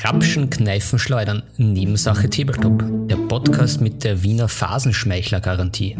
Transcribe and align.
Krapschen, 0.00 0.48
Kneifen, 0.48 0.98
Schleudern, 0.98 1.42
Nebensache 1.58 2.30
Tabletop, 2.30 2.82
der 3.06 3.16
Podcast 3.16 3.82
mit 3.82 4.02
der 4.02 4.22
Wiener 4.22 4.48
Phasenschmeichler-Garantie. 4.48 5.94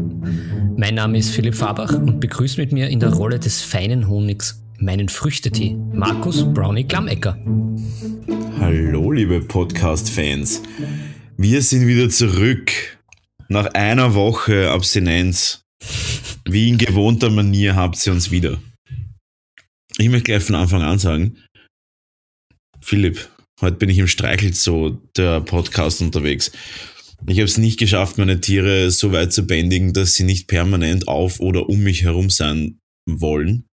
Mein 0.74 0.94
Name 0.94 1.18
ist 1.18 1.34
Philipp 1.34 1.54
Fabach 1.54 1.92
und 1.92 2.18
begrüßt 2.18 2.56
mit 2.56 2.72
mir 2.72 2.88
in 2.88 2.98
der 2.98 3.12
Rolle 3.12 3.38
des 3.38 3.60
feinen 3.60 4.08
Honigs 4.08 4.64
meinen 4.78 5.10
Früchtetee, 5.10 5.76
Markus 5.92 6.50
Brownie 6.54 6.84
Glammecker. 6.84 7.36
Hallo, 8.58 9.12
liebe 9.12 9.42
Podcast-Fans. 9.42 10.62
Wir 11.36 11.60
sind 11.60 11.86
wieder 11.86 12.08
zurück. 12.08 12.72
Nach 13.48 13.66
einer 13.74 14.14
Woche 14.14 14.70
Abstinenz. 14.70 15.60
Wie 16.46 16.70
in 16.70 16.78
gewohnter 16.78 17.28
Manier 17.28 17.76
habt 17.76 18.06
ihr 18.06 18.14
uns 18.14 18.30
wieder. 18.30 18.56
Ich 19.98 20.08
möchte 20.08 20.32
gleich 20.32 20.42
von 20.44 20.54
Anfang 20.54 20.80
an 20.80 20.98
sagen, 20.98 21.36
Philipp, 22.80 23.28
heute 23.60 23.76
bin 23.76 23.88
ich 23.88 23.98
im 23.98 24.08
Streichelzoo 24.08 24.98
der 25.16 25.40
Podcast 25.40 26.00
unterwegs. 26.00 26.50
Ich 27.26 27.38
habe 27.38 27.44
es 27.44 27.58
nicht 27.58 27.78
geschafft, 27.78 28.18
meine 28.18 28.40
Tiere 28.40 28.90
so 28.90 29.12
weit 29.12 29.32
zu 29.32 29.46
bändigen, 29.46 29.92
dass 29.92 30.14
sie 30.14 30.24
nicht 30.24 30.48
permanent 30.48 31.06
auf 31.08 31.40
oder 31.40 31.68
um 31.68 31.80
mich 31.80 32.02
herum 32.02 32.30
sein 32.30 32.78
wollen. 33.06 33.66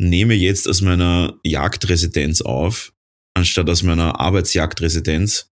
Nehme 0.00 0.34
jetzt 0.34 0.68
aus 0.68 0.80
meiner 0.80 1.38
Jagdresidenz 1.42 2.40
auf, 2.40 2.92
anstatt 3.36 3.68
aus 3.68 3.82
meiner 3.82 4.20
Arbeitsjagdresidenz. 4.20 5.50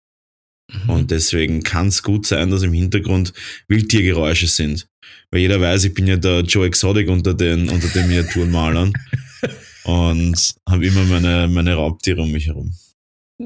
Mhm. 0.72 0.90
Und 0.90 1.10
deswegen 1.12 1.62
kann 1.62 1.88
es 1.88 2.02
gut 2.02 2.26
sein, 2.26 2.50
dass 2.50 2.64
im 2.64 2.72
Hintergrund 2.72 3.32
Wildtiergeräusche 3.68 4.48
sind. 4.48 4.86
Weil 5.30 5.42
jeder 5.42 5.60
weiß, 5.60 5.84
ich 5.84 5.94
bin 5.94 6.08
ja 6.08 6.16
der 6.16 6.40
Joe 6.40 6.66
Exotic 6.66 7.08
unter 7.08 7.34
den, 7.34 7.68
unter 7.68 7.88
den 7.88 8.08
Miniaturenmalern. 8.08 8.92
und 9.84 10.54
habe 10.68 10.86
immer 10.86 11.04
meine, 11.04 11.48
meine 11.48 11.74
Raubtiere 11.74 12.22
um 12.22 12.32
mich 12.32 12.46
herum. 12.46 12.74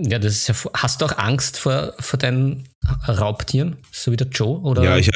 Ja, 0.02 0.18
das 0.18 0.32
ist 0.36 0.48
ja. 0.48 0.54
Hast 0.74 1.00
du 1.00 1.06
auch 1.06 1.16
Angst 1.18 1.58
vor, 1.58 1.94
vor 1.98 2.18
deinen 2.18 2.64
Raubtieren, 3.08 3.76
so 3.92 4.12
wie 4.12 4.16
der 4.16 4.28
Joe? 4.28 4.60
Oder? 4.60 4.84
Ja, 4.84 4.96
ich, 4.96 5.10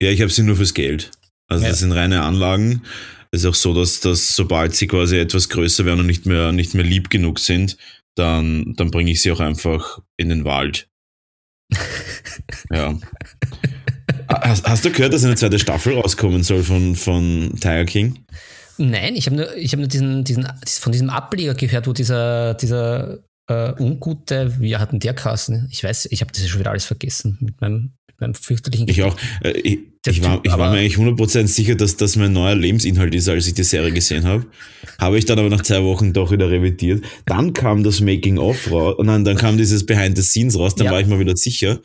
ja, 0.00 0.10
ich 0.10 0.20
habe 0.20 0.30
sie 0.30 0.42
nur 0.42 0.56
fürs 0.56 0.74
Geld. 0.74 1.10
Also 1.48 1.64
ja. 1.64 1.70
das 1.70 1.80
sind 1.80 1.92
reine 1.92 2.22
Anlagen. 2.22 2.82
Es 3.30 3.40
ist 3.40 3.46
auch 3.46 3.54
so, 3.54 3.74
dass, 3.74 4.00
dass 4.00 4.36
sobald 4.36 4.74
sie 4.74 4.86
quasi 4.86 5.18
etwas 5.18 5.48
größer 5.48 5.84
werden 5.84 6.00
und 6.00 6.06
nicht 6.06 6.26
mehr, 6.26 6.52
nicht 6.52 6.74
mehr 6.74 6.84
lieb 6.84 7.10
genug 7.10 7.38
sind, 7.38 7.76
dann, 8.16 8.74
dann 8.76 8.90
bringe 8.90 9.10
ich 9.10 9.22
sie 9.22 9.32
auch 9.32 9.40
einfach 9.40 10.00
in 10.16 10.28
den 10.28 10.44
Wald. 10.44 10.88
ja. 12.70 12.96
Hast, 14.28 14.66
hast, 14.66 14.84
du 14.84 14.90
gehört, 14.90 15.12
dass 15.12 15.24
eine 15.24 15.34
zweite 15.34 15.58
Staffel 15.58 15.94
rauskommen 15.94 16.42
soll 16.42 16.62
von, 16.62 16.94
von 16.94 17.54
Tiger 17.56 17.84
King? 17.84 18.24
Nein, 18.78 19.16
ich 19.16 19.26
habe 19.26 19.36
nur, 19.36 19.56
ich 19.56 19.72
hab 19.72 19.78
nur 19.78 19.88
diesen, 19.88 20.24
diesen, 20.24 20.46
von 20.66 20.92
diesem 20.92 21.10
Ableger 21.10 21.54
gehört, 21.54 21.86
wo 21.86 21.92
dieser, 21.92 22.54
dieser 22.54 23.18
äh, 23.48 23.72
ungute, 23.78 24.60
wie 24.60 24.76
hatten 24.76 25.00
der 25.00 25.14
Kassen? 25.14 25.68
Ich 25.70 25.84
weiß, 25.84 26.08
ich 26.10 26.20
habe 26.20 26.32
das 26.32 26.42
ja 26.42 26.48
schon 26.48 26.60
wieder 26.60 26.70
alles 26.70 26.84
vergessen 26.84 27.38
mit 27.40 27.60
meinem, 27.60 27.92
mit 28.06 28.20
meinem 28.20 28.34
fürchterlichen. 28.34 28.88
Ich 28.88 29.02
auch. 29.02 29.16
Äh, 29.42 29.52
ich, 29.60 29.78
ich, 30.06 30.22
war, 30.22 30.40
ich 30.42 30.52
war 30.52 30.70
mir 30.70 30.78
eigentlich 30.78 30.96
100% 30.96 31.46
sicher, 31.46 31.74
dass 31.74 31.96
das 31.96 32.16
mein 32.16 32.32
neuer 32.32 32.54
Lebensinhalt 32.54 33.14
ist, 33.14 33.28
als 33.28 33.46
ich 33.46 33.54
die 33.54 33.64
Serie 33.64 33.92
gesehen 33.92 34.24
habe. 34.24 34.46
Habe 34.98 35.18
ich 35.18 35.24
dann 35.24 35.38
aber 35.38 35.48
nach 35.48 35.62
zwei 35.62 35.82
Wochen 35.82 36.12
doch 36.12 36.30
wieder 36.30 36.50
revidiert. 36.50 37.04
Dann 37.26 37.52
kam 37.52 37.84
das 37.84 38.00
Making-of 38.00 38.70
raus, 38.70 38.96
und 38.98 39.06
dann, 39.06 39.24
dann 39.24 39.36
kam 39.36 39.56
dieses 39.56 39.86
Behind 39.86 40.16
the 40.16 40.22
Scenes 40.22 40.58
raus, 40.58 40.74
dann 40.74 40.86
ja. 40.86 40.92
war 40.92 41.00
ich 41.00 41.06
mal 41.06 41.18
wieder 41.18 41.36
sicher. 41.36 41.80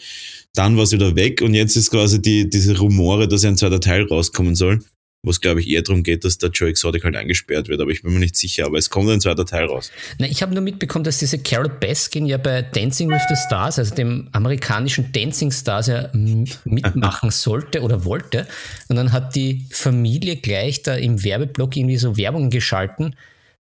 Dann 0.53 0.77
war 0.77 0.83
es 0.83 0.91
wieder 0.91 1.15
weg 1.15 1.41
und 1.41 1.53
jetzt 1.53 1.75
ist 1.75 1.91
quasi 1.91 2.21
die, 2.21 2.49
diese 2.49 2.77
Rumore, 2.77 3.27
dass 3.27 3.45
ein 3.45 3.55
zweiter 3.55 3.79
Teil 3.79 4.03
rauskommen 4.03 4.55
soll 4.55 4.79
wo 5.21 5.31
es, 5.31 5.41
glaube 5.41 5.59
ich, 5.59 5.67
eher 5.67 5.81
darum 5.81 6.03
geht, 6.03 6.23
dass 6.23 6.37
der 6.37 6.49
Joe 6.49 6.69
Exotic 6.69 7.03
halt 7.03 7.15
eingesperrt 7.15 7.67
wird. 7.67 7.81
Aber 7.81 7.91
ich 7.91 8.03
bin 8.03 8.13
mir 8.13 8.19
nicht 8.19 8.37
sicher. 8.37 8.65
Aber 8.65 8.77
es 8.77 8.89
kommt 8.89 9.09
ein 9.09 9.19
zweiter 9.19 9.45
Teil 9.45 9.65
raus. 9.65 9.91
Na, 10.17 10.27
ich 10.27 10.41
habe 10.41 10.53
nur 10.53 10.63
mitbekommen, 10.63 11.03
dass 11.03 11.19
diese 11.19 11.39
Carol 11.39 11.69
Baskin 11.69 12.25
ja 12.25 12.37
bei 12.37 12.61
Dancing 12.61 13.09
with 13.09 13.21
the 13.27 13.35
Stars, 13.35 13.79
also 13.79 13.93
dem 13.95 14.29
amerikanischen 14.31 15.11
Dancing 15.11 15.51
Stars, 15.51 15.87
ja 15.87 16.09
mitmachen 16.13 17.29
sollte 17.31 17.81
oder 17.81 18.05
wollte. 18.05 18.47
Und 18.87 18.95
dann 18.95 19.11
hat 19.11 19.35
die 19.35 19.65
Familie 19.71 20.37
gleich 20.37 20.83
da 20.83 20.95
im 20.95 21.21
Werbeblock 21.21 21.75
irgendwie 21.75 21.97
so 21.97 22.15
Werbungen 22.15 22.49
geschalten, 22.49 23.15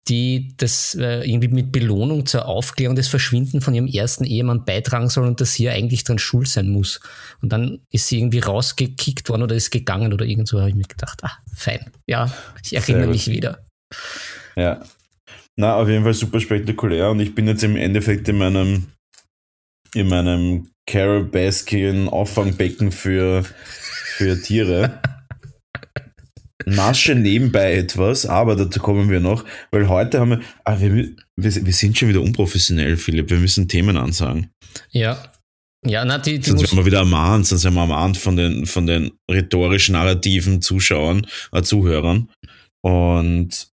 die 0.08 0.54
das 0.56 0.96
äh, 0.96 1.28
irgendwie 1.28 1.48
mit 1.48 1.70
Belohnung 1.70 2.26
zur 2.26 2.46
Aufklärung 2.46 2.96
des 2.96 3.08
Verschwinden 3.08 3.60
von 3.60 3.74
ihrem 3.74 3.86
ersten 3.86 4.24
Ehemann 4.24 4.64
beitragen 4.64 5.08
soll 5.08 5.26
und 5.26 5.40
dass 5.40 5.54
sie 5.54 5.64
ja 5.64 5.72
eigentlich 5.72 6.02
dran 6.02 6.18
schuld 6.18 6.48
sein 6.48 6.70
muss. 6.70 7.00
Und 7.40 7.52
dann 7.52 7.80
ist 7.90 8.08
sie 8.08 8.18
irgendwie 8.18 8.40
rausgekickt 8.40 9.28
worden 9.28 9.42
oder 9.42 9.54
ist 9.54 9.70
gegangen 9.70 10.12
oder 10.12 10.24
irgend 10.24 10.48
so, 10.48 10.58
habe 10.58 10.70
ich 10.70 10.74
mir 10.74 10.82
gedacht, 10.82 11.22
ah, 11.22 11.38
fein. 11.54 11.92
Ja, 12.06 12.32
ich 12.64 12.74
erinnere 12.74 13.08
mich 13.08 13.28
wieder. 13.28 13.64
Ja. 14.56 14.82
Na, 15.56 15.76
auf 15.76 15.88
jeden 15.88 16.02
Fall 16.02 16.14
super 16.14 16.40
spektakulär 16.40 17.10
und 17.10 17.20
ich 17.20 17.34
bin 17.34 17.46
jetzt 17.46 17.62
im 17.62 17.76
Endeffekt 17.76 18.28
in 18.28 18.38
meinem, 18.38 18.86
in 19.94 20.08
meinem 20.08 20.68
Carol 20.86 21.24
Baskin 21.24 22.08
Auffangbecken 22.08 22.90
für, 22.90 23.44
für 24.16 24.40
Tiere. 24.40 25.00
nasche 26.66 27.14
nebenbei 27.14 27.74
etwas, 27.74 28.26
aber 28.26 28.56
dazu 28.56 28.80
kommen 28.80 29.10
wir 29.10 29.20
noch, 29.20 29.44
weil 29.70 29.88
heute 29.88 30.20
haben 30.20 30.30
wir, 30.30 30.40
ah, 30.64 30.80
wir, 30.80 30.94
wir, 30.94 31.14
wir 31.36 31.72
sind 31.72 31.98
schon 31.98 32.08
wieder 32.08 32.22
unprofessionell, 32.22 32.96
Philipp, 32.96 33.30
wir 33.30 33.38
müssen 33.38 33.68
Themen 33.68 33.96
ansagen. 33.96 34.50
Ja. 34.90 35.22
Ja, 35.84 36.04
na, 36.04 36.18
die, 36.18 36.38
die 36.38 36.50
sonst 36.50 36.62
werden 36.62 36.78
wir 36.78 36.86
wieder 36.86 36.98
ermahnt, 36.98 37.46
sonst 37.46 37.64
werden 37.64 37.74
wir 37.74 37.80
ermahnt 37.80 38.16
von 38.16 38.36
den, 38.36 38.66
von 38.66 38.86
den 38.86 39.10
rhetorisch 39.28 39.88
narrativen 39.88 40.62
Zuschauern, 40.62 41.26
äh, 41.50 41.62
Zuhörern. 41.62 42.30
Und 42.82 43.71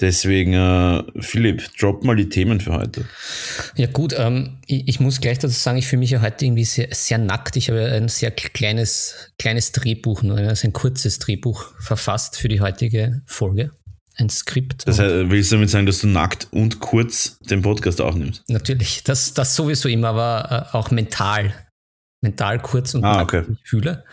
Deswegen, 0.00 0.52
äh, 0.52 1.02
Philipp, 1.20 1.62
drop 1.78 2.04
mal 2.04 2.16
die 2.16 2.28
Themen 2.28 2.60
für 2.60 2.72
heute. 2.72 3.04
Ja 3.76 3.86
gut, 3.86 4.14
ähm, 4.16 4.58
ich, 4.66 4.86
ich, 4.88 5.00
muss 5.00 5.20
gleich 5.20 5.38
dazu 5.38 5.54
sagen, 5.54 5.78
ich 5.78 5.86
fühle 5.86 6.00
mich 6.00 6.10
ja 6.10 6.20
heute 6.20 6.44
irgendwie 6.44 6.64
sehr, 6.64 6.88
sehr 6.92 7.18
nackt. 7.18 7.56
Ich 7.56 7.68
habe 7.68 7.84
ein 7.84 8.08
sehr 8.08 8.30
kleines, 8.30 9.32
kleines 9.38 9.72
Drehbuch, 9.72 10.22
nur 10.22 10.38
also 10.38 10.68
ein 10.68 10.72
kurzes 10.72 11.18
Drehbuch 11.18 11.72
verfasst 11.80 12.38
für 12.38 12.48
die 12.48 12.60
heutige 12.60 13.22
Folge. 13.26 13.72
Ein 14.16 14.28
Skript. 14.28 14.86
Das 14.86 14.98
heißt, 14.98 15.30
willst 15.30 15.50
du 15.50 15.56
damit 15.56 15.70
sagen, 15.70 15.86
dass 15.86 16.00
du 16.00 16.06
nackt 16.06 16.48
und 16.50 16.80
kurz 16.80 17.38
den 17.38 17.62
Podcast 17.62 18.00
aufnimmst? 18.00 18.42
Natürlich, 18.48 19.02
das, 19.04 19.32
das 19.32 19.56
sowieso 19.56 19.88
immer, 19.88 20.08
aber 20.08 20.68
äh, 20.72 20.76
auch 20.76 20.90
mental. 20.90 21.54
Mental 22.22 22.58
kurz 22.58 22.94
und 22.94 23.02
ah, 23.04 23.22
okay. 23.22 23.44
fühle. 23.64 24.04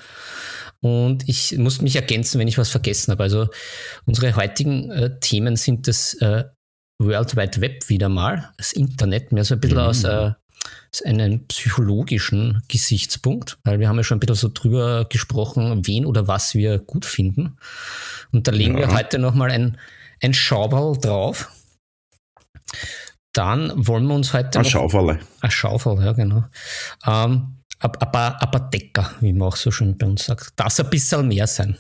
Und 0.82 1.28
ich 1.28 1.58
muss 1.58 1.82
mich 1.82 1.96
ergänzen, 1.96 2.40
wenn 2.40 2.48
ich 2.48 2.58
was 2.58 2.70
vergessen 2.70 3.12
habe. 3.12 3.24
Also 3.24 3.48
unsere 4.06 4.36
heutigen 4.36 4.92
äh, 4.92 5.20
Themen 5.20 5.56
sind 5.56 5.88
das 5.88 6.14
äh, 6.16 6.46
World 7.00 7.36
Wide 7.36 7.62
Web 7.62 7.90
wieder 7.90 8.10
mal, 8.10 8.52
das 8.58 8.74
Internet, 8.74 9.32
mehr 9.32 9.44
so 9.44 9.56
ein 9.56 9.60
bisschen 9.60 9.78
mhm. 9.78 9.84
aus, 9.84 10.04
äh, 10.04 10.32
aus 10.94 11.02
einem 11.04 11.46
psychologischen 11.48 12.64
Gesichtspunkt, 12.68 13.58
weil 13.64 13.80
wir 13.80 13.88
haben 13.88 13.98
ja 13.98 14.04
schon 14.04 14.18
ein 14.18 14.20
bisschen 14.20 14.36
so 14.36 14.50
drüber 14.54 15.06
gesprochen, 15.06 15.86
wen 15.86 16.06
oder 16.06 16.28
was 16.28 16.56
wir 16.56 16.80
gut 16.80 17.06
finden. 17.06 17.58
Und 18.32 18.48
da 18.48 18.52
legen 18.52 18.78
ja. 18.78 18.88
wir 18.88 18.98
heute 18.98 19.20
nochmal 19.20 19.52
ein, 19.52 19.78
ein 20.22 20.34
Schauberl 20.34 20.98
drauf. 20.98 21.52
Dann 23.34 23.72
wollen 23.76 24.08
wir 24.08 24.16
uns 24.16 24.34
heute. 24.34 24.60
Ein 24.60 24.66
Schauferle. 24.66 25.20
Ein 25.42 25.52
Schauferle, 25.52 26.04
ja, 26.04 26.14
genau. 26.14 26.46
Ähm, 27.06 27.57
paar 27.80 28.70
Decker, 28.72 29.12
wie 29.22 29.34
man 29.34 29.50
auch 29.50 29.56
so 29.56 29.72
schön 29.72 29.98
bei 29.98 30.08
uns 30.08 30.26
sagt. 30.26 30.54
Das 30.56 30.80
ein 30.80 30.90
bisschen 30.90 31.28
mehr 31.28 31.48
sein. 31.48 31.78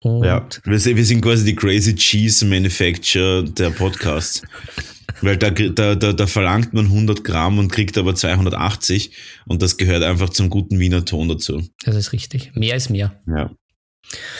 Und 0.00 0.24
ja, 0.24 0.46
wir 0.64 0.78
sind 0.78 1.22
quasi 1.22 1.44
die 1.44 1.54
Crazy 1.54 1.94
Cheese 1.94 2.44
Manufacturer 2.44 3.42
der 3.42 3.70
Podcasts. 3.70 4.42
Weil 5.20 5.36
da, 5.36 5.50
da, 5.50 5.94
da, 5.94 6.12
da, 6.12 6.26
verlangt 6.26 6.74
man 6.74 6.86
100 6.86 7.24
Gramm 7.24 7.58
und 7.58 7.70
kriegt 7.70 7.96
aber 7.96 8.14
280 8.14 9.12
und 9.46 9.62
das 9.62 9.76
gehört 9.76 10.02
einfach 10.02 10.28
zum 10.30 10.50
guten 10.50 10.78
Wiener 10.78 11.04
Ton 11.04 11.28
dazu. 11.28 11.62
Das 11.84 11.94
ist 11.94 12.12
richtig. 12.12 12.54
Mehr 12.54 12.76
ist 12.76 12.90
mehr. 12.90 13.14
Ja. 13.26 13.50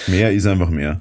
Mehr 0.07 0.33
ist 0.33 0.47
einfach 0.47 0.71
mehr. 0.71 0.99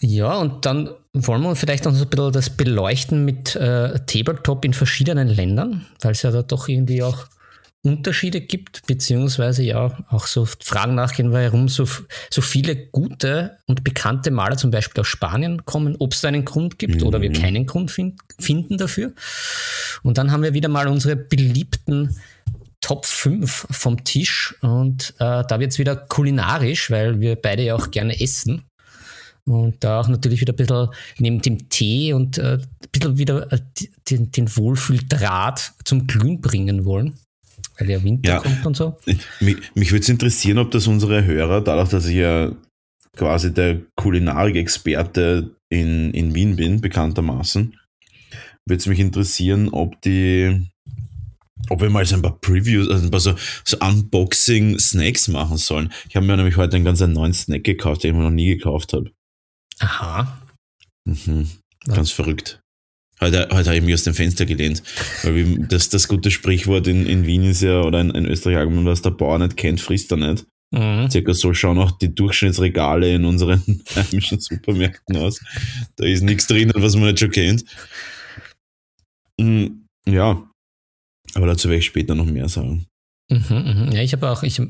Ja, 0.00 0.36
und 0.36 0.64
dann 0.66 0.90
wollen 1.12 1.42
wir 1.42 1.56
vielleicht 1.56 1.84
noch 1.84 1.94
so 1.94 2.04
ein 2.04 2.10
bisschen 2.10 2.32
das 2.32 2.50
beleuchten 2.50 3.24
mit 3.24 3.54
äh, 3.56 4.00
Tabletop 4.06 4.64
in 4.64 4.72
verschiedenen 4.72 5.28
Ländern, 5.28 5.86
weil 6.00 6.12
es 6.12 6.22
ja 6.22 6.30
da 6.30 6.42
doch 6.42 6.68
irgendwie 6.68 7.02
auch 7.02 7.26
Unterschiede 7.84 8.40
gibt, 8.40 8.86
beziehungsweise 8.86 9.64
ja 9.64 9.98
auch 10.08 10.26
so 10.26 10.46
Fragen 10.60 10.94
nachgehen, 10.94 11.32
warum 11.32 11.68
so, 11.68 11.84
so 12.30 12.40
viele 12.40 12.76
gute 12.76 13.58
und 13.66 13.82
bekannte 13.82 14.30
Maler 14.30 14.56
zum 14.56 14.70
Beispiel 14.70 15.00
aus 15.00 15.08
Spanien 15.08 15.64
kommen, 15.64 15.96
ob 15.98 16.12
es 16.12 16.20
da 16.20 16.28
einen 16.28 16.44
Grund 16.44 16.78
gibt 16.78 17.00
mhm. 17.00 17.06
oder 17.08 17.20
wir 17.20 17.30
mhm. 17.30 17.34
keinen 17.34 17.66
Grund 17.66 17.90
find, 17.90 18.20
finden 18.38 18.78
dafür. 18.78 19.12
Und 20.04 20.16
dann 20.16 20.30
haben 20.30 20.44
wir 20.44 20.54
wieder 20.54 20.68
mal 20.68 20.86
unsere 20.86 21.16
beliebten 21.16 22.20
Top 22.80 23.04
5 23.04 23.66
vom 23.70 24.04
Tisch 24.04 24.54
und 24.60 25.14
äh, 25.18 25.42
da 25.46 25.58
wird 25.58 25.72
es 25.72 25.78
wieder 25.78 25.96
kulinarisch, 25.96 26.90
weil 26.90 27.20
wir 27.20 27.34
beide 27.36 27.64
ja 27.64 27.74
auch 27.74 27.90
gerne 27.90 28.20
essen. 28.20 28.62
Und 29.44 29.82
da 29.82 30.00
auch 30.00 30.08
natürlich 30.08 30.40
wieder 30.40 30.52
ein 30.52 30.56
bisschen 30.56 30.88
neben 31.18 31.42
dem 31.42 31.68
Tee 31.68 32.12
und 32.12 32.38
äh, 32.38 32.58
ein 32.58 32.66
bisschen 32.92 33.18
wieder 33.18 33.52
äh, 33.52 33.58
den, 34.08 34.30
den 34.30 34.56
Wohlfühldraht 34.56 35.72
zum 35.84 36.06
Glühen 36.06 36.40
bringen 36.40 36.84
wollen 36.84 37.18
weil 37.82 37.88
der 37.88 38.02
Winter 38.04 38.30
ja, 38.30 38.38
kommt 38.38 38.64
und 38.66 38.76
so. 38.76 38.96
Mich, 39.40 39.56
mich 39.74 39.90
würde 39.90 40.02
es 40.02 40.08
interessieren, 40.08 40.58
ob 40.58 40.70
das 40.70 40.86
unsere 40.86 41.24
Hörer, 41.24 41.60
dadurch, 41.60 41.88
dass 41.88 42.06
ich 42.06 42.16
ja 42.16 42.52
quasi 43.16 43.52
der 43.52 43.80
Kulinarik-Experte 43.96 45.56
in, 45.68 46.14
in 46.14 46.34
Wien 46.34 46.56
bin, 46.56 46.80
bekanntermaßen, 46.80 47.76
würde 48.66 48.78
es 48.78 48.86
mich 48.86 49.00
interessieren, 49.00 49.68
ob 49.68 50.00
die, 50.02 50.66
ob 51.68 51.82
wir 51.82 51.90
mal 51.90 52.06
so 52.06 52.14
ein 52.14 52.22
paar 52.22 52.38
Previews, 52.40 52.88
also 52.88 53.04
ein 53.04 53.10
paar 53.10 53.20
so, 53.20 53.34
so 53.64 53.78
Unboxing-Snacks 53.78 55.28
machen 55.28 55.56
sollen. 55.56 55.92
Ich 56.08 56.16
habe 56.16 56.24
mir 56.24 56.36
nämlich 56.36 56.56
heute 56.56 56.76
einen 56.76 56.84
ganz 56.84 57.00
neuen 57.00 57.34
Snack 57.34 57.64
gekauft, 57.64 58.04
den 58.04 58.12
ich 58.12 58.16
mir 58.16 58.24
noch 58.24 58.30
nie 58.30 58.56
gekauft 58.56 58.92
habe. 58.92 59.10
Aha. 59.80 60.40
Mhm. 61.04 61.50
Ganz 61.86 62.10
ja. 62.10 62.14
verrückt. 62.14 62.61
Heute, 63.22 63.48
heute 63.52 63.66
habe 63.66 63.76
ich 63.76 63.84
mich 63.84 63.94
aus 63.94 64.02
dem 64.02 64.14
Fenster 64.14 64.46
gelehnt. 64.46 64.82
Weil 65.22 65.58
das, 65.68 65.88
das 65.88 66.08
gute 66.08 66.32
Sprichwort 66.32 66.88
in, 66.88 67.06
in 67.06 67.24
Wien 67.24 67.44
ist 67.44 67.62
ja, 67.62 67.80
oder 67.82 68.00
in, 68.00 68.10
in 68.10 68.26
Österreich, 68.26 68.66
was 68.68 69.02
der 69.02 69.10
Bauer 69.10 69.38
nicht 69.38 69.56
kennt, 69.56 69.80
frisst 69.80 70.10
er 70.10 70.16
nicht. 70.16 70.44
Mhm. 70.72 71.08
Circa 71.08 71.32
so 71.32 71.54
schauen 71.54 71.78
auch 71.78 71.92
die 71.92 72.12
Durchschnittsregale 72.12 73.14
in 73.14 73.24
unseren 73.24 73.62
heimischen 73.94 74.40
Supermärkten 74.40 75.16
aus. 75.18 75.40
Da 75.96 76.04
ist 76.04 76.22
nichts 76.22 76.48
drin, 76.48 76.72
was 76.74 76.96
man 76.96 77.04
nicht 77.04 77.20
schon 77.20 77.30
kennt. 77.30 77.64
Mhm. 79.38 79.86
Ja, 80.08 80.42
aber 81.34 81.46
dazu 81.46 81.68
werde 81.68 81.78
ich 81.78 81.86
später 81.86 82.16
noch 82.16 82.26
mehr 82.26 82.48
sagen. 82.48 82.86
Mhm, 83.28 83.86
mhm. 83.86 83.92
Ja, 83.92 84.02
ich 84.02 84.12
habe 84.12 84.28
auch 84.28 84.42
ich 84.42 84.58
hab 84.58 84.68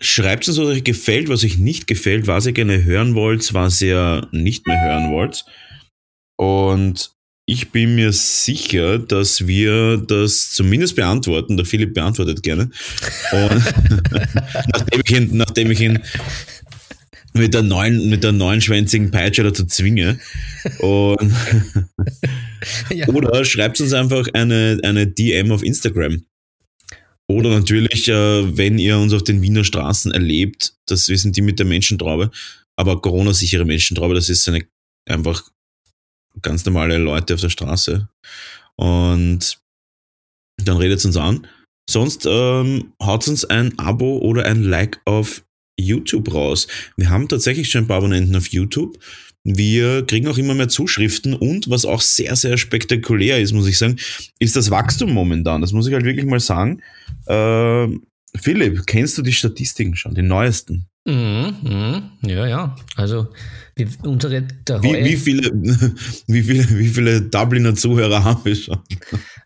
Schreibt 0.00 0.48
uns, 0.48 0.58
was 0.58 0.66
euch 0.66 0.82
gefällt, 0.84 1.28
was 1.28 1.44
euch 1.44 1.58
nicht 1.58 1.86
gefällt, 1.86 2.26
was 2.26 2.46
ihr 2.46 2.52
gerne 2.52 2.82
hören 2.84 3.14
wollt, 3.14 3.54
was 3.54 3.80
ihr 3.80 4.26
nicht 4.32 4.66
mehr 4.66 4.82
hören 4.82 5.12
wollt. 5.12 5.44
Und 6.36 7.12
ich 7.46 7.70
bin 7.70 7.94
mir 7.94 8.12
sicher, 8.12 8.98
dass 8.98 9.46
wir 9.46 9.98
das 9.98 10.50
zumindest 10.52 10.96
beantworten. 10.96 11.56
Der 11.56 11.66
Philipp 11.66 11.94
beantwortet 11.94 12.42
gerne. 12.42 12.70
Nachdem, 14.72 15.00
ich 15.04 15.10
ihn, 15.10 15.36
nachdem 15.36 15.70
ich 15.70 15.80
ihn 15.80 16.02
mit 17.36 17.52
der 17.52 17.62
neuen, 17.62 18.08
mit 18.08 18.22
der 18.24 18.32
neunschwänzigen 18.32 19.10
Peitsche 19.10 19.42
dazu 19.42 19.66
zwinge. 19.66 20.18
Und 20.78 21.18
ja. 22.90 23.08
Oder 23.08 23.44
schreibt 23.44 23.80
uns 23.80 23.92
einfach 23.92 24.28
eine, 24.32 24.80
eine 24.82 25.06
DM 25.06 25.50
auf 25.50 25.62
Instagram. 25.62 26.24
Oder 27.26 27.50
natürlich, 27.50 28.08
äh, 28.08 28.56
wenn 28.56 28.78
ihr 28.78 28.98
uns 28.98 29.12
auf 29.12 29.24
den 29.24 29.42
Wiener 29.42 29.64
Straßen 29.64 30.12
erlebt, 30.12 30.74
das 30.86 31.08
wir 31.08 31.18
sind 31.18 31.36
die 31.36 31.42
mit 31.42 31.58
der 31.58 31.66
Menschentraube, 31.66 32.30
aber 32.76 33.00
Corona-sichere 33.00 33.64
Menschentraube, 33.64 34.14
das 34.14 34.28
ist 34.28 34.48
eine 34.48 34.64
einfach 35.08 35.50
ganz 36.42 36.64
normale 36.64 36.98
Leute 36.98 37.34
auf 37.34 37.40
der 37.40 37.50
Straße. 37.50 38.08
Und 38.76 39.58
dann 40.62 40.76
redet 40.76 41.04
uns 41.04 41.16
an. 41.16 41.46
Sonst 41.88 42.26
ähm, 42.26 42.92
haut 43.02 43.28
uns 43.28 43.44
ein 43.44 43.78
Abo 43.78 44.18
oder 44.18 44.44
ein 44.46 44.62
Like 44.62 45.00
auf 45.04 45.43
YouTube 45.78 46.32
raus. 46.32 46.66
Wir 46.96 47.10
haben 47.10 47.28
tatsächlich 47.28 47.70
schon 47.70 47.84
ein 47.84 47.86
paar 47.88 47.98
Abonnenten 47.98 48.36
auf 48.36 48.48
YouTube. 48.48 48.98
Wir 49.44 50.06
kriegen 50.06 50.26
auch 50.26 50.38
immer 50.38 50.54
mehr 50.54 50.68
Zuschriften 50.68 51.34
und 51.34 51.68
was 51.68 51.84
auch 51.84 52.00
sehr, 52.00 52.34
sehr 52.34 52.56
spektakulär 52.56 53.40
ist, 53.40 53.52
muss 53.52 53.68
ich 53.68 53.76
sagen, 53.76 53.98
ist 54.38 54.56
das 54.56 54.70
Wachstum 54.70 55.12
momentan. 55.12 55.60
Das 55.60 55.72
muss 55.72 55.86
ich 55.86 55.92
halt 55.92 56.06
wirklich 56.06 56.24
mal 56.24 56.40
sagen. 56.40 56.80
Äh, 57.26 57.88
Philipp, 58.36 58.86
kennst 58.86 59.18
du 59.18 59.22
die 59.22 59.34
Statistiken 59.34 59.96
schon, 59.96 60.14
die 60.14 60.22
neuesten? 60.22 60.86
Mhm, 61.04 61.56
mh, 61.62 62.10
ja, 62.22 62.46
ja. 62.46 62.76
Also 62.96 63.28
wie, 63.76 63.88
unsere, 64.04 64.42
wie, 64.82 65.04
wie, 65.04 65.16
viele, 65.16 65.50
wie, 66.26 66.42
viele, 66.42 66.78
wie 66.78 66.88
viele 66.88 67.22
Dubliner 67.22 67.74
Zuhörer 67.74 68.22
haben 68.24 68.44
wir 68.44 68.54
schon? 68.54 68.78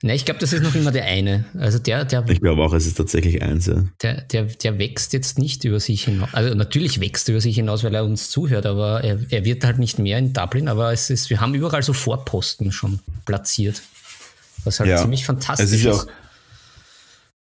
Ne, 0.03 0.15
ich 0.15 0.25
glaube, 0.25 0.41
das 0.41 0.53
ist 0.53 0.63
noch 0.63 0.75
immer 0.75 0.93
der 0.93 1.05
eine. 1.05 1.47
Also 1.59 1.79
der, 1.79 2.05
der, 2.05 2.29
ich 2.29 2.41
glaube 2.41 2.63
auch, 2.63 2.75
es 2.75 2.87
ist 2.87 2.97
tatsächlich 2.97 3.43
eins. 3.43 3.67
Ja. 3.67 3.85
Der, 4.03 4.23
der, 4.23 4.45
der 4.45 4.79
wächst 4.79 5.15
jetzt 5.15 5.39
nicht 5.39 5.65
über 5.65 5.81
sich 5.81 6.05
hinaus. 6.05 6.29
Also 6.33 6.55
natürlich 6.55 7.01
wächst 7.01 7.29
er 7.29 7.35
über 7.35 7.41
sich 7.41 7.57
hinaus, 7.57 7.85
weil 7.85 7.95
er 7.95 8.05
uns 8.05 8.29
zuhört, 8.29 8.67
aber 8.67 9.03
er, 9.03 9.19
er 9.31 9.45
wird 9.47 9.65
halt 9.65 9.79
nicht 9.79 9.99
mehr 9.99 10.19
in 10.19 10.35
Dublin. 10.35 10.69
Aber 10.69 10.93
es 10.93 11.09
ist, 11.09 11.31
wir 11.31 11.41
haben 11.41 11.55
überall 11.55 11.83
so 11.83 11.95
Vorposten 11.95 12.71
schon 12.71 13.01
platziert. 13.25 13.83
Was 14.65 14.81
halt 14.81 14.91
ja. 14.91 15.01
ziemlich 15.01 15.25
fantastisch 15.25 15.67
es 15.67 15.73
ist. 15.73 15.85
Ja 15.85 15.93
auch, 15.93 16.07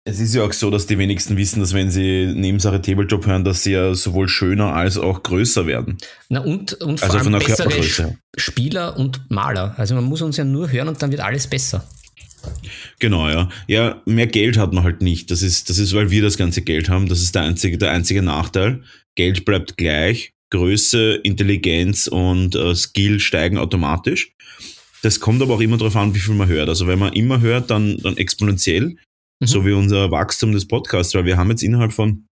es 0.04 0.18
ist 0.18 0.34
ja 0.34 0.42
auch 0.42 0.52
so, 0.52 0.70
dass 0.70 0.86
die 0.86 0.98
wenigsten 0.98 1.36
wissen, 1.36 1.60
dass 1.60 1.74
wenn 1.74 1.90
sie 1.90 2.26
Nebensache 2.34 2.80
Tabletop 2.80 3.26
hören, 3.26 3.44
dass 3.44 3.62
sie 3.62 3.72
ja 3.72 3.94
sowohl 3.94 4.28
schöner 4.28 4.72
als 4.72 4.96
auch 4.96 5.22
größer 5.22 5.66
werden. 5.66 5.98
Na 6.28 6.40
und, 6.40 6.74
und 6.74 7.00
vor 7.00 7.14
also 7.14 7.28
allem 7.28 7.38
bessere 7.38 8.16
Spieler 8.36 8.96
und 8.96 9.30
Maler. 9.30 9.74
Also 9.76 9.94
man 9.94 10.04
muss 10.04 10.22
uns 10.22 10.38
ja 10.38 10.44
nur 10.44 10.72
hören 10.72 10.88
und 10.88 11.02
dann 11.02 11.10
wird 11.10 11.20
alles 11.20 11.46
besser. 11.46 11.86
Genau, 12.98 13.28
ja. 13.28 13.50
Ja, 13.66 14.00
mehr 14.06 14.26
Geld 14.26 14.56
hat 14.56 14.72
man 14.72 14.84
halt 14.84 15.02
nicht. 15.02 15.30
Das 15.30 15.42
ist, 15.42 15.68
das 15.68 15.78
ist, 15.78 15.94
weil 15.94 16.10
wir 16.10 16.22
das 16.22 16.38
ganze 16.38 16.62
Geld 16.62 16.88
haben. 16.88 17.08
Das 17.08 17.20
ist 17.20 17.34
der 17.34 17.42
einzige, 17.42 17.76
der 17.76 17.90
einzige 17.90 18.22
Nachteil. 18.22 18.82
Geld 19.16 19.44
bleibt 19.44 19.76
gleich. 19.76 20.32
Größe, 20.48 21.20
Intelligenz 21.22 22.08
und 22.08 22.56
äh, 22.56 22.74
Skill 22.74 23.20
steigen 23.20 23.58
automatisch. 23.58 24.32
Das 25.02 25.20
kommt 25.20 25.40
aber 25.42 25.54
auch 25.54 25.60
immer 25.60 25.76
darauf 25.76 25.96
an, 25.96 26.14
wie 26.14 26.18
viel 26.18 26.34
man 26.34 26.48
hört. 26.48 26.68
Also 26.68 26.86
wenn 26.86 26.98
man 26.98 27.12
immer 27.12 27.40
hört, 27.40 27.70
dann, 27.70 27.98
dann 27.98 28.16
exponentiell. 28.16 28.96
Mhm. 29.40 29.46
So 29.46 29.66
wie 29.66 29.72
unser 29.72 30.10
Wachstum 30.10 30.52
des 30.52 30.68
Podcasts, 30.68 31.14
weil 31.14 31.24
wir 31.24 31.36
haben 31.36 31.50
jetzt 31.50 31.62
innerhalb 31.62 31.92
von, 31.92 32.26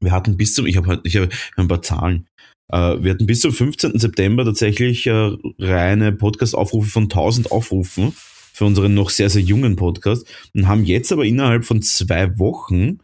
wir 0.00 0.12
hatten 0.12 0.36
bis 0.36 0.54
zum, 0.54 0.66
ich 0.66 0.76
habe 0.76 1.00
ich 1.04 1.16
hab 1.16 1.28
ein 1.56 1.68
paar 1.68 1.82
Zahlen, 1.82 2.26
äh, 2.72 2.96
wir 3.02 3.12
hatten 3.12 3.26
bis 3.26 3.40
zum 3.40 3.52
15. 3.52 3.98
September 3.98 4.44
tatsächlich 4.44 5.06
äh, 5.06 5.30
reine 5.58 6.12
Podcast-Aufrufe 6.12 6.90
von 6.90 7.04
1000 7.04 7.52
Aufrufen 7.52 8.14
für 8.52 8.64
unseren 8.64 8.94
noch 8.94 9.10
sehr, 9.10 9.30
sehr 9.30 9.42
jungen 9.42 9.76
Podcast 9.76 10.26
und 10.54 10.68
haben 10.68 10.84
jetzt 10.84 11.12
aber 11.12 11.24
innerhalb 11.24 11.64
von 11.64 11.82
zwei 11.82 12.38
Wochen 12.38 12.98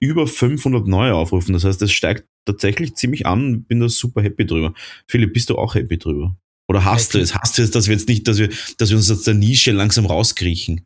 über 0.00 0.26
500 0.26 0.86
neue 0.86 1.14
Aufrufe. 1.14 1.52
Das 1.52 1.64
heißt, 1.64 1.82
es 1.82 1.92
steigt 1.92 2.24
tatsächlich 2.44 2.94
ziemlich 2.94 3.26
an, 3.26 3.64
bin 3.64 3.80
da 3.80 3.88
super 3.88 4.22
happy 4.22 4.46
drüber. 4.46 4.74
Philipp, 5.08 5.32
bist 5.32 5.50
du 5.50 5.56
auch 5.56 5.74
happy 5.74 5.98
drüber? 5.98 6.36
Oder 6.68 6.84
hast 6.84 7.14
du 7.14 7.18
es? 7.18 7.34
Hast 7.34 7.58
du 7.58 7.62
es, 7.62 7.70
dass 7.70 7.86
wir 7.88 7.94
jetzt 7.94 8.08
nicht, 8.08 8.26
dass 8.26 8.38
wir, 8.38 8.48
dass 8.78 8.90
wir 8.90 8.96
uns 8.96 9.10
aus 9.10 9.22
der 9.22 9.34
Nische 9.34 9.72
langsam 9.72 10.06
rauskriechen? 10.06 10.84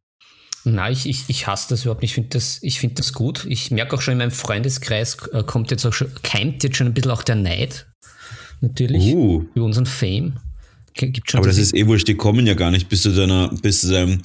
Nein, 0.66 0.92
ich, 0.92 1.08
ich, 1.08 1.24
ich 1.28 1.46
hasse 1.46 1.68
das 1.68 1.82
überhaupt 1.82 2.02
nicht. 2.02 2.10
Ich 2.10 2.14
finde 2.14 2.30
das, 2.30 2.58
ich 2.62 2.80
find 2.80 2.98
das 2.98 3.12
gut. 3.12 3.46
Ich 3.48 3.70
merke 3.70 3.96
auch 3.96 4.00
schon 4.00 4.12
in 4.12 4.18
meinem 4.18 4.32
Freundeskreis 4.32 5.16
äh, 5.32 5.44
kommt 5.44 5.70
jetzt 5.70 5.86
auch 5.86 5.92
schon, 5.92 6.10
keimt 6.22 6.64
jetzt 6.64 6.76
schon 6.76 6.88
ein 6.88 6.94
bisschen 6.94 7.12
auch 7.12 7.22
der 7.22 7.36
Neid. 7.36 7.86
Natürlich. 8.60 9.14
Uh. 9.14 9.44
Über 9.54 9.64
unseren 9.64 9.86
Fame. 9.86 10.40
Gibt 10.94 11.30
schon 11.30 11.38
Aber 11.38 11.48
das 11.48 11.58
ist 11.58 11.74
eh 11.74 11.86
wurscht, 11.86 12.08
die 12.08 12.14
kommen 12.14 12.46
ja 12.46 12.54
gar 12.54 12.70
nicht 12.70 12.88
bis 12.88 13.02
zu 13.02 13.14
deiner, 13.14 13.50
bis 13.62 13.82
zu 13.82 13.90
deinem, 13.90 14.20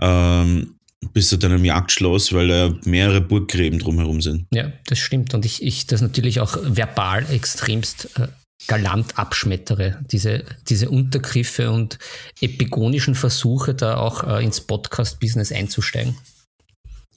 ähm, 0.00 0.74
bis 1.12 1.28
zu 1.28 1.36
deinem 1.38 1.64
Jagdschloss, 1.64 2.32
weil 2.32 2.48
da 2.48 2.74
mehrere 2.84 3.20
Burggräben 3.20 3.78
drumherum 3.78 4.20
sind. 4.20 4.46
Ja, 4.52 4.72
das 4.86 4.98
stimmt. 4.98 5.34
Und 5.34 5.44
ich, 5.44 5.62
ich 5.62 5.86
das 5.86 6.02
natürlich 6.02 6.40
auch 6.40 6.58
verbal 6.62 7.24
extremst 7.30 8.10
äh, 8.18 8.26
galant 8.66 9.18
abschmettere. 9.18 9.98
Diese, 10.10 10.44
diese 10.68 10.90
Untergriffe 10.90 11.70
und 11.70 11.98
epigonischen 12.40 13.14
Versuche, 13.14 13.74
da 13.74 13.96
auch 13.98 14.24
äh, 14.24 14.44
ins 14.44 14.60
Podcast-Business 14.60 15.52
einzusteigen. 15.52 16.16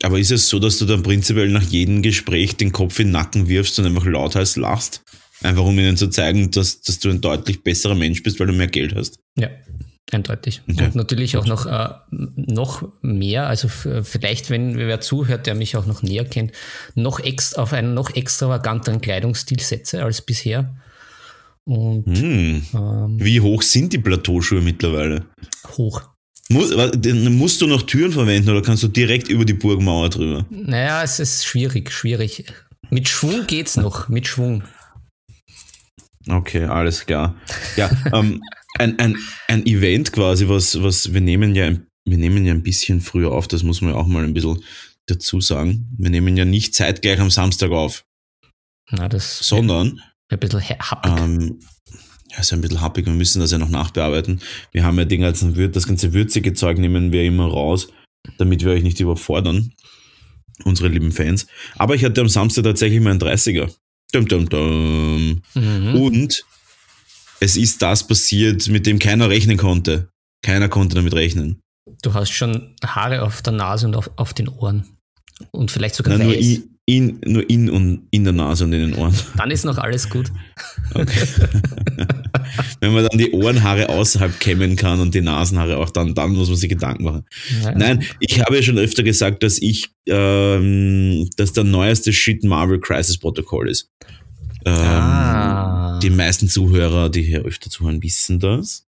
Aber 0.03 0.19
ist 0.19 0.31
es 0.31 0.47
so, 0.47 0.59
dass 0.59 0.77
du 0.77 0.85
dann 0.85 1.03
prinzipiell 1.03 1.49
nach 1.49 1.63
jedem 1.63 2.01
Gespräch 2.01 2.55
den 2.55 2.71
Kopf 2.71 2.99
in 2.99 3.07
den 3.07 3.13
Nacken 3.13 3.47
wirfst 3.49 3.79
und 3.79 3.85
einfach 3.85 4.05
lauthals 4.05 4.55
lachst? 4.55 5.01
Einfach 5.41 5.63
um 5.63 5.77
ihnen 5.77 5.97
zu 5.97 6.07
zeigen, 6.07 6.51
dass, 6.51 6.81
dass 6.81 6.99
du 6.99 7.09
ein 7.09 7.21
deutlich 7.21 7.63
besserer 7.63 7.95
Mensch 7.95 8.23
bist, 8.23 8.39
weil 8.39 8.47
du 8.47 8.53
mehr 8.53 8.67
Geld 8.67 8.95
hast. 8.95 9.19
Ja, 9.35 9.49
eindeutig. 10.11 10.61
Okay. 10.69 10.85
Und 10.85 10.95
natürlich 10.95 11.37
auch 11.37 11.45
noch, 11.45 11.65
äh, 11.65 11.89
noch 12.11 12.87
mehr, 13.01 13.47
also 13.47 13.67
vielleicht, 13.67 14.49
wenn 14.49 14.77
wer 14.77 15.01
zuhört, 15.01 15.47
der 15.47 15.55
mich 15.55 15.77
auch 15.77 15.85
noch 15.85 16.01
näher 16.01 16.25
kennt, 16.25 16.51
noch 16.95 17.19
ex 17.19 17.53
auf 17.53 17.73
einen 17.73 17.93
noch 17.93 18.15
extravaganteren 18.15 19.01
Kleidungsstil 19.01 19.59
setze 19.59 20.03
als 20.03 20.21
bisher. 20.21 20.75
Und, 21.69 22.17
hm. 22.17 22.63
ähm, 22.73 23.17
Wie 23.19 23.39
hoch 23.41 23.61
sind 23.61 23.93
die 23.93 23.99
Plateauschuhe 23.99 24.59
mittlerweile? 24.59 25.25
Hoch. 25.77 26.01
Muss, 26.49 26.73
musst 27.29 27.61
du 27.61 27.67
noch 27.67 27.83
Türen 27.83 28.11
verwenden 28.11 28.49
oder 28.49 28.63
kannst 28.63 28.81
du 28.81 28.87
direkt 28.87 29.27
über 29.27 29.45
die 29.45 29.53
Burgmauer 29.53 30.09
drüber? 30.09 30.47
Naja, 30.49 31.03
es 31.03 31.19
ist 31.19 31.45
schwierig, 31.45 31.91
schwierig. 31.91 32.43
Mit 32.89 33.07
Schwung 33.07 33.45
geht's 33.45 33.77
noch, 33.77 34.09
mit 34.09 34.25
Schwung. 34.25 34.63
Okay, 36.27 36.63
alles 36.63 37.05
klar. 37.05 37.35
Ja, 37.77 37.91
ähm, 38.13 38.41
ein, 38.79 38.97
ein, 38.97 39.17
ein 39.47 39.63
Event 39.67 40.11
quasi, 40.11 40.49
was, 40.49 40.81
was 40.81 41.13
wir 41.13 41.21
nehmen 41.21 41.53
ja, 41.53 41.71
wir 42.03 42.17
nehmen 42.17 42.47
ja 42.47 42.53
ein 42.53 42.63
bisschen 42.63 42.99
früher 42.99 43.31
auf, 43.31 43.47
das 43.47 43.61
muss 43.61 43.81
man 43.81 43.91
ja 43.91 43.97
auch 43.97 44.07
mal 44.07 44.23
ein 44.23 44.33
bisschen 44.33 44.63
dazu 45.05 45.39
sagen. 45.39 45.87
Wir 45.99 46.09
nehmen 46.09 46.35
ja 46.35 46.45
nicht 46.45 46.73
zeitgleich 46.73 47.19
am 47.19 47.29
Samstag 47.29 47.69
auf. 47.69 48.05
Na, 48.89 49.07
das 49.07 49.37
sondern 49.37 50.01
ein 50.29 50.39
bisschen 50.39 50.61
happig. 50.61 51.11
Ähm, 51.17 51.59
ja, 52.31 52.39
ist 52.39 52.53
ein 52.53 52.61
bisschen 52.61 52.81
happig, 52.81 53.05
wir 53.05 53.13
müssen 53.13 53.39
das 53.39 53.51
ja 53.51 53.57
noch 53.57 53.69
nachbearbeiten. 53.69 54.39
Wir 54.71 54.83
haben 54.83 54.97
ja 54.97 55.05
den 55.05 55.21
ganzen 55.21 55.71
das 55.71 55.87
ganze 55.87 56.13
würzige 56.13 56.53
Zeug 56.53 56.77
nehmen 56.77 57.11
wir 57.11 57.23
immer 57.23 57.47
raus, 57.47 57.89
damit 58.37 58.63
wir 58.63 58.71
euch 58.71 58.83
nicht 58.83 58.99
überfordern, 58.99 59.73
unsere 60.63 60.89
lieben 60.89 61.11
Fans. 61.11 61.47
Aber 61.75 61.95
ich 61.95 62.05
hatte 62.05 62.21
am 62.21 62.29
Samstag 62.29 62.63
tatsächlich 62.63 63.01
meinen 63.01 63.19
30er. 63.19 63.73
Dum, 64.11 64.27
dum, 64.27 64.49
dum. 64.49 65.41
Mhm. 65.53 65.95
Und 65.95 66.43
es 67.39 67.57
ist 67.57 67.81
das 67.81 68.05
passiert, 68.05 68.67
mit 68.67 68.85
dem 68.85 68.99
keiner 68.99 69.29
rechnen 69.29 69.57
konnte. 69.57 70.09
Keiner 70.41 70.69
konnte 70.69 70.95
damit 70.95 71.13
rechnen. 71.13 71.61
Du 72.01 72.13
hast 72.13 72.31
schon 72.31 72.75
Haare 72.85 73.23
auf 73.23 73.41
der 73.41 73.53
Nase 73.53 73.87
und 73.87 73.95
auf, 73.95 74.11
auf 74.15 74.33
den 74.33 74.47
Ohren. 74.47 74.97
Und 75.51 75.71
vielleicht 75.71 75.95
sogar 75.95 76.17
Nein, 76.17 76.27
weiß. 76.27 76.35
Nur 76.35 76.43
in, 76.43 76.78
in, 76.89 77.19
nur 77.23 77.47
in 77.47 77.69
und 77.69 78.07
in 78.09 78.23
der 78.23 78.33
Nase 78.33 78.63
und 78.63 78.73
in 78.73 78.89
den 78.89 78.95
Ohren. 78.95 79.13
Dann 79.37 79.51
ist 79.51 79.63
noch 79.63 79.77
alles 79.77 80.09
gut. 80.09 80.31
Okay. 80.95 81.27
Wenn 82.79 82.93
man 82.93 83.05
dann 83.05 83.19
die 83.19 83.31
Ohrenhaare 83.31 83.89
außerhalb 83.89 84.39
kämmen 84.39 84.75
kann 84.75 84.99
und 84.99 85.13
die 85.13 85.21
Nasenhaare 85.21 85.77
auch, 85.77 85.91
dann, 85.91 86.15
dann 86.15 86.31
muss 86.31 86.47
man 86.47 86.57
sich 86.57 86.67
Gedanken 86.67 87.03
machen. 87.03 87.25
Ja. 87.63 87.75
Nein, 87.75 88.03
ich 88.19 88.41
habe 88.41 88.55
ja 88.55 88.63
schon 88.63 88.79
öfter 88.79 89.03
gesagt, 89.03 89.43
dass 89.43 89.61
ich, 89.61 89.89
ähm, 90.07 91.29
dass 91.37 91.53
der 91.53 91.63
neueste 91.63 92.11
Shit 92.11 92.43
Marvel 92.43 92.79
Crisis 92.79 93.19
Protokoll 93.19 93.69
ist. 93.69 93.91
Ähm, 94.65 94.73
ah. 94.73 95.99
Die 96.01 96.09
meisten 96.09 96.49
Zuhörer, 96.49 97.09
die 97.09 97.21
hier 97.21 97.41
öfter 97.43 97.69
zuhören, 97.69 98.01
wissen 98.01 98.39
das. 98.39 98.87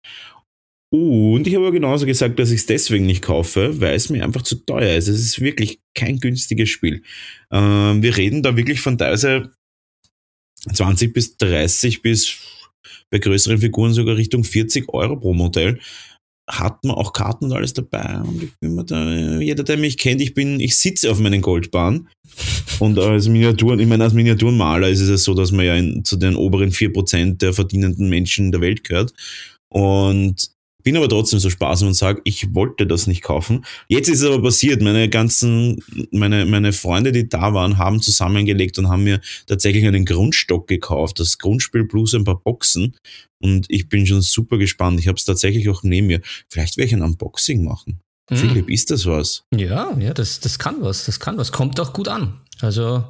Und 0.92 1.46
ich 1.46 1.54
habe 1.54 1.68
aber 1.68 1.74
genauso 1.74 2.08
gesagt, 2.08 2.40
dass 2.40 2.50
ich 2.50 2.62
es 2.62 2.66
deswegen 2.66 3.06
nicht 3.06 3.22
kaufe, 3.22 3.80
weil 3.80 3.96
es 3.96 4.10
mir 4.10 4.24
einfach 4.24 4.42
zu 4.42 4.56
teuer 4.56 4.96
ist. 4.96 5.08
Es 5.08 5.20
ist 5.20 5.40
wirklich 5.40 5.80
kein 5.94 6.20
günstiges 6.20 6.70
Spiel. 6.70 7.04
Ähm, 7.52 8.02
wir 8.02 8.18
reden 8.18 8.42
da 8.42 8.58
wirklich 8.58 8.82
von 8.82 8.98
teilweise 8.98 9.52
20 10.74 11.14
bis 11.14 11.38
30 11.38 12.02
bis 12.02 12.38
bei 13.12 13.20
größeren 13.20 13.60
Figuren 13.60 13.94
sogar 13.94 14.18
Richtung 14.18 14.44
40 14.44 14.90
Euro 14.90 15.16
pro 15.18 15.34
Modell. 15.34 15.80
Hat 16.50 16.84
man 16.84 16.96
auch 16.96 17.14
Karten 17.14 17.46
und 17.46 17.54
alles 17.54 17.74
dabei. 17.74 18.22
Und 18.62 18.90
da, 18.90 19.40
jeder, 19.40 19.64
der 19.64 19.78
mich 19.78 20.00
kennt, 20.00 20.22
ich 20.22 20.34
bin, 20.34 20.60
ich 20.60 20.76
sitze 20.76 21.12
auf 21.12 21.20
meinen 21.20 21.42
Goldbahn. 21.42 22.10
Und 22.80 22.98
als 22.98 23.28
Miniaturen, 23.28 23.80
ich 23.80 23.88
meine, 23.88 24.06
als 24.06 24.14
Miniaturenmaler 24.14 24.90
ist 24.90 25.02
es 25.02 25.10
ja 25.10 25.18
so, 25.18 25.36
dass 25.36 25.52
man 25.52 25.66
ja 25.66 25.76
in, 25.76 26.04
zu 26.04 26.16
den 26.16 26.36
oberen 26.36 26.72
4% 26.72 27.38
der 27.38 27.54
verdienenden 27.54 28.10
Menschen 28.10 28.52
der 28.52 28.62
Welt 28.62 28.84
gehört. 28.84 29.14
Und 29.72 30.50
bin 30.90 30.98
aber 30.98 31.08
trotzdem 31.08 31.38
so 31.38 31.52
sparsam 31.52 31.90
und 31.90 31.94
sage, 31.94 32.20
ich 32.24 32.56
wollte 32.56 32.88
das 32.88 33.06
nicht 33.06 33.22
kaufen. 33.22 33.64
Jetzt 33.90 34.10
ist 34.10 34.22
es 34.22 34.26
aber 34.26 34.42
passiert. 34.42 34.82
Meine 34.82 35.08
ganzen, 35.08 35.84
meine, 36.10 36.48
meine 36.48 36.74
Freunde, 36.74 37.12
die 37.12 37.30
da 37.30 37.54
waren, 37.54 37.78
haben 37.78 38.02
zusammengelegt 38.02 38.80
und 38.80 38.90
haben 38.90 39.04
mir 39.04 39.22
tatsächlich 39.46 39.86
einen 39.86 40.04
Grundstock 40.04 40.68
gekauft. 40.68 41.20
Das 41.20 41.38
Grundspiel 41.38 41.86
plus 41.86 42.16
ein 42.16 42.24
paar 42.24 42.40
Boxen. 42.42 42.96
Und 43.38 43.68
ich 43.70 43.88
bin 43.88 44.08
schon 44.08 44.22
super 44.22 44.58
gespannt. 44.58 45.00
Ich 45.00 45.08
habe 45.08 45.18
es 45.18 45.26
tatsächlich 45.26 45.70
auch 45.70 45.84
neben 45.84 46.08
mir. 46.08 46.22
Vielleicht 46.48 46.76
werde 46.78 46.88
ich 46.88 46.96
ein 46.96 47.04
Unboxing 47.04 47.64
machen. 47.64 48.00
Mhm. 48.32 48.36
Philipp, 48.36 48.70
ist 48.72 48.90
das 48.90 49.06
was? 49.06 49.44
Ja, 49.56 49.96
ja, 50.00 50.16
das, 50.16 50.40
das 50.40 50.58
kann 50.58 50.78
was. 50.80 51.06
Das 51.06 51.20
kann 51.20 51.38
was. 51.38 51.52
Kommt 51.52 51.80
auch 51.80 51.94
gut 51.94 52.08
an. 52.08 52.42
Also, 52.62 53.04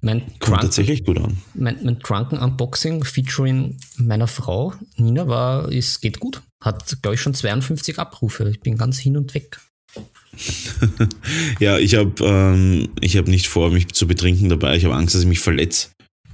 mein 0.00 0.20
Kommt 0.20 0.40
Drunken, 0.40 0.60
tatsächlich 0.62 1.04
gut 1.04 1.18
an. 1.18 1.38
Mein, 1.54 1.78
mein 1.84 2.00
Drunken 2.00 2.38
Unboxing 2.38 3.04
featuring 3.04 3.76
meiner 3.98 4.26
Frau 4.26 4.74
Nina 4.96 5.28
war, 5.28 5.70
es 5.70 6.00
geht 6.00 6.18
gut. 6.18 6.42
Hat, 6.62 7.00
glaube 7.02 7.14
ich, 7.14 7.20
schon 7.20 7.34
52 7.34 7.98
Abrufe. 7.98 8.50
Ich 8.50 8.60
bin 8.60 8.76
ganz 8.76 8.98
hin 8.98 9.16
und 9.16 9.34
weg. 9.34 9.60
ja, 11.60 11.78
ich 11.78 11.94
habe 11.94 12.12
ähm, 12.24 12.90
hab 13.02 13.26
nicht 13.28 13.48
vor, 13.48 13.70
mich 13.70 13.88
zu 13.88 14.06
betrinken 14.06 14.48
dabei. 14.48 14.76
Ich 14.76 14.84
habe 14.84 14.94
Angst, 14.94 15.14
dass 15.14 15.22
ich 15.22 15.28
mich 15.28 15.40
verletze. 15.40 15.88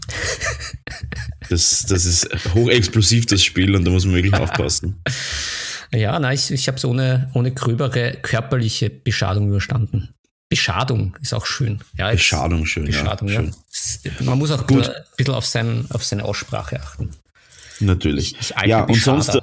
Das, 1.49 1.87
das 1.87 2.05
ist 2.07 2.29
hochexplosiv, 2.55 3.27
das 3.27 3.45
Spiel, 3.45 3.77
und 3.77 3.85
da 3.85 3.91
muss 3.93 4.05
man 4.05 4.17
wirklich 4.17 4.35
aufpassen. 4.41 5.01
Ja, 5.93 6.19
nein, 6.19 6.35
ich, 6.35 6.51
ich 6.51 6.67
habe 6.67 6.77
es 6.77 6.85
ohne, 6.85 7.31
ohne 7.35 7.53
gröbere 7.53 8.19
körperliche 8.21 8.91
Beschadung 8.91 9.49
überstanden. 9.49 10.13
Beschadung 10.49 11.17
ist 11.21 11.35
auch 11.35 11.47
schön. 11.47 11.81
Ja, 11.97 12.11
Beschadung 12.11 12.67
schön. 12.67 12.87
Beschadung, 12.87 13.29
ja. 13.29 13.43
Schön. 13.43 13.55
Man 14.21 14.39
muss 14.39 14.51
auch 14.51 14.67
Gut. 14.67 14.89
ein 14.89 15.03
bisschen 15.17 15.35
auf, 15.35 15.47
sein, 15.47 15.87
auf 15.91 16.05
seine 16.05 16.25
Aussprache 16.25 16.81
achten. 16.81 17.11
Natürlich. 17.81 18.35
Ich, 18.41 18.51
ich 18.51 18.67
ja, 18.67 18.85
und 18.85 18.97
sonst, 18.97 19.35
äh, 19.35 19.41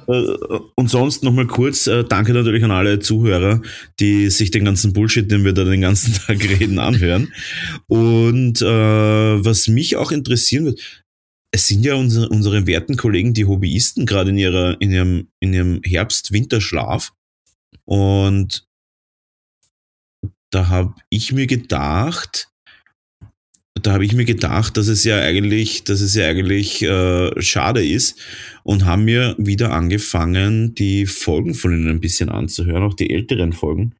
und 0.74 0.90
sonst 0.90 1.22
nochmal 1.22 1.46
kurz, 1.46 1.86
äh, 1.86 2.04
danke 2.04 2.32
natürlich 2.32 2.64
an 2.64 2.70
alle 2.70 2.98
Zuhörer, 2.98 3.62
die 4.00 4.30
sich 4.30 4.50
den 4.50 4.64
ganzen 4.64 4.92
Bullshit, 4.92 5.30
den 5.30 5.44
wir 5.44 5.52
da 5.52 5.64
den 5.64 5.80
ganzen 5.80 6.14
Tag 6.26 6.42
reden, 6.42 6.78
anhören. 6.78 7.32
Und 7.86 8.60
äh, 8.62 8.64
was 9.44 9.68
mich 9.68 9.96
auch 9.96 10.10
interessieren 10.10 10.66
wird, 10.66 10.80
es 11.52 11.68
sind 11.68 11.84
ja 11.84 11.94
unsere, 11.94 12.28
unsere 12.28 12.66
werten 12.66 12.96
Kollegen, 12.96 13.32
die 13.32 13.44
Hobbyisten, 13.44 14.06
gerade 14.06 14.30
in, 14.30 14.38
ihrer, 14.38 14.80
in 14.80 14.90
ihrem, 14.90 15.28
in 15.38 15.54
ihrem 15.54 15.80
Herbst-Winterschlaf. 15.84 17.12
Und 17.84 18.66
da 20.50 20.68
habe 20.68 20.94
ich 21.10 21.32
mir 21.32 21.46
gedacht, 21.46 22.48
da 23.84 23.92
habe 23.92 24.04
ich 24.06 24.14
mir 24.14 24.24
gedacht, 24.24 24.78
dass 24.78 24.88
es 24.88 25.04
ja 25.04 25.18
eigentlich, 25.18 25.84
dass 25.84 26.00
es 26.00 26.14
ja 26.14 26.26
eigentlich 26.26 26.82
äh, 26.82 27.30
schade 27.42 27.86
ist 27.86 28.18
und 28.62 28.86
haben 28.86 29.04
mir 29.04 29.34
wieder 29.38 29.72
angefangen, 29.72 30.74
die 30.74 31.04
Folgen 31.04 31.54
von 31.54 31.72
ihnen 31.72 31.88
ein 31.88 32.00
bisschen 32.00 32.30
anzuhören, 32.30 32.82
auch 32.82 32.94
die 32.94 33.10
älteren 33.10 33.52
Folgen. 33.52 33.94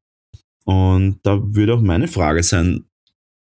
Und 0.65 1.19
da 1.23 1.39
würde 1.43 1.75
auch 1.75 1.83
meine 1.83 2.09
Frage 2.09 2.43
sein, 2.43 2.85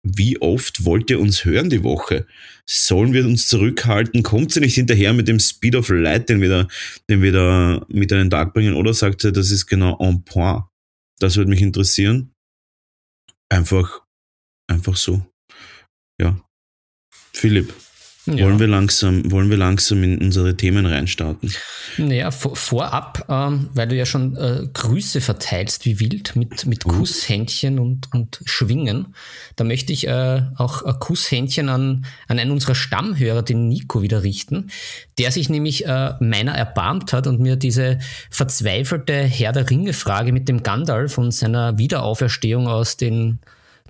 wie 0.05 0.41
oft 0.41 0.83
wollt 0.83 1.09
ihr 1.09 1.21
uns 1.21 1.45
hören 1.45 1.69
die 1.69 1.83
Woche? 1.83 2.27
Sollen 2.65 3.13
wir 3.13 3.23
uns 3.23 3.47
zurückhalten? 3.47 4.21
Kommt 4.21 4.51
sie 4.51 4.59
nicht 4.59 4.75
hinterher 4.75 5.13
mit 5.13 5.29
dem 5.29 5.39
Speed 5.39 5.77
of 5.77 5.87
Light, 5.87 6.27
den 6.27 6.41
wir 6.41 6.49
da, 6.49 6.67
den 7.09 7.21
wir 7.21 7.31
da 7.31 7.85
mit 7.87 8.11
an 8.11 8.19
den 8.19 8.29
Tag 8.29 8.53
bringen? 8.53 8.75
Oder 8.75 8.93
sagt 8.93 9.21
sie, 9.21 9.31
das 9.31 9.49
ist 9.49 9.65
genau 9.65 9.97
en 10.01 10.25
point? 10.25 10.63
Das 11.19 11.37
würde 11.37 11.51
mich 11.51 11.61
interessieren. 11.61 12.33
Einfach, 13.49 14.01
einfach 14.67 14.97
so. 14.97 15.25
Ja. 16.19 16.39
Philipp, 17.31 17.73
ja. 18.25 18.45
Wollen, 18.45 18.57
wir 18.57 18.67
langsam, 18.67 19.29
wollen 19.31 19.49
wir 19.49 19.57
langsam 19.57 20.01
in 20.01 20.17
unsere 20.17 20.55
Themen 20.55 20.85
reinstarten? 20.85 21.53
Naja, 21.97 22.31
vor, 22.31 22.55
vorab, 22.55 23.25
ähm, 23.27 23.69
weil 23.73 23.89
du 23.89 23.97
ja 23.97 24.05
schon 24.05 24.37
äh, 24.37 24.65
Grüße 24.71 25.19
verteilst 25.19 25.83
wie 25.83 25.99
wild 25.99 26.37
mit, 26.37 26.65
mit. 26.65 26.85
Kusshändchen 26.85 27.79
und, 27.79 28.13
und 28.13 28.39
Schwingen, 28.45 29.13
da 29.57 29.65
möchte 29.65 29.91
ich 29.91 30.07
äh, 30.07 30.41
auch 30.55 30.83
ein 30.83 30.97
Kusshändchen 30.99 31.67
an, 31.67 32.05
an 32.29 32.39
einen 32.39 32.51
unserer 32.51 32.75
Stammhörer, 32.75 33.41
den 33.41 33.67
Nico, 33.67 34.01
wieder 34.01 34.23
richten, 34.23 34.69
der 35.17 35.33
sich 35.33 35.49
nämlich 35.49 35.85
äh, 35.85 36.13
meiner 36.21 36.53
erbarmt 36.53 37.11
hat 37.11 37.27
und 37.27 37.41
mir 37.41 37.57
diese 37.57 37.99
verzweifelte 38.29 39.15
Herr 39.15 39.51
der 39.51 39.69
Ringe-Frage 39.69 40.31
mit 40.31 40.47
dem 40.47 40.63
Gandalf 40.63 41.17
und 41.17 41.31
seiner 41.33 41.77
Wiederauferstehung 41.77 42.67
aus 42.69 42.95
den 42.95 43.39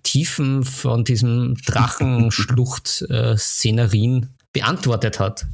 Tiefen 0.03 0.63
von 0.63 1.03
diesem 1.03 1.57
Drachenschlucht-Szenerien 1.65 4.29
beantwortet 4.53 5.19
hat. 5.19 5.45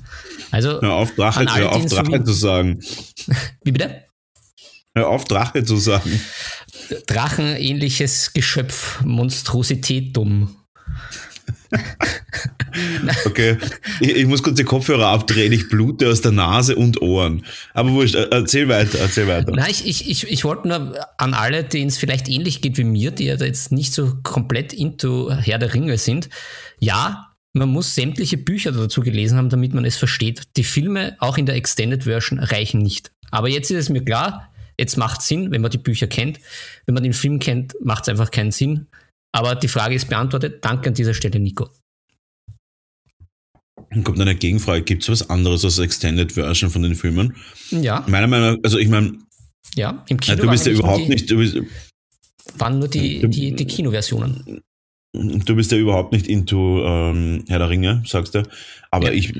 Also, 0.51 0.79
hör 0.81 0.93
auf, 0.93 1.15
Drache, 1.15 1.45
hör 1.55 1.71
auf 1.71 1.85
Drache 1.85 2.23
zu 2.23 2.33
sagen. 2.33 2.83
Wie 3.63 3.71
bitte? 3.71 4.03
Hör 4.95 5.07
auf, 5.07 5.25
Drache 5.25 5.63
zu 5.63 5.77
sagen. 5.77 6.19
Drachenähnliches 7.07 8.33
Geschöpf, 8.33 9.01
Monstrosität 9.01 10.17
dumm. 10.17 10.55
okay, 13.25 13.57
ich, 13.99 14.15
ich, 14.15 14.25
muss 14.25 14.41
kurz 14.43 14.55
die 14.55 14.63
Kopfhörer 14.63 15.07
abdrehen, 15.07 15.51
ich 15.51 15.69
blute 15.69 16.09
aus 16.09 16.21
der 16.21 16.31
Nase 16.31 16.75
und 16.75 17.01
Ohren. 17.01 17.45
Aber 17.73 17.91
wurscht, 17.91 18.15
äh, 18.15 18.27
erzähl 18.31 18.67
weiter, 18.67 18.99
erzähl 18.99 19.27
weiter. 19.27 19.51
Nein, 19.51 19.69
ich, 19.69 19.87
ich, 19.87 20.09
ich, 20.09 20.31
ich 20.31 20.43
wollte 20.43 20.67
nur 20.67 20.95
an 21.17 21.33
alle, 21.33 21.63
denen 21.63 21.89
es 21.89 21.97
vielleicht 21.97 22.27
ähnlich 22.27 22.61
geht 22.61 22.77
wie 22.77 22.83
mir, 22.83 23.11
die 23.11 23.25
ja 23.25 23.35
jetzt 23.35 23.71
nicht 23.71 23.93
so 23.93 24.15
komplett 24.23 24.73
into 24.73 25.31
Herr 25.31 25.59
der 25.59 25.73
Ringe 25.73 25.97
sind. 25.97 26.29
Ja, 26.79 27.29
man 27.53 27.69
muss 27.69 27.95
sämtliche 27.95 28.37
Bücher 28.37 28.71
dazu 28.71 29.01
gelesen 29.01 29.37
haben, 29.37 29.49
damit 29.49 29.73
man 29.73 29.85
es 29.85 29.97
versteht. 29.97 30.43
Die 30.55 30.63
Filme, 30.63 31.15
auch 31.19 31.37
in 31.37 31.45
der 31.45 31.55
Extended 31.55 32.03
Version, 32.03 32.39
reichen 32.39 32.81
nicht. 32.81 33.11
Aber 33.31 33.49
jetzt 33.49 33.71
ist 33.71 33.77
es 33.77 33.89
mir 33.89 34.03
klar, 34.03 34.49
jetzt 34.77 34.97
macht 34.97 35.21
es 35.21 35.27
Sinn, 35.27 35.51
wenn 35.51 35.61
man 35.61 35.71
die 35.71 35.77
Bücher 35.77 36.07
kennt. 36.07 36.39
Wenn 36.85 36.93
man 36.93 37.03
den 37.03 37.13
Film 37.13 37.39
kennt, 37.39 37.75
macht 37.83 38.03
es 38.03 38.09
einfach 38.09 38.31
keinen 38.31 38.51
Sinn. 38.51 38.87
Aber 39.31 39.55
die 39.55 39.67
Frage 39.67 39.95
ist 39.95 40.09
beantwortet. 40.09 40.63
Danke 40.63 40.89
an 40.89 40.95
dieser 40.95 41.13
Stelle, 41.13 41.39
Nico. 41.39 41.69
Dann 43.91 44.03
kommt 44.03 44.19
eine 44.19 44.35
Gegenfrage. 44.35 44.83
Gibt 44.83 45.03
es 45.03 45.09
was 45.09 45.29
anderes 45.29 45.63
als 45.65 45.79
Extended 45.79 46.33
Version 46.33 46.69
von 46.69 46.83
den 46.83 46.95
Filmen? 46.95 47.35
Ja. 47.71 48.03
Meiner 48.07 48.27
Meinung 48.27 48.55
nach, 48.55 48.57
also 48.63 48.77
ich 48.77 48.87
meine, 48.87 49.17
ja, 49.75 50.03
im 50.09 50.19
Kino. 50.19 50.37
Du 50.37 50.49
bist 50.49 50.65
ja 50.65 50.73
überhaupt 50.73 51.05
die, 51.05 51.09
nicht. 51.09 51.29
Du 51.29 51.37
bist, 51.37 51.57
waren 52.57 52.79
nur 52.79 52.87
die, 52.87 53.27
die, 53.27 53.55
die 53.55 53.65
Kinoversionen. 53.65 54.61
Du 55.13 55.55
bist 55.55 55.71
ja 55.71 55.77
überhaupt 55.77 56.11
nicht 56.11 56.27
into 56.27 56.83
ähm, 56.85 57.43
Herr 57.47 57.59
der 57.59 57.69
Ringe, 57.69 58.03
sagst 58.05 58.35
du. 58.35 58.43
Aber 58.91 59.07
ja. 59.07 59.13
ich, 59.13 59.33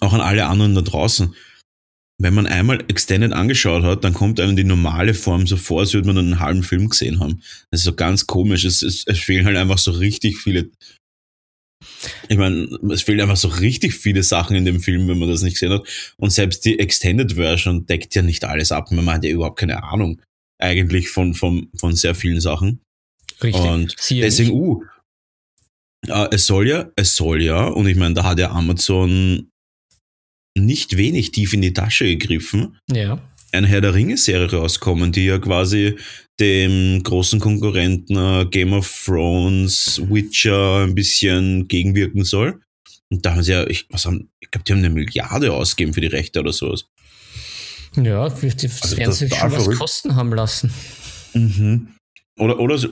auch 0.00 0.12
an 0.12 0.20
alle 0.20 0.46
anderen 0.46 0.74
da 0.74 0.80
draußen, 0.80 1.34
wenn 2.18 2.34
man 2.34 2.46
einmal 2.46 2.84
Extended 2.88 3.32
angeschaut 3.32 3.82
hat, 3.82 4.04
dann 4.04 4.14
kommt 4.14 4.38
einem 4.38 4.56
die 4.56 4.64
normale 4.64 5.14
Form 5.14 5.46
so 5.46 5.56
vor, 5.56 5.80
als 5.80 5.94
würde 5.94 6.06
man 6.06 6.18
einen 6.18 6.38
halben 6.38 6.62
Film 6.62 6.88
gesehen 6.88 7.20
haben. 7.20 7.42
Das 7.70 7.80
ist 7.80 7.84
so 7.84 7.94
ganz 7.94 8.26
komisch. 8.26 8.64
Es, 8.64 8.82
es, 8.82 9.04
es 9.06 9.18
fehlen 9.18 9.46
halt 9.46 9.56
einfach 9.56 9.78
so 9.78 9.90
richtig 9.90 10.38
viele. 10.38 10.70
Ich 12.28 12.36
meine, 12.36 12.68
es 12.92 13.02
fehlen 13.02 13.20
einfach 13.20 13.36
so 13.36 13.48
richtig 13.48 13.94
viele 13.94 14.22
Sachen 14.22 14.56
in 14.56 14.64
dem 14.64 14.80
Film, 14.80 15.08
wenn 15.08 15.18
man 15.18 15.28
das 15.28 15.42
nicht 15.42 15.54
gesehen 15.54 15.72
hat. 15.72 16.14
Und 16.16 16.30
selbst 16.30 16.64
die 16.64 16.78
Extended 16.78 17.32
Version 17.32 17.86
deckt 17.86 18.14
ja 18.14 18.22
nicht 18.22 18.44
alles 18.44 18.70
ab. 18.70 18.90
Man 18.92 19.10
hat 19.10 19.24
ja 19.24 19.30
überhaupt 19.30 19.58
keine 19.58 19.82
Ahnung 19.82 20.20
eigentlich 20.58 21.08
von, 21.08 21.34
von, 21.34 21.68
von 21.76 21.94
sehr 21.96 22.14
vielen 22.14 22.40
Sachen. 22.40 22.80
Richtig. 23.42 23.62
Und 23.62 23.94
Siehe 23.98 24.22
deswegen, 24.22 24.52
uh, 24.52 24.82
äh, 26.06 26.28
es 26.30 26.46
soll 26.46 26.68
ja, 26.68 26.90
es 26.96 27.16
soll 27.16 27.42
ja, 27.42 27.66
und 27.66 27.86
ich 27.88 27.96
meine, 27.96 28.14
da 28.14 28.24
hat 28.24 28.38
ja 28.38 28.50
Amazon 28.50 29.50
nicht 30.56 30.96
wenig 30.96 31.32
tief 31.32 31.52
in 31.52 31.62
die 31.62 31.72
Tasche 31.72 32.04
gegriffen, 32.06 32.78
Ja. 32.90 33.20
eine 33.52 33.66
Herr 33.66 33.80
der 33.80 33.94
Ringe-Serie 33.94 34.50
rauskommen, 34.50 35.12
die 35.12 35.26
ja 35.26 35.38
quasi 35.38 35.96
dem 36.40 37.02
großen 37.02 37.38
Konkurrenten 37.40 38.16
äh, 38.16 38.46
Game 38.50 38.72
of 38.72 39.02
Thrones, 39.04 40.00
Witcher 40.08 40.84
ein 40.84 40.94
bisschen 40.94 41.68
gegenwirken 41.68 42.24
soll. 42.24 42.60
Und 43.10 43.24
da 43.24 43.32
haben 43.32 43.42
sie 43.42 43.52
ja, 43.52 43.66
ich, 43.66 43.86
was 43.90 44.06
haben, 44.06 44.30
ich 44.40 44.50
glaube, 44.50 44.64
die 44.64 44.72
haben 44.72 44.78
eine 44.80 44.90
Milliarde 44.90 45.52
ausgegeben 45.52 45.92
für 45.94 46.00
die 46.00 46.08
Rechte 46.08 46.40
oder 46.40 46.52
sowas. 46.52 46.86
Ja, 47.96 48.28
die 48.28 48.46
Also 48.48 48.96
werden 48.96 49.12
sich 49.12 49.32
schon 49.34 49.52
was 49.52 49.70
kosten 49.78 50.16
haben 50.16 50.32
lassen. 50.34 50.72
Mhm. 51.34 51.94
Oder, 52.38 52.58
oder, 52.58 52.76
sie, 52.78 52.88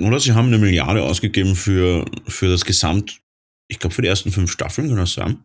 oder 0.00 0.20
sie 0.20 0.32
haben 0.32 0.46
eine 0.48 0.58
Milliarde 0.58 1.02
ausgegeben 1.02 1.56
für, 1.56 2.04
für 2.28 2.48
das 2.48 2.64
Gesamt, 2.64 3.20
ich 3.68 3.80
glaube, 3.80 3.94
für 3.94 4.02
die 4.02 4.08
ersten 4.08 4.30
fünf 4.30 4.52
Staffeln, 4.52 4.88
kann 4.88 4.98
das 4.98 5.14
sein? 5.14 5.38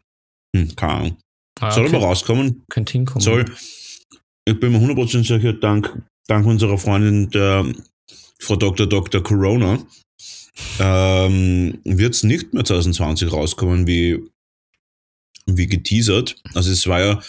Hm, 0.55 0.75
keine 0.75 0.93
Ahnung. 0.93 1.17
Ah, 1.59 1.71
Soll 1.71 1.83
aber 1.83 1.91
könnte- 1.91 2.05
rauskommen, 2.05 2.63
Könnte 2.69 2.93
hinkommen. 2.93 3.21
soll, 3.21 3.45
ich 4.45 4.59
bin 4.59 4.71
mir 4.71 4.79
100% 4.79 5.27
sicher, 5.27 5.53
dank, 5.53 6.01
dank 6.27 6.45
unserer 6.45 6.77
Freundin, 6.77 7.29
der 7.31 7.65
Frau 8.39 8.55
Dr. 8.55 8.87
Dr. 8.87 9.21
Corona, 9.21 9.85
ähm, 10.79 11.79
wird 11.83 12.15
es 12.15 12.23
nicht 12.23 12.53
mehr 12.53 12.63
2020 12.65 13.31
rauskommen, 13.31 13.87
wie, 13.87 14.19
wie 15.45 15.67
geteasert. 15.67 16.35
Also 16.53 16.71
es 16.71 16.87
war 16.87 16.99
ja 17.01 17.23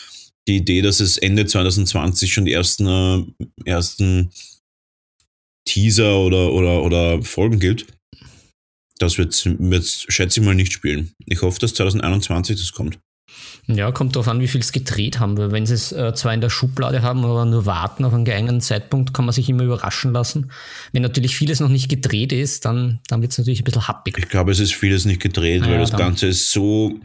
die 0.49 0.57
Idee, 0.57 0.83
dass 0.83 1.01
es 1.01 1.19
Ende 1.19 1.47
2020 1.47 2.33
schon 2.33 2.45
die 2.45 2.53
ersten, 2.53 2.87
äh, 2.87 3.25
ersten 3.65 4.31
Teaser 5.67 6.19
oder, 6.19 6.53
oder, 6.53 6.83
oder 6.83 7.23
Folgen 7.23 7.61
gibt. 7.61 7.87
Das 8.99 9.17
wird 9.19 9.33
es, 9.33 10.05
schätze 10.09 10.41
ich 10.41 10.47
mal, 10.47 10.55
nicht 10.55 10.73
spielen. 10.73 11.13
Ich 11.27 11.43
hoffe, 11.43 11.59
dass 11.61 11.75
2021 11.75 12.57
das 12.59 12.73
kommt. 12.73 12.99
Ja, 13.67 13.93
kommt 13.93 14.17
darauf 14.17 14.27
an, 14.27 14.41
wie 14.41 14.49
viel 14.49 14.61
es 14.61 14.73
gedreht 14.73 15.21
haben. 15.21 15.37
Weil 15.37 15.53
wenn 15.53 15.65
sie 15.67 15.75
es 15.75 15.93
äh, 15.93 16.13
zwar 16.15 16.35
in 16.35 16.41
der 16.41 16.51
Schublade 16.51 17.03
haben, 17.03 17.25
aber 17.25 17.45
nur 17.45 17.67
warten 17.67 18.05
auf 18.05 18.13
einen 18.13 18.25
geeigneten 18.25 18.61
Zeitpunkt, 18.61 19.15
kann 19.15 19.25
man 19.27 19.33
sich 19.33 19.49
immer 19.49 19.63
überraschen 19.63 20.13
lassen. 20.13 20.51
Wenn 20.93 21.03
natürlich 21.03 21.37
vieles 21.37 21.61
noch 21.61 21.69
nicht 21.69 21.89
gedreht 21.89 22.33
ist, 22.33 22.65
dann, 22.65 22.99
dann 23.09 23.23
wird 23.23 23.31
es 23.33 23.39
natürlich 23.39 23.61
ein 23.61 23.65
bisschen 23.65 23.87
happig. 23.87 24.19
Ich 24.19 24.29
glaube, 24.29 24.51
es 24.51 24.59
ist 24.59 24.75
vieles 24.75 25.05
nicht 25.05 25.21
gedreht, 25.23 25.63
Ah 25.63 25.67
weil 25.67 25.75
ja, 25.75 25.81
das 25.81 25.91
dann- 25.91 26.01
Ganze 26.01 26.27
ist 26.29 26.51
so, 26.51 26.99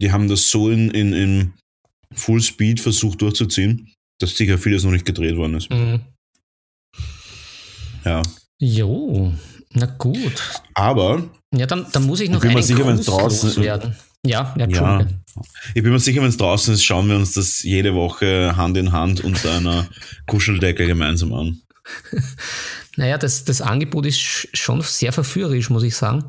die 0.00 0.12
haben 0.12 0.28
das 0.28 0.50
so 0.50 0.70
in, 0.70 0.90
in, 0.90 1.12
in 1.12 1.52
Full 2.14 2.42
Speed 2.42 2.80
versucht 2.80 3.20
durchzuziehen, 3.20 3.92
dass 4.20 4.36
sicher 4.36 4.56
vieles 4.58 4.84
noch 4.84 4.92
nicht 4.92 5.04
gedreht 5.06 5.36
worden 5.36 5.54
ist. 5.56 5.68
Mhm. 5.70 6.00
Ja. 8.04 8.22
Jo, 8.60 9.32
na 9.72 9.86
gut. 9.86 10.60
Aber 10.74 11.28
Ja, 11.54 11.66
dann, 11.66 11.86
dann 11.92 12.04
muss 12.04 12.20
ich 12.20 12.30
noch 12.30 12.42
einen 12.42 12.54
Gruß 12.54 13.06
draußen- 13.06 13.46
loswerden. 13.48 13.96
Ja, 14.28 14.54
ja, 14.58 14.66
ja, 14.68 14.98
ich 15.74 15.82
bin 15.82 15.92
mir 15.92 15.98
sicher, 16.00 16.20
wenn 16.20 16.28
es 16.28 16.36
draußen 16.36 16.74
ist, 16.74 16.84
schauen 16.84 17.08
wir 17.08 17.16
uns 17.16 17.32
das 17.32 17.62
jede 17.62 17.94
Woche 17.94 18.56
Hand 18.56 18.76
in 18.76 18.92
Hand 18.92 19.22
unter 19.24 19.56
einer 19.56 19.86
Kuscheldecke 20.26 20.86
gemeinsam 20.86 21.32
an. 21.32 21.60
Naja, 22.96 23.16
das, 23.18 23.44
das 23.44 23.60
Angebot 23.60 24.06
ist 24.06 24.18
sch- 24.18 24.48
schon 24.52 24.80
sehr 24.82 25.12
verführerisch, 25.12 25.70
muss 25.70 25.84
ich 25.84 25.94
sagen. 25.96 26.24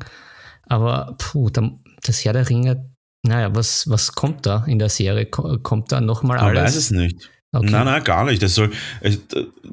Aber 0.66 1.16
puh, 1.18 1.50
da, 1.50 1.70
das 2.02 2.24
Herr 2.24 2.32
der 2.32 2.48
Ringe, 2.48 2.88
naja, 3.26 3.54
was, 3.54 3.88
was 3.90 4.12
kommt 4.12 4.46
da 4.46 4.64
in 4.66 4.78
der 4.78 4.88
Serie? 4.88 5.26
Ko- 5.26 5.58
Kommt 5.62 5.90
da 5.92 6.00
nochmal 6.00 6.38
alles? 6.38 6.62
weiß 6.62 6.76
es 6.76 6.90
nicht. 6.92 7.28
Okay. 7.52 7.68
Nein, 7.70 7.84
nein, 7.86 8.04
gar 8.04 8.24
nicht. 8.24 8.40
Das, 8.40 8.54
soll, 8.54 8.70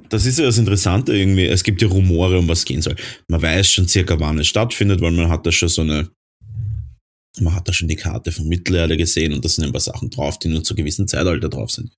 das 0.09 0.25
ist 0.25 0.39
ja 0.39 0.45
das 0.45 0.57
Interessante 0.57 1.15
irgendwie. 1.15 1.45
Es 1.45 1.63
gibt 1.63 1.79
ja 1.83 1.87
Rumore, 1.87 2.39
um 2.39 2.47
was 2.47 2.65
gehen 2.65 2.81
soll. 2.81 2.95
Man 3.27 3.39
weiß 3.41 3.69
schon 3.69 3.87
circa, 3.87 4.19
wann 4.19 4.39
es 4.39 4.47
stattfindet, 4.47 4.99
weil 4.99 5.11
man 5.11 5.29
hat 5.29 5.45
da 5.45 5.51
schon 5.51 5.69
so 5.69 5.83
eine, 5.83 6.09
man 7.41 7.55
hat 7.55 7.67
da 7.67 7.73
schon 7.73 7.87
die 7.87 7.95
Karte 7.95 8.31
von 8.31 8.47
Mittelerde 8.47 8.97
gesehen 8.97 9.33
und 9.33 9.43
da 9.43 9.49
sind 9.49 9.65
ein 9.65 9.71
paar 9.71 9.81
Sachen 9.81 10.09
drauf, 10.09 10.39
die 10.39 10.47
nur 10.47 10.63
zu 10.63 10.75
gewissen 10.75 11.07
Zeitalter 11.07 11.49
drauf 11.49 11.71
sind. 11.71 11.91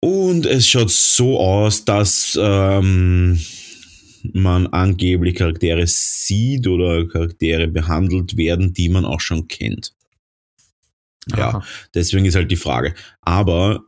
Und 0.00 0.46
es 0.46 0.66
schaut 0.66 0.90
so 0.90 1.38
aus, 1.38 1.84
dass 1.84 2.38
ähm, 2.40 3.38
man 4.32 4.66
angeblich 4.68 5.36
Charaktere 5.36 5.86
sieht 5.86 6.66
oder 6.66 7.06
Charaktere 7.06 7.68
behandelt 7.68 8.36
werden, 8.36 8.72
die 8.72 8.88
man 8.88 9.04
auch 9.04 9.20
schon 9.20 9.46
kennt. 9.48 9.94
Ja, 11.28 11.48
Aha. 11.48 11.64
Deswegen 11.94 12.24
ist 12.24 12.34
halt 12.34 12.50
die 12.50 12.56
Frage. 12.56 12.94
Aber 13.20 13.84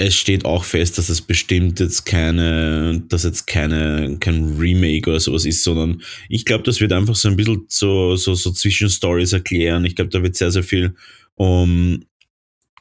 es 0.00 0.14
steht 0.14 0.46
auch 0.46 0.64
fest, 0.64 0.96
dass 0.96 1.10
es 1.10 1.20
bestimmt 1.20 1.78
jetzt 1.78 2.06
keine, 2.06 3.02
dass 3.08 3.24
jetzt 3.24 3.46
keine, 3.46 4.16
kein 4.18 4.56
Remake 4.56 5.10
oder 5.10 5.20
sowas 5.20 5.44
ist, 5.44 5.62
sondern 5.62 6.00
ich 6.30 6.46
glaube, 6.46 6.64
das 6.64 6.80
wird 6.80 6.92
einfach 6.94 7.14
so 7.14 7.28
ein 7.28 7.36
bisschen 7.36 7.66
so, 7.68 8.16
so, 8.16 8.34
so 8.34 8.50
Zwischenstories 8.50 9.34
erklären. 9.34 9.84
Ich 9.84 9.94
glaube, 9.94 10.10
da 10.10 10.22
wird 10.22 10.36
sehr, 10.36 10.50
sehr 10.50 10.62
viel 10.62 10.94
um, 11.34 12.02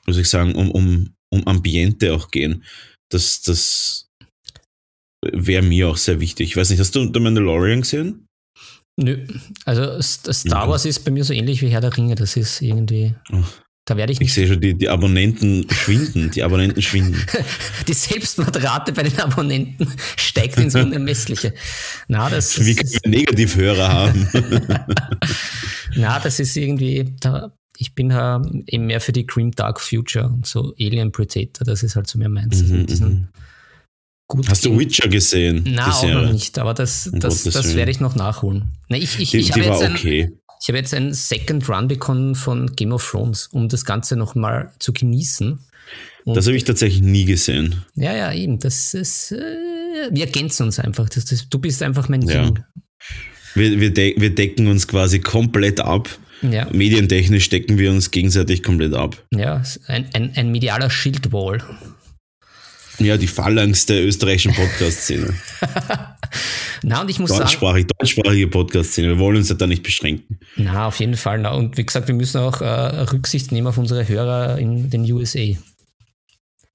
muss 0.08 0.17
ich 0.17 0.29
sagen, 0.29 0.55
um, 0.55 0.71
um, 0.71 1.13
um 1.29 1.45
Ambiente 1.45 2.13
auch 2.13 2.32
gehen. 2.32 2.63
Das, 3.10 3.41
das 3.41 4.08
wäre 5.21 5.62
mir 5.62 5.89
auch 5.89 5.97
sehr 5.97 6.21
wichtig. 6.21 6.51
Ich 6.51 6.58
weiß 6.58 6.69
nicht, 6.69 6.79
hast 6.79 6.95
du 6.95 7.12
The 7.13 7.19
Mandalorian 7.19 7.82
gesehen? 7.82 8.27
Nö, 8.95 9.25
also 9.65 10.01
Star. 10.01 10.69
Wars 10.69 10.86
ist 10.86 11.03
bei 11.03 11.12
mir 11.12 11.25
so 11.25 11.34
ähnlich 11.34 11.62
wie 11.62 11.67
Herr 11.67 11.82
der 11.82 11.95
Ringe. 11.95 12.15
Das 12.15 12.38
ist 12.38 12.62
irgendwie, 12.62 13.13
Oh. 13.29 13.43
Da 13.89 13.97
werde 13.97 14.12
ich 14.13 14.17
Ich 14.17 14.28
nicht. 14.28 14.34
sehe 14.34 14.47
schon, 14.47 14.62
die, 14.62 14.73
die 14.75 14.88
Abonnenten 14.89 15.65
schwinden. 15.71 16.30
Die 16.32 16.43
Abonnenten 16.43 16.82
schwinden. 16.82 17.15
Die 17.88 17.93
Selbstmordrate 17.93 18.91
bei 18.93 19.04
den 19.04 19.17
Abonnenten 19.19 19.88
steigt 20.15 20.58
ins 20.60 20.75
Unermessliche. 20.75 21.54
Na, 22.08 22.30
das, 22.30 22.63
Wie 22.63 22.75
können 22.75 22.91
wir 22.91 23.10
Negativhörer 23.10 23.88
haben? 23.91 24.28
na, 25.95 26.19
das 26.19 26.39
ist 26.39 26.56
irgendwie, 26.56 27.15
da, 27.19 27.52
ich 27.78 27.95
bin 27.95 28.12
ja 28.12 28.41
eben 28.67 28.86
mehr 28.86 29.02
für 29.02 29.12
die 29.12 29.25
Grim 29.25 29.52
Dark 29.52 29.80
Future 29.82 30.25
und 30.28 30.45
so 30.45 30.73
Alien 30.80 31.12
Predator. 31.12 31.65
Das 31.65 31.82
ist 31.84 31.95
halt 31.95 32.08
so 32.08 32.19
mehr 32.19 32.30
meins. 32.30 32.62
Also 32.62 32.73
Mhm, 32.75 32.86
diesen 32.86 33.10
mhm. 33.10 33.28
gut 34.28 34.49
Hast 34.49 34.65
du 34.65 34.78
Witcher 34.78 35.08
gesehen? 35.08 35.63
Na, 35.65 35.86
die 35.86 35.91
auch 35.91 36.23
noch 36.23 36.32
nicht, 36.32 36.60
aber 36.60 36.73
das, 36.73 37.10
das, 37.13 37.43
das 37.43 37.75
werde 37.75 37.91
ich 37.91 37.99
noch 37.99 38.15
nachholen. 38.15 38.73
Na, 38.89 38.97
ich 38.97 39.19
ich, 39.19 39.32
Die, 39.32 39.38
ich 39.38 39.52
habe 39.52 39.65
war 39.65 39.71
jetzt, 39.73 39.84
ein, 39.84 39.95
okay. 39.95 40.32
Ich 40.62 40.67
habe 40.67 40.78
jetzt 40.78 40.93
einen 40.93 41.13
Second 41.13 41.67
Run 41.69 41.88
bekommen 41.88 42.36
von 42.36 42.76
Game 42.76 42.91
of 42.91 43.10
Thrones, 43.10 43.48
um 43.48 43.69
das 43.69 43.86
Ganze 43.86 44.15
nochmal 44.15 44.72
zu 44.80 44.91
genießen. 44.93 45.60
Und 46.26 46.36
Das 46.38 46.45
habe 46.45 46.58
ich 46.58 46.65
tatsächlich 46.65 47.02
nie 47.02 47.26
gesehen. 47.26 47.84
ja, 47.95 48.15
ja, 48.15 48.34
eben. 48.34 48.60
Das 48.60 48.93
ist, 48.93 49.32
äh, 49.32 50.10
wir 50.12 50.26
ergänzen 50.26 50.63
uns 50.63 50.78
einfach. 50.80 51.10
Das, 51.10 51.26
das, 51.26 51.50
du 51.50 51.58
bist 51.60 51.82
einfach 51.82 52.10
mein 52.10 52.22
Ja. 52.24 52.52
Wir, 53.56 53.80
wir, 53.80 53.91
de 53.91 54.13
wir 54.19 54.36
decken 54.36 54.67
uns 54.67 54.88
quasi 54.88 55.19
komplett 55.19 55.80
ab. 55.80 56.08
Ja, 56.41 56.67
Medientechnisch 56.72 57.50
decken 57.50 57.78
wir 57.78 57.91
uns 57.91 58.12
gegenseitig 58.12 58.63
komplett 58.63 58.93
ab. 58.93 59.17
ja, 59.34 59.62
ein, 59.88 60.08
ein, 60.13 60.32
ein 60.36 60.52
medialer 60.52 60.89
Schildwall. 60.89 61.62
Ja, 63.00 63.18
die 63.18 63.28
Phalanx 63.28 63.86
der 63.86 64.06
österreichischen 64.06 64.54
Podcast-Szene. 64.54 65.34
Na, 66.84 67.02
und 67.02 67.10
ich 67.10 67.20
muss 67.20 67.30
sagen, 67.30 67.42
Deutschsprachig, 67.44 67.88
deutschsprachige 67.88 68.48
Podcast-Szene. 68.48 69.10
Wir 69.10 69.20
wollen 69.20 69.38
uns 69.38 69.50
ja 69.50 69.56
da 69.56 69.68
nicht 69.68 69.84
beschränken. 69.84 70.40
na, 70.58 70.88
auf 70.88 71.00
jeden 71.00 71.16
Fall. 71.16 71.40
Na, 71.40 71.52
und 71.52 71.78
wie 71.78 71.86
gesagt, 71.86 72.08
wir 72.08 72.16
müssen 72.16 72.40
auch 72.40 72.62
äh, 72.62 72.66
Rücksicht 72.66 73.52
nehmen 73.52 73.68
auf 73.68 73.78
unsere 73.78 74.08
Hörer 74.08 74.58
in 74.60 74.90
den 74.90 75.10
USA. 75.12 75.56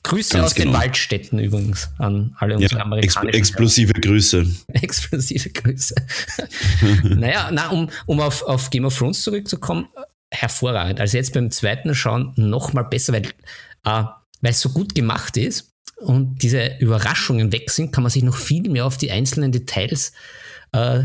Grüße 0.03 0.35
Ganz 0.35 0.47
aus 0.47 0.55
den 0.55 0.67
genau. 0.67 0.79
Waldstätten 0.79 1.39
übrigens 1.39 1.91
an 1.99 2.35
alle 2.39 2.57
unsere 2.57 2.73
Ja, 2.73 2.79
ex 2.79 2.85
amerikanischen 2.85 3.39
explosive 3.39 3.93
Grüße. 3.95 4.47
Explosive 4.69 5.51
Grüße. 5.51 5.95
naja, 7.03 7.51
na, 7.53 7.69
um, 7.69 7.91
um 8.07 8.21
auf, 8.21 8.43
auf 8.43 8.71
Game 8.71 8.85
of 8.85 8.97
Thrones 8.97 9.23
zurückzukommen, 9.23 9.89
hervorragend. 10.31 11.01
Also 11.01 11.17
jetzt 11.17 11.33
beim 11.33 11.51
zweiten 11.51 11.95
Schauen 11.95 12.33
noch 12.37 12.73
mal 12.73 12.83
besser, 12.83 13.13
weil 13.13 13.27
äh, 13.85 14.05
weil 14.41 14.51
es 14.51 14.61
so 14.61 14.69
gut 14.69 14.95
gemacht 14.95 15.39
ist 15.39 15.74
und 16.05 16.43
diese 16.43 16.77
Überraschungen 16.79 17.53
weg 17.53 17.71
sind, 17.71 17.93
kann 17.93 18.03
man 18.03 18.11
sich 18.11 18.23
noch 18.23 18.37
viel 18.37 18.69
mehr 18.71 18.87
auf 18.87 18.97
die 18.97 19.11
einzelnen 19.11 19.53
Details 19.53 20.13
äh, 20.73 21.01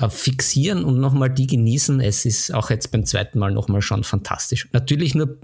äh, 0.00 0.08
fixieren 0.10 0.84
und 0.84 1.00
nochmal 1.00 1.30
die 1.30 1.46
genießen. 1.46 2.00
Es 2.00 2.24
ist 2.26 2.52
auch 2.52 2.70
jetzt 2.70 2.90
beim 2.92 3.04
zweiten 3.06 3.38
Mal 3.38 3.52
nochmal 3.52 3.82
schon 3.82 4.04
fantastisch. 4.04 4.68
Natürlich 4.72 5.14
nur, 5.14 5.38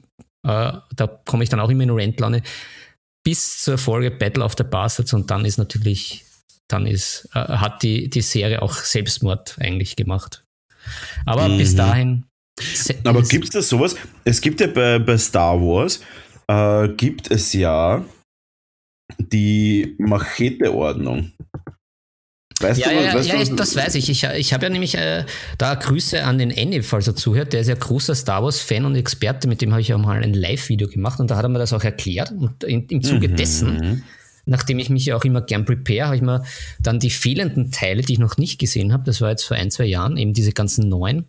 äh, 0.47 0.73
da 0.97 1.07
komme 1.27 1.43
ich 1.45 1.51
dann 1.51 1.61
auch 1.61 1.71
immer 1.71 1.85
in 1.85 1.91
Rentlaune, 1.91 2.43
bis 3.25 3.59
zur 3.61 3.79
Folge 3.79 4.11
Battle 4.11 4.45
of 4.45 4.55
the 4.59 4.65
Bastards 4.65 5.13
und 5.13 5.31
dann 5.31 5.45
ist 5.45 5.57
natürlich, 5.59 6.25
dann 6.69 6.87
ist, 6.87 7.29
äh, 7.35 7.39
hat 7.39 7.83
die, 7.83 8.11
die 8.11 8.21
Serie 8.23 8.61
auch 8.63 8.75
Selbstmord 8.75 9.57
eigentlich 9.61 9.97
gemacht. 9.97 10.45
Aber 11.25 11.49
bis 11.49 11.73
Mhm. 11.73 11.77
dahin. 11.77 12.25
se- 12.61 12.97
Aber 13.05 13.23
gibt 13.23 13.45
es 13.45 13.51
da 13.51 13.63
sowas? 13.63 13.95
Es 14.25 14.41
gibt 14.41 14.61
ja 14.61 14.67
bei, 14.67 14.99
bei 14.99 15.17
Star 15.17 15.59
Wars, 15.61 16.01
äh, 16.49 16.89
gibt 16.97 17.31
es 17.31 17.53
ja 17.53 18.05
die 19.19 19.95
Machete-Ordnung. 19.99 21.33
Weißt 22.61 22.81
ja, 22.81 22.91
du, 22.91 22.95
ja, 22.95 23.15
weißt 23.15 23.29
ja, 23.29 23.45
du, 23.45 23.57
das 23.57 23.75
weiß 23.75 23.95
ich. 23.97 24.09
Ich, 24.09 24.25
ich 24.25 24.53
habe 24.53 24.65
ja 24.65 24.71
nämlich 24.71 24.97
äh, 24.97 25.25
da 25.59 25.75
Grüße 25.75 26.23
an 26.23 26.39
den 26.39 26.51
Andy, 26.51 26.83
falls 26.83 27.09
er 27.09 27.17
zuhört. 27.17 27.53
Der 27.53 27.61
ist 27.61 27.69
ja 27.69 27.75
großer 27.75 28.15
Star 28.15 28.43
Wars-Fan 28.43 28.85
und 28.85 28.95
Experte. 28.95 29.49
Mit 29.49 29.63
dem 29.63 29.73
habe 29.73 29.81
ich 29.81 29.93
auch 29.93 29.99
mal 29.99 30.23
ein 30.23 30.35
Live-Video 30.35 30.89
gemacht 30.89 31.19
und 31.19 31.31
da 31.31 31.37
hat 31.37 31.45
er 31.45 31.49
mir 31.49 31.59
das 31.59 31.73
auch 31.73 31.83
erklärt. 31.83 32.31
Und 32.31 32.63
in, 32.65 32.87
im 32.87 33.03
Zuge 33.03 33.29
mhm. 33.29 33.37
dessen, 33.37 34.05
nachdem 34.45 34.79
ich 34.79 34.91
mich 34.91 35.07
ja 35.07 35.17
auch 35.17 35.25
immer 35.25 35.41
gern 35.41 35.65
prepare, 35.65 36.07
habe 36.07 36.17
ich 36.17 36.23
mir 36.23 36.45
dann 36.81 37.01
die 37.01 37.11
fehlenden 37.11 37.73
Teile, 37.73 38.03
die 38.03 38.15
ich 38.15 38.19
noch 38.19 38.37
nicht 38.37 38.61
gesehen 38.61 38.93
habe, 38.93 39.05
das 39.05 39.21
war 39.21 39.31
jetzt 39.31 39.45
vor 39.45 39.57
ein, 39.57 39.71
zwei 39.71 39.85
Jahren, 39.87 40.17
eben 40.17 40.33
diese 40.33 40.53
ganzen 40.53 40.89
neuen, 40.89 41.27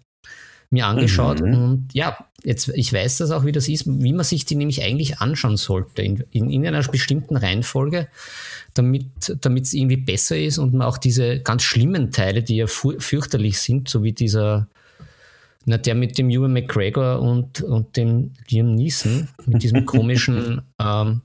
mir 0.73 0.87
angeschaut. 0.87 1.41
Mhm. 1.41 1.53
Und 1.53 1.87
ja, 1.93 2.17
jetzt, 2.43 2.69
ich 2.69 2.91
weiß 2.91 3.19
das 3.19 3.31
auch, 3.31 3.45
wie 3.45 3.51
das 3.51 3.69
ist, 3.69 3.85
wie 3.87 4.13
man 4.13 4.25
sich 4.25 4.45
die 4.45 4.55
nämlich 4.55 4.83
eigentlich 4.83 5.19
anschauen 5.19 5.55
sollte. 5.57 6.01
In, 6.01 6.23
in, 6.31 6.49
in 6.49 6.67
einer 6.67 6.83
bestimmten 6.83 7.37
Reihenfolge 7.37 8.07
damit 8.73 9.05
es 9.19 9.73
irgendwie 9.73 9.97
besser 9.97 10.37
ist 10.37 10.57
und 10.57 10.73
man 10.73 10.87
auch 10.87 10.97
diese 10.97 11.39
ganz 11.39 11.63
schlimmen 11.63 12.11
Teile, 12.11 12.43
die 12.43 12.57
ja 12.57 12.67
fürchterlich 12.67 13.59
sind, 13.59 13.87
so 13.87 14.03
wie 14.03 14.13
dieser, 14.13 14.67
na, 15.65 15.77
der 15.77 15.95
mit 15.95 16.17
dem 16.17 16.29
Ewan 16.29 16.53
McGregor 16.53 17.19
und, 17.21 17.61
und 17.61 17.95
dem 17.95 18.31
Liam 18.49 18.73
Neeson, 18.75 19.29
mit 19.45 19.63
diesem 19.63 19.85
komischen, 19.85 20.63
ähm, 20.79 21.21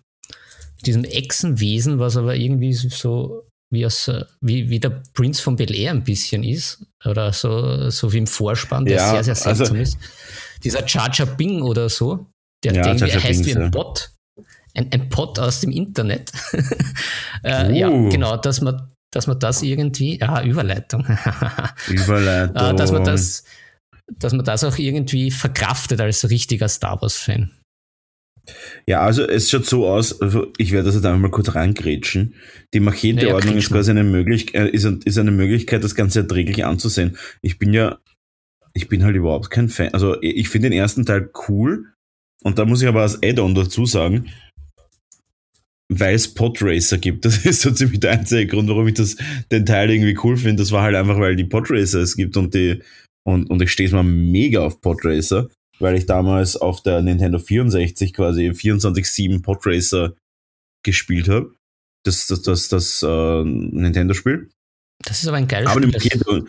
diesem 0.85 1.05
Echsenwesen, 1.05 1.99
was 1.99 2.17
aber 2.17 2.37
irgendwie 2.37 2.73
so 2.73 3.45
wie, 3.71 3.85
aus, 3.85 4.11
wie, 4.41 4.69
wie 4.71 4.81
der 4.81 5.03
Prinz 5.13 5.41
von 5.41 5.57
Bel 5.57 5.75
Air 5.75 5.93
ein 5.93 6.05
bisschen 6.05 6.43
ist, 6.43 6.85
oder 7.05 7.33
so, 7.33 7.91
so 7.91 8.13
wie 8.13 8.19
im 8.19 8.27
Vorspann, 8.27 8.85
der 8.85 8.97
ja, 8.97 9.11
sehr, 9.11 9.25
sehr 9.25 9.35
seltsam 9.35 9.77
also, 9.77 9.83
ist. 9.83 9.99
Dieser 10.65 10.87
Charger 10.87 11.27
Bing 11.27 11.63
oder 11.63 11.89
so, 11.89 12.27
der, 12.65 12.75
ja, 12.75 12.95
der 12.95 13.23
heißt 13.23 13.45
wie 13.47 13.57
ein 13.57 13.71
Bot 13.71 14.11
ein, 14.79 14.93
ein 14.93 15.09
Pod 15.09 15.39
aus 15.39 15.61
dem 15.61 15.71
Internet. 15.71 16.33
äh, 17.43 17.69
uh. 17.69 17.75
Ja, 17.75 17.89
genau, 18.09 18.37
dass 18.37 18.61
man, 18.61 18.91
dass 19.11 19.27
man 19.27 19.39
das 19.39 19.63
irgendwie, 19.63 20.19
ja, 20.19 20.43
Überleitung. 20.43 21.05
Überleitung. 21.89 22.57
äh, 22.57 22.75
dass 22.75 22.93
man 22.93 23.05
das, 23.05 23.45
dass 24.07 24.33
man 24.33 24.45
das 24.45 24.65
auch 24.65 24.79
irgendwie 24.79 25.31
verkraftet 25.31 26.01
als 26.01 26.29
richtiger 26.31 26.69
Star 26.69 27.01
Wars-Fan. 27.03 27.51
Ja, 28.87 29.01
also 29.01 29.23
es 29.23 29.51
schaut 29.51 29.67
so 29.67 29.87
aus, 29.87 30.21
also 30.21 30.53
ich 30.59 30.73
werde 30.73 30.87
das 30.87 30.95
jetzt 30.95 31.05
einmal 31.05 31.31
kurz 31.31 31.55
reingrätschen. 31.55 32.35
Die 32.75 32.81
Machete-Ordnung 32.81 33.55
ja, 33.55 33.59
ist 33.59 33.71
quasi 33.71 33.91
eine, 33.91 34.05
Möglich 34.05 34.55
äh, 34.55 34.69
ist, 34.69 34.85
ist 34.85 35.19
eine 35.19 35.31
Möglichkeit, 35.31 35.85
das 35.85 35.95
Ganze 35.95 36.21
erträglich 36.21 36.65
anzusehen. 36.65 37.17
Ich 37.43 37.59
bin 37.59 37.73
ja, 37.73 37.99
ich 38.75 38.89
bin 38.89 39.05
halt 39.05 39.17
überhaupt 39.17 39.51
kein 39.51 39.69
Fan. 39.69 39.93
Also 39.95 40.21
ich 40.21 40.49
finde 40.49 40.71
den 40.71 40.79
ersten 40.79 41.05
Teil 41.05 41.31
cool 41.49 41.87
und 42.43 42.59
da 42.59 42.65
muss 42.65 42.83
ich 42.83 42.89
aber 42.89 43.03
als 43.03 43.23
Add-on 43.23 43.55
dazu 43.55 43.87
sagen, 43.87 44.31
weil 45.89 46.15
es 46.15 46.33
Podracer 46.33 46.99
gibt. 46.99 47.25
Das 47.25 47.45
ist 47.45 47.63
so 47.63 47.71
ziemlich 47.71 48.01
der 48.01 48.13
einzige 48.13 48.47
Grund, 48.47 48.69
warum 48.69 48.89
ich 48.89 48.95
das, 48.95 49.17
den 49.51 49.67
Teil 49.67 49.91
irgendwie 49.91 50.19
cool 50.23 50.37
finde. 50.37 50.63
Das 50.63 50.73
war 50.73 50.83
halt 50.83 50.95
einfach, 50.95 51.19
weil 51.19 51.37
die 51.37 51.45
Podracer 51.45 52.01
es 52.01 52.17
gibt 52.17 52.37
und 52.37 52.55
die, 52.55 52.81
und, 53.27 53.51
und 53.51 53.61
ich 53.63 53.71
stehe 53.71 53.91
mal 53.91 54.03
mega 54.03 54.61
auf 54.61 54.81
Podracer, 54.81 55.49
weil 55.79 55.97
ich 55.97 56.07
damals 56.07 56.57
auf 56.57 56.83
der 56.83 57.03
Nintendo 57.03 57.39
64 57.39 58.13
quasi 58.13 58.51
24-7 58.51 59.43
Podracer 59.43 60.15
gespielt 60.85 61.29
habe. 61.29 61.53
Das, 62.05 62.27
das, 62.27 62.43
das, 62.43 62.69
das 62.69 63.03
äh, 63.03 63.45
Nintendo-Spiel. 63.45 64.51
Das 65.05 65.23
ist 65.23 65.29
aber 65.29 65.37
ein 65.37 65.49
geiles 65.49 65.71
aber 65.71 65.83
Spiel. 65.83 66.47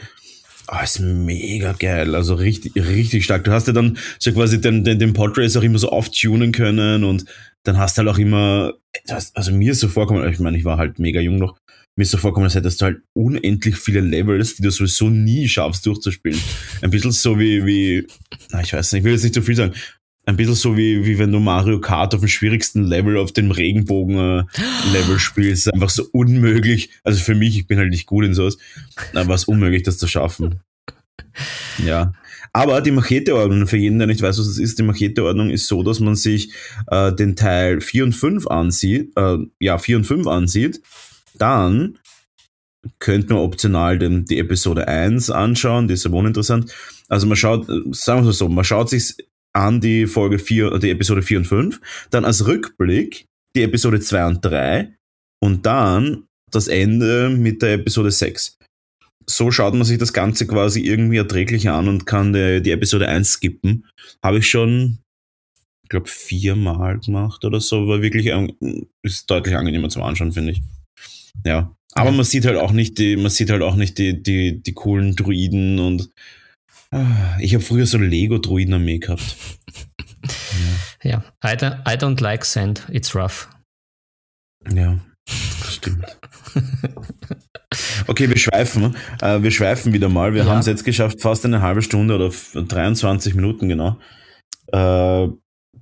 Aber 0.68 0.82
oh, 0.82 0.84
ist 0.84 1.00
mega 1.00 1.74
geil. 1.74 2.16
Also 2.16 2.36
richtig, 2.36 2.76
richtig 2.76 3.24
stark. 3.26 3.44
Du 3.44 3.52
hast 3.52 3.68
ja 3.68 3.74
dann 3.74 3.98
so 4.20 4.32
quasi 4.32 4.62
den, 4.62 4.84
den, 4.84 5.00
den 5.00 5.14
Podracer 5.14 5.60
auch 5.60 5.64
immer 5.64 5.80
so 5.80 5.90
auftunen 5.90 6.52
können 6.52 7.04
und 7.04 7.26
dann 7.64 7.78
hast 7.78 7.98
du 7.98 8.02
halt 8.02 8.10
auch 8.10 8.20
immer, 8.20 8.74
also 9.08 9.52
mir 9.52 9.72
ist 9.72 9.80
so 9.80 9.88
vorkommen, 9.88 10.32
ich 10.32 10.40
meine, 10.40 10.58
ich 10.58 10.66
war 10.66 10.78
halt 10.78 11.00
mega 11.00 11.20
jung 11.20 11.38
noch, 11.38 11.58
mir 12.00 12.04
ist 12.04 12.12
so 12.12 12.18
vorkommen, 12.18 12.46
als 12.46 12.56
hättest 12.56 12.80
du 12.80 12.86
halt 12.86 13.02
unendlich 13.12 13.76
viele 13.76 14.00
Levels, 14.00 14.56
die 14.56 14.62
du 14.62 14.72
sowieso 14.72 15.10
nie 15.10 15.50
schaffst 15.50 15.86
durchzuspielen. 15.86 16.40
Ein 16.82 16.92
bisschen 16.92 17.12
so 17.12 17.38
wie, 17.38 17.66
wie, 17.66 18.08
na, 18.52 18.62
ich 18.62 18.72
weiß 18.72 18.94
nicht, 18.94 19.02
ich 19.02 19.04
will 19.04 19.12
jetzt 19.12 19.24
nicht 19.24 19.36
zu 19.36 19.42
viel 19.42 19.58
sagen, 19.58 19.74
ein 20.26 20.38
bisschen 20.38 20.56
so 20.56 20.78
wie, 20.78 21.06
wie 21.06 21.20
wenn 21.20 21.34
du 21.34 21.42
Mario 21.42 21.82
Kart 21.82 22.16
auf 22.16 22.22
dem 22.22 22.30
schwierigsten 22.30 22.86
Level 22.86 23.18
auf 23.18 23.34
dem 23.34 23.52
Regenbogen-Level 23.52 25.16
äh, 25.16 25.20
spielst. 25.20 25.74
Einfach 25.74 25.90
so 25.90 26.06
unmöglich. 26.14 26.90
Also 27.04 27.20
für 27.20 27.36
mich, 27.36 27.58
ich 27.58 27.68
bin 27.68 27.78
halt 27.78 27.90
nicht 27.90 28.06
gut 28.06 28.24
in 28.24 28.34
sowas, 28.34 28.58
aber 29.14 29.34
es 29.34 29.42
ist 29.42 29.48
unmöglich, 29.50 29.84
das 29.84 29.98
zu 29.98 30.08
schaffen. 30.08 30.62
Ja. 31.86 32.14
Aber 32.54 32.80
die 32.80 32.92
Machete-Ordnung, 32.92 33.68
für 33.68 33.78
jeden, 33.78 34.00
der 34.00 34.08
nicht 34.08 34.22
weiß, 34.22 34.40
was 34.40 34.48
das 34.48 34.58
ist, 34.58 34.80
die 34.80 34.84
Machete-Ordnung 34.84 35.50
ist 35.50 35.68
so, 35.68 35.84
dass 35.84 36.00
man 36.00 36.16
sich 36.16 36.54
äh, 36.88 37.14
den 37.14 37.36
Teil 37.36 37.82
4 37.82 38.06
und 38.06 38.14
5 38.14 38.48
ansieht, 38.48 39.12
äh, 39.18 39.38
ja, 39.60 39.78
4 39.78 39.98
und 39.98 40.06
5 40.06 40.28
ansieht, 40.28 40.82
dann 41.42 41.98
könnte 43.00 43.34
man 43.34 43.44
optional 43.44 44.00
den, 44.00 44.26
die 44.26 44.40
Episode 44.40 44.88
1 44.88 45.30
anschauen, 45.30 45.88
die 45.88 45.96
ist 45.96 46.06
ja 46.06 46.12
uninteressant. 46.12 46.74
Also 47.10 47.28
man 47.28 47.36
schaut, 47.36 47.68
sagen 47.92 48.24
wir 48.24 48.30
es 48.30 48.38
so, 48.38 48.48
man 48.48 48.64
schaut 48.64 48.90
sich 48.90 49.16
an 49.54 49.82
die 49.82 50.08
Folge 50.08 50.40
4, 50.40 50.80
die 50.80 50.92
Episode 50.92 51.22
4 51.22 51.40
und 51.40 51.46
5, 51.46 51.82
dann 52.12 52.26
als 52.26 52.46
Rückblick 52.46 53.26
die 53.56 53.64
Episode 53.64 54.00
2 54.00 54.28
und 54.28 54.46
3 54.46 54.96
und 55.44 55.66
dann 55.66 56.26
das 56.52 56.68
Ende 56.68 57.30
mit 57.30 57.62
der 57.62 57.74
Episode 57.74 58.12
6 58.12 58.60
so 59.30 59.52
schaut 59.52 59.74
man 59.74 59.84
sich 59.84 59.98
das 59.98 60.14
Ganze 60.14 60.48
quasi 60.48 60.82
irgendwie 60.82 61.18
erträglich 61.18 61.70
an 61.70 61.88
und 61.88 62.06
kann 62.06 62.34
die, 62.34 62.62
die 62.62 62.72
Episode 62.72 63.08
1 63.08 63.30
skippen. 63.30 63.86
Habe 64.24 64.40
ich 64.40 64.50
schon, 64.50 65.00
ich 65.84 65.90
glaube, 65.90 66.10
viermal 66.10 67.00
gemacht 67.00 67.46
oder 67.46 67.62
so. 67.62 67.88
War 67.88 68.02
wirklich, 68.02 68.32
ist 69.04 69.30
deutlich 69.30 69.56
angenehmer 69.56 69.90
zum 69.90 70.04
Anschauen, 70.04 70.32
finde 70.32 70.54
ich. 70.54 70.62
Ja. 71.46 71.76
Aber 71.94 72.12
man 72.12 72.26
sieht 72.26 72.46
halt 72.46 72.58
auch 72.58 72.72
nicht 72.72 72.98
die, 72.98 73.16
man 73.16 73.32
sieht 73.32 73.50
halt 73.50 73.62
auch 73.62 73.76
nicht 73.76 73.98
die, 73.98 74.22
die, 74.22 74.62
die 74.62 74.74
coolen 74.74 75.16
Druiden 75.16 75.80
und 75.80 76.10
ah, 76.92 77.38
ich 77.40 77.54
habe 77.56 77.64
früher 77.64 77.86
so 77.86 77.98
Lego-Druiden-Armee 77.98 79.00
gehabt. 79.00 79.36
Ja, 81.02 81.24
I 81.46 81.56
don't, 81.56 81.80
I 81.88 81.96
don't 81.96 82.22
like 82.22 82.44
sand, 82.44 82.86
it's 82.92 83.16
rough. 83.16 83.48
Ja, 84.70 85.00
stimmt. 85.66 86.20
Okay, 88.08 88.28
wir 88.28 88.38
schweifen. 88.38 88.96
Äh, 89.22 89.44
wir 89.44 89.52
schweifen 89.52 89.94
wieder 89.94 90.10
mal. 90.10 90.34
Wir 90.34 90.44
ja. 90.44 90.50
haben 90.50 90.60
es 90.60 90.66
jetzt 90.66 90.84
geschafft, 90.84 91.22
fast 91.22 91.46
eine 91.46 91.62
halbe 91.62 91.82
Stunde 91.82 92.16
oder 92.16 92.32
23 92.56 93.36
Minuten 93.36 93.70
genau. 93.70 94.00
Äh, 94.72 95.28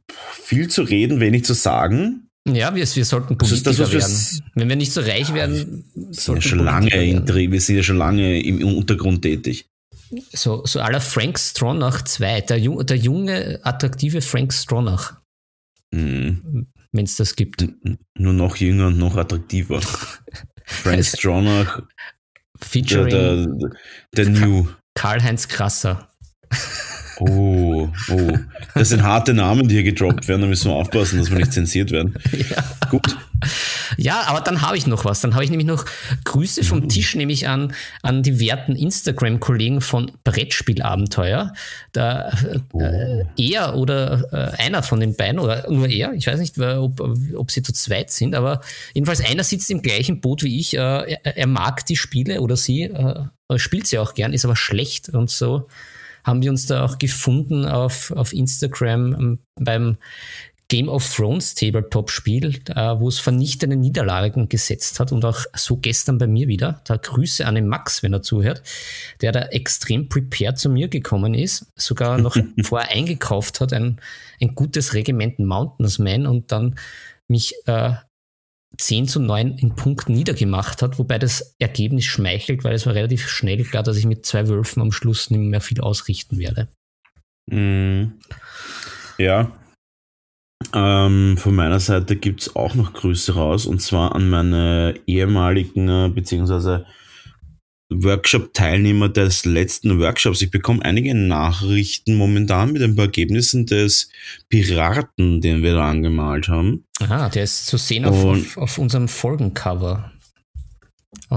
viel 0.10 0.68
zu 0.68 0.84
reden, 0.84 1.20
wenig 1.20 1.46
zu 1.46 1.54
sagen. 1.54 2.27
Ja, 2.54 2.74
wir, 2.74 2.96
wir 2.96 3.06
sollten 3.06 3.38
Politiker 3.38 3.72
das, 3.72 3.92
werden. 3.92 4.52
Wenn 4.56 4.70
wir 4.70 4.76
nicht 4.76 4.94
so 4.94 5.02
reich 5.02 5.34
werden, 5.34 5.84
sollten 6.12 6.42
ja 6.42 6.48
schon 6.48 6.60
lange 6.60 7.04
in, 7.04 7.28
wir 7.28 7.62
sind 7.62 7.76
ja 7.76 7.84
schon 7.84 7.98
lange 7.98 8.42
im 8.42 8.64
Untergrund 8.78 9.22
tätig. 9.22 9.70
So, 10.32 10.66
so 10.66 10.80
aller 10.80 11.02
Frank 11.02 11.38
Stronach 11.38 12.02
2, 12.04 12.42
der, 12.42 12.60
der 12.60 12.98
junge, 12.98 13.60
attraktive 13.64 14.22
Frank 14.22 14.54
Stronach. 14.54 15.20
Mhm. 15.92 16.68
Wenn 16.94 17.06
es 17.06 17.18
das 17.18 17.36
gibt. 17.36 17.68
Nur 18.18 18.34
noch 18.34 18.56
jünger 18.56 18.88
und 18.88 18.98
noch 18.98 19.18
attraktiver. 19.18 19.82
Frank 20.66 21.06
Stronach 21.06 21.82
Featuring 22.62 23.10
der, 23.10 23.46
der, 23.46 24.26
der 24.26 24.30
New. 24.30 24.68
Karl-Heinz 24.96 25.48
Krasser. 25.48 26.10
Oh, 27.20 27.90
oh. 28.12 28.38
Das 28.76 28.90
sind 28.90 29.04
harte 29.04 29.34
Namen, 29.34 29.68
die 29.68 29.76
hier 29.76 29.84
gedroppt 29.84 30.28
werden. 30.28 30.42
Da 30.42 30.48
müssen 30.48 30.70
wir 30.70 30.76
aufpassen, 30.76 31.18
dass 31.18 31.32
wir 31.32 31.38
nicht 31.38 31.54
zensiert 31.54 31.92
werden. 31.92 32.16
Ja. 32.32 32.64
Gut. 32.90 33.18
Ja, 33.98 34.24
aber 34.28 34.42
dann 34.42 34.62
habe 34.62 34.78
ich 34.78 34.88
noch 34.88 35.06
was. 35.06 35.22
Dann 35.22 35.34
habe 35.34 35.44
ich 35.44 35.50
nämlich 35.50 35.68
noch 35.68 35.86
Grüße 36.26 36.64
vom 36.64 36.84
uh. 36.84 36.88
Tisch, 36.88 37.16
nämlich 37.16 37.48
an, 37.48 37.74
an 38.02 38.24
die 38.24 38.40
werten 38.40 38.76
Instagram-Kollegen 38.76 39.82
von 39.82 40.12
Brettspielabenteuer. 40.24 41.54
Da, 41.92 42.32
oh. 42.72 42.82
äh, 42.82 43.26
er 43.38 43.76
oder 43.76 44.26
äh, 44.32 44.64
einer 44.64 44.84
von 44.84 45.00
den 45.00 45.16
beiden, 45.16 45.40
oder 45.40 45.70
nur 45.70 45.88
er, 45.88 46.14
ich 46.14 46.28
weiß 46.28 46.40
nicht, 46.40 46.60
ob, 46.60 47.00
ob 47.00 47.52
sie 47.52 47.64
zu 47.64 47.74
zweit 47.74 48.12
sind, 48.12 48.36
aber 48.36 48.62
jedenfalls 48.94 49.24
einer 49.26 49.44
sitzt 49.44 49.72
im 49.72 49.82
gleichen 49.82 50.22
Boot 50.22 50.44
wie 50.44 50.60
ich. 50.60 50.76
Äh, 50.76 50.80
er, 50.80 51.38
er, 51.38 51.48
mag 51.48 51.86
die 51.86 51.96
Spiele 51.96 52.42
oder 52.42 52.58
sie, 52.58 52.92
spielt 53.56 53.88
sie 53.88 54.00
auch 54.00 54.14
gern, 54.14 54.34
ist 54.34 54.46
aber 54.46 54.56
schlecht 54.56 55.10
und 55.10 55.30
so 55.30 55.68
haben 56.28 56.44
wir 56.44 56.52
uns 56.52 56.68
da 56.68 56.86
auch 56.86 57.00
gefunden 57.00 57.66
auf, 57.66 58.12
auf 58.12 58.34
Instagram 58.34 59.14
ähm, 59.14 59.40
beim 59.56 59.98
Game 60.70 60.90
of 60.90 61.16
Thrones 61.16 61.56
Tabletop-Spiel, 61.56 62.60
äh, 62.68 63.00
wo 63.00 63.08
es 63.08 63.20
vernichtende 63.20 63.78
Niederlagen 63.78 64.50
gesetzt 64.50 65.00
hat 65.00 65.14
und 65.14 65.24
auch 65.24 65.46
so 65.56 65.78
gestern 65.78 66.18
bei 66.18 66.28
mir 66.28 66.50
wieder. 66.50 66.82
Da 66.84 66.98
Grüße 66.98 67.46
an 67.48 67.56
den 67.56 67.70
Max, 67.70 68.04
wenn 68.04 68.12
er 68.12 68.22
zuhört, 68.22 68.62
der 69.22 69.32
da 69.32 69.44
extrem 69.44 70.10
prepared 70.10 70.58
zu 70.58 70.70
mir 70.70 70.90
gekommen 70.90 71.34
ist, 71.34 71.68
sogar 71.78 72.18
noch 72.18 72.36
vorher 72.64 72.92
eingekauft 72.92 73.62
hat, 73.62 73.72
ein, 73.72 74.02
ein 74.42 74.56
gutes 74.56 74.94
Regiment 74.94 75.40
Mountains 75.40 76.00
Man 76.00 76.28
und 76.28 76.52
dann 76.52 76.76
mich 77.30 77.56
äh, 77.66 77.94
10 78.78 79.08
zu 79.08 79.20
9 79.20 79.58
in 79.58 79.76
Punkten 79.76 80.14
niedergemacht 80.14 80.82
hat, 80.82 81.00
wobei 81.00 81.18
das 81.18 81.56
Ergebnis 81.60 82.06
schmeichelt, 82.06 82.64
weil 82.64 82.74
es 82.74 82.86
war 82.86 82.94
relativ 82.94 83.28
schnell 83.28 83.64
klar, 83.64 83.84
dass 83.84 83.98
ich 83.98 84.06
mit 84.06 84.26
zwei 84.26 84.48
Wölfen 84.48 84.82
am 84.82 84.92
Schluss 84.92 85.30
nicht 85.30 85.40
mehr 85.40 85.62
viel 85.62 85.82
ausrichten 85.82 86.38
werde. 86.38 86.68
Mm. 87.50 88.20
Ja. 89.18 89.52
Ähm, 90.74 91.38
von 91.38 91.56
meiner 91.56 91.80
Seite 91.80 92.16
gibt 92.16 92.42
es 92.42 92.56
auch 92.56 92.76
noch 92.76 92.94
Grüße 92.94 93.34
raus 93.36 93.66
und 93.66 93.80
zwar 93.80 94.16
an 94.16 94.30
meine 94.30 94.96
ehemaligen 95.08 95.88
äh, 95.88 96.10
beziehungsweise 96.10 96.86
Workshop-Teilnehmer 97.90 99.10
des 99.10 99.46
letzten 99.46 100.00
Workshops. 100.00 100.42
Ich 100.42 100.52
bekomme 100.52 100.84
einige 100.84 101.16
Nachrichten 101.16 102.16
momentan 102.16 102.74
mit 102.74 102.82
ein 102.82 102.96
paar 102.96 103.06
Ergebnissen 103.06 103.66
des 103.66 104.10
Piraten, 104.50 105.42
den 105.42 105.64
wir 105.64 105.74
da 105.74 105.90
angemalt 105.90 106.50
haben. 106.50 106.84
Aha, 107.00 107.30
der 107.30 107.44
ist 107.44 107.68
zu 107.68 107.78
sehen 107.78 108.06
auf, 108.06 108.24
auf, 108.24 108.58
auf 108.58 108.78
unserem 108.78 109.08
Folgencover. 109.08 110.12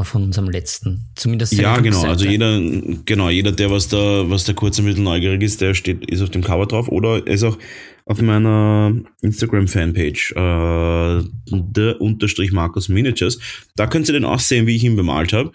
Von 0.02 0.24
unserem 0.24 0.48
letzten. 0.48 1.06
Zumindest. 1.16 1.52
Ja, 1.54 1.78
genau. 1.80 2.04
Also 2.04 2.24
jeder, 2.24 2.60
genau, 3.04 3.28
jeder, 3.28 3.50
der 3.50 3.70
was 3.72 3.88
da, 3.88 4.28
was 4.30 4.44
da 4.44 4.52
kurz 4.52 4.78
ein 4.78 4.84
bisschen 4.84 5.02
neugierig 5.02 5.42
ist, 5.42 5.60
der 5.60 5.74
steht, 5.74 6.08
ist 6.08 6.22
auf 6.22 6.30
dem 6.30 6.44
Cover 6.44 6.66
drauf 6.66 6.86
oder 6.88 7.26
ist 7.26 7.42
auch 7.42 7.58
auf 8.04 8.22
meiner 8.22 8.94
Instagram-Fanpage, 9.22 10.32
äh, 10.32 11.24
der 11.50 12.00
Unterstrich 12.00 12.52
Markus 12.52 12.88
Miniatures. 12.88 13.40
Da 13.74 13.88
könnt 13.88 14.08
ihr 14.08 14.12
den 14.12 14.24
auch 14.24 14.38
sehen, 14.38 14.66
wie 14.66 14.76
ich 14.76 14.84
ihn 14.84 14.96
bemalt 14.96 15.32
habe. 15.32 15.50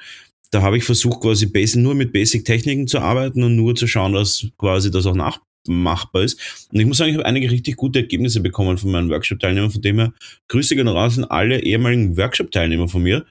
Da 0.52 0.62
habe 0.62 0.78
ich 0.78 0.84
versucht, 0.84 1.22
quasi 1.22 1.48
basic, 1.48 1.82
nur 1.82 1.96
mit 1.96 2.14
Basic-Techniken 2.14 2.88
zu 2.88 3.00
arbeiten 3.00 3.44
und 3.44 3.56
nur 3.56 3.76
zu 3.76 3.88
schauen, 3.88 4.14
dass 4.14 4.48
quasi 4.58 4.92
das 4.92 5.06
auch 5.06 5.16
nachmachbar 5.16 6.24
ist. 6.24 6.68
Und 6.72 6.80
ich 6.80 6.86
muss 6.86 6.98
sagen, 6.98 7.12
ich 7.12 7.18
habe 7.18 7.26
einige 7.26 7.52
richtig 7.52 7.76
gute 7.76 8.00
Ergebnisse 8.00 8.40
bekommen 8.42 8.78
von 8.78 8.92
meinen 8.92 9.10
Workshop-Teilnehmern, 9.10 9.72
von 9.72 9.82
dem 9.82 10.00
her 10.00 10.14
Grüße 10.48 10.76
gehen 10.76 10.88
raus 10.88 11.18
an 11.18 11.26
alle 11.26 11.62
ehemaligen 11.62 12.16
Workshop-Teilnehmer 12.18 12.88
von 12.88 13.04
mir. 13.04 13.26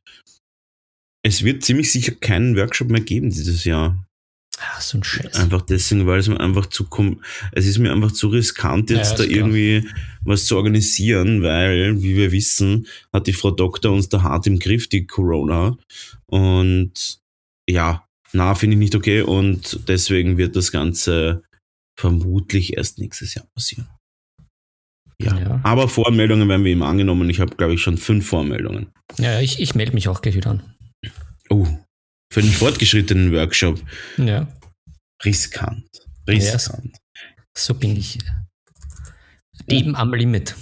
Es 1.22 1.42
wird 1.42 1.64
ziemlich 1.64 1.90
sicher 1.90 2.12
keinen 2.12 2.57
Workshop 2.57 2.90
mehr 2.90 3.00
geben 3.00 3.31
dieses 3.31 3.64
Jahr. 3.64 4.07
Ach, 4.72 4.81
so 4.81 4.98
ein 4.98 5.05
Scheiß. 5.05 5.35
Einfach 5.35 5.62
deswegen, 5.62 6.07
weil 6.07 6.18
es 6.18 6.29
mir 6.29 6.40
einfach 6.40 6.66
zu 6.66 6.88
es 7.53 7.66
ist 7.66 7.79
mir 7.79 7.92
einfach 7.92 8.12
zu 8.12 8.29
riskant, 8.29 8.90
jetzt 8.90 9.12
ja, 9.12 9.18
da 9.18 9.24
irgendwie 9.24 9.83
klar. 9.83 9.94
was 10.24 10.46
zu 10.46 10.57
organisieren, 10.57 11.42
weil, 11.42 12.03
wie 12.03 12.16
wir 12.16 12.33
wissen, 12.33 12.87
hat 13.12 13.27
die 13.27 13.33
Frau 13.33 13.50
Doktor 13.50 13.92
uns 13.92 14.09
da 14.09 14.22
hart 14.22 14.46
im 14.46 14.59
Griff, 14.59 14.88
die 14.88 15.07
Corona. 15.07 15.77
Und 16.27 17.20
ja, 17.68 18.07
na, 18.33 18.55
finde 18.55 18.74
ich 18.74 18.81
nicht 18.81 18.94
okay 18.94 19.22
und 19.22 19.81
deswegen 19.88 20.37
wird 20.38 20.57
das 20.57 20.72
Ganze 20.72 21.42
vermutlich 21.96 22.77
erst 22.77 22.98
nächstes 22.98 23.35
Jahr 23.35 23.46
passieren. 23.55 23.88
Ja. 25.20 25.38
ja. 25.38 25.61
Aber 25.62 25.88
Voranmeldungen 25.88 26.48
werden 26.48 26.64
wir 26.64 26.72
immer 26.72 26.88
angenommen. 26.88 27.31
Ich 27.31 27.40
habe, 27.40 27.55
glaube 27.55 27.74
ich, 27.74 27.81
schon 27.81 27.98
fünf 27.98 28.27
Voranmeldungen. 28.27 28.88
Ja, 29.18 29.40
ich, 29.40 29.61
ich 29.61 29.74
melde 29.74 29.92
mich 29.92 30.09
auch 30.09 30.20
gleich 30.20 30.35
wieder 30.35 30.50
an. 30.50 30.74
Oh, 31.50 31.66
für 32.35 32.42
den 32.42 32.51
fortgeschrittenen 32.51 33.33
Workshop. 33.33 33.81
Ja. 34.16 34.49
Riskant. 35.25 35.87
Riskant. 36.27 36.90
Ja, 36.92 37.01
so 37.57 37.75
bin 37.75 37.97
ich. 37.97 38.18
Leben 39.68 39.94
am 39.94 40.12
Limit. 40.12 40.57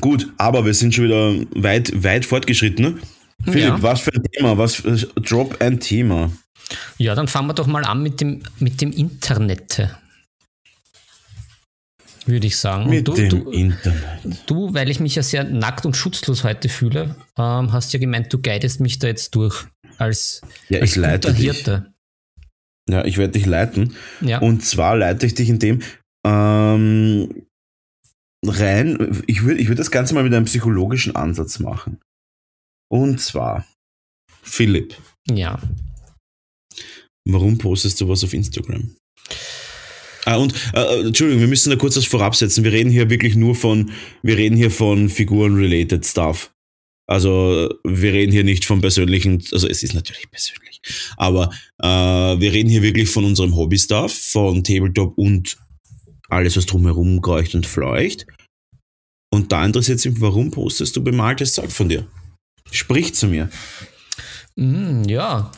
Gut, 0.00 0.32
aber 0.38 0.64
wir 0.64 0.72
sind 0.72 0.94
schon 0.94 1.04
wieder 1.04 1.34
weit, 1.62 1.92
weit 2.02 2.24
fortgeschritten. 2.24 2.84
Ne? 2.84 2.98
Philipp, 3.44 3.60
ja. 3.60 3.82
was 3.82 4.00
für 4.00 4.14
ein 4.14 4.22
Thema? 4.32 4.56
Was 4.56 4.82
Drop 5.16 5.60
ein 5.60 5.78
Thema? 5.78 6.32
Ja, 6.96 7.14
dann 7.14 7.28
fangen 7.28 7.48
wir 7.48 7.54
doch 7.54 7.66
mal 7.66 7.84
an 7.84 8.02
mit 8.02 8.22
dem, 8.22 8.42
mit 8.58 8.80
dem 8.80 8.92
Internet. 8.92 9.90
Würde 12.24 12.46
ich 12.46 12.56
sagen. 12.56 12.88
Mit 12.88 13.06
du, 13.06 13.12
dem 13.12 13.28
du, 13.28 13.50
Internet. 13.50 14.42
Du, 14.46 14.72
weil 14.72 14.88
ich 14.88 15.00
mich 15.00 15.16
ja 15.16 15.22
sehr 15.22 15.44
nackt 15.44 15.84
und 15.84 15.94
schutzlos 15.96 16.44
heute 16.44 16.70
fühle, 16.70 17.14
ähm, 17.36 17.72
hast 17.72 17.92
ja 17.92 17.98
gemeint, 17.98 18.32
du 18.32 18.40
guidest 18.40 18.80
mich 18.80 18.98
da 18.98 19.08
jetzt 19.08 19.34
durch 19.34 19.66
als, 19.98 20.42
ja, 20.68 20.80
als 20.80 20.90
ich 20.90 20.96
leite 20.96 21.32
Hirte. 21.32 21.80
Dich. 21.80 21.92
Ja, 22.94 23.04
ich 23.04 23.18
werde 23.18 23.32
dich 23.34 23.46
leiten. 23.46 23.94
Ja. 24.20 24.38
Und 24.40 24.64
zwar 24.64 24.96
leite 24.96 25.26
ich 25.26 25.34
dich 25.34 25.48
in 25.48 25.58
dem 25.58 25.80
ähm, 26.26 27.46
rein, 28.44 29.22
ich 29.26 29.42
würde 29.42 29.60
ich 29.60 29.68
würd 29.68 29.78
das 29.78 29.90
Ganze 29.90 30.14
mal 30.14 30.24
mit 30.24 30.34
einem 30.34 30.46
psychologischen 30.46 31.14
Ansatz 31.14 31.58
machen. 31.58 32.00
Und 32.90 33.20
zwar, 33.20 33.66
Philipp. 34.42 34.96
Ja. 35.30 35.60
Warum 37.24 37.58
postest 37.58 38.00
du 38.00 38.08
was 38.08 38.24
auf 38.24 38.34
Instagram? 38.34 38.94
Ah, 40.24 40.36
und 40.36 40.54
äh, 40.74 41.06
Entschuldigung, 41.06 41.40
wir 41.40 41.48
müssen 41.48 41.70
da 41.70 41.76
kurz 41.76 41.96
was 41.96 42.04
vorabsetzen. 42.04 42.64
Wir 42.64 42.72
reden 42.72 42.90
hier 42.90 43.10
wirklich 43.10 43.34
nur 43.34 43.54
von, 43.54 43.92
wir 44.22 44.36
reden 44.36 44.56
hier 44.56 44.70
von 44.70 45.08
Figuren-related 45.08 46.04
Stuff. 46.06 46.52
Also 47.06 47.68
wir 47.84 48.12
reden 48.12 48.32
hier 48.32 48.44
nicht 48.44 48.64
von 48.64 48.80
persönlichen, 48.80 49.42
also 49.52 49.68
es 49.68 49.82
ist 49.82 49.94
natürlich 49.94 50.30
persönlich, 50.30 50.80
aber 51.16 51.50
äh, 51.78 51.86
wir 51.86 52.52
reden 52.52 52.70
hier 52.70 52.82
wirklich 52.82 53.10
von 53.10 53.24
unserem 53.24 53.56
Hobby-Stuff, 53.56 54.12
von 54.12 54.62
Tabletop 54.62 55.18
und 55.18 55.56
alles, 56.28 56.56
was 56.56 56.66
drumherum 56.66 57.20
kreucht 57.20 57.54
und 57.54 57.66
fleucht. 57.66 58.26
Und 59.32 59.50
da 59.52 59.64
interessiert 59.64 60.00
sich, 60.00 60.20
warum 60.20 60.50
postest 60.50 60.96
du 60.96 61.02
bemaltes 61.02 61.54
Zeug 61.54 61.72
von 61.72 61.88
dir? 61.88 62.06
Sprich 62.70 63.14
zu 63.14 63.28
mir. 63.28 63.50
Mm, 64.56 65.04
ja. 65.04 65.50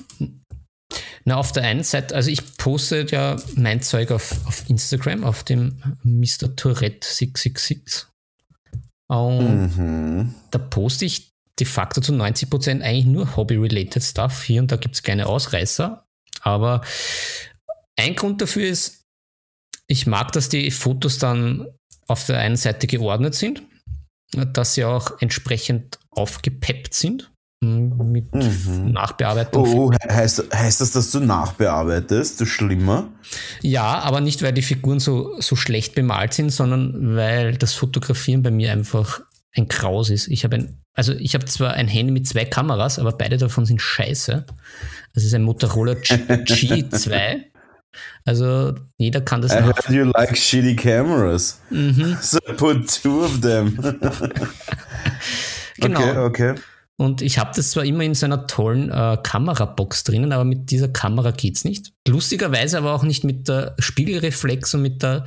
Na, 1.25 1.37
auf 1.37 1.53
der 1.53 1.65
einen 1.65 1.85
Seite, 1.85 2.15
also 2.15 2.31
ich 2.31 2.57
poste 2.57 3.07
ja 3.11 3.37
mein 3.57 3.83
Zeug 3.83 4.11
auf, 4.11 4.47
auf 4.47 4.69
Instagram, 4.69 5.25
auf 5.25 5.43
dem 5.43 5.81
Mr. 6.03 6.55
Tourette 6.55 7.07
666. 7.07 8.07
Und 9.09 9.77
mhm. 9.77 10.35
da 10.51 10.59
poste 10.59 11.05
ich 11.05 11.34
de 11.59 11.67
facto 11.67 12.01
zu 12.01 12.13
90 12.13 12.51
Prozent 12.51 12.83
eigentlich 12.83 13.07
nur 13.07 13.37
Hobby-related 13.37 14.03
Stuff. 14.03 14.43
Hier 14.43 14.61
und 14.61 14.73
da 14.73 14.77
gibt 14.77 14.95
es 14.95 15.03
kleine 15.03 15.27
Ausreißer. 15.27 16.05
Aber 16.43 16.83
ein 17.97 18.17
Grund 18.17 18.43
dafür 18.43 18.67
ist, 18.67 19.05
ich 19.87 20.07
mag, 20.07 20.33
dass 20.33 20.49
die 20.49 20.71
Fotos 20.71 21.19
dann 21.19 21.67
auf 22.07 22.27
der 22.27 22.39
einen 22.39 22.57
Seite 22.57 22.87
geordnet 22.87 23.35
sind, 23.35 23.63
dass 24.33 24.75
sie 24.75 24.85
auch 24.85 25.21
entsprechend 25.21 25.99
aufgepeppt 26.11 26.95
sind 26.95 27.31
hm, 27.63 28.11
mit 28.11 28.35
mhm. 28.35 28.93
Nachbearbeitung. 28.93 29.67
Oh, 29.67 29.93
heißt, 29.93 30.53
heißt 30.53 30.81
das, 30.81 30.93
dass 30.93 31.11
du 31.13 31.21
nachbearbeitest? 31.21 32.41
Du 32.41 32.47
schlimmer? 32.47 33.09
Ja, 33.63 34.01
aber 34.01 34.21
nicht, 34.21 34.43
weil 34.43 34.53
die 34.53 34.63
Figuren 34.63 35.01
so, 35.01 35.41
so 35.41 35.57
schlecht 35.57 35.95
bemalt 35.95 36.35
sind, 36.35 36.51
sondern 36.51 37.17
weil 37.17 37.57
das 37.57 37.75
Fotografieren 37.75 38.43
bei 38.43 38.51
mir 38.51 38.73
einfach 38.73 39.23
ein 39.57 39.69
Kraus 39.69 40.11
ist. 40.11 40.29
Ich 40.29 40.45
habe 40.45 40.57
ein, 40.57 40.83
also 40.95 41.13
ich 41.13 41.35
habe 41.35 41.45
zwar 41.45 41.75
ein 41.75 41.89
Handy 41.89 42.13
mit 42.13 42.27
zwei 42.27 42.45
Kameras, 42.45 42.99
aber 42.99 43.13
beide 43.13 43.37
davon 43.37 43.67
sind 43.67 43.81
scheiße. 43.81 44.45
Das 45.15 45.25
ist 45.25 45.35
ein 45.35 45.43
Motorola 45.43 45.93
G2. 45.93 47.43
Also 48.25 48.75
jeder 48.97 49.21
kann 49.21 49.41
das 49.41 49.53
I 49.53 49.61
heard 49.61 49.89
you 49.89 50.11
like 50.15 50.37
shitty 50.37 50.75
cameras. 50.75 51.61
Mhm. 51.71 52.17
So 52.23 52.41
put 52.57 52.89
two 52.89 53.25
of 53.25 53.41
them. 53.41 53.77
genau. 55.79 56.01
Okay, 56.01 56.19
okay. 56.19 56.55
Und 56.97 57.23
ich 57.23 57.39
habe 57.39 57.53
das 57.55 57.71
zwar 57.71 57.85
immer 57.85 58.03
in 58.03 58.15
so 58.15 58.27
einer 58.27 58.47
tollen 58.47 58.91
äh, 58.91 59.19
Kamerabox 59.23 60.05
drinnen, 60.05 60.33
aber 60.33 60.45
mit 60.45 60.71
dieser 60.71 60.89
Kamera 60.89 61.33
geht 61.33 61.57
es 61.57 61.65
nicht. 61.65 61.93
Lustigerweise 62.07 62.79
aber 62.79 62.95
auch 62.95 63.03
nicht 63.03 63.25
mit 63.25 63.49
der 63.49 63.75
Spiegelreflex 63.79 64.75
und 64.75 64.83
mit 64.83 65.03
der 65.03 65.27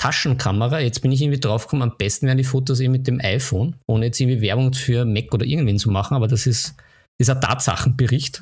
Taschenkamera. 0.00 0.80
Jetzt 0.80 1.02
bin 1.02 1.12
ich 1.12 1.20
irgendwie 1.20 1.40
draufgekommen, 1.40 1.90
am 1.90 1.96
besten 1.98 2.26
wären 2.26 2.38
die 2.38 2.44
Fotos 2.44 2.80
eben 2.80 2.92
mit 2.92 3.06
dem 3.06 3.20
iPhone, 3.20 3.76
ohne 3.86 4.06
jetzt 4.06 4.18
irgendwie 4.18 4.40
Werbung 4.40 4.72
für 4.72 5.04
Mac 5.04 5.34
oder 5.34 5.44
irgendwen 5.44 5.78
zu 5.78 5.90
machen, 5.90 6.16
aber 6.16 6.26
das 6.26 6.46
ist 6.46 6.74
dieser 7.20 7.38
Tatsachenbericht. 7.38 8.40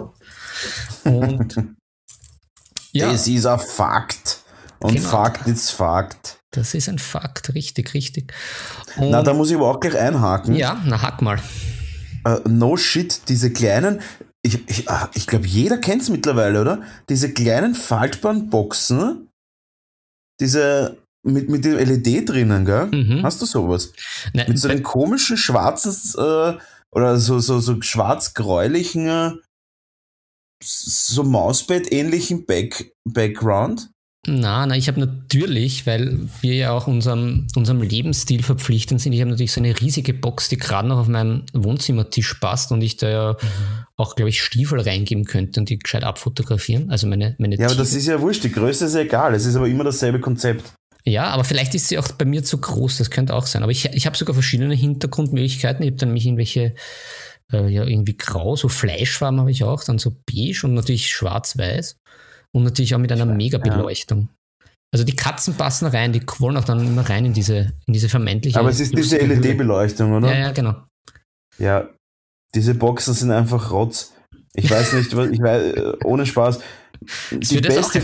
Und 1.03 1.57
ja. 2.93 3.11
Das 3.11 3.27
ist 3.27 3.45
ein 3.45 3.59
Fakt. 3.59 4.39
Und 4.79 4.95
genau. 4.95 5.09
Fakt 5.09 5.49
ist 5.49 5.73
Fakt. 5.73 6.39
Das 6.53 6.75
ist 6.75 6.89
ein 6.89 7.01
Fakt, 7.01 7.53
richtig, 7.55 7.93
richtig. 7.93 8.33
Und 8.97 9.11
na, 9.11 9.23
da 9.23 9.35
muss 9.35 9.51
ich 9.51 9.57
aber 9.57 9.69
auch 9.69 9.81
gleich 9.81 9.99
einhaken. 9.99 10.55
Ja, 10.55 10.81
na, 10.87 11.03
hack 11.03 11.21
mal. 11.23 11.41
Uh, 12.25 12.39
no 12.49 12.77
shit, 12.77 13.29
diese 13.29 13.53
kleinen, 13.53 14.01
ich, 14.43 14.61
ich, 14.69 14.89
ah, 14.89 15.11
ich 15.15 15.27
glaube, 15.27 15.49
jeder 15.49 15.79
kennt 15.79 16.03
es 16.03 16.09
mittlerweile, 16.09 16.61
oder? 16.61 16.83
Diese 17.09 17.33
kleinen 17.33 17.75
faltbaren 17.75 18.49
Boxen, 18.49 19.29
diese 20.41 20.97
mit, 21.33 21.49
mit 21.49 21.65
dem 21.65 21.77
LED 21.77 22.29
drinnen, 22.29 22.65
gell? 22.65 22.87
Mhm. 22.87 23.23
Hast 23.23 23.41
du 23.41 23.47
sowas? 23.47 23.93
Nein, 24.33 24.47
mit 24.49 24.59
so 24.59 24.69
einem 24.69 24.83
komischen 24.83 25.37
schwarzen 25.37 25.95
äh, 26.19 26.59
oder 26.91 27.19
so, 27.19 27.39
so, 27.39 27.61
so 27.61 27.81
schwarz-gräulichen 27.81 29.07
äh, 29.07 29.31
so 30.63 31.23
Mausbett-ähnlichen 31.23 32.47
Back 32.47 32.93
Background? 33.05 33.91
Na, 34.27 34.67
na, 34.67 34.77
ich 34.77 34.89
habe 34.89 35.01
natürlich, 35.01 35.87
weil 35.87 36.19
wir 36.41 36.55
ja 36.55 36.73
auch 36.73 36.87
unserem, 36.87 37.47
unserem 37.55 37.81
Lebensstil 37.81 38.43
verpflichtet 38.43 39.01
sind, 39.01 39.13
ich 39.13 39.21
habe 39.21 39.31
natürlich 39.31 39.53
so 39.53 39.61
eine 39.61 39.81
riesige 39.81 40.13
Box, 40.13 40.49
die 40.49 40.57
gerade 40.57 40.89
noch 40.89 40.99
auf 40.99 41.09
meinem 41.09 41.45
Wohnzimmertisch 41.55 42.35
passt 42.35 42.73
und 42.73 42.83
ich 42.83 42.97
da 42.97 43.09
ja 43.09 43.33
mhm. 43.33 43.87
auch, 43.97 44.17
glaube 44.17 44.29
ich, 44.29 44.43
Stiefel 44.43 44.81
reingeben 44.81 45.25
könnte 45.25 45.61
und 45.61 45.69
die 45.69 45.79
gescheit 45.79 46.05
abfotografieren. 46.05 46.91
Also 46.91 47.07
meine, 47.07 47.37
meine 47.39 47.57
Ja, 47.57 47.67
aber 47.67 47.77
das 47.77 47.95
ist 47.95 48.07
ja 48.07 48.21
wurscht, 48.21 48.45
die 48.45 48.53
Größe 48.53 48.87
ist 48.87 48.95
ja 48.95 49.01
egal, 49.01 49.35
es 49.35 49.47
ist 49.47 49.57
aber 49.57 49.69
immer 49.69 49.85
dasselbe 49.85 50.21
Konzept. 50.21 50.73
Ja, 51.09 51.31
aber 51.31 51.45
vielleicht 51.45 51.75
ist 51.75 51.89
sie 51.89 51.99
auch 51.99 52.09
bei 52.13 52.25
mir 52.25 52.45
zu 52.45 52.59
groß, 52.59 52.99
das 52.99 53.11
könnte 53.11 53.35
auch 53.35 53.47
sein. 53.47 53.63
Aber 53.63 53.73
ich, 53.73 53.87
ich 53.87 54.07
habe 54.07 54.17
sogar 54.17 54.35
verschiedene 54.35 54.75
Hintergrundmöglichkeiten. 54.75 55.83
Ich 55.83 55.91
habe 55.91 55.99
dann 55.99 56.13
mich 56.13 56.27
irgendwelche 56.27 56.75
äh, 57.53 57.69
ja, 57.69 57.85
irgendwie 57.85 58.17
grau, 58.17 58.57
so 58.57 58.69
Fleischfarben 58.69 59.41
habe 59.41 59.51
ich 59.51 59.65
auch, 59.65 59.83
dann 59.85 59.99
so 59.99 60.15
beige 60.27 60.61
und 60.65 60.75
natürlich 60.75 61.09
schwarz-weiß 61.11 61.97
und 62.55 62.65
natürlich 62.65 62.95
auch 62.95 62.99
mit 62.99 63.13
einer 63.13 63.27
Mega-Beleuchtung. 63.27 64.29
Also 64.93 65.05
die 65.05 65.17
Katzen 65.17 65.55
passen 65.55 65.87
rein, 65.87 66.13
die 66.13 66.23
wollen 66.39 66.57
auch 66.57 66.65
dann 66.65 66.81
immer 66.81 67.09
rein 67.09 67.27
in 67.27 67.33
diese, 67.35 67.73
in 67.87 67.93
diese 67.93 68.09
vermeintliche. 68.09 68.59
Aber 68.59 68.71
es 68.71 68.81
ist 68.81 68.97
diese 68.97 69.19
LED-Beleuchtung, 69.19 70.13
oder? 70.15 70.31
Ja, 70.33 70.39
ja, 70.39 70.53
genau. 70.53 70.77
Ja, 71.59 71.91
diese 72.55 72.75
Boxen 72.75 73.13
sind 73.13 73.31
einfach 73.31 73.71
Rotz. 73.71 74.15
Ich 74.55 74.71
weiß 74.71 74.95
nicht, 74.95 75.15
was, 75.15 75.29
ich 75.29 75.41
weiß, 75.41 75.75
äh, 75.75 75.93
ohne 76.05 76.25
Spaß. 76.25 76.61
Die 77.31 77.61
beste, 77.61 78.01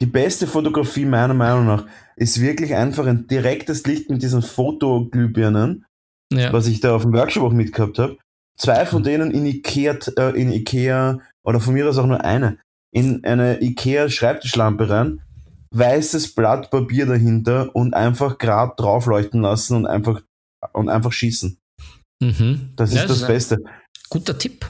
die 0.00 0.06
beste, 0.06 0.46
Fotografie 0.46 1.04
meiner 1.04 1.34
Meinung 1.34 1.66
nach 1.66 1.86
ist 2.16 2.40
wirklich 2.40 2.74
einfach 2.74 3.06
ein 3.06 3.26
direktes 3.26 3.84
Licht 3.86 4.10
mit 4.10 4.22
diesen 4.22 4.42
Fotoglühbirnen, 4.42 5.84
ja. 6.32 6.52
was 6.52 6.66
ich 6.66 6.80
da 6.80 6.94
auf 6.94 7.02
dem 7.02 7.12
Workshop 7.12 7.44
auch 7.44 7.52
mitgehabt 7.52 7.98
habe. 7.98 8.18
Zwei 8.56 8.86
von 8.86 9.02
denen 9.02 9.30
in 9.32 9.46
Ikea, 9.46 9.98
äh, 10.16 10.40
in 10.40 10.52
Ikea, 10.52 11.18
oder 11.44 11.60
von 11.60 11.74
mir 11.74 11.88
aus 11.88 11.98
auch 11.98 12.06
nur 12.06 12.24
eine, 12.24 12.58
in 12.92 13.24
eine 13.24 13.60
Ikea 13.60 14.08
Schreibtischlampe 14.08 14.88
rein, 14.88 15.22
weißes 15.72 16.34
Blatt 16.34 16.70
Papier 16.70 17.06
dahinter 17.06 17.74
und 17.74 17.94
einfach 17.94 18.38
gerade 18.38 18.74
draufleuchten 18.76 19.42
lassen 19.42 19.76
und 19.76 19.86
einfach, 19.86 20.22
und 20.72 20.88
einfach 20.88 21.12
schießen. 21.12 21.58
Mhm. 22.22 22.70
Das 22.76 22.90
ist 22.90 22.96
ja, 22.96 23.06
das, 23.06 23.20
das 23.20 23.26
Beste. 23.26 23.64
Guter 24.08 24.38
Tipp. 24.38 24.66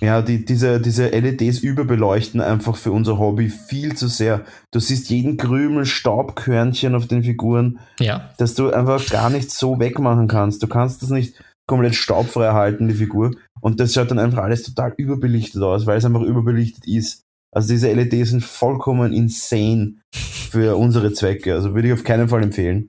Ja, 0.00 0.22
die, 0.22 0.44
diese, 0.44 0.80
diese 0.80 1.08
LEDs 1.08 1.58
überbeleuchten 1.58 2.40
einfach 2.40 2.76
für 2.76 2.92
unser 2.92 3.18
Hobby 3.18 3.48
viel 3.48 3.96
zu 3.96 4.06
sehr. 4.06 4.44
Du 4.70 4.78
siehst 4.78 5.10
jeden 5.10 5.36
Krümel, 5.36 5.86
Staubkörnchen 5.86 6.94
auf 6.94 7.08
den 7.08 7.24
Figuren, 7.24 7.80
ja. 7.98 8.30
dass 8.38 8.54
du 8.54 8.70
einfach 8.70 9.04
gar 9.08 9.28
nicht 9.28 9.50
so 9.50 9.80
wegmachen 9.80 10.28
kannst. 10.28 10.62
Du 10.62 10.68
kannst 10.68 11.02
das 11.02 11.10
nicht 11.10 11.34
komplett 11.66 11.96
staubfrei 11.96 12.52
halten, 12.52 12.86
die 12.86 12.94
Figur. 12.94 13.32
Und 13.60 13.80
das 13.80 13.92
schaut 13.92 14.10
dann 14.10 14.20
einfach 14.20 14.38
alles 14.38 14.62
total 14.62 14.94
überbelichtet 14.96 15.62
aus, 15.62 15.84
weil 15.86 15.98
es 15.98 16.04
einfach 16.04 16.22
überbelichtet 16.22 16.86
ist. 16.86 17.24
Also 17.52 17.68
diese 17.72 17.92
LEDs 17.92 18.30
sind 18.30 18.44
vollkommen 18.44 19.12
insane 19.12 19.96
für 20.14 20.76
unsere 20.76 21.12
Zwecke. 21.12 21.54
Also 21.54 21.74
würde 21.74 21.88
ich 21.88 21.94
auf 21.94 22.04
keinen 22.04 22.28
Fall 22.28 22.42
empfehlen. 22.44 22.88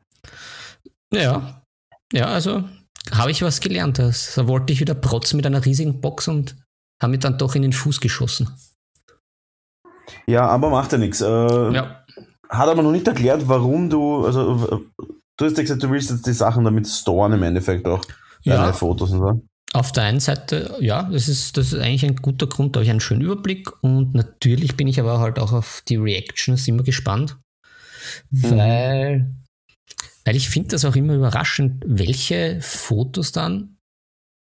Ja, 1.12 1.64
ja, 2.14 2.26
also 2.26 2.64
habe 3.12 3.32
ich 3.32 3.42
was 3.42 3.62
gelernt. 3.62 3.98
Da 3.98 4.12
wollte 4.48 4.74
ich 4.74 4.80
wieder 4.80 4.94
protzen 4.94 5.38
mit 5.38 5.46
einer 5.48 5.66
riesigen 5.66 6.02
Box 6.02 6.28
und 6.28 6.56
haben 7.02 7.12
mir 7.12 7.20
dann 7.20 7.38
doch 7.38 7.56
in 7.56 7.62
den 7.62 7.74
Fuß 7.74 8.00
geschossen. 8.00 8.50
Ja, 10.26 10.48
aber 10.48 10.70
macht 10.70 10.92
ja 10.92 10.98
nichts. 10.98 11.22
Äh, 11.22 11.28
ja. 11.28 12.04
Hat 12.50 12.68
aber 12.70 12.82
noch 12.82 12.92
nicht 12.92 13.08
erklärt, 13.08 13.48
warum 13.48 13.90
du, 13.90 14.26
also 14.26 14.84
du 15.38 15.46
hast 15.46 15.58
ja 15.58 15.64
gesagt, 15.64 15.84
du 15.84 15.92
willst 15.92 16.10
jetzt 16.10 16.26
die 16.26 16.34
Sachen 16.34 16.66
damit 16.66 16.88
storen 16.88 17.34
im 17.34 17.44
Endeffekt 17.44 17.88
auch. 17.88 18.04
Ja. 18.44 18.72
Fotos 18.74 19.12
und 19.12 19.20
so. 19.20 19.42
Auf 19.74 19.92
der 19.92 20.04
einen 20.04 20.20
Seite, 20.20 20.76
ja, 20.80 21.04
das 21.04 21.28
ist, 21.28 21.56
das 21.56 21.74
ist 21.74 21.80
eigentlich 21.80 22.04
ein 22.04 22.16
guter 22.16 22.48
Grund, 22.48 22.76
da 22.76 22.80
habe 22.80 22.86
ich 22.86 22.90
einen 22.90 23.02
schönen 23.02 23.22
Überblick 23.22 23.72
und 23.84 24.16
natürlich 24.16 24.76
bin 24.76 24.88
ich 24.88 25.00
aber 25.00 25.20
halt 25.20 25.38
auch 25.38 25.54
auf 25.54 25.84
die 25.88 25.98
Reactions 25.98 26.68
immer 26.68 26.82
gespannt, 26.82 27.38
mhm. 28.32 28.58
weil, 28.58 29.36
weil 30.26 30.36
ich 30.36 30.50
finde 30.50 30.70
das 30.70 30.86
auch 30.86 30.96
immer 30.96 31.14
überraschend, 31.14 31.84
welche 31.86 32.60
Fotos 32.62 33.32
dann 33.32 33.78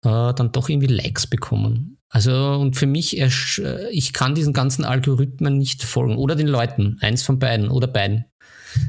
äh, 0.04 0.32
dann 0.34 0.52
doch 0.52 0.68
irgendwie 0.68 0.87
Likes 0.87 1.26
bekommen. 1.26 1.97
Also 2.11 2.55
und 2.55 2.77
für 2.77 2.87
mich, 2.87 3.18
ich 3.18 4.12
kann 4.12 4.35
diesen 4.35 4.53
ganzen 4.53 4.85
Algorithmen 4.85 5.59
nicht 5.59 5.83
folgen 5.83 6.16
oder 6.16 6.37
den 6.37 6.47
Leuten, 6.47 6.97
eins 7.01 7.23
von 7.23 7.38
beiden 7.38 7.68
oder 7.68 7.87
beiden. 7.87 8.25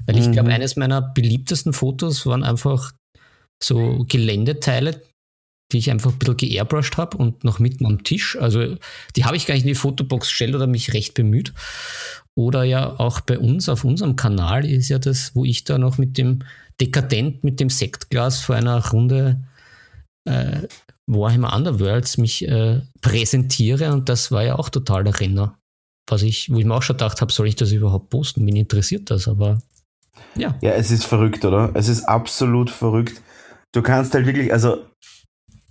Weil 0.06 0.18
ich 0.18 0.28
mhm. 0.28 0.32
glaube, 0.34 0.52
eines 0.52 0.76
meiner 0.76 1.02
beliebtesten 1.02 1.74
Fotos 1.74 2.26
waren 2.26 2.44
einfach 2.44 2.94
so 3.62 4.06
Geländeteile, 4.08 5.02
die 5.72 5.78
ich 5.78 5.92
einfach 5.92 6.12
ein 6.12 6.20
bisschen 6.20 6.38
geairbrushed 6.38 6.98
habe 6.98 7.18
und 7.18 7.44
noch 7.44 7.60
mitten 7.60 7.86
am 7.86 8.04
Tisch. 8.04 8.38
Also 8.38 8.78
die 9.16 9.26
habe 9.26 9.38
ich 9.38 9.46
gar 9.46 9.54
nicht 9.54 9.64
in 9.64 9.70
die 9.70 9.76
Fotobox 9.76 10.28
gestellt 10.28 10.56
oder 10.56 10.68
mich 10.68 10.94
recht 10.94 11.14
bemüht. 11.14 11.54
Oder 12.36 12.64
ja 12.64 13.00
auch 13.00 13.20
bei 13.20 13.38
uns 13.38 13.68
auf 13.68 13.84
unserem 13.84 14.16
Kanal 14.16 14.66
ist 14.66 14.90
ja 14.90 14.98
das, 14.98 15.36
wo 15.36 15.44
ich 15.44 15.66
da 15.66 15.78
noch 15.78 15.98
mit 15.98 16.18
dem 16.18 16.40
Dekadent, 16.80 17.44
mit 17.44 17.60
dem 17.60 17.70
Sektglas 17.70 18.40
vor 18.40 18.56
einer 18.56 18.88
Runde 18.90 19.44
äh, 20.26 20.62
Warhammer 21.10 21.56
Underworlds 21.56 22.18
mich 22.18 22.48
äh, 22.48 22.82
präsentiere 23.02 23.92
und 23.92 24.10
das 24.10 24.32
war 24.32 24.44
ja 24.44 24.58
auch 24.58 24.70
total 24.70 25.04
der 25.04 25.20
Renner. 25.20 25.58
Was 26.08 26.22
ich, 26.22 26.52
wo 26.52 26.58
ich 26.58 26.66
mir 26.66 26.76
auch 26.76 26.82
schon 26.82 26.98
gedacht 26.98 27.22
habe, 27.22 27.32
soll 27.32 27.48
ich 27.48 27.56
das 27.56 27.72
überhaupt 27.72 28.10
posten? 28.10 28.46
Mich 28.46 28.56
interessiert 28.56 29.10
das, 29.10 29.28
aber 29.28 29.60
ja. 30.36 30.56
Ja, 30.62 30.72
es 30.72 30.92
ist 30.92 31.06
verrückt, 31.06 31.46
oder? 31.46 31.72
Es 31.74 31.88
ist 31.88 32.04
absolut 32.04 32.70
verrückt. 32.70 33.22
Du 33.72 33.82
kannst 33.82 34.14
halt 34.14 34.26
wirklich, 34.26 34.54
also 34.54 34.86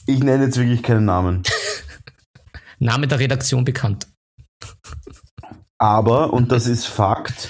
ich 0.07 0.21
nenne 0.21 0.45
jetzt 0.45 0.57
wirklich 0.57 0.83
keinen 0.83 1.05
Namen. 1.05 1.43
Name 2.79 3.07
der 3.07 3.19
Redaktion 3.19 3.65
bekannt. 3.65 4.07
Aber, 5.79 6.33
und 6.33 6.51
das 6.51 6.67
ist 6.67 6.87
Fakt, 6.87 7.49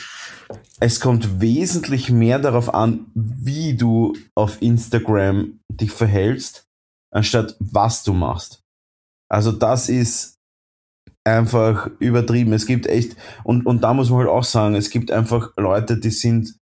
es 0.80 1.00
kommt 1.00 1.40
wesentlich 1.40 2.10
mehr 2.10 2.38
darauf 2.38 2.72
an, 2.72 3.06
wie 3.14 3.76
du 3.76 4.14
auf 4.34 4.60
Instagram 4.60 5.60
dich 5.68 5.90
verhältst, 5.90 6.67
anstatt 7.14 7.56
was 7.58 8.02
du 8.02 8.12
machst. 8.12 8.60
Also 9.30 9.52
das 9.52 9.88
ist 9.88 10.38
einfach 11.24 11.90
übertrieben. 11.98 12.52
Es 12.52 12.66
gibt 12.66 12.86
echt, 12.86 13.16
und, 13.44 13.66
und 13.66 13.82
da 13.82 13.94
muss 13.94 14.10
man 14.10 14.20
halt 14.20 14.28
auch 14.28 14.44
sagen, 14.44 14.74
es 14.74 14.90
gibt 14.90 15.10
einfach 15.10 15.52
Leute, 15.56 15.98
die 15.98 16.10
sind 16.10 16.56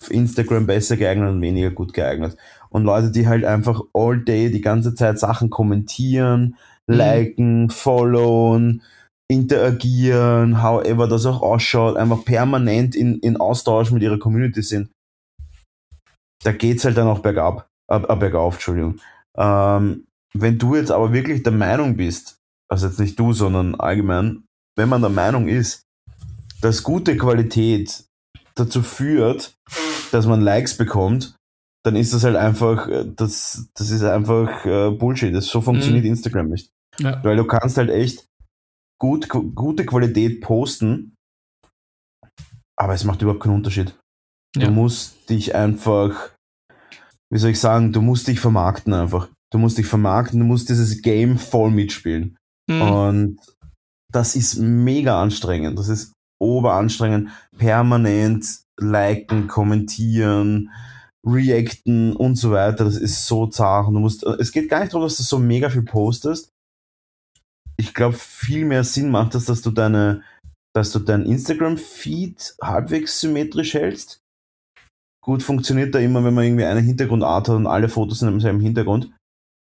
auf 0.00 0.10
Instagram 0.10 0.66
besser 0.66 0.96
geeignet 0.96 1.30
und 1.30 1.40
weniger 1.40 1.70
gut 1.70 1.92
geeignet. 1.92 2.36
Und 2.68 2.84
Leute, 2.84 3.10
die 3.10 3.26
halt 3.26 3.44
einfach 3.44 3.80
all 3.92 4.18
day 4.18 4.50
die 4.50 4.60
ganze 4.60 4.94
Zeit 4.94 5.18
Sachen 5.18 5.50
kommentieren, 5.50 6.56
mhm. 6.86 6.94
liken, 6.94 7.70
followen, 7.70 8.82
interagieren, 9.28 10.62
however 10.62 11.08
das 11.08 11.26
auch 11.26 11.42
ausschaut, 11.42 11.96
einfach 11.96 12.24
permanent 12.24 12.94
in, 12.94 13.18
in 13.20 13.36
Austausch 13.38 13.90
mit 13.90 14.02
ihrer 14.02 14.18
Community 14.18 14.62
sind. 14.62 14.90
Da 16.44 16.52
geht's 16.52 16.84
halt 16.84 16.96
dann 16.96 17.08
auch 17.08 17.20
bergab, 17.20 17.66
äh, 17.90 17.98
bergauf, 17.98 18.54
Entschuldigung. 18.54 19.00
Ähm, 19.36 20.06
wenn 20.34 20.58
du 20.58 20.76
jetzt 20.76 20.90
aber 20.90 21.12
wirklich 21.12 21.42
der 21.42 21.52
Meinung 21.52 21.96
bist, 21.96 22.38
also 22.70 22.86
jetzt 22.86 23.00
nicht 23.00 23.18
du, 23.18 23.32
sondern 23.32 23.74
allgemein, 23.74 24.44
wenn 24.76 24.88
man 24.88 25.00
der 25.00 25.10
Meinung 25.10 25.48
ist, 25.48 25.82
dass 26.60 26.82
gute 26.82 27.16
Qualität 27.16 28.04
dazu 28.54 28.82
führt, 28.82 29.54
dass 30.12 30.26
man 30.26 30.40
Likes 30.40 30.76
bekommt, 30.76 31.36
dann 31.84 31.96
ist 31.96 32.12
das 32.12 32.24
halt 32.24 32.36
einfach, 32.36 32.88
äh, 32.88 33.04
das, 33.14 33.68
das 33.74 33.90
ist 33.90 34.02
einfach 34.02 34.64
äh, 34.64 34.90
Bullshit. 34.90 35.34
Das, 35.34 35.46
so 35.46 35.60
funktioniert 35.60 36.04
mhm. 36.04 36.10
Instagram 36.10 36.48
nicht. 36.48 36.70
Ja. 36.98 37.22
Weil 37.22 37.36
du 37.36 37.44
kannst 37.44 37.76
halt 37.76 37.90
echt 37.90 38.26
gut, 38.98 39.28
gute 39.28 39.86
Qualität 39.86 40.40
posten, 40.40 41.14
aber 42.76 42.94
es 42.94 43.04
macht 43.04 43.22
überhaupt 43.22 43.42
keinen 43.42 43.54
Unterschied. 43.54 43.96
Ja. 44.56 44.66
Du 44.66 44.72
musst 44.72 45.28
dich 45.30 45.54
einfach 45.54 46.35
wie 47.32 47.38
soll 47.38 47.50
ich 47.50 47.60
sagen, 47.60 47.92
du 47.92 48.00
musst 48.00 48.28
dich 48.28 48.40
vermarkten 48.40 48.92
einfach. 48.94 49.28
Du 49.52 49.58
musst 49.58 49.78
dich 49.78 49.86
vermarkten, 49.86 50.40
du 50.40 50.44
musst 50.44 50.68
dieses 50.68 51.02
Game 51.02 51.38
voll 51.38 51.70
mitspielen. 51.70 52.36
Mhm. 52.68 52.82
Und 52.82 53.40
das 54.12 54.36
ist 54.36 54.56
mega 54.56 55.20
anstrengend. 55.20 55.78
Das 55.78 55.88
ist 55.88 56.12
oberanstrengend. 56.40 57.30
Permanent 57.56 58.46
liken, 58.78 59.48
kommentieren, 59.48 60.70
reacten 61.26 62.14
und 62.14 62.36
so 62.36 62.52
weiter. 62.52 62.84
Das 62.84 62.96
ist 62.96 63.26
so 63.26 63.46
zart. 63.46 63.88
Du 63.88 63.98
musst, 63.98 64.22
es 64.24 64.52
geht 64.52 64.68
gar 64.68 64.80
nicht 64.80 64.92
darum, 64.92 65.06
dass 65.06 65.16
du 65.16 65.22
so 65.22 65.38
mega 65.38 65.68
viel 65.68 65.82
postest. 65.82 66.50
Ich 67.78 67.92
glaube, 67.92 68.16
viel 68.16 68.64
mehr 68.64 68.84
Sinn 68.84 69.10
macht 69.10 69.34
es, 69.34 69.44
dass 69.46 69.60
du 69.62 69.70
deine, 69.70 70.22
dass 70.74 70.92
du 70.92 70.98
dein 70.98 71.26
Instagram-Feed 71.26 72.56
halbwegs 72.62 73.20
symmetrisch 73.20 73.74
hältst 73.74 74.20
gut 75.26 75.42
funktioniert 75.42 75.94
da 75.94 75.98
immer, 75.98 76.24
wenn 76.24 76.34
man 76.34 76.44
irgendwie 76.44 76.64
eine 76.64 76.80
Hintergrundart 76.80 77.48
hat 77.48 77.56
und 77.56 77.66
alle 77.66 77.88
Fotos 77.88 78.20
sind 78.20 78.28
im 78.28 78.40
selben 78.40 78.60
Hintergrund. 78.60 79.10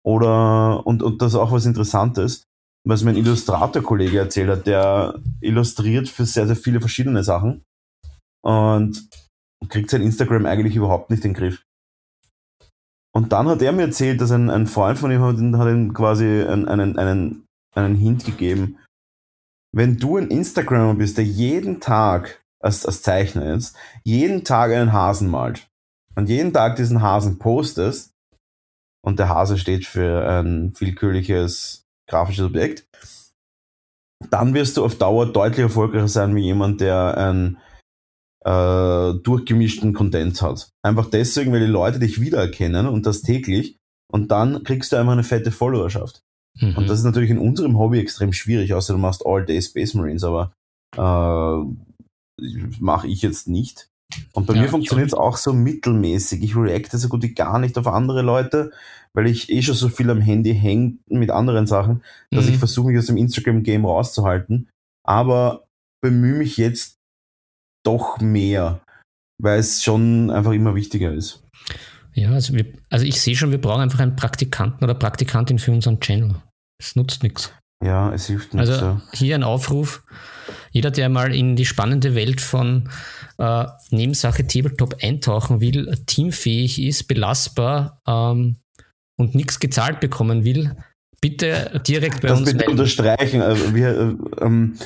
Oder, 0.04 0.84
und, 0.86 1.02
und 1.02 1.22
das 1.22 1.32
ist 1.32 1.38
auch 1.38 1.52
was 1.52 1.66
Interessantes, 1.66 2.42
was 2.84 3.04
mein 3.04 3.16
Illustrator-Kollege 3.16 4.18
erzählt 4.18 4.50
hat, 4.50 4.66
der 4.66 5.18
illustriert 5.40 6.08
für 6.08 6.24
sehr, 6.24 6.46
sehr 6.46 6.56
viele 6.56 6.80
verschiedene 6.80 7.24
Sachen 7.24 7.62
und 8.44 9.08
kriegt 9.68 9.90
sein 9.90 10.02
Instagram 10.02 10.46
eigentlich 10.46 10.76
überhaupt 10.76 11.10
nicht 11.10 11.24
in 11.24 11.32
den 11.32 11.38
Griff. 11.38 11.62
Und 13.14 13.32
dann 13.32 13.48
hat 13.48 13.62
er 13.62 13.72
mir 13.72 13.82
erzählt, 13.82 14.20
dass 14.20 14.30
ein, 14.30 14.50
ein 14.50 14.66
Freund 14.66 14.98
von 14.98 15.10
ihm 15.10 15.22
hat, 15.22 15.36
hat 15.36 15.68
ihm 15.68 15.94
quasi 15.94 16.42
einen, 16.42 16.68
einen, 16.68 17.46
einen, 17.74 17.94
Hint 17.94 18.24
gegeben. 18.24 18.78
Wenn 19.72 19.96
du 19.96 20.18
ein 20.18 20.28
Instagrammer 20.28 20.94
bist, 20.94 21.16
der 21.18 21.24
jeden 21.24 21.80
Tag 21.80 22.44
als, 22.66 22.84
als 22.84 23.02
Zeichner 23.02 23.52
jetzt, 23.52 23.76
jeden 24.04 24.44
Tag 24.44 24.72
einen 24.72 24.92
Hasen 24.92 25.30
malt 25.30 25.68
und 26.14 26.28
jeden 26.28 26.52
Tag 26.52 26.76
diesen 26.76 27.00
Hasen 27.00 27.38
postest 27.38 28.12
und 29.04 29.18
der 29.18 29.28
Hase 29.28 29.56
steht 29.56 29.86
für 29.86 30.28
ein 30.28 30.74
willkürliches 30.78 31.84
grafisches 32.08 32.44
Objekt, 32.44 32.86
dann 34.30 34.54
wirst 34.54 34.76
du 34.76 34.84
auf 34.84 34.98
Dauer 34.98 35.32
deutlich 35.32 35.60
erfolgreicher 35.60 36.08
sein 36.08 36.34
wie 36.34 36.44
jemand, 36.44 36.80
der 36.80 37.16
einen 37.16 37.58
äh, 38.44 39.18
durchgemischten 39.22 39.92
Content 39.92 40.40
hat. 40.42 40.70
Einfach 40.82 41.10
deswegen, 41.10 41.52
weil 41.52 41.60
die 41.60 41.66
Leute 41.66 41.98
dich 41.98 42.20
wiedererkennen 42.20 42.86
und 42.86 43.06
das 43.06 43.22
täglich 43.22 43.76
und 44.10 44.30
dann 44.30 44.62
kriegst 44.64 44.92
du 44.92 44.96
einfach 44.96 45.12
eine 45.12 45.24
fette 45.24 45.50
Followerschaft. 45.50 46.22
Mhm. 46.60 46.76
Und 46.76 46.88
das 46.88 47.00
ist 47.00 47.04
natürlich 47.04 47.30
in 47.30 47.38
unserem 47.38 47.78
Hobby 47.78 47.98
extrem 48.00 48.32
schwierig, 48.32 48.72
außer 48.72 48.94
du 48.94 48.98
machst 48.98 49.26
All 49.26 49.44
Day 49.44 49.60
Space 49.60 49.94
Marines, 49.94 50.24
aber 50.24 50.52
äh, 50.96 51.85
mache 52.80 53.08
ich 53.08 53.22
jetzt 53.22 53.48
nicht. 53.48 53.88
Und 54.32 54.46
bei 54.46 54.54
Ja, 54.54 54.62
mir 54.62 54.68
funktioniert 54.68 55.08
es 55.08 55.14
auch 55.14 55.36
so 55.36 55.52
mittelmäßig. 55.52 56.42
Ich 56.42 56.54
reacte 56.56 56.96
so 56.96 57.08
gut 57.08 57.22
wie 57.22 57.34
gar 57.34 57.58
nicht 57.58 57.76
auf 57.76 57.88
andere 57.88 58.22
Leute, 58.22 58.72
weil 59.14 59.26
ich 59.26 59.50
eh 59.50 59.62
schon 59.62 59.74
so 59.74 59.88
viel 59.88 60.08
am 60.10 60.20
Handy 60.20 60.54
hänge 60.54 60.98
mit 61.08 61.30
anderen 61.30 61.66
Sachen, 61.66 62.02
dass 62.30 62.46
Mhm. 62.46 62.52
ich 62.52 62.58
versuche, 62.58 62.88
mich 62.88 62.98
aus 62.98 63.06
dem 63.06 63.16
Instagram-Game 63.16 63.84
rauszuhalten. 63.84 64.68
Aber 65.04 65.66
bemühe 66.02 66.36
mich 66.38 66.56
jetzt 66.56 66.98
doch 67.84 68.20
mehr, 68.20 68.80
weil 69.42 69.58
es 69.58 69.82
schon 69.82 70.30
einfach 70.30 70.52
immer 70.52 70.74
wichtiger 70.76 71.12
ist. 71.12 71.42
Ja, 72.14 72.30
also, 72.30 72.54
wir, 72.54 72.66
also 72.90 73.04
ich 73.04 73.20
sehe 73.20 73.36
schon, 73.36 73.50
wir 73.50 73.60
brauchen 73.60 73.82
einfach 73.82 74.00
einen 74.00 74.16
Praktikanten 74.16 74.84
oder 74.84 74.94
Praktikantin 74.94 75.58
für 75.58 75.72
unseren 75.72 76.00
Channel. 76.00 76.36
Es 76.80 76.94
nutzt 76.96 77.22
nichts. 77.22 77.52
Ja, 77.84 78.12
es 78.12 78.26
hilft 78.26 78.54
nichts. 78.54 78.70
Also 78.70 78.84
ja. 78.84 79.02
hier 79.12 79.34
ein 79.34 79.42
Aufruf. 79.42 80.02
Jeder, 80.70 80.90
der 80.90 81.08
mal 81.08 81.34
in 81.34 81.56
die 81.56 81.66
spannende 81.66 82.14
Welt 82.14 82.40
von 82.40 82.88
äh, 83.38 83.64
Nebensache 83.90 84.46
Tabletop 84.46 84.96
eintauchen 85.02 85.60
will, 85.60 85.94
teamfähig 86.06 86.82
ist, 86.82 87.08
belastbar 87.08 88.00
ähm, 88.06 88.56
und 89.16 89.34
nichts 89.34 89.60
gezahlt 89.60 90.00
bekommen 90.00 90.44
will, 90.44 90.76
bitte 91.20 91.80
direkt 91.86 92.22
bei 92.22 92.28
Das 92.28 92.40
uns 92.40 92.52
bitte 92.52 92.70
unterstreichen, 92.70 93.42
also 93.42 93.74
wir, 93.74 93.88
äh, 93.88 94.44
ähm, 94.44 94.78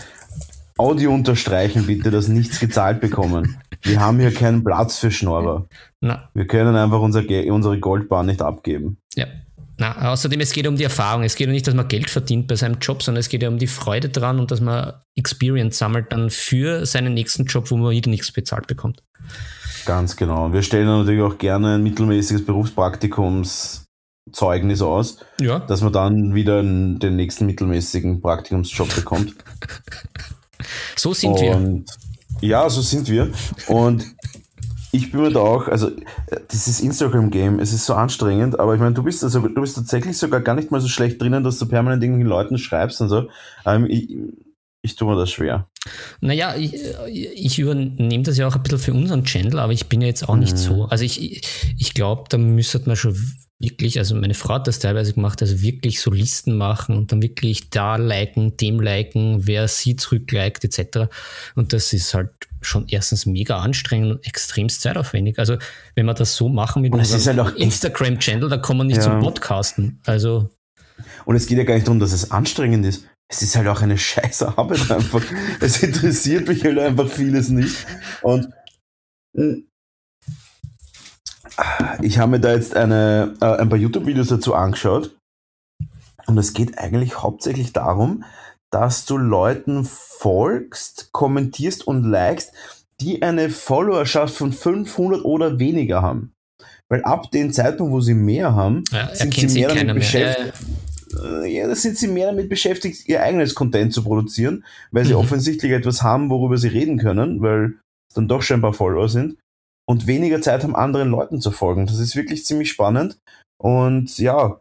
Audio 0.78 1.12
unterstreichen 1.12 1.86
bitte, 1.86 2.10
dass 2.10 2.28
nichts 2.28 2.58
gezahlt 2.58 3.00
bekommen. 3.00 3.58
Wir 3.82 4.00
haben 4.00 4.18
hier 4.18 4.32
keinen 4.32 4.64
Platz 4.64 4.98
für 4.98 5.10
Schnorrer. 5.10 5.66
Na, 6.00 6.30
Wir 6.32 6.46
können 6.46 6.74
einfach 6.74 7.00
unser, 7.00 7.22
unsere 7.48 7.78
Goldbar 7.78 8.22
nicht 8.22 8.40
abgeben. 8.40 8.96
ja. 9.14 9.26
Na, 9.80 10.12
außerdem, 10.12 10.40
es 10.40 10.52
geht 10.52 10.66
um 10.66 10.76
die 10.76 10.84
Erfahrung. 10.84 11.22
Es 11.22 11.36
geht 11.36 11.46
ja 11.46 11.52
nicht, 11.54 11.66
dass 11.66 11.72
man 11.74 11.88
Geld 11.88 12.10
verdient 12.10 12.46
bei 12.46 12.54
seinem 12.54 12.78
Job, 12.80 13.02
sondern 13.02 13.20
es 13.20 13.30
geht 13.30 13.42
ja 13.42 13.48
um 13.48 13.56
die 13.58 13.66
Freude 13.66 14.10
dran 14.10 14.38
und 14.38 14.50
dass 14.50 14.60
man 14.60 14.92
Experience 15.16 15.78
sammelt 15.78 16.12
dann 16.12 16.28
für 16.28 16.84
seinen 16.84 17.14
nächsten 17.14 17.46
Job, 17.46 17.70
wo 17.70 17.78
man 17.78 17.92
wieder 17.92 18.10
nichts 18.10 18.30
bezahlt 18.30 18.66
bekommt. 18.66 19.02
Ganz 19.86 20.16
genau. 20.16 20.52
Wir 20.52 20.62
stellen 20.62 20.86
natürlich 20.86 21.22
auch 21.22 21.38
gerne 21.38 21.76
ein 21.76 21.82
mittelmäßiges 21.82 22.44
Berufspraktikumszeugnis 22.44 24.82
aus, 24.82 25.16
Ja. 25.40 25.60
dass 25.60 25.80
man 25.80 25.94
dann 25.94 26.34
wieder 26.34 26.62
den 26.62 27.16
nächsten 27.16 27.46
mittelmäßigen 27.46 28.20
Praktikumsjob 28.20 28.94
bekommt. 28.94 29.34
So 30.94 31.14
sind 31.14 31.40
wir. 31.40 31.56
Und 31.56 31.86
ja, 32.42 32.68
so 32.68 32.82
sind 32.82 33.08
wir. 33.08 33.30
Und 33.66 34.04
ich 34.92 35.12
bin 35.12 35.20
mir 35.20 35.30
da 35.32 35.40
auch, 35.40 35.68
also 35.68 35.88
äh, 35.88 36.40
dieses 36.50 36.80
Instagram-Game, 36.80 37.58
es 37.60 37.72
ist 37.72 37.86
so 37.86 37.94
anstrengend, 37.94 38.58
aber 38.58 38.74
ich 38.74 38.80
meine, 38.80 38.94
du 38.94 39.02
bist 39.02 39.22
also 39.22 39.40
du 39.40 39.60
bist 39.60 39.76
tatsächlich 39.76 40.16
sogar 40.18 40.40
gar 40.40 40.54
nicht 40.54 40.70
mal 40.70 40.80
so 40.80 40.88
schlecht 40.88 41.20
drinnen, 41.20 41.44
dass 41.44 41.58
du 41.58 41.66
permanent 41.66 42.02
irgendwelchen 42.02 42.28
Leuten 42.28 42.58
schreibst 42.58 43.00
und 43.00 43.08
so. 43.08 43.28
Ähm, 43.66 43.86
ich, 43.88 44.16
ich 44.82 44.96
tue 44.96 45.12
mir 45.12 45.18
das 45.20 45.30
schwer. 45.30 45.68
Naja, 46.20 46.56
ich, 46.56 46.74
ich 47.08 47.58
übernehme 47.58 48.22
das 48.22 48.38
ja 48.38 48.48
auch 48.48 48.56
ein 48.56 48.62
bisschen 48.62 48.78
für 48.78 48.94
unseren 48.94 49.24
Channel, 49.24 49.58
aber 49.58 49.72
ich 49.72 49.86
bin 49.88 50.00
ja 50.00 50.06
jetzt 50.06 50.28
auch 50.28 50.36
nicht 50.36 50.54
Mhm. 50.54 50.58
so. 50.58 50.84
Also 50.86 51.04
ich, 51.04 51.42
ich 51.78 51.94
glaube, 51.94 52.24
da 52.30 52.38
müsste 52.38 52.80
man 52.86 52.96
schon 52.96 53.14
wirklich, 53.58 53.98
also 53.98 54.14
meine 54.14 54.32
Frau 54.34 54.54
hat 54.54 54.66
das 54.66 54.78
teilweise 54.78 55.12
gemacht, 55.12 55.42
also 55.42 55.60
wirklich 55.60 56.00
so 56.00 56.10
Listen 56.10 56.56
machen 56.56 56.96
und 56.96 57.12
dann 57.12 57.20
wirklich 57.20 57.68
da 57.68 57.96
liken, 57.96 58.56
dem 58.56 58.80
liken, 58.80 59.46
wer 59.46 59.68
sie 59.68 59.96
zurückliked 59.96 60.64
etc. 60.64 61.10
Und 61.54 61.74
das 61.74 61.92
ist 61.92 62.14
halt 62.14 62.30
schon 62.60 62.86
erstens 62.88 63.26
mega 63.26 63.58
anstrengend 63.58 64.12
und 64.12 64.26
extremst 64.26 64.82
zeitaufwendig. 64.82 65.38
Also 65.38 65.56
wenn 65.94 66.06
wir 66.06 66.14
das 66.14 66.34
so 66.36 66.48
machen 66.48 66.82
mit 66.82 66.92
unserem 66.92 67.46
halt 67.46 67.56
Instagram-Channel, 67.56 68.48
da 68.48 68.58
kommen 68.58 68.80
wir 68.80 68.84
nicht 68.84 68.98
Ja. 68.98 69.02
zum 69.04 69.20
Podcasten. 69.20 70.00
Also 70.04 70.50
Und 71.24 71.36
es 71.36 71.46
geht 71.46 71.58
ja 71.58 71.64
gar 71.64 71.74
nicht 71.74 71.86
darum, 71.86 72.00
dass 72.00 72.12
es 72.12 72.30
anstrengend 72.30 72.84
ist. 72.86 73.06
Es 73.32 73.42
ist 73.42 73.56
halt 73.56 73.68
auch 73.68 73.80
eine 73.80 73.96
scheiße 73.96 74.58
Arbeit 74.58 74.90
einfach. 74.90 75.22
es 75.60 75.82
interessiert 75.82 76.48
mich 76.48 76.64
halt 76.64 76.78
einfach 76.78 77.08
vieles 77.08 77.48
nicht. 77.48 77.86
Und 78.22 78.48
mh, 79.34 79.58
ich 82.02 82.18
habe 82.18 82.32
mir 82.32 82.40
da 82.40 82.52
jetzt 82.54 82.74
eine, 82.74 83.34
äh, 83.40 83.56
ein 83.56 83.68
paar 83.68 83.78
YouTube-Videos 83.78 84.28
dazu 84.28 84.54
angeschaut. 84.54 85.16
Und 86.26 86.38
es 86.38 86.52
geht 86.52 86.78
eigentlich 86.78 87.22
hauptsächlich 87.22 87.72
darum, 87.72 88.24
dass 88.72 89.04
du 89.04 89.16
Leuten 89.16 89.84
folgst, 89.84 91.10
kommentierst 91.12 91.86
und 91.86 92.04
likest, 92.04 92.52
die 93.00 93.22
eine 93.22 93.50
Followerschaft 93.50 94.34
von 94.34 94.52
500 94.52 95.24
oder 95.24 95.58
weniger 95.58 96.02
haben. 96.02 96.32
Weil 96.88 97.02
ab 97.04 97.30
dem 97.30 97.52
Zeitpunkt, 97.52 97.92
wo 97.92 98.00
sie 98.00 98.14
mehr 98.14 98.54
haben, 98.54 98.84
ja, 98.92 99.14
sind 99.14 99.32
sie 99.34 99.46
mehr 99.48 99.68
damit 99.68 99.84
mehr. 99.86 99.94
beschäftigt, 99.94 100.54
Äh, 101.22 101.46
äh, 101.46 101.56
ja, 101.56 101.66
da 101.68 101.74
sind 101.74 101.96
sie 101.98 102.08
mehr 102.08 102.26
damit 102.26 102.48
beschäftigt, 102.48 103.08
ihr 103.08 103.22
eigenes 103.22 103.54
Content 103.54 103.92
zu 103.92 104.02
produzieren, 104.04 104.64
weil 104.92 105.04
sie 105.04 105.12
Mhm. 105.14 105.18
offensichtlich 105.20 105.72
etwas 105.72 106.02
haben, 106.02 106.30
worüber 106.30 106.58
sie 106.58 106.68
reden 106.68 106.98
können, 106.98 107.40
weil 107.42 107.78
es 108.08 108.14
dann 108.14 108.28
doch 108.28 108.42
scheinbar 108.42 108.72
Follower 108.72 109.08
sind 109.08 109.36
und 109.88 110.06
weniger 110.06 110.40
Zeit 110.42 110.62
haben, 110.62 110.76
anderen 110.76 111.10
Leuten 111.10 111.40
zu 111.40 111.50
folgen. 111.50 111.86
Das 111.86 111.98
ist 111.98 112.14
wirklich 112.16 112.44
ziemlich 112.44 112.70
spannend. 112.70 113.18
Und 113.60 114.18
ja, 114.18 114.60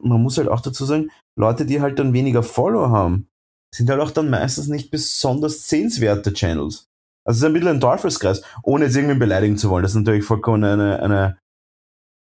man 0.00 0.22
muss 0.22 0.38
halt 0.38 0.48
auch 0.48 0.60
dazu 0.60 0.84
sagen, 0.84 1.10
Leute, 1.38 1.66
die 1.66 1.80
halt 1.80 1.98
dann 1.98 2.12
weniger 2.12 2.42
Follower 2.42 2.90
haben, 2.90 3.28
sind 3.74 3.90
halt 3.90 4.00
auch 4.00 4.10
dann 4.10 4.30
meistens 4.30 4.68
nicht 4.68 4.90
besonders 4.90 5.68
sehenswerte 5.68 6.32
Channels. 6.32 6.88
Also 7.26 7.38
es 7.38 7.42
ist 7.42 7.44
ein 7.44 7.52
bisschen 7.52 7.68
ein 7.68 7.80
Teufelskreis, 7.80 8.42
ohne 8.62 8.84
jetzt 8.86 8.96
irgendwie 8.96 9.18
beleidigen 9.18 9.58
zu 9.58 9.68
wollen. 9.68 9.82
Das 9.82 9.92
ist 9.92 9.98
natürlich 9.98 10.24
vollkommen 10.24 10.64
eine, 10.64 11.02
eine 11.02 11.38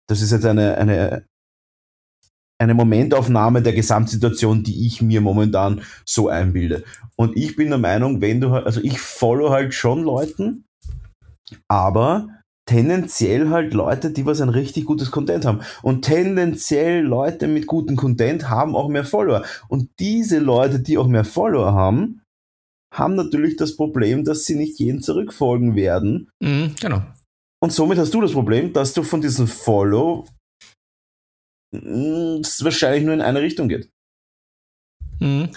das 0.08 0.22
ist 0.22 0.32
jetzt 0.32 0.44
eine, 0.44 0.76
eine, 0.76 1.24
eine 2.60 2.74
Momentaufnahme 2.74 3.62
der 3.62 3.72
Gesamtsituation, 3.72 4.64
die 4.64 4.86
ich 4.86 5.00
mir 5.00 5.20
momentan 5.20 5.82
so 6.04 6.28
einbilde. 6.28 6.82
Und 7.16 7.36
ich 7.36 7.54
bin 7.54 7.68
der 7.68 7.78
Meinung, 7.78 8.20
wenn 8.20 8.40
du, 8.40 8.52
also 8.52 8.80
ich 8.82 9.00
follow 9.00 9.50
halt 9.50 9.72
schon 9.72 10.02
Leuten, 10.02 10.64
aber 11.68 12.39
tendenziell 12.70 13.50
halt 13.50 13.74
Leute, 13.74 14.12
die 14.12 14.24
was 14.26 14.40
ein 14.40 14.48
richtig 14.48 14.84
gutes 14.84 15.10
Content 15.10 15.44
haben. 15.44 15.60
Und 15.82 16.02
tendenziell 16.02 17.02
Leute 17.02 17.48
mit 17.48 17.66
gutem 17.66 17.96
Content 17.96 18.48
haben 18.48 18.76
auch 18.76 18.88
mehr 18.88 19.04
Follower. 19.04 19.44
Und 19.68 19.90
diese 19.98 20.38
Leute, 20.38 20.78
die 20.78 20.96
auch 20.96 21.08
mehr 21.08 21.24
Follower 21.24 21.72
haben, 21.72 22.22
haben 22.94 23.16
natürlich 23.16 23.56
das 23.56 23.74
Problem, 23.76 24.24
dass 24.24 24.44
sie 24.44 24.54
nicht 24.54 24.78
jeden 24.78 25.02
zurückfolgen 25.02 25.74
werden. 25.74 26.30
mhm, 26.40 26.74
genau. 26.80 27.02
Und 27.62 27.72
somit 27.72 27.98
hast 27.98 28.14
du 28.14 28.20
das 28.20 28.32
Problem, 28.32 28.72
dass 28.72 28.94
du 28.94 29.02
von 29.02 29.20
diesem 29.20 29.46
Follow 29.48 30.26
mh, 31.74 32.38
es 32.40 32.62
wahrscheinlich 32.64 33.02
nur 33.04 33.14
in 33.14 33.20
eine 33.20 33.42
Richtung 33.42 33.68
geht. 33.68 33.90
Mhm. 35.18 35.50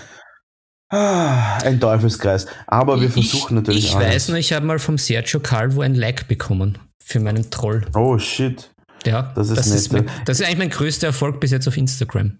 Ah, 0.89 1.57
ein 1.59 1.79
Teufelskreis. 1.79 2.47
Aber 2.67 2.99
wir 3.01 3.09
versuchen 3.09 3.55
ich, 3.57 3.63
natürlich 3.63 3.85
Ich 3.85 3.95
alles. 3.95 4.07
weiß 4.15 4.29
nur, 4.29 4.37
ich 4.37 4.51
habe 4.51 4.65
mal 4.65 4.79
vom 4.79 4.97
Sergio 4.97 5.39
Calvo 5.39 5.81
ein 5.81 5.95
Like 5.95 6.27
bekommen 6.27 6.77
für 7.13 7.19
meinen 7.21 7.49
Troll. 7.49 7.85
Oh 7.95 8.17
shit. 8.17 8.73
Ja, 9.05 9.31
Das 9.35 9.49
ist 9.49 9.91
nett, 9.91 9.91
mein, 9.91 10.05
ja. 10.15 10.23
das 10.25 10.39
ist 10.39 10.45
eigentlich 10.45 10.59
mein 10.59 10.69
größter 10.69 11.07
Erfolg 11.07 11.39
bis 11.39 11.51
jetzt 11.51 11.67
auf 11.67 11.77
Instagram. 11.77 12.39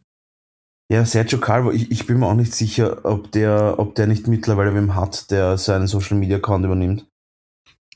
Ja, 0.91 1.05
Sergio 1.05 1.39
Calvo, 1.39 1.71
ich, 1.71 1.91
ich 1.91 2.05
bin 2.05 2.19
mir 2.19 2.27
auch 2.27 2.33
nicht 2.35 2.53
sicher, 2.53 3.03
ob 3.05 3.31
der, 3.31 3.75
ob 3.79 3.95
der 3.95 4.07
nicht 4.07 4.27
mittlerweile 4.27 4.73
wem 4.75 4.95
hat, 4.95 5.31
der 5.31 5.57
seinen 5.57 5.87
Social 5.87 6.17
Media 6.17 6.37
Account 6.37 6.65
übernimmt. 6.65 7.07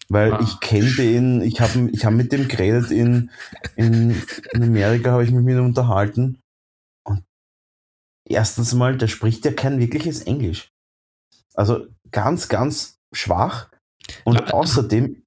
Weil 0.10 0.34
Ah. 0.34 0.40
ich 0.42 0.60
kenne 0.62 0.90
den, 0.96 1.42
ich 1.42 1.60
habe 1.60 1.90
ich 1.92 2.06
hab 2.06 2.14
mit 2.14 2.32
dem 2.32 2.48
geredet 2.48 2.92
in, 2.92 3.30
in, 3.76 4.12
in 4.54 4.64
Amerika, 4.64 5.12
habe 5.12 5.24
ich 5.24 5.32
mich 5.32 5.44
mit 5.44 5.56
ihm 5.58 5.66
unterhalten. 5.66 6.40
Und 7.06 7.24
erstens 8.28 8.74
mal, 8.74 8.98
der 8.98 9.08
spricht 9.08 9.44
ja 9.46 9.52
kein 9.52 9.80
wirkliches 9.80 10.22
Englisch. 10.22 10.70
Also 11.56 11.88
ganz, 12.12 12.48
ganz 12.48 12.98
schwach. 13.14 13.70
Und 14.24 14.36
La- 14.36 14.52
außerdem, 14.54 15.24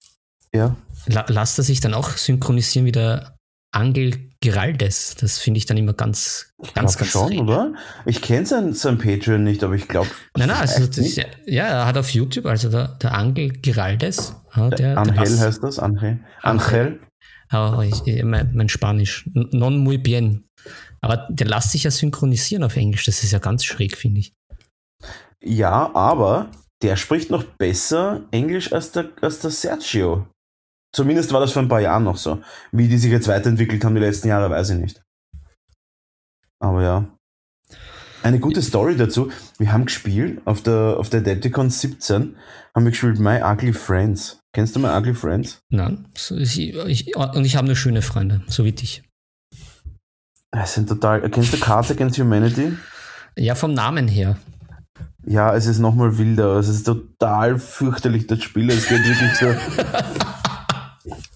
ja. 0.55 0.77
La 1.11 1.25
lasst 1.29 1.59
er 1.59 1.65
sich 1.65 1.81
dann 1.81 1.95
auch 1.95 2.11
synchronisieren 2.11 2.87
wie 2.87 2.93
der 2.93 3.37
Angel 3.73 4.29
Giraldes. 4.41 5.17
Das 5.21 5.39
finde 5.39 5.59
ich 5.59 5.67
dann 5.67 5.77
immer 5.77 5.93
ganz, 5.93 6.53
ganz, 6.75 6.97
ganz 6.97 7.11
schon, 7.11 7.29
schräg. 7.29 7.41
oder? 7.41 7.75
Ich 8.07 8.21
kenne 8.23 8.47
sein, 8.47 8.73
sein 8.75 8.99
Patreon 8.99 9.45
nicht, 9.45 9.63
aber 9.63 9.75
ich 9.75 9.87
glaube. 9.89 10.09
Nein, 10.37 10.49
nein, 10.49 10.57
also 10.59 10.87
das, 10.87 11.17
ja, 11.17 11.25
ja, 11.47 11.65
er 11.67 11.87
hat 11.87 11.97
auf 11.99 12.11
YouTube, 12.11 12.47
also 12.47 12.69
der, 12.71 12.89
der 13.03 13.15
Angel 13.15 13.51
Giraldes, 13.51 14.35
der, 14.57 14.71
der 14.71 14.99
Angel 14.99 15.19
Ass- 15.19 15.41
heißt 15.41 15.63
das, 15.63 15.79
Angel. 15.79 16.21
Angel. 16.43 16.77
Angel. 16.77 17.01
Aber 17.51 17.85
ich, 17.85 18.07
ich- 18.07 18.23
mein, 18.25 18.55
mein 18.55 18.69
Spanisch, 18.69 19.29
non 19.35 19.79
muy 19.79 19.99
bien. 19.99 20.45
Aber 21.01 21.27
der 21.31 21.47
lässt 21.47 21.71
sich 21.73 21.85
ja 21.85 21.91
synchronisieren 21.91 22.63
auf 22.65 22.77
Englisch. 22.77 23.05
Das 23.05 23.23
ist 23.23 23.33
ja 23.33 23.39
ganz 23.39 23.65
schräg, 23.65 23.97
finde 23.97 24.21
ich. 24.21 24.33
Ja, 25.43 25.95
aber 25.95 26.51
der 26.83 26.97
spricht 26.97 27.31
noch 27.31 27.45
besser 27.45 28.23
Englisch 28.31 28.73
als 28.73 28.93
der, 28.93 29.11
als 29.23 29.41
der 29.41 29.51
Sergio. 29.51 30.27
Zumindest 30.93 31.33
war 31.33 31.41
das 31.41 31.53
vor 31.53 31.63
ein 31.63 31.69
paar 31.69 31.81
Jahren 31.81 32.05
noch 32.05 32.17
so. 32.17 32.43
Wie 32.73 32.89
die 32.89 32.99
sich 32.99 33.11
jetzt 33.13 33.29
weiterentwickelt 33.29 33.85
haben 33.85 33.95
die 33.95 34.01
letzten 34.01 34.29
Jahre, 34.29 34.51
weiß 34.51 34.71
ich 34.71 34.79
nicht. 34.79 35.03
Aber 36.59 36.83
ja. 36.83 37.09
Eine 38.23 38.39
gute 38.39 38.61
Story 38.61 38.97
dazu. 38.97 39.31
Wir 39.59 39.73
haben 39.73 39.87
gespielt 39.87 40.43
auf 40.45 40.63
der, 40.63 40.97
auf 40.99 41.09
der 41.09 41.21
Adepticon 41.21 41.71
17, 41.71 42.37
haben 42.75 42.85
wir 42.85 42.91
gespielt 42.91 43.19
My 43.19 43.41
Ugly 43.43 43.73
Friends. 43.73 44.41
Kennst 44.53 44.77
du 44.77 44.81
My 44.81 44.89
Ugly 44.89 45.15
Friends? 45.15 45.61
Nein, 45.71 46.09
ich, 46.31 47.17
und 47.17 47.45
ich 47.45 47.57
habe 47.57 47.67
nur 47.67 47.77
schöne 47.77 48.03
Freunde, 48.03 48.43
so 48.49 48.65
wie 48.65 48.73
dich. 48.73 49.03
Das 50.51 50.75
sind 50.75 50.89
total. 50.89 51.31
Kennst 51.31 51.53
du 51.53 51.61
Cards 51.61 51.93
Against 51.93 52.19
Humanity? 52.19 52.73
Ja, 53.39 53.55
vom 53.55 53.73
Namen 53.73 54.09
her. 54.09 54.37
ja, 55.25 55.55
es 55.55 55.67
ist 55.67 55.79
nochmal 55.79 56.19
wilder. 56.19 56.57
Es 56.57 56.69
ist 56.69 56.83
total 56.85 57.59
fürchterlich, 57.59 58.27
das 58.27 58.43
Spiel. 58.43 58.69
Es 58.71 58.89
geht 58.89 59.05
wirklich 59.05 59.35
so. 59.37 59.47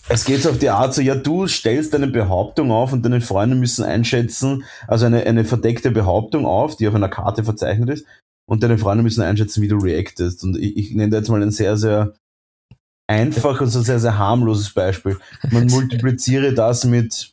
es 0.09 0.25
geht 0.25 0.43
so 0.43 0.51
auf 0.51 0.59
die 0.59 0.71
Art 0.71 0.95
so, 0.95 1.01
ja, 1.01 1.15
du 1.15 1.47
stellst 1.47 1.95
eine 1.95 2.07
Behauptung 2.07 2.71
auf 2.71 2.93
und 2.93 3.05
deine 3.05 3.21
Freunde 3.21 3.57
müssen 3.57 3.85
einschätzen, 3.85 4.65
also 4.87 5.07
eine, 5.07 5.25
eine 5.25 5.45
verdeckte 5.45 5.91
Behauptung 5.91 6.47
auf, 6.47 6.77
die 6.77 6.89
auf 6.89 6.95
einer 6.95 7.09
Karte 7.09 7.45
verzeichnet 7.45 7.91
ist, 7.91 8.07
und 8.47 8.63
deine 8.63 8.79
Freunde 8.79 9.03
müssen 9.03 9.23
einschätzen, 9.23 9.63
wie 9.63 9.69
du 9.69 9.79
reactest. 9.79 10.45
Und 10.45 10.59
ich, 10.59 10.77
ich 10.77 10.91
nenne 10.95 11.11
da 11.11 11.17
jetzt 11.19 11.31
mal 11.31 11.43
ein 11.43 11.51
sehr, 11.51 11.77
sehr 11.77 12.15
einfach 13.07 13.61
und 13.61 13.69
so 13.69 13.81
sehr, 13.81 13.99
sehr 13.99 14.19
harmloses 14.19 14.73
Beispiel. 14.73 15.19
Man 15.51 15.67
multipliziere 15.71 16.53
das 16.53 16.85
mit 16.85 17.33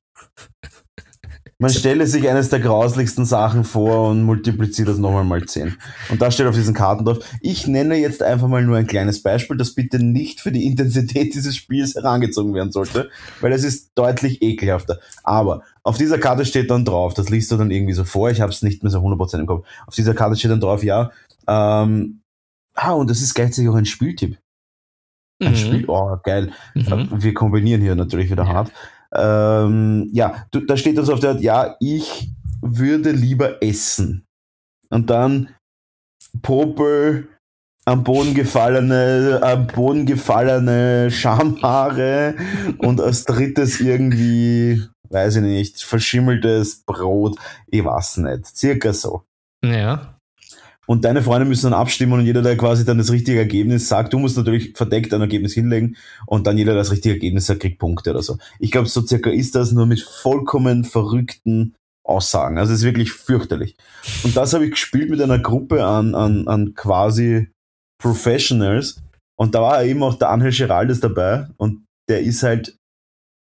man 1.61 1.69
stelle 1.69 2.07
sich 2.07 2.27
eines 2.27 2.49
der 2.49 2.59
grauslichsten 2.59 3.23
Sachen 3.23 3.63
vor 3.63 4.09
und 4.09 4.23
multipliziert 4.23 4.87
das 4.87 4.97
nochmal 4.97 5.23
mal 5.23 5.45
10. 5.45 5.77
Und 6.09 6.19
da 6.19 6.31
steht 6.31 6.47
auf 6.47 6.55
diesen 6.55 6.73
Karten 6.73 7.05
drauf. 7.05 7.19
Ich 7.39 7.67
nenne 7.67 7.97
jetzt 7.97 8.23
einfach 8.23 8.47
mal 8.47 8.63
nur 8.63 8.77
ein 8.77 8.87
kleines 8.87 9.21
Beispiel, 9.21 9.57
das 9.57 9.75
bitte 9.75 10.03
nicht 10.03 10.41
für 10.41 10.51
die 10.51 10.65
Intensität 10.65 11.33
dieses 11.35 11.55
Spiels 11.55 11.93
herangezogen 11.93 12.55
werden 12.55 12.71
sollte, 12.71 13.11
weil 13.41 13.53
es 13.53 13.63
ist 13.63 13.91
deutlich 13.93 14.41
ekelhafter. 14.41 14.99
Aber 15.23 15.61
auf 15.83 15.99
dieser 15.99 16.17
Karte 16.17 16.45
steht 16.45 16.71
dann 16.71 16.83
drauf, 16.83 17.13
das 17.13 17.29
liest 17.29 17.51
du 17.51 17.57
dann 17.57 17.69
irgendwie 17.69 17.93
so 17.93 18.05
vor, 18.05 18.31
ich 18.31 18.41
habe 18.41 18.51
es 18.51 18.63
nicht 18.63 18.81
mehr 18.81 18.91
so 18.91 18.97
100% 18.97 19.39
im 19.39 19.45
Kopf. 19.45 19.67
Auf 19.85 19.93
dieser 19.93 20.15
Karte 20.15 20.37
steht 20.37 20.49
dann 20.49 20.61
drauf, 20.61 20.83
ja, 20.83 21.11
ähm, 21.47 22.21
ah, 22.73 22.93
und 22.93 23.07
das 23.07 23.21
ist 23.21 23.35
gleichzeitig 23.35 23.69
auch 23.69 23.75
ein 23.75 23.85
Spieltipp. 23.85 24.35
Ein 25.39 25.51
mhm. 25.51 25.55
Spiel, 25.57 25.85
oh, 25.87 26.17
geil. 26.23 26.53
Mhm. 26.73 27.09
Wir 27.11 27.35
kombinieren 27.35 27.81
hier 27.81 27.93
natürlich 27.93 28.31
wieder 28.31 28.47
hart. 28.47 28.71
Ähm, 29.13 30.09
ja, 30.13 30.45
da 30.51 30.77
steht 30.77 30.97
also 30.97 31.13
auf 31.13 31.19
der, 31.19 31.35
ja, 31.37 31.75
ich 31.79 32.29
würde 32.61 33.11
lieber 33.11 33.61
essen. 33.63 34.25
Und 34.89 35.09
dann 35.09 35.49
Popel, 36.41 37.27
am 37.85 38.03
Boden 38.03 38.33
gefallene, 38.33 39.39
am 39.41 39.67
Boden 39.67 40.05
gefallene 40.05 41.09
Schamhaare 41.09 42.35
und 42.77 43.01
als 43.01 43.25
drittes 43.25 43.79
irgendwie, 43.79 44.83
weiß 45.09 45.37
ich 45.37 45.41
nicht, 45.41 45.83
verschimmeltes 45.83 46.83
Brot, 46.85 47.37
ich 47.67 47.83
weiß 47.83 48.17
nicht, 48.17 48.45
circa 48.45 48.93
so. 48.93 49.23
Ja. 49.63 50.17
Und 50.91 51.05
deine 51.05 51.23
Freunde 51.23 51.45
müssen 51.45 51.71
dann 51.71 51.79
abstimmen 51.79 52.19
und 52.19 52.25
jeder, 52.25 52.41
der 52.41 52.57
quasi 52.57 52.83
dann 52.83 52.97
das 52.97 53.13
richtige 53.13 53.39
Ergebnis 53.39 53.87
sagt, 53.87 54.11
du 54.11 54.19
musst 54.19 54.35
natürlich 54.35 54.73
verdeckt 54.75 55.13
ein 55.13 55.21
Ergebnis 55.21 55.53
hinlegen 55.53 55.95
und 56.25 56.45
dann 56.45 56.57
jeder, 56.57 56.73
der 56.73 56.81
das 56.81 56.91
richtige 56.91 57.15
Ergebnis 57.15 57.45
sagt, 57.45 57.61
kriegt 57.61 57.79
Punkte 57.79 58.09
oder 58.09 58.21
so. 58.21 58.37
Ich 58.59 58.71
glaube, 58.71 58.89
so 58.89 59.01
circa 59.01 59.29
ist 59.29 59.55
das 59.55 59.71
nur 59.71 59.85
mit 59.85 60.01
vollkommen 60.01 60.83
verrückten 60.83 61.75
Aussagen. 62.03 62.57
Also 62.57 62.73
es 62.73 62.79
ist 62.79 62.85
wirklich 62.85 63.13
fürchterlich. 63.13 63.77
Und 64.25 64.35
das 64.35 64.51
habe 64.51 64.65
ich 64.65 64.71
gespielt 64.71 65.09
mit 65.09 65.21
einer 65.21 65.39
Gruppe 65.39 65.85
an, 65.85 66.13
an, 66.13 66.49
an 66.49 66.73
quasi 66.73 67.47
Professionals. 67.97 69.01
Und 69.39 69.55
da 69.55 69.61
war 69.61 69.85
eben 69.85 70.03
auch 70.03 70.15
der 70.15 70.29
Angel 70.29 70.51
Geraldes 70.51 70.99
dabei 70.99 71.47
und 71.55 71.85
der 72.09 72.19
ist 72.19 72.43
halt 72.43 72.75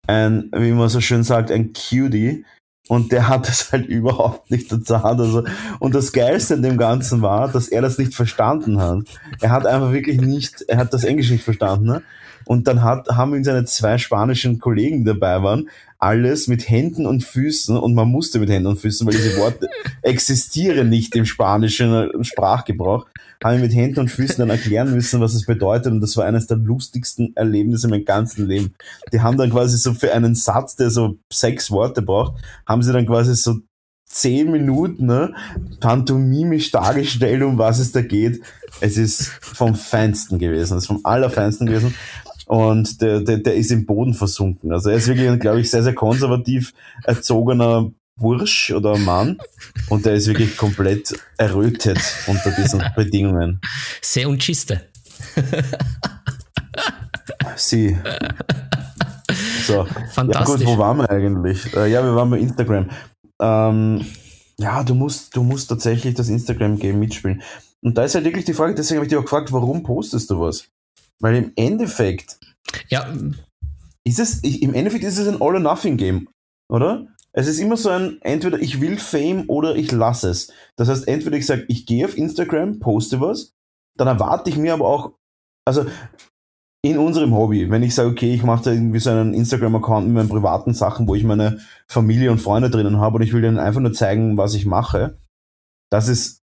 ein, 0.07 0.51
wie 0.55 0.73
man 0.73 0.89
so 0.89 1.01
schön 1.01 1.23
sagt, 1.23 1.49
ein 1.49 1.73
Cutie. 1.73 2.45
Und 2.91 3.13
der 3.13 3.29
hat 3.29 3.47
es 3.47 3.71
halt 3.71 3.85
überhaupt 3.87 4.51
nicht 4.51 4.69
erzahlt. 4.69 5.17
Also, 5.17 5.45
und 5.79 5.95
das 5.95 6.11
Geilste 6.11 6.55
in 6.55 6.61
dem 6.61 6.75
Ganzen 6.75 7.21
war, 7.21 7.47
dass 7.47 7.69
er 7.69 7.81
das 7.81 7.97
nicht 7.97 8.13
verstanden 8.13 8.81
hat. 8.81 9.03
Er 9.39 9.51
hat 9.51 9.65
einfach 9.65 9.93
wirklich 9.93 10.19
nicht, 10.19 10.65
er 10.67 10.77
hat 10.77 10.93
das 10.93 11.05
Englisch 11.05 11.31
nicht 11.31 11.45
verstanden. 11.45 11.85
Ne? 11.85 12.01
Und 12.43 12.67
dann 12.67 12.83
hat, 12.83 13.07
haben 13.07 13.33
ihn 13.33 13.45
seine 13.45 13.63
zwei 13.63 13.97
spanischen 13.97 14.59
Kollegen, 14.59 15.05
dabei 15.05 15.41
waren, 15.41 15.69
alles 16.01 16.47
mit 16.47 16.67
Händen 16.67 17.05
und 17.05 17.23
Füßen 17.23 17.77
und 17.77 17.93
man 17.93 18.09
musste 18.09 18.39
mit 18.39 18.49
Händen 18.49 18.67
und 18.67 18.79
Füßen, 18.79 19.05
weil 19.05 19.13
diese 19.13 19.37
Worte 19.37 19.69
existieren 20.01 20.89
nicht 20.89 21.15
im 21.15 21.25
spanischen 21.25 22.23
Sprachgebrauch, 22.23 23.05
haben 23.43 23.55
ihn 23.55 23.61
mit 23.61 23.75
Händen 23.75 23.99
und 24.01 24.09
Füßen 24.09 24.39
dann 24.39 24.49
erklären 24.49 24.91
müssen, 24.91 25.21
was 25.21 25.35
es 25.35 25.45
bedeutet 25.45 25.91
und 25.91 26.01
das 26.01 26.17
war 26.17 26.25
eines 26.25 26.47
der 26.47 26.57
lustigsten 26.57 27.35
Erlebnisse 27.35 27.85
in 27.85 27.91
meinem 27.91 28.05
ganzen 28.05 28.47
Leben. 28.47 28.73
Die 29.13 29.21
haben 29.21 29.37
dann 29.37 29.51
quasi 29.51 29.77
so 29.77 29.93
für 29.93 30.11
einen 30.11 30.33
Satz, 30.33 30.75
der 30.75 30.89
so 30.89 31.17
sechs 31.31 31.69
Worte 31.69 32.01
braucht, 32.01 32.41
haben 32.65 32.81
sie 32.81 32.93
dann 32.93 33.05
quasi 33.05 33.35
so 33.35 33.59
zehn 34.05 34.51
Minuten 34.51 35.05
ne, 35.05 35.35
pantomimisch 35.79 36.71
dargestellt, 36.71 37.43
um 37.43 37.59
was 37.59 37.77
es 37.77 37.91
da 37.91 38.01
geht. 38.01 38.41
Es 38.81 38.97
ist 38.97 39.27
vom 39.39 39.75
Feinsten 39.75 40.39
gewesen, 40.39 40.77
es 40.77 40.83
ist 40.83 40.87
vom 40.87 41.01
Allerfeinsten 41.03 41.67
gewesen 41.67 41.93
und 42.51 43.01
der, 43.01 43.21
der, 43.21 43.37
der 43.37 43.55
ist 43.55 43.71
im 43.71 43.85
Boden 43.85 44.13
versunken. 44.13 44.73
Also 44.73 44.89
er 44.89 44.97
ist 44.97 45.07
wirklich, 45.07 45.39
glaube 45.39 45.61
ich, 45.61 45.71
sehr, 45.71 45.83
sehr 45.83 45.95
konservativ 45.95 46.73
erzogener 47.05 47.89
Bursch 48.17 48.71
oder 48.71 48.97
Mann 48.97 49.37
und 49.87 50.05
der 50.05 50.15
ist 50.15 50.27
wirklich 50.27 50.57
komplett 50.57 51.17
errötet 51.37 51.97
unter 52.27 52.51
diesen 52.51 52.83
Bedingungen. 52.97 53.61
Sehr 54.01 54.27
unschiste. 54.27 54.81
Sie. 57.55 57.97
So. 59.65 59.87
Fantastisch. 60.11 60.33
Ja 60.33 60.43
gut, 60.43 60.65
wo 60.65 60.77
waren 60.77 60.97
wir 60.97 61.09
eigentlich? 61.09 61.73
Äh, 61.73 61.89
ja, 61.89 62.03
wir 62.03 62.15
waren 62.17 62.31
bei 62.31 62.39
Instagram. 62.39 62.89
Ähm, 63.39 64.05
ja, 64.57 64.83
du 64.83 64.93
musst, 64.93 65.37
du 65.37 65.43
musst 65.43 65.69
tatsächlich 65.69 66.15
das 66.15 66.27
Instagram-Game 66.27 66.99
mitspielen. 66.99 67.43
Und 67.81 67.97
da 67.97 68.03
ist 68.03 68.13
halt 68.13 68.25
wirklich 68.25 68.43
die 68.43 68.53
Frage, 68.53 68.75
deswegen 68.75 68.97
habe 68.97 69.05
ich 69.05 69.09
dich 69.09 69.17
auch 69.17 69.23
gefragt, 69.23 69.53
warum 69.53 69.83
postest 69.83 70.29
du 70.29 70.41
was? 70.41 70.67
Weil 71.21 71.35
im 71.35 71.51
Endeffekt. 71.55 72.39
Ja. 72.89 73.13
Ist 74.03 74.19
es, 74.19 74.43
im 74.43 74.73
Endeffekt 74.73 75.03
ist 75.03 75.17
es 75.17 75.27
ein 75.27 75.41
All-or-Nothing-Game, 75.41 76.27
oder? 76.69 77.07
Es 77.33 77.47
ist 77.47 77.59
immer 77.59 77.77
so 77.77 77.89
ein, 77.89 78.17
entweder 78.21 78.59
ich 78.59 78.81
will 78.81 78.97
Fame 78.97 79.45
oder 79.47 79.75
ich 79.75 79.91
lasse 79.91 80.29
es. 80.29 80.51
Das 80.75 80.89
heißt, 80.89 81.07
entweder 81.07 81.37
ich 81.37 81.45
sage, 81.45 81.65
ich 81.67 81.85
gehe 81.85 82.05
auf 82.05 82.17
Instagram, 82.17 82.79
poste 82.79 83.21
was, 83.21 83.53
dann 83.97 84.07
erwarte 84.07 84.49
ich 84.49 84.57
mir 84.57 84.73
aber 84.73 84.87
auch, 84.87 85.13
also 85.65 85.85
in 86.83 86.97
unserem 86.97 87.35
Hobby, 87.35 87.69
wenn 87.69 87.83
ich 87.83 87.93
sage, 87.93 88.09
okay, 88.09 88.33
ich 88.33 88.43
mache 88.43 88.63
da 88.63 88.71
irgendwie 88.71 88.99
so 88.99 89.11
einen 89.11 89.33
Instagram-Account 89.35 90.07
mit 90.07 90.15
meinen 90.15 90.29
privaten 90.29 90.73
Sachen, 90.73 91.07
wo 91.07 91.15
ich 91.15 91.23
meine 91.23 91.59
Familie 91.87 92.31
und 92.31 92.39
Freunde 92.39 92.71
drinnen 92.71 92.97
habe 92.97 93.17
und 93.17 93.21
ich 93.21 93.33
will 93.33 93.41
denen 93.41 93.59
einfach 93.59 93.81
nur 93.81 93.93
zeigen, 93.93 94.37
was 94.37 94.55
ich 94.55 94.65
mache, 94.65 95.19
das 95.91 96.07
ist 96.07 96.40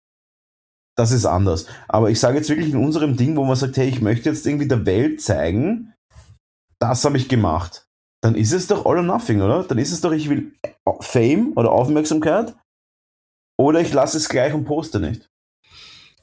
das 0.97 1.11
ist 1.11 1.25
anders. 1.25 1.67
Aber 1.87 2.09
ich 2.09 2.19
sage 2.19 2.37
jetzt 2.37 2.49
wirklich 2.49 2.73
in 2.73 2.83
unserem 2.83 3.15
Ding, 3.15 3.35
wo 3.35 3.45
man 3.45 3.55
sagt, 3.55 3.77
hey, 3.77 3.87
ich 3.87 4.01
möchte 4.01 4.29
jetzt 4.29 4.45
irgendwie 4.45 4.67
der 4.67 4.85
Welt 4.85 5.21
zeigen, 5.21 5.93
das 6.79 7.05
habe 7.05 7.17
ich 7.17 7.29
gemacht. 7.29 7.85
Dann 8.23 8.35
ist 8.35 8.51
es 8.51 8.67
doch 8.67 8.85
all 8.85 8.97
or 8.97 9.03
nothing, 9.03 9.41
oder? 9.41 9.63
Dann 9.63 9.77
ist 9.77 9.91
es 9.91 10.01
doch, 10.01 10.11
ich 10.11 10.29
will 10.29 10.53
Fame 11.01 11.53
oder 11.55 11.71
Aufmerksamkeit 11.71 12.55
oder 13.59 13.79
ich 13.79 13.93
lasse 13.93 14.17
es 14.17 14.27
gleich 14.27 14.53
und 14.53 14.65
poste 14.65 14.99
nicht. 14.99 15.29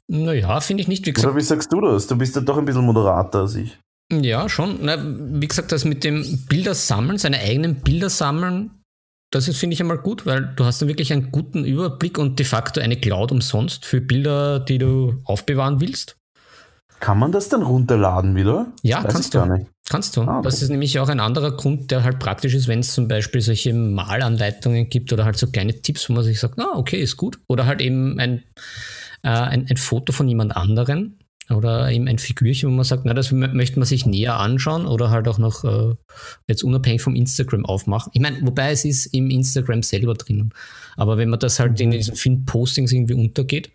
Naja, 0.09 0.61
finde 0.61 0.83
ich 0.83 0.89
nicht. 0.89 1.07
Wie 1.07 1.13
gesagt, 1.13 1.33
oder 1.33 1.37
wie 1.41 1.45
sagst 1.45 1.73
du 1.73 1.81
das? 1.81 2.07
Du 2.07 2.17
bist 2.17 2.35
ja 2.37 2.43
doch 2.43 2.59
ein 2.59 2.65
bisschen 2.65 2.85
moderater 2.85 3.41
als 3.41 3.55
ich. 3.55 3.79
Ja, 4.13 4.49
schon. 4.49 4.81
Na, 4.83 4.99
wie 5.01 5.49
gesagt, 5.49 5.73
das 5.73 5.85
mit 5.85 6.05
dem 6.05 6.45
Bilder 6.47 6.75
sammeln, 6.75 7.17
seine 7.19 7.39
eigenen 7.39 7.77
Bilder 7.77 8.11
sammeln, 8.11 8.83
das 9.35 9.49
ist, 9.49 9.59
finde 9.59 9.75
ich, 9.75 9.81
einmal 9.81 9.99
gut, 9.99 10.27
weil 10.27 10.53
du 10.55 10.65
hast 10.65 10.81
dann 10.81 10.89
wirklich 10.89 11.13
einen 11.13 11.33
guten 11.33 11.65
Überblick 11.65 12.19
und 12.19 12.39
de 12.39 12.47
facto 12.47 12.81
eine 12.81 12.97
Cloud 12.97 13.33
umsonst 13.33 13.85
für 13.85 14.01
Bilder, 14.01 14.61
die 14.61 14.79
du 14.79 15.17
aufbewahren 15.25 15.81
willst. 15.81 16.17
Kann 17.01 17.19
man 17.19 17.33
das 17.33 17.49
dann 17.49 17.63
runterladen 17.63 18.37
wieder? 18.37 18.73
Ja, 18.83 19.03
kannst 19.03 19.35
du. 19.35 19.67
Kannst 19.91 20.17
du. 20.17 20.23
Ah. 20.23 20.41
Das 20.41 20.63
ist 20.63 20.71
nämlich 20.71 20.99
auch 21.01 21.09
ein 21.09 21.21
anderer 21.21 21.51
Grund, 21.51 21.91
der 21.91 22.05
halt 22.05 22.19
praktisch 22.19 22.55
ist, 22.55 22.69
wenn 22.69 22.79
es 22.79 22.95
zum 22.95 23.09
Beispiel 23.09 23.41
solche 23.41 23.75
Malanleitungen 23.75 24.89
gibt 24.89 25.13
oder 25.13 25.25
halt 25.25 25.37
so 25.37 25.49
kleine 25.49 25.83
Tipps, 25.83 26.09
wo 26.09 26.15
man 26.15 26.23
sich 26.23 26.41
sagt, 26.41 26.59
ah, 26.59 26.73
okay, 26.77 27.01
ist 27.01 27.17
gut. 27.17 27.39
Oder 27.49 27.67
halt 27.67 27.81
eben 27.81 28.19
ein, 28.21 28.45
äh, 29.23 29.29
ein, 29.29 29.67
ein 29.69 29.77
Foto 29.77 30.13
von 30.13 30.29
jemand 30.29 30.57
anderen, 30.57 31.19
oder 31.51 31.91
eben 31.91 32.09
ein 32.09 32.19
Figürchen, 32.19 32.71
wo 32.71 32.75
man 32.75 32.85
sagt, 32.85 33.05
na, 33.05 33.13
das 33.13 33.31
möchte 33.31 33.79
man 33.79 33.87
sich 33.87 34.07
näher 34.07 34.39
anschauen 34.39 34.87
oder 34.87 35.11
halt 35.11 35.29
auch 35.29 35.39
noch 35.39 35.65
äh, 35.65 35.95
jetzt 36.49 36.65
unabhängig 36.65 37.03
vom 37.03 37.15
Instagram 37.15 37.67
aufmachen. 37.67 38.11
Ich 38.15 38.21
meine, 38.21 38.41
wobei 38.43 38.71
es 38.71 38.85
ist 38.85 39.07
im 39.07 39.29
Instagram 39.31 39.83
selber 39.83 40.15
drinnen. 40.15 40.55
Aber 40.97 41.19
wenn 41.19 41.29
man 41.29 41.41
das 41.41 41.61
halt 41.61 41.79
in 41.81 41.91
diesen 41.91 42.15
vielen 42.15 42.45
Postings 42.47 42.93
irgendwie 42.93 43.15
untergeht. 43.15 43.73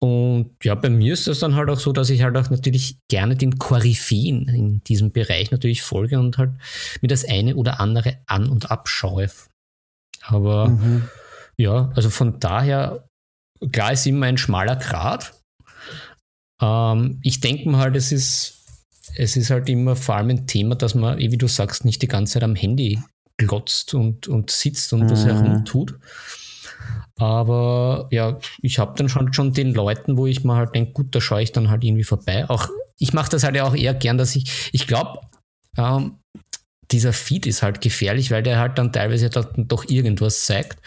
Und 0.00 0.50
ja, 0.62 0.74
bei 0.74 0.90
mir 0.90 1.12
ist 1.12 1.28
das 1.28 1.38
dann 1.38 1.54
halt 1.54 1.70
auch 1.70 1.78
so, 1.78 1.92
dass 1.92 2.10
ich 2.10 2.22
halt 2.22 2.36
auch 2.36 2.50
natürlich 2.50 2.98
gerne 3.08 3.36
den 3.36 3.58
Koryphäen 3.58 4.48
in 4.48 4.84
diesem 4.84 5.12
Bereich 5.12 5.50
natürlich 5.50 5.82
folge 5.82 6.18
und 6.18 6.38
halt 6.38 6.50
mir 7.00 7.08
das 7.08 7.24
eine 7.24 7.54
oder 7.54 7.80
andere 7.80 8.18
an- 8.26 8.48
und 8.48 8.70
abschaue. 8.70 9.30
Aber 10.22 10.68
mhm. 10.68 11.08
ja, 11.56 11.92
also 11.94 12.10
von 12.10 12.40
daher, 12.40 13.06
klar 13.72 13.92
ist 13.92 14.06
immer 14.06 14.26
ein 14.26 14.38
schmaler 14.38 14.76
Grat, 14.76 15.32
ähm, 16.60 17.20
ich 17.22 17.40
denke 17.40 17.68
mal 17.68 17.78
halt, 17.78 17.96
es 17.96 18.12
ist, 18.12 18.64
es 19.16 19.36
ist 19.36 19.50
halt 19.50 19.68
immer 19.68 19.96
vor 19.96 20.16
allem 20.16 20.30
ein 20.30 20.46
Thema, 20.46 20.74
dass 20.74 20.94
man, 20.94 21.18
wie 21.18 21.36
du 21.36 21.48
sagst, 21.48 21.84
nicht 21.84 22.02
die 22.02 22.08
ganze 22.08 22.34
Zeit 22.34 22.44
am 22.44 22.54
Handy 22.54 23.00
glotzt 23.36 23.94
und, 23.94 24.28
und 24.28 24.50
sitzt 24.50 24.92
und 24.92 25.04
mhm. 25.04 25.10
was 25.10 25.24
herumtut. 25.24 25.98
Aber 27.16 28.08
ja, 28.10 28.38
ich 28.60 28.78
habe 28.78 28.94
dann 28.96 29.08
schon, 29.08 29.32
schon 29.32 29.52
den 29.52 29.72
Leuten, 29.72 30.16
wo 30.16 30.26
ich 30.26 30.44
mir 30.44 30.56
halt 30.56 30.74
denke, 30.74 30.92
gut, 30.92 31.14
da 31.14 31.20
schaue 31.20 31.42
ich 31.42 31.52
dann 31.52 31.70
halt 31.70 31.84
irgendwie 31.84 32.04
vorbei. 32.04 32.48
Auch 32.48 32.68
ich 32.98 33.12
mache 33.12 33.30
das 33.30 33.44
halt 33.44 33.56
ja 33.56 33.64
auch 33.64 33.74
eher 33.74 33.94
gern, 33.94 34.18
dass 34.18 34.36
ich, 34.36 34.70
ich 34.72 34.86
glaube, 34.86 35.20
ähm, 35.76 36.18
dieser 36.90 37.12
Feed 37.12 37.46
ist 37.46 37.62
halt 37.62 37.80
gefährlich, 37.80 38.30
weil 38.30 38.42
der 38.42 38.58
halt 38.58 38.78
dann 38.78 38.92
teilweise 38.92 39.30
doch 39.30 39.88
irgendwas 39.88 40.44
zeigt. 40.44 40.78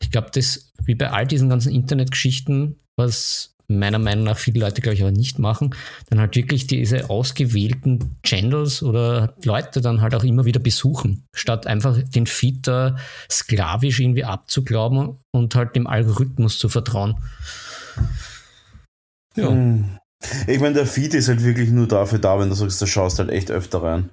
Ich 0.00 0.10
glaube, 0.10 0.30
das, 0.32 0.72
wie 0.84 0.94
bei 0.94 1.10
all 1.10 1.26
diesen 1.26 1.48
ganzen 1.48 1.72
Internetgeschichten, 1.72 2.78
was 2.96 3.53
meiner 3.68 3.98
Meinung 3.98 4.24
nach 4.24 4.38
viele 4.38 4.60
Leute, 4.60 4.80
glaube 4.80 4.94
ich, 4.94 5.02
aber 5.02 5.10
nicht 5.10 5.38
machen, 5.38 5.74
dann 6.10 6.20
halt 6.20 6.36
wirklich 6.36 6.66
diese 6.66 7.10
ausgewählten 7.10 8.16
Channels 8.22 8.82
oder 8.82 9.34
Leute 9.44 9.80
dann 9.80 10.00
halt 10.00 10.14
auch 10.14 10.24
immer 10.24 10.44
wieder 10.44 10.60
besuchen, 10.60 11.24
statt 11.34 11.66
einfach 11.66 11.98
den 12.02 12.26
Feed 12.26 12.66
da 12.66 12.96
sklavisch 13.30 14.00
irgendwie 14.00 14.24
abzuglauben 14.24 15.18
und 15.32 15.54
halt 15.54 15.76
dem 15.76 15.86
Algorithmus 15.86 16.58
zu 16.58 16.68
vertrauen. 16.68 17.16
Ja. 19.36 19.48
Hm. 19.48 19.98
Ich 20.46 20.60
meine, 20.60 20.74
der 20.74 20.86
Feed 20.86 21.12
ist 21.14 21.28
halt 21.28 21.42
wirklich 21.42 21.70
nur 21.70 21.86
dafür 21.86 22.18
da, 22.18 22.38
wenn 22.38 22.48
du 22.48 22.54
sagst, 22.54 22.80
du 22.80 22.86
schaust 22.86 23.18
halt 23.18 23.30
echt 23.30 23.50
öfter 23.50 23.82
rein. 23.82 24.10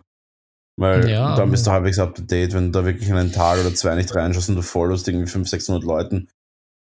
Weil 0.77 1.09
ja, 1.09 1.35
dann 1.35 1.51
bist 1.51 1.67
du 1.67 1.71
halbwegs 1.71 1.99
up 1.99 2.15
to 2.15 2.21
date, 2.21 2.53
wenn 2.53 2.71
du 2.71 2.79
da 2.79 2.85
wirklich 2.85 3.11
einen 3.11 3.31
Tag 3.31 3.59
oder 3.59 3.73
zwei 3.75 3.95
nicht 3.95 4.13
reinschaust 4.15 4.49
und 4.49 4.55
du 4.55 4.61
followst 4.61 5.07
irgendwie 5.07 5.27
500, 5.27 5.49
600 5.49 5.83
Leuten. 5.83 6.27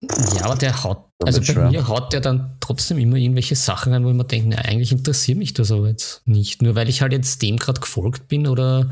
Ja, 0.02 0.46
aber 0.46 0.56
der 0.56 0.82
haut, 0.82 1.04
also 1.24 1.40
bei 1.54 1.70
mir 1.70 1.86
haut 1.86 2.12
der 2.12 2.20
dann 2.20 2.56
trotzdem 2.58 2.98
immer 2.98 3.16
irgendwelche 3.16 3.54
Sachen 3.54 3.92
rein, 3.92 4.04
wo 4.04 4.10
ich 4.10 4.16
mir 4.16 4.24
denke, 4.24 4.48
na, 4.48 4.56
eigentlich 4.56 4.90
interessiert 4.90 5.38
mich 5.38 5.54
das 5.54 5.70
aber 5.70 5.88
jetzt 5.88 6.22
nicht. 6.26 6.60
Nur 6.60 6.74
weil 6.74 6.88
ich 6.88 7.02
halt 7.02 7.12
jetzt 7.12 7.40
dem 7.40 7.56
gerade 7.56 7.80
gefolgt 7.80 8.26
bin 8.26 8.48
oder, 8.48 8.90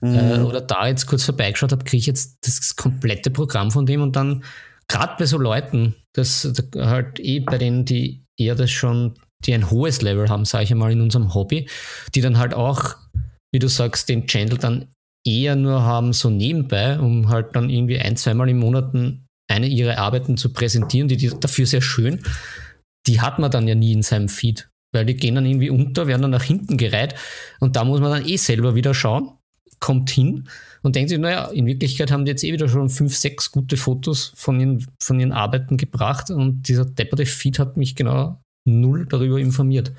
mhm. 0.00 0.14
äh, 0.14 0.40
oder 0.40 0.60
da 0.60 0.88
jetzt 0.88 1.06
kurz 1.06 1.24
vorbeigeschaut 1.24 1.70
habe, 1.70 1.84
kriege 1.84 2.00
ich 2.00 2.06
jetzt 2.06 2.38
das 2.44 2.74
komplette 2.74 3.30
Programm 3.30 3.70
von 3.70 3.86
dem 3.86 4.02
und 4.02 4.16
dann, 4.16 4.42
gerade 4.88 5.14
bei 5.16 5.26
so 5.26 5.38
Leuten, 5.38 5.94
das 6.12 6.52
halt 6.76 7.20
eh 7.20 7.38
bei 7.38 7.58
denen, 7.58 7.84
die 7.84 8.24
eher 8.36 8.56
das 8.56 8.70
schon, 8.70 9.14
die 9.44 9.54
ein 9.54 9.70
hohes 9.70 10.02
Level 10.02 10.28
haben, 10.28 10.44
sage 10.44 10.64
ich 10.64 10.72
einmal, 10.72 10.90
in 10.90 11.00
unserem 11.00 11.34
Hobby, 11.34 11.68
die 12.16 12.20
dann 12.20 12.38
halt 12.38 12.52
auch, 12.52 12.96
wie 13.52 13.60
du 13.60 13.68
sagst, 13.68 14.08
den 14.08 14.26
Channel 14.26 14.58
dann 14.58 14.88
eher 15.24 15.54
nur 15.54 15.82
haben 15.82 16.12
so 16.12 16.30
nebenbei, 16.30 16.98
um 16.98 17.28
halt 17.28 17.54
dann 17.54 17.70
irgendwie 17.70 18.00
ein, 18.00 18.16
zweimal 18.16 18.48
im 18.48 18.58
Monat 18.58 18.92
eine 19.52 19.66
ihrer 19.66 19.98
Arbeiten 19.98 20.36
zu 20.36 20.52
präsentieren, 20.52 21.08
die, 21.08 21.16
die 21.16 21.30
dafür 21.38 21.66
sehr 21.66 21.82
schön, 21.82 22.20
die 23.06 23.20
hat 23.20 23.38
man 23.38 23.50
dann 23.50 23.68
ja 23.68 23.74
nie 23.74 23.92
in 23.92 24.02
seinem 24.02 24.28
Feed, 24.28 24.68
weil 24.92 25.06
die 25.06 25.14
gehen 25.14 25.34
dann 25.34 25.46
irgendwie 25.46 25.70
unter, 25.70 26.06
werden 26.06 26.22
dann 26.22 26.30
nach 26.30 26.42
hinten 26.42 26.76
gereiht 26.76 27.14
und 27.60 27.76
da 27.76 27.84
muss 27.84 28.00
man 28.00 28.10
dann 28.10 28.28
eh 28.28 28.36
selber 28.36 28.74
wieder 28.74 28.94
schauen, 28.94 29.32
kommt 29.80 30.10
hin 30.10 30.48
und 30.82 30.96
denkt 30.96 31.10
sich, 31.10 31.18
naja, 31.18 31.46
in 31.46 31.66
Wirklichkeit 31.66 32.10
haben 32.10 32.24
die 32.24 32.30
jetzt 32.30 32.44
eh 32.44 32.52
wieder 32.52 32.68
schon 32.68 32.88
fünf, 32.88 33.16
sechs 33.16 33.50
gute 33.50 33.76
Fotos 33.76 34.32
von 34.36 34.58
ihren, 34.58 34.86
von 35.00 35.20
ihren 35.20 35.32
Arbeiten 35.32 35.76
gebracht 35.76 36.30
und 36.30 36.68
dieser 36.68 36.84
depperte 36.84 37.26
Feed 37.26 37.58
hat 37.58 37.76
mich 37.76 37.94
genau 37.94 38.40
null 38.64 39.06
darüber 39.06 39.38
informiert. 39.38 39.92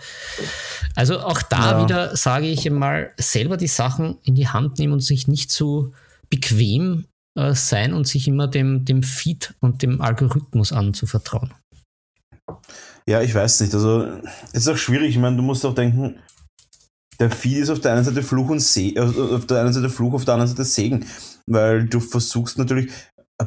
Also 0.95 1.19
auch 1.19 1.41
da 1.41 1.71
ja. 1.71 1.83
wieder 1.83 2.15
sage 2.15 2.47
ich 2.47 2.69
mal, 2.69 3.11
selber 3.17 3.57
die 3.57 3.67
Sachen 3.67 4.17
in 4.23 4.35
die 4.35 4.47
Hand 4.47 4.79
nehmen 4.79 4.93
und 4.93 5.01
sich 5.01 5.27
nicht 5.27 5.51
zu 5.51 5.93
bequem 6.29 7.05
äh, 7.35 7.53
sein 7.53 7.93
und 7.93 8.07
sich 8.07 8.27
immer 8.27 8.47
dem, 8.47 8.85
dem 8.85 9.03
Feed 9.03 9.53
und 9.59 9.81
dem 9.81 10.01
Algorithmus 10.01 10.71
anzuvertrauen. 10.71 11.53
Ja, 13.07 13.21
ich 13.21 13.33
weiß 13.33 13.61
nicht. 13.61 13.73
Also, 13.73 14.05
es 14.53 14.61
ist 14.61 14.67
auch 14.67 14.77
schwierig. 14.77 15.09
Ich 15.09 15.17
meine, 15.17 15.35
du 15.35 15.43
musst 15.43 15.65
auch 15.65 15.75
denken, 15.75 16.19
der 17.19 17.31
Feed 17.31 17.57
ist 17.57 17.69
auf 17.69 17.79
der 17.79 17.93
einen 17.93 18.03
Seite 18.03 18.23
Fluch 18.23 18.49
und 18.49 18.59
Se 18.59 18.95
äh, 18.95 18.99
auf 18.99 19.45
der 19.45 19.61
einen 19.61 19.73
Seite 19.73 19.89
Fluch, 19.89 20.13
auf 20.13 20.25
der 20.25 20.35
anderen 20.35 20.49
Seite 20.49 20.65
Segen. 20.65 21.05
Weil 21.45 21.85
du 21.85 21.99
versuchst 21.99 22.57
natürlich, 22.57 22.91
äh, 23.39 23.45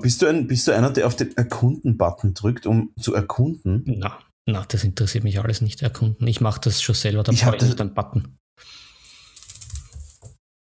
bist 0.00 0.22
du, 0.22 0.26
ein, 0.26 0.46
bist 0.46 0.66
du 0.66 0.72
einer, 0.72 0.90
der 0.90 1.06
auf 1.06 1.16
den 1.16 1.36
Erkunden-Button 1.36 2.34
drückt, 2.34 2.66
um 2.66 2.92
zu 2.98 3.14
erkunden? 3.14 3.82
Na, 3.86 4.18
na, 4.46 4.64
das 4.68 4.84
interessiert 4.84 5.24
mich 5.24 5.38
alles 5.40 5.60
nicht, 5.60 5.82
erkunden. 5.82 6.26
Ich 6.26 6.40
mache 6.40 6.60
das 6.60 6.80
schon 6.80 6.94
selber, 6.94 7.22
da 7.22 7.32
brauche 7.32 7.56
ich 7.56 7.62
nicht 7.62 7.80
einen 7.80 7.94
Button. 7.94 8.36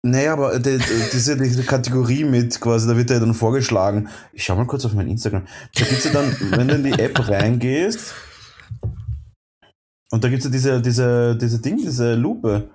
Naja, 0.02 0.34
aber 0.34 0.60
die, 0.60 0.80
diese, 1.12 1.36
diese 1.36 1.64
Kategorie 1.64 2.24
mit 2.24 2.62
quasi, 2.62 2.88
da 2.88 2.96
wird 2.96 3.10
ja 3.10 3.20
dann 3.20 3.34
vorgeschlagen. 3.34 4.08
Ich 4.32 4.46
schau 4.46 4.56
mal 4.56 4.66
kurz 4.66 4.86
auf 4.86 4.94
mein 4.94 5.10
Instagram. 5.10 5.46
Da 5.76 5.84
gibt 5.84 6.00
es 6.00 6.06
ja 6.06 6.12
dann, 6.12 6.36
wenn 6.52 6.68
du 6.70 6.76
in 6.76 6.84
die 6.86 6.94
App 6.94 7.28
reingehst, 7.28 8.14
und 10.12 10.24
da 10.24 10.30
gibt 10.30 10.40
es 10.40 10.46
ja 10.46 10.52
diese, 10.52 10.82
diese, 10.82 11.38
diese 11.40 11.62
Ding, 11.62 11.78
diese 11.78 12.16
Lupe. 12.16 12.70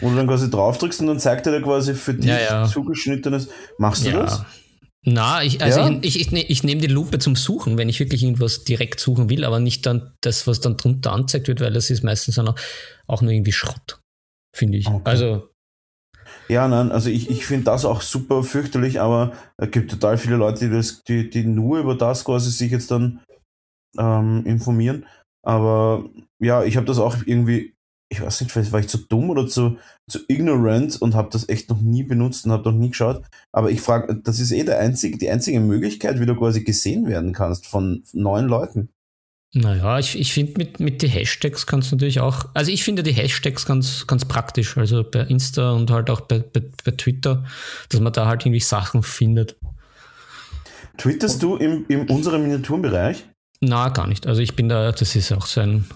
Wo 0.00 0.10
du 0.10 0.16
dann 0.16 0.26
quasi 0.26 0.50
draufdrückst 0.50 1.00
und 1.00 1.06
dann 1.06 1.18
zeigt 1.18 1.46
er 1.46 1.52
dir 1.52 1.62
quasi 1.62 1.94
für 1.94 2.12
dich 2.12 2.26
ja, 2.26 2.38
ja. 2.38 2.66
zugeschnittenes. 2.66 3.48
Machst 3.78 4.04
du 4.04 4.10
ja. 4.10 4.22
das? 4.22 4.44
Na, 5.02 5.42
ich, 5.42 5.62
also 5.62 5.80
ja? 5.80 5.98
ich, 6.02 6.20
ich, 6.20 6.32
ich, 6.32 6.50
ich 6.50 6.62
nehme 6.62 6.82
die 6.82 6.88
Lupe 6.88 7.18
zum 7.18 7.36
Suchen, 7.36 7.78
wenn 7.78 7.88
ich 7.88 7.98
wirklich 7.98 8.22
irgendwas 8.22 8.64
direkt 8.64 9.00
suchen 9.00 9.30
will, 9.30 9.44
aber 9.44 9.60
nicht 9.60 9.86
dann 9.86 10.12
das, 10.20 10.46
was 10.46 10.60
dann 10.60 10.76
drunter 10.76 11.12
anzeigt 11.12 11.48
wird, 11.48 11.60
weil 11.60 11.72
das 11.72 11.88
ist 11.88 12.04
meistens 12.04 12.38
auch, 12.38 12.54
auch 13.06 13.22
nur 13.22 13.32
irgendwie 13.32 13.52
Schrott, 13.52 14.00
finde 14.54 14.76
ich. 14.76 14.86
Okay. 14.86 15.00
Also 15.04 15.48
ja, 16.48 16.68
nein, 16.68 16.90
also 16.90 17.10
ich, 17.10 17.30
ich 17.30 17.46
finde 17.46 17.64
das 17.64 17.84
auch 17.84 18.00
super 18.00 18.42
fürchterlich, 18.42 19.00
aber 19.00 19.32
es 19.56 19.70
gibt 19.70 19.90
total 19.90 20.18
viele 20.18 20.36
Leute, 20.36 20.66
die, 20.68 20.74
das, 20.74 21.02
die, 21.04 21.28
die 21.28 21.44
nur 21.44 21.78
über 21.78 21.94
das 21.94 22.24
quasi 22.24 22.50
sich 22.50 22.70
jetzt 22.72 22.90
dann 22.90 23.20
ähm, 23.98 24.44
informieren. 24.46 25.06
Aber 25.44 26.08
ja, 26.40 26.64
ich 26.64 26.76
habe 26.76 26.86
das 26.86 26.98
auch 26.98 27.16
irgendwie, 27.26 27.74
ich 28.10 28.22
weiß 28.22 28.40
nicht, 28.40 28.50
vielleicht 28.50 28.72
war 28.72 28.80
ich 28.80 28.88
zu 28.88 28.98
dumm 28.98 29.30
oder 29.30 29.46
zu, 29.46 29.76
zu 30.10 30.20
ignorant 30.28 31.00
und 31.00 31.14
habe 31.14 31.28
das 31.30 31.48
echt 31.48 31.68
noch 31.68 31.80
nie 31.80 32.02
benutzt 32.02 32.46
und 32.46 32.52
habe 32.52 32.70
noch 32.70 32.78
nie 32.78 32.88
geschaut. 32.88 33.22
Aber 33.52 33.70
ich 33.70 33.80
frage, 33.80 34.14
das 34.22 34.40
ist 34.40 34.52
eh 34.52 34.64
der 34.64 34.78
einzige, 34.78 35.18
die 35.18 35.30
einzige 35.30 35.60
Möglichkeit, 35.60 36.20
wie 36.20 36.26
du 36.26 36.34
quasi 36.34 36.64
gesehen 36.64 37.06
werden 37.06 37.32
kannst 37.32 37.66
von 37.66 38.02
neuen 38.12 38.46
Leuten. 38.46 38.90
Naja, 39.54 39.98
ich, 39.98 40.18
ich 40.18 40.32
finde 40.32 40.52
mit, 40.58 40.78
mit 40.78 41.00
den 41.00 41.08
Hashtags 41.08 41.66
kannst 41.66 41.90
du 41.90 41.96
natürlich 41.96 42.20
auch, 42.20 42.46
also 42.52 42.70
ich 42.70 42.84
finde 42.84 43.02
die 43.02 43.12
Hashtags 43.12 43.64
ganz, 43.64 44.06
ganz 44.06 44.26
praktisch, 44.26 44.76
also 44.76 45.02
bei 45.02 45.20
Insta 45.20 45.72
und 45.72 45.90
halt 45.90 46.10
auch 46.10 46.20
bei, 46.20 46.40
bei, 46.40 46.62
bei 46.84 46.90
Twitter, 46.90 47.44
dass 47.88 48.00
man 48.00 48.12
da 48.12 48.26
halt 48.26 48.44
irgendwie 48.44 48.60
Sachen 48.60 49.02
findet. 49.02 49.56
Twitterst 50.98 51.42
du 51.42 51.56
im, 51.56 51.86
in 51.88 52.08
unserem 52.08 52.42
Miniaturenbereich? 52.42 53.24
Na, 53.60 53.88
gar 53.88 54.06
nicht. 54.06 54.26
Also 54.26 54.42
ich 54.42 54.54
bin 54.54 54.68
da, 54.68 54.92
das 54.92 55.16
ist 55.16 55.32
auch 55.32 55.46
so 55.46 55.60
ein, 55.60 55.86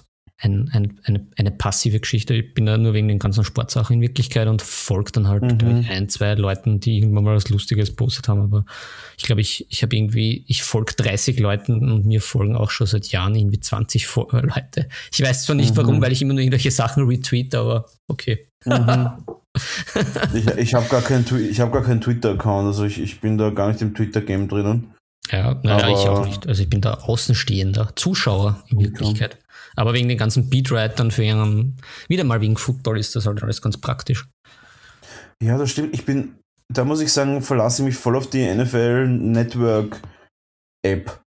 ein, 0.43 0.69
ein, 0.73 0.99
eine, 1.05 1.27
eine 1.37 1.51
passive 1.53 2.01
Geschichte. 2.01 2.35
Ich 2.35 2.53
bin 2.53 2.67
da 2.67 2.77
nur 2.77 2.95
wegen 2.95 3.07
den 3.07 3.21
ganzen 3.21 3.45
Sportsachen 3.45 3.95
in 3.95 4.01
Wirklichkeit 4.01 4.49
und 4.49 4.61
folge 4.61 5.13
dann 5.13 5.29
halt 5.29 5.63
mhm. 5.63 5.87
ein, 5.89 6.09
zwei 6.09 6.35
Leuten, 6.35 6.81
die 6.81 6.99
irgendwann 6.99 7.25
mal 7.25 7.37
was 7.37 7.49
Lustiges 7.49 7.95
postet 7.95 8.27
haben. 8.27 8.41
Aber 8.41 8.65
ich 9.17 9.25
glaube, 9.25 9.41
ich, 9.41 9.67
ich 9.71 9.83
habe 9.83 9.95
irgendwie, 9.95 10.45
ich 10.49 10.65
folge 10.65 10.95
30 10.97 11.39
Leuten 11.39 11.89
und 11.89 12.07
mir 12.07 12.21
folgen 12.21 12.57
auch 12.57 12.71
schon 12.71 12.89
seit 12.89 13.07
Jahren 13.09 13.37
irgendwie 13.37 13.61
20 13.61 14.09
Leute. 14.17 14.89
Ich 15.13 15.23
weiß 15.23 15.45
zwar 15.45 15.55
nicht 15.55 15.75
mhm. 15.75 15.77
warum, 15.77 16.03
weil 16.03 16.13
ich 16.13 16.23
immer 16.23 16.35
nur 16.35 16.43
irgendwelche 16.43 16.73
Sachen 16.73 17.07
retweet, 17.07 17.55
aber 17.55 17.87
okay. 18.09 18.47
Mhm. 18.65 19.11
ich 20.35 20.47
ich 20.47 20.75
habe 20.75 20.89
gar 20.89 21.03
keinen 21.03 21.25
hab 21.25 21.85
kein 21.85 22.01
Twitter-Account, 22.01 22.67
also 22.67 22.85
ich, 22.85 23.01
ich 23.01 23.21
bin 23.21 23.39
da 23.39 23.51
gar 23.51 23.69
nicht 23.69 23.83
im 23.83 23.95
Twitter-Game 23.95 24.49
drinnen. 24.49 24.93
Ja, 25.31 25.61
naja, 25.63 25.89
ich 25.89 26.09
auch 26.09 26.27
nicht. 26.27 26.49
Also 26.49 26.63
ich 26.63 26.69
bin 26.69 26.81
da 26.81 26.95
Außenstehender, 26.95 27.93
Zuschauer 27.95 28.63
in 28.69 28.81
Wirklichkeit. 28.81 29.39
Aber 29.77 29.95
wegen 29.95 30.09
den 30.09 30.19
ganzen 30.19 30.51
Beatwritern 30.51 31.11
für 31.11 31.25
ihren, 31.25 31.77
wieder 32.09 32.25
mal 32.25 32.41
wegen 32.41 32.57
Football 32.57 32.99
ist 32.99 33.17
das 33.17 33.27
halt 33.27 33.43
alles 33.43 33.63
ganz 33.63 33.79
praktisch. 33.79 34.27
Ja, 35.43 35.59
das 35.59 35.71
stimmt. 35.71 35.95
Ich 35.95 36.05
bin, 36.05 36.37
da 36.73 36.85
muss 36.85 37.01
ich 37.01 37.13
sagen, 37.13 37.43
verlasse 37.43 37.83
ich 37.83 37.87
mich 37.87 37.97
voll 37.97 38.17
auf 38.17 38.29
die 38.29 38.47
NFL 38.47 39.09
Network 39.09 40.01
App. 40.85 41.21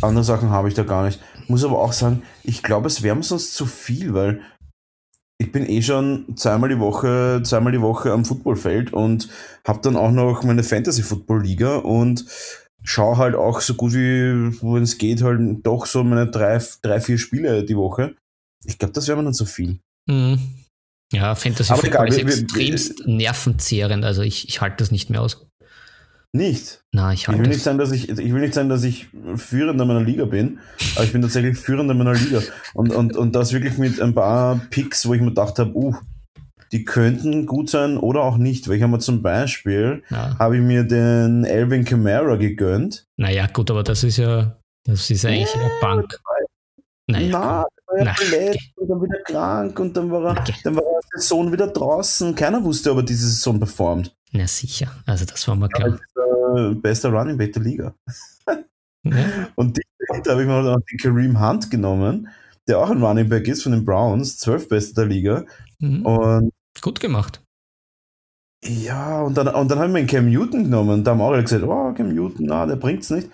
Andere 0.00 0.24
Sachen 0.24 0.50
habe 0.50 0.68
ich 0.68 0.74
da 0.74 0.82
gar 0.82 1.04
nicht. 1.04 1.20
Muss 1.48 1.64
aber 1.64 1.80
auch 1.80 1.92
sagen, 1.92 2.22
ich 2.42 2.62
glaube, 2.62 2.86
es 2.86 3.02
wäre 3.02 3.22
sonst 3.22 3.54
zu 3.54 3.66
viel, 3.66 4.14
weil 4.14 4.42
ich 5.38 5.50
bin 5.50 5.68
eh 5.68 5.82
schon 5.82 6.36
zweimal 6.36 6.68
die 6.68 6.78
Woche, 6.78 7.42
zweimal 7.44 7.72
die 7.72 7.80
Woche 7.80 8.12
am 8.12 8.24
Footballfeld 8.24 8.92
und 8.92 9.28
habe 9.66 9.80
dann 9.82 9.96
auch 9.96 10.10
noch 10.10 10.44
meine 10.44 10.62
Fantasy 10.62 11.02
Football 11.02 11.42
Liga 11.42 11.76
und 11.76 12.24
schaue 12.84 13.16
halt 13.16 13.34
auch 13.34 13.60
so 13.60 13.74
gut 13.74 13.94
wie, 13.94 14.60
wo 14.60 14.76
es 14.76 14.98
geht, 14.98 15.22
halt 15.22 15.66
doch 15.66 15.86
so 15.86 16.04
meine 16.04 16.30
drei, 16.30 16.62
drei 16.82 17.00
vier 17.00 17.18
Spiele 17.18 17.64
die 17.64 17.76
Woche. 17.76 18.14
Ich 18.64 18.78
glaube, 18.78 18.92
das 18.92 19.08
wäre 19.08 19.18
mir 19.18 19.24
dann 19.24 19.34
zu 19.34 19.46
viel. 19.46 19.78
Mhm. 20.06 20.38
Ja, 21.12 21.34
Fantasy 21.34 21.72
Aber 21.72 21.82
Football 21.82 22.12
egal, 22.12 22.28
ist 22.28 22.40
extremst 22.42 23.06
wir, 23.06 23.14
nervenzehrend, 23.14 24.04
also 24.04 24.22
ich, 24.22 24.48
ich 24.48 24.60
halte 24.60 24.76
das 24.78 24.90
nicht 24.90 25.10
mehr 25.10 25.22
aus. 25.22 25.46
Nicht? 26.32 26.82
Nein, 26.92 27.14
ich 27.14 27.28
halte 27.28 27.40
ich 27.40 27.46
will 27.46 27.54
nicht 27.54 27.62
sein, 27.62 27.78
dass 27.78 27.92
ich, 27.92 28.08
ich 28.08 28.32
will 28.32 28.40
nicht 28.40 28.54
sein, 28.54 28.68
dass 28.68 28.82
ich 28.82 29.06
Führender 29.36 29.84
meiner 29.84 30.02
Liga 30.02 30.24
bin, 30.24 30.58
aber 30.96 31.04
ich 31.04 31.12
bin 31.12 31.22
tatsächlich 31.22 31.56
Führender 31.56 31.94
meiner 31.94 32.14
Liga. 32.14 32.42
Und, 32.74 32.92
und, 32.92 33.16
und 33.16 33.36
das 33.36 33.52
wirklich 33.52 33.78
mit 33.78 34.00
ein 34.00 34.14
paar 34.14 34.60
Picks, 34.70 35.06
wo 35.06 35.14
ich 35.14 35.20
mir 35.20 35.28
gedacht 35.28 35.60
habe, 35.60 35.72
uh, 35.76 35.94
die 36.74 36.84
könnten 36.84 37.46
gut 37.46 37.70
sein 37.70 37.96
oder 37.96 38.22
auch 38.22 38.36
nicht. 38.36 38.68
Weil 38.68 38.76
ich 38.76 38.82
habe 38.82 38.98
zum 38.98 39.22
Beispiel, 39.22 40.02
ja. 40.10 40.36
habe 40.40 40.56
ich 40.56 40.62
mir 40.62 40.82
den 40.82 41.46
Alvin 41.46 41.84
Kamara 41.84 42.34
gegönnt. 42.34 43.06
Naja, 43.16 43.46
gut, 43.46 43.70
aber 43.70 43.84
das 43.84 44.02
ist 44.02 44.16
ja, 44.16 44.58
das 44.84 45.08
ist 45.08 45.24
eigentlich 45.24 45.54
ja, 45.54 45.60
eine 45.60 45.70
Bank. 45.80 46.18
Naja, 47.06 47.28
Na, 47.30 47.66
war 47.86 47.98
ja 47.98 48.14
verletzt 48.14 48.72
und 48.76 48.88
dann 48.88 49.02
wieder 49.02 49.22
krank 49.24 49.78
und 49.78 49.96
dann 49.96 50.10
war, 50.10 50.24
er, 50.24 50.40
okay. 50.40 50.54
dann 50.64 50.74
war 50.74 50.82
der 50.82 51.20
Sohn 51.20 51.52
wieder 51.52 51.68
draußen. 51.68 52.34
Keiner 52.34 52.64
wusste, 52.64 52.90
ob 52.90 52.98
er 52.98 53.02
diese 53.04 53.28
Saison 53.28 53.58
performt. 53.58 54.12
Na 54.32 54.48
sicher, 54.48 54.90
also 55.06 55.24
das 55.24 55.46
war 55.46 55.54
mal 55.54 55.68
klar. 55.68 55.90
Ja, 56.16 56.54
der 56.54 56.74
bester 56.74 57.10
Running 57.10 57.38
Back 57.38 57.52
der 57.54 57.62
Liga. 57.62 57.94
Ja. 59.06 59.50
Und 59.56 59.78
da 60.24 60.32
habe 60.32 60.40
ich 60.40 60.48
mal 60.48 60.66
auch 60.66 60.80
den 60.90 60.96
Kareem 60.96 61.38
Hunt 61.38 61.70
genommen, 61.70 62.28
der 62.66 62.78
auch 62.78 62.88
ein 62.88 63.02
Running 63.02 63.28
Back 63.28 63.46
ist 63.48 63.62
von 63.62 63.72
den 63.72 63.84
Browns, 63.84 64.38
zwölf 64.38 64.66
bester 64.66 65.02
der 65.02 65.10
Liga. 65.10 65.44
Mhm. 65.78 66.06
Und 66.06 66.53
Gut 66.84 67.00
gemacht. 67.00 67.42
Ja, 68.62 69.22
und 69.22 69.38
dann, 69.38 69.48
und 69.48 69.70
dann 69.70 69.78
haben 69.78 69.94
wir 69.94 70.00
einen 70.00 70.06
Cam 70.06 70.28
Newton 70.28 70.64
genommen 70.64 70.90
und 70.90 71.04
da 71.04 71.12
haben 71.12 71.22
auch 71.22 71.32
alle 71.32 71.42
gesagt, 71.42 71.64
oh, 71.64 71.94
Cam 71.94 72.14
Newton, 72.14 72.44
na, 72.44 72.66
der 72.66 72.76
bringt's 72.76 73.08
nicht. 73.08 73.30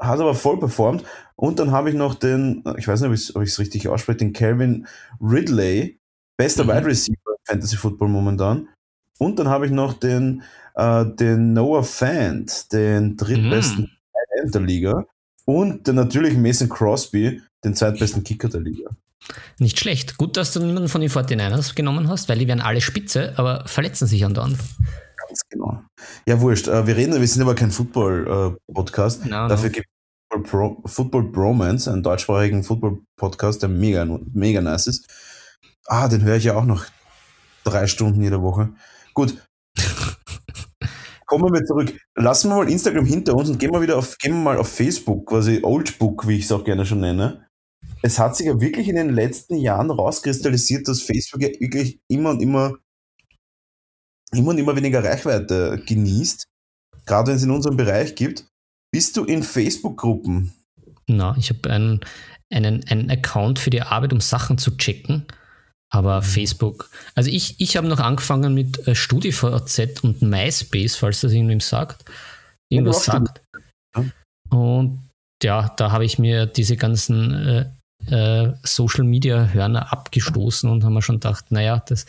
hat 0.00 0.20
aber 0.20 0.36
voll 0.36 0.60
performt. 0.60 1.02
Und 1.34 1.58
dann 1.58 1.72
habe 1.72 1.88
ich 1.88 1.96
noch 1.96 2.14
den, 2.14 2.62
ich 2.78 2.86
weiß 2.86 3.00
nicht, 3.00 3.34
ob 3.34 3.42
ich 3.42 3.50
es 3.50 3.58
richtig 3.58 3.88
ausspreche, 3.88 4.18
den 4.18 4.32
Calvin 4.32 4.86
Ridley, 5.20 5.98
bester 6.36 6.62
mhm. 6.62 6.68
Wide 6.68 6.86
Receiver 6.86 7.16
im 7.26 7.44
Fantasy 7.44 7.76
Football 7.76 8.08
momentan. 8.08 8.68
Und 9.18 9.40
dann 9.40 9.48
habe 9.48 9.66
ich 9.66 9.72
noch 9.72 9.94
den, 9.94 10.44
äh, 10.76 11.04
den 11.06 11.54
Noah 11.54 11.82
Fant, 11.82 12.72
den 12.72 13.16
drittbesten 13.16 13.90
mhm. 14.44 14.50
der 14.52 14.60
Liga. 14.60 15.04
Und 15.44 15.88
den 15.88 15.96
natürlich 15.96 16.36
Mason 16.36 16.68
Crosby, 16.68 17.42
den 17.64 17.74
zweitbesten 17.74 18.22
Kicker 18.22 18.48
der 18.48 18.60
Liga. 18.60 18.90
Nicht 19.58 19.78
schlecht. 19.78 20.18
Gut, 20.18 20.36
dass 20.36 20.52
du 20.52 20.60
niemanden 20.60 20.88
von 20.88 21.00
den 21.00 21.10
49ers 21.10 21.74
genommen 21.74 22.08
hast, 22.08 22.28
weil 22.28 22.38
die 22.38 22.48
werden 22.48 22.60
alle 22.60 22.80
spitze, 22.80 23.32
aber 23.36 23.64
verletzen 23.66 24.06
sich 24.06 24.24
andauernd. 24.24 24.58
Ganz 25.26 25.42
genau. 25.48 25.82
Ja, 26.26 26.40
wurscht. 26.40 26.68
Äh, 26.68 26.86
wir 26.86 26.96
reden, 26.96 27.18
wir 27.18 27.26
sind 27.26 27.42
aber 27.42 27.54
kein 27.54 27.70
Football-Podcast. 27.70 29.24
No, 29.26 29.48
Dafür 29.48 29.70
no. 29.70 29.74
gibt 29.74 29.86
es 29.86 30.42
Football, 30.42 30.76
Football 30.84 31.30
Bromance, 31.30 31.90
einen 31.90 32.02
deutschsprachigen 32.02 32.62
Football-Podcast, 32.62 33.62
der 33.62 33.68
mega, 33.68 34.04
mega 34.32 34.60
nice 34.60 34.88
ist. 34.88 35.08
Ah, 35.86 36.08
den 36.08 36.22
höre 36.22 36.36
ich 36.36 36.44
ja 36.44 36.56
auch 36.56 36.64
noch 36.64 36.84
drei 37.64 37.86
Stunden 37.86 38.22
jede 38.22 38.42
Woche. 38.42 38.74
Gut. 39.14 39.36
Kommen 41.26 41.52
wir 41.52 41.64
zurück. 41.64 41.98
Lassen 42.16 42.50
wir 42.50 42.56
mal 42.56 42.70
Instagram 42.70 43.06
hinter 43.06 43.34
uns 43.34 43.48
und 43.48 43.58
gehen 43.58 43.72
wir 43.72 43.80
wieder 43.80 43.96
auf, 43.96 44.18
gehen 44.18 44.34
wir 44.34 44.40
mal 44.40 44.58
auf 44.58 44.68
Facebook, 44.68 45.26
quasi 45.26 45.60
Oldbook, 45.62 46.28
wie 46.28 46.36
ich 46.36 46.44
es 46.44 46.52
auch 46.52 46.64
gerne 46.64 46.84
schon 46.84 47.00
nenne 47.00 47.44
es 48.04 48.18
hat 48.18 48.36
sich 48.36 48.46
ja 48.46 48.60
wirklich 48.60 48.88
in 48.88 48.96
den 48.96 49.14
letzten 49.14 49.56
Jahren 49.56 49.90
rauskristallisiert, 49.90 50.86
dass 50.86 51.00
Facebook 51.00 51.40
ja 51.40 51.48
wirklich 51.58 52.00
immer 52.06 52.30
und 52.30 52.42
immer, 52.42 52.74
immer 54.30 54.50
und 54.50 54.58
immer 54.58 54.76
weniger 54.76 55.02
Reichweite 55.02 55.82
genießt, 55.86 56.44
gerade 57.06 57.28
wenn 57.28 57.36
es 57.36 57.42
in 57.42 57.50
unserem 57.50 57.78
Bereich 57.78 58.14
gibt. 58.14 58.46
Bist 58.92 59.16
du 59.16 59.24
in 59.24 59.42
Facebook-Gruppen? 59.42 60.52
Na, 61.06 61.34
ich 61.38 61.48
habe 61.48 61.70
einen, 61.70 62.00
einen, 62.52 62.84
einen 62.88 63.10
Account 63.10 63.58
für 63.58 63.70
die 63.70 63.80
Arbeit, 63.80 64.12
um 64.12 64.20
Sachen 64.20 64.58
zu 64.58 64.76
checken. 64.76 65.24
Aber 65.90 66.20
mhm. 66.20 66.24
Facebook, 66.24 66.90
also 67.14 67.30
ich, 67.30 67.58
ich 67.58 67.78
habe 67.78 67.88
noch 67.88 68.00
angefangen 68.00 68.52
mit 68.52 68.86
äh, 68.86 68.94
StudiVZ 68.94 70.04
und 70.04 70.20
MySpace, 70.20 70.96
falls 70.96 71.22
das 71.22 71.32
irgendwem 71.32 71.60
sagt. 71.60 72.04
Irgendwas 72.70 73.04
sagt. 73.04 73.40
Und 74.50 75.08
ja, 75.42 75.72
da 75.76 75.90
habe 75.90 76.04
ich 76.04 76.18
mir 76.18 76.44
diese 76.44 76.76
ganzen 76.76 77.32
äh, 77.32 77.70
äh, 78.10 78.52
Social 78.62 79.04
Media 79.04 79.48
Hörner 79.52 79.92
abgestoßen 79.92 80.68
und 80.70 80.84
haben 80.84 80.94
wir 80.94 81.02
schon 81.02 81.16
gedacht, 81.16 81.50
naja, 81.50 81.82
das 81.86 82.06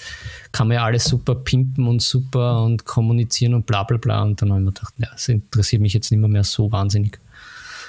kann 0.51 0.67
man 0.67 0.75
ja 0.75 0.83
alles 0.83 1.05
super 1.05 1.35
pimpen 1.35 1.87
und 1.87 2.01
super 2.01 2.63
und 2.63 2.85
kommunizieren 2.85 3.53
und 3.53 3.65
bla 3.65 3.83
bla 3.83 3.97
bla. 3.97 4.23
Und 4.23 4.41
dann 4.41 4.51
haben 4.51 4.63
wir 4.63 4.71
gedacht, 4.71 4.93
ja, 4.97 5.09
das 5.11 5.27
interessiert 5.27 5.81
mich 5.81 5.93
jetzt 5.93 6.11
nicht 6.11 6.19
mehr, 6.19 6.29
mehr 6.29 6.43
so 6.43 6.71
wahnsinnig. 6.71 7.19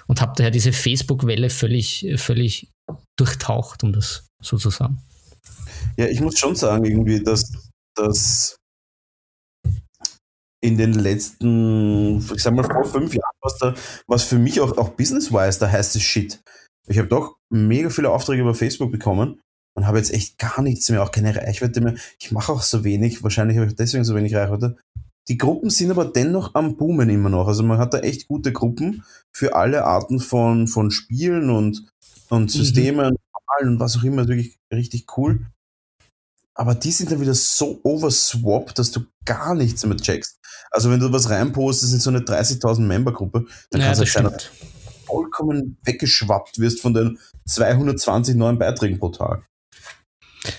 Und 0.06 0.20
habe 0.20 0.34
daher 0.36 0.50
diese 0.50 0.72
Facebook-Welle 0.72 1.50
völlig, 1.50 2.06
völlig 2.16 2.68
durchtaucht, 3.18 3.82
um 3.82 3.92
das 3.92 4.26
so 4.40 4.56
zu 4.56 4.70
sagen. 4.70 5.02
Ja, 5.96 6.06
ich 6.06 6.20
muss 6.20 6.38
schon 6.38 6.54
sagen, 6.54 6.84
irgendwie, 6.84 7.22
dass, 7.22 7.52
dass 7.96 8.56
in 10.62 10.76
den 10.76 10.94
letzten, 10.94 12.18
ich 12.18 12.42
sag 12.42 12.54
mal, 12.54 12.64
vor 12.64 12.84
fünf 12.84 13.14
Jahren, 13.14 13.34
was 13.40 13.58
da, 13.58 13.74
was 14.06 14.22
für 14.24 14.38
mich 14.38 14.60
auch, 14.60 14.76
auch 14.78 14.90
business-wise 14.90 15.58
der 15.58 15.72
heiße 15.72 16.00
Shit 16.00 16.40
ich 16.88 16.98
habe 16.98 17.08
doch 17.08 17.36
mega 17.50 17.90
viele 17.90 18.10
Aufträge 18.10 18.42
über 18.42 18.54
Facebook 18.54 18.92
bekommen 18.92 19.40
und 19.74 19.86
habe 19.86 19.98
jetzt 19.98 20.12
echt 20.12 20.38
gar 20.38 20.62
nichts 20.62 20.88
mehr, 20.88 21.02
auch 21.02 21.10
keine 21.10 21.34
Reichweite 21.36 21.80
mehr. 21.80 21.94
Ich 22.18 22.32
mache 22.32 22.52
auch 22.52 22.62
so 22.62 22.84
wenig, 22.84 23.22
wahrscheinlich 23.22 23.58
habe 23.58 23.68
ich 23.68 23.76
deswegen 23.76 24.04
so 24.04 24.14
wenig 24.14 24.34
Reichweite. 24.34 24.76
Die 25.28 25.38
Gruppen 25.38 25.70
sind 25.70 25.90
aber 25.90 26.04
dennoch 26.04 26.54
am 26.54 26.76
Boomen 26.76 27.10
immer 27.10 27.28
noch. 27.28 27.48
Also 27.48 27.62
man 27.64 27.78
hat 27.78 27.92
da 27.92 27.98
echt 27.98 28.28
gute 28.28 28.52
Gruppen 28.52 29.02
für 29.32 29.56
alle 29.56 29.84
Arten 29.84 30.20
von, 30.20 30.68
von 30.68 30.90
Spielen 30.90 31.50
und, 31.50 31.84
und 32.30 32.42
mhm. 32.42 32.48
Systemen 32.48 33.16
mhm. 33.60 33.68
und 33.68 33.80
was 33.80 33.96
auch 33.96 34.04
immer. 34.04 34.28
Wirklich 34.28 34.58
richtig 34.72 35.06
cool. 35.16 35.40
Aber 36.54 36.74
die 36.74 36.92
sind 36.92 37.10
dann 37.10 37.20
wieder 37.20 37.34
so 37.34 37.80
overswapped, 37.82 38.78
dass 38.78 38.92
du 38.92 39.00
gar 39.24 39.54
nichts 39.54 39.84
mehr 39.84 39.96
checkst. 39.96 40.38
Also 40.70 40.90
wenn 40.90 41.00
du 41.00 41.12
was 41.12 41.28
reinpostest 41.28 41.92
in 41.92 42.00
so 42.00 42.10
eine 42.10 42.20
30.000 42.20 42.80
Member-Gruppe, 42.80 43.46
dann 43.70 43.80
ja, 43.80 43.92
kann 43.92 44.02
es 44.02 44.14
halt 44.14 44.52
vollkommen 45.16 45.78
weggeschwappt 45.84 46.58
wirst 46.58 46.80
von 46.82 46.92
den 46.92 47.18
220 47.46 48.36
neuen 48.36 48.58
Beiträgen 48.58 48.98
pro 48.98 49.08
Tag. 49.08 49.46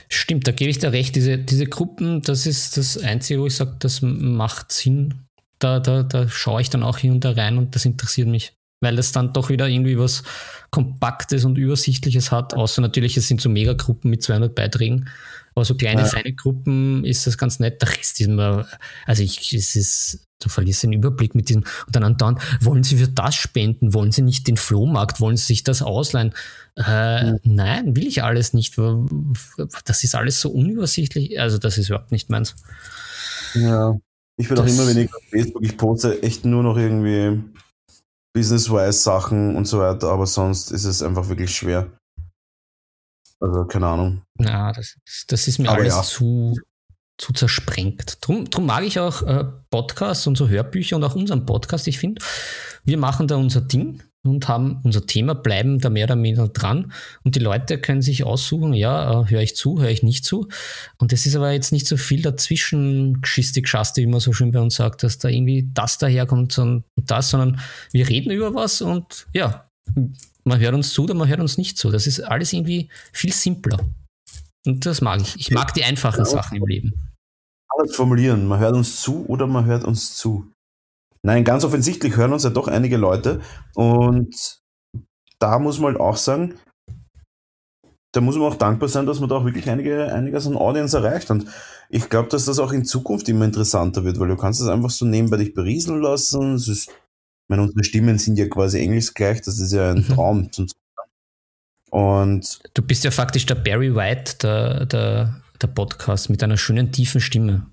Stimmt, 0.10 0.48
da 0.48 0.52
gebe 0.52 0.72
ich 0.72 0.80
dir 0.80 0.92
recht. 0.92 1.16
Diese, 1.16 1.38
diese 1.38 1.68
Gruppen, 1.68 2.24
das 2.24 2.48
ist 2.48 2.76
das 2.76 2.98
Einzige, 2.98 3.40
wo 3.40 3.46
ich 3.46 3.56
sage, 3.56 3.76
das 3.80 4.02
macht 4.02 4.72
Sinn. 4.72 5.14
Da, 5.60 5.80
da, 5.80 6.04
da 6.04 6.28
schaue 6.28 6.62
ich 6.62 6.70
dann 6.70 6.84
auch 6.84 6.98
hin 6.98 7.12
und 7.12 7.24
da 7.24 7.32
rein 7.32 7.58
und 7.58 7.76
das 7.76 7.86
interessiert 7.86 8.28
mich. 8.28 8.54
Weil 8.82 8.96
das 8.96 9.12
dann 9.12 9.34
doch 9.34 9.50
wieder 9.50 9.68
irgendwie 9.68 9.98
was 9.98 10.24
Kompaktes 10.72 11.46
und 11.46 11.58
Übersichtliches 11.58 12.32
hat. 12.32 12.54
Außer 12.54 12.82
natürlich, 12.82 13.16
es 13.16 13.28
sind 13.28 13.42
so 13.42 13.50
Megagruppen 13.50 14.10
mit 14.10 14.24
200 14.24 14.54
Beiträgen. 14.54 15.10
Aber 15.56 15.66
so 15.66 15.76
kleine, 15.76 16.02
ja. 16.02 16.08
feine 16.08 16.34
Gruppen 16.34 17.04
ist 17.06 17.26
das 17.26 17.38
ganz 17.38 17.60
nett. 17.60 17.82
Der 17.82 17.90
Rest 17.90 18.20
ist 18.20 18.28
immer, 18.28 18.68
also 19.06 19.24
ich, 19.24 19.54
es 19.54 19.76
ist, 19.76 20.27
du 20.40 20.50
verlierst 20.50 20.84
den 20.84 20.94
Überblick 20.94 21.36
mit 21.36 21.50
diesem, 21.50 21.64
und 21.86 21.96
dann 21.96 22.04
andauernd, 22.04 22.40
wollen 22.62 22.84
Sie 22.84 22.98
für 22.98 23.08
das 23.08 23.36
spenden? 23.36 23.94
Wollen 23.94 24.12
Sie 24.12 24.22
nicht 24.22 24.48
den 24.48 24.58
Flohmarkt? 24.58 25.20
Wollen 25.20 25.38
Sie 25.38 25.46
sich 25.46 25.64
das 25.64 25.82
ausleihen? 25.82 26.34
Äh, 26.78 26.82
ja. 26.82 27.36
Nein, 27.44 27.96
will 27.96 28.08
ich 28.08 28.24
alles 28.24 28.54
nicht. 28.54 28.78
Das 29.86 30.04
ist 30.04 30.16
alles 30.16 30.40
so 30.40 30.50
unübersichtlich. 30.50 31.40
Also, 31.40 31.58
das 31.58 31.78
ist 31.78 31.90
überhaupt 31.90 32.12
nicht 32.12 32.30
meins. 32.30 32.56
Ja, 33.54 33.98
ich 34.38 34.48
bin 34.48 34.60
auch 34.60 34.68
immer 34.68 34.88
weniger 34.88 35.16
auf 35.16 35.24
Facebook. 35.30 35.64
Ich 35.64 35.78
poste 35.78 36.22
echt 36.22 36.46
nur 36.46 36.62
noch 36.62 36.78
irgendwie 36.78 37.44
business-wise 38.34 38.92
Sachen 39.00 39.56
und 39.56 39.66
so 39.66 39.80
weiter, 39.80 40.10
aber 40.10 40.28
sonst 40.28 40.72
ist 40.72 40.86
es 40.86 41.02
einfach 41.02 41.28
wirklich 41.30 41.56
schwer. 41.56 41.90
Also, 43.40 43.66
keine 43.66 43.88
Ahnung. 43.88 44.22
Ja, 44.40 44.72
das, 44.72 44.98
das 45.28 45.48
ist 45.48 45.58
mir 45.60 45.70
Aber 45.70 45.80
alles 45.80 45.96
ja. 45.96 46.04
zu, 46.04 46.56
zu 47.18 47.34
zersprengt. 47.34 48.18
Drum, 48.22 48.50
drum 48.50 48.66
mag 48.66 48.84
ich 48.84 49.00
auch 49.00 49.24
äh, 49.24 49.46
Podcasts 49.70 50.28
und 50.28 50.38
so 50.38 50.48
Hörbücher 50.48 50.96
und 50.96 51.04
auch 51.04 51.16
unseren 51.16 51.46
Podcast. 51.46 51.88
Ich 51.88 52.00
finde, 52.00 52.22
wir 52.86 52.98
machen 52.98 53.28
da 53.28 53.36
unser 53.36 53.62
Ding 53.62 54.02
und 54.24 54.48
haben 54.48 54.82
unser 54.84 55.06
Thema, 55.06 55.36
bleiben 55.36 55.80
da 55.80 55.90
mehr 55.90 56.06
oder 56.06 56.18
weniger 56.18 56.48
dran. 56.48 56.92
Und 57.24 57.36
die 57.36 57.40
Leute 57.40 57.80
können 57.80 58.02
sich 58.02 58.24
aussuchen, 58.24 58.74
ja, 58.74 59.22
äh, 59.22 59.30
höre 59.30 59.42
ich 59.42 59.56
zu, 59.56 59.82
höre 59.82 59.90
ich 59.90 60.04
nicht 60.04 60.26
zu. 60.26 60.48
Und 60.98 61.14
es 61.14 61.26
ist 61.26 61.36
aber 61.36 61.52
jetzt 61.52 61.72
nicht 61.72 61.88
so 61.88 61.98
viel 61.98 62.22
dazwischen 62.22 63.22
Geschiste, 63.22 63.62
Geschaste, 63.62 64.02
wie 64.02 64.08
man 64.08 64.20
so 64.20 64.34
schön 64.34 64.52
bei 64.52 64.60
uns 64.60 64.76
sagt, 64.76 65.04
dass 65.04 65.18
da 65.18 65.30
irgendwie 65.30 65.70
das 65.74 65.98
daherkommt 65.98 66.58
und 66.60 66.84
das, 66.96 67.30
sondern 67.30 67.60
wir 67.92 68.08
reden 68.08 68.32
über 68.32 68.54
was 68.54 68.82
und 68.82 69.28
ja, 69.34 69.70
man 70.44 70.60
hört 70.60 70.74
uns 70.74 70.94
zu 70.94 71.04
oder 71.04 71.14
man 71.14 71.28
hört 71.28 71.40
uns 71.40 71.58
nicht 71.58 71.78
zu. 71.78 71.90
Das 71.90 72.08
ist 72.08 72.20
alles 72.20 72.54
irgendwie 72.54 72.90
viel 73.12 73.34
simpler. 73.34 73.80
Und 74.68 74.86
das 74.86 75.02
mag 75.02 75.22
ich. 75.22 75.36
Ich 75.38 75.52
mag 75.52 75.74
die 75.74 75.84
einfachen 75.84 76.26
Sachen 76.26 76.58
im 76.58 76.66
Leben. 76.66 76.94
Alles 77.70 77.96
formulieren. 77.96 78.48
Man 78.48 78.60
hört 78.60 78.76
uns 78.76 79.02
zu 79.02 79.26
oder 79.28 79.48
man 79.48 79.66
hört 79.66 79.84
uns 79.84 80.16
zu. 80.16 80.52
Nein, 81.24 81.44
ganz 81.44 81.64
offensichtlich 81.64 82.16
hören 82.16 82.34
uns 82.34 82.44
ja 82.44 82.50
doch 82.50 82.68
einige 82.68 82.98
Leute. 82.98 83.42
Und 83.76 84.60
da 85.40 85.60
muss 85.60 85.80
man 85.80 85.94
halt 85.94 86.02
auch 86.02 86.18
sagen, 86.18 86.56
da 88.14 88.22
muss 88.22 88.36
man 88.36 88.48
auch 88.48 88.56
dankbar 88.56 88.90
sein, 88.90 89.06
dass 89.06 89.20
man 89.20 89.30
da 89.30 89.36
auch 89.36 89.46
wirklich 89.46 89.70
einige, 89.70 90.12
einiges 90.14 90.48
an 90.48 90.56
Audience 90.56 90.98
erreicht. 90.98 91.30
Und 91.30 91.46
ich 91.90 92.10
glaube, 92.10 92.30
dass 92.30 92.46
das 92.46 92.60
auch 92.60 92.72
in 92.72 92.86
Zukunft 92.86 93.30
immer 93.30 93.46
interessanter 93.46 94.04
wird, 94.04 94.20
weil 94.20 94.28
du 94.28 94.38
kannst 94.38 94.62
es 94.62 94.68
einfach 94.68 94.90
so 94.90 95.06
nebenbei 95.06 95.38
dich 95.38 95.54
berieseln 95.54 96.02
lassen. 96.02 96.56
Es 96.56 96.68
ist 96.68 96.90
ich 97.48 97.50
meine, 97.50 97.62
unsere 97.62 97.86
Stimmen 97.86 98.18
sind 98.18 98.38
ja 98.38 98.46
quasi 98.50 98.78
englischgleich, 98.80 99.40
das 99.40 99.58
ist 99.60 99.72
ja 99.72 99.92
ein 99.92 100.00
mhm. 100.00 100.08
Traum 100.08 100.52
zum 100.52 100.68
Zuhören. 100.68 100.87
Und 101.98 102.60
du 102.76 102.84
bist 102.84 103.04
ja 103.06 103.10
faktisch 103.10 103.48
der 103.48 103.56
Barry 103.56 103.96
White 103.96 104.36
der, 104.44 104.86
der, 104.86 105.42
der 105.60 105.68
Podcast 105.68 106.30
mit 106.30 106.44
einer 106.44 106.56
schönen 106.56 106.92
tiefen 106.92 107.20
Stimme. 107.20 107.72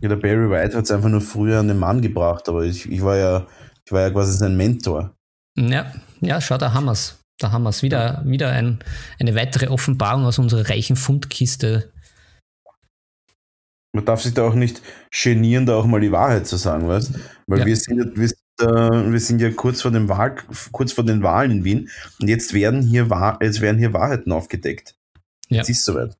Ja, 0.00 0.08
der 0.08 0.16
Barry 0.16 0.50
White 0.50 0.76
hat 0.76 0.82
es 0.82 0.90
einfach 0.90 1.10
nur 1.10 1.20
früher 1.20 1.60
an 1.60 1.68
den 1.68 1.78
Mann 1.78 2.02
gebracht, 2.02 2.48
aber 2.48 2.64
ich, 2.64 2.90
ich, 2.90 3.02
war, 3.02 3.16
ja, 3.16 3.46
ich 3.86 3.92
war 3.92 4.00
ja 4.00 4.10
quasi 4.10 4.36
sein 4.36 4.56
Mentor. 4.56 5.14
Ja, 5.56 5.92
ja 6.20 6.40
schau, 6.40 6.58
da 6.58 6.72
haben 6.72 6.86
wir 6.86 6.92
es. 6.92 7.20
Da 7.38 7.52
haben 7.52 7.62
wir 7.62 7.70
es. 7.70 7.84
Wieder, 7.84 8.20
wieder 8.26 8.50
ein, 8.50 8.80
eine 9.20 9.36
weitere 9.36 9.68
Offenbarung 9.68 10.24
aus 10.24 10.40
unserer 10.40 10.68
reichen 10.68 10.96
Fundkiste. 10.96 11.92
Man 13.92 14.04
darf 14.04 14.22
sich 14.22 14.34
da 14.34 14.42
auch 14.42 14.54
nicht 14.54 14.82
genieren, 15.22 15.66
da 15.66 15.76
auch 15.76 15.86
mal 15.86 16.00
die 16.00 16.10
Wahrheit 16.10 16.48
zu 16.48 16.56
sagen, 16.56 16.88
weißt 16.88 17.12
Weil 17.46 17.60
ja. 17.60 17.66
wir 17.66 17.76
sind, 17.76 18.18
wir 18.18 18.28
äh, 18.60 19.12
wir 19.12 19.20
sind 19.20 19.40
ja 19.40 19.50
kurz 19.50 19.82
vor, 19.82 19.92
Wahl, 20.08 20.36
kurz 20.72 20.92
vor 20.92 21.04
den 21.04 21.22
Wahlen 21.22 21.50
in 21.50 21.64
Wien 21.64 21.90
und 22.20 22.28
jetzt 22.28 22.52
werden 22.52 22.82
hier, 22.82 23.08
jetzt 23.40 23.60
werden 23.60 23.78
hier 23.78 23.92
Wahrheiten 23.92 24.32
aufgedeckt. 24.32 24.94
Ja. 25.48 25.58
Jetzt 25.58 25.70
ist 25.70 25.84
soweit. 25.84 26.16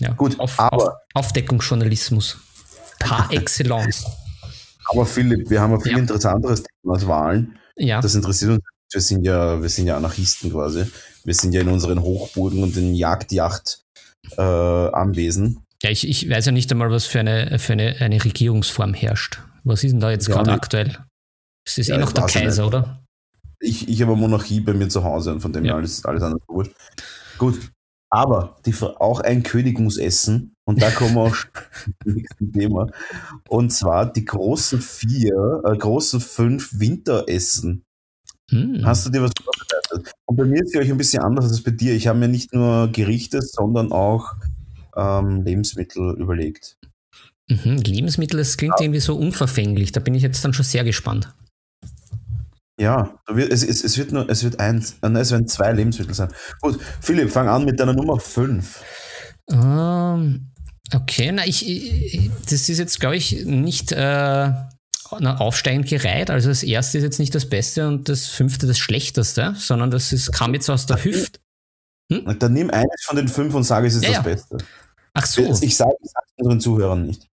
Ja, 0.00 0.12
gut, 0.12 0.38
auf, 0.40 0.58
aber 0.58 0.88
auf 0.88 0.94
Aufdeckungsjournalismus 1.14 2.38
par 2.98 3.30
excellence. 3.32 4.04
Aber 4.86 5.06
Philipp, 5.06 5.48
wir 5.48 5.60
haben 5.60 5.74
ein 5.74 5.80
viel 5.80 5.92
ja. 5.92 5.98
interessanteres 5.98 6.62
Thema 6.62 6.94
als 6.94 7.06
Wahlen. 7.06 7.58
Ja. 7.76 8.00
Das 8.00 8.14
interessiert 8.14 8.52
uns. 8.52 8.62
Wir 8.92 9.00
sind 9.00 9.24
ja, 9.24 9.62
wir 9.62 9.68
sind 9.68 9.86
ja 9.86 9.96
Anarchisten 9.96 10.50
quasi. 10.50 10.84
Wir 11.24 11.34
sind 11.34 11.52
ja 11.54 11.62
in 11.62 11.68
unseren 11.68 12.02
Hochburgen 12.02 12.62
und 12.62 12.76
den 12.76 12.94
Jagdjacht 12.94 13.84
äh, 14.36 14.42
anwesend. 14.42 15.58
Ja, 15.82 15.90
ich, 15.90 16.06
ich 16.06 16.28
weiß 16.28 16.46
ja 16.46 16.52
nicht 16.52 16.70
einmal, 16.70 16.90
was 16.90 17.06
für 17.06 17.20
eine, 17.20 17.58
für 17.58 17.72
eine, 17.72 17.96
eine 18.00 18.22
Regierungsform 18.22 18.94
herrscht. 18.94 19.40
Was 19.64 19.82
ist 19.82 19.92
denn 19.92 20.00
da 20.00 20.10
jetzt 20.10 20.28
ja, 20.28 20.34
gerade 20.34 20.52
aktuell? 20.52 20.98
Es 21.64 21.78
ist 21.78 21.88
eh 21.88 21.92
ja, 21.92 21.98
eh 21.98 22.00
noch 22.00 22.12
der 22.12 22.26
Kaiser, 22.26 22.64
nicht. 22.64 22.74
oder? 22.74 23.02
ich, 23.62 23.88
ich 23.88 24.02
habe 24.02 24.16
Monarchie 24.16 24.60
bei 24.60 24.74
mir 24.74 24.88
zu 24.88 25.04
Hause 25.04 25.32
und 25.32 25.40
von 25.40 25.52
dem 25.52 25.64
ja. 25.64 25.76
alles, 25.76 26.04
alles 26.04 26.22
andere 26.22 26.40
wurscht. 26.48 26.72
Gut. 27.38 27.70
Aber 28.10 28.56
die, 28.66 28.74
auch 28.82 29.20
ein 29.20 29.42
König 29.42 29.78
muss 29.78 29.96
essen. 29.96 30.54
Und 30.64 30.82
da 30.82 30.90
kommen 30.90 31.14
wir 31.14 31.22
auch 31.22 31.36
zum 32.04 32.14
nächsten 32.14 32.52
Thema. 32.52 32.88
Und 33.48 33.72
zwar 33.72 34.12
die 34.12 34.24
großen 34.24 34.80
vier, 34.80 35.62
äh, 35.64 35.76
großen 35.76 36.20
fünf 36.20 36.78
Winteressen. 36.78 37.84
Hm. 38.50 38.82
Hast 38.84 39.06
du 39.06 39.10
dir 39.10 39.22
was 39.22 39.32
vorbereitet? 39.42 40.14
Und 40.26 40.36
bei 40.36 40.44
mir 40.44 40.56
ist 40.56 40.66
es 40.66 40.72
glaube 40.72 40.90
ein 40.90 40.98
bisschen 40.98 41.22
anders 41.22 41.46
als 41.46 41.62
bei 41.62 41.70
dir. 41.70 41.94
Ich 41.94 42.06
habe 42.06 42.18
mir 42.18 42.28
nicht 42.28 42.52
nur 42.52 42.88
Gerichte, 42.88 43.40
sondern 43.40 43.92
auch 43.92 44.34
ähm, 44.94 45.42
Lebensmittel 45.42 46.14
überlegt. 46.18 46.76
Mhm, 47.48 47.78
Lebensmittel, 47.78 48.36
das 48.36 48.56
klingt 48.56 48.74
ja. 48.78 48.84
irgendwie 48.84 49.00
so 49.00 49.16
unverfänglich. 49.16 49.92
Da 49.92 50.00
bin 50.00 50.14
ich 50.14 50.22
jetzt 50.22 50.44
dann 50.44 50.52
schon 50.52 50.66
sehr 50.66 50.84
gespannt. 50.84 51.32
Ja, 52.82 53.16
es, 53.28 53.62
es, 53.62 53.84
es, 53.84 53.96
wird 53.96 54.10
nur, 54.10 54.28
es 54.28 54.42
wird 54.42 54.58
eins, 54.58 54.96
äh, 55.02 55.08
es 55.10 55.30
werden 55.30 55.46
zwei 55.46 55.72
Lebensmittel 55.72 56.14
sein. 56.14 56.32
Gut, 56.60 56.80
Philipp, 57.00 57.30
fang 57.30 57.48
an 57.48 57.64
mit 57.64 57.78
deiner 57.78 57.92
Nummer 57.92 58.18
5. 58.18 58.82
Um, 59.46 59.60
ähm, 59.60 60.52
okay, 60.92 61.30
na, 61.30 61.46
ich, 61.46 61.64
ich, 61.68 62.28
das 62.50 62.68
ist 62.68 62.78
jetzt, 62.78 62.98
glaube 62.98 63.14
ich, 63.14 63.44
nicht 63.44 63.92
äh, 63.92 64.52
aufsteigend 65.10 65.88
gereiht. 65.88 66.28
Also 66.28 66.48
das 66.48 66.64
erste 66.64 66.98
ist 66.98 67.04
jetzt 67.04 67.20
nicht 67.20 67.32
das 67.36 67.48
Beste 67.48 67.86
und 67.86 68.08
das 68.08 68.26
fünfte 68.26 68.66
das 68.66 68.78
schlechteste, 68.78 69.54
sondern 69.56 69.92
das 69.92 70.12
ist, 70.12 70.32
kam 70.32 70.52
jetzt 70.52 70.68
aus 70.68 70.86
der 70.86 71.04
Hüfte. 71.04 71.38
Hm? 72.10 72.36
Dann 72.36 72.52
nimm 72.52 72.68
eines 72.70 73.04
von 73.04 73.14
den 73.14 73.28
fünf 73.28 73.54
und 73.54 73.62
sage, 73.62 73.86
es 73.86 73.94
ist 73.94 74.02
ja, 74.02 74.08
das 74.08 74.16
ja. 74.16 74.22
Beste. 74.22 74.58
Ach 75.14 75.26
so. 75.26 75.42
Ich 75.60 75.76
sage 75.76 75.94
es 76.02 76.12
unseren 76.36 76.58
Zuhörern 76.58 77.06
nicht. 77.06 77.28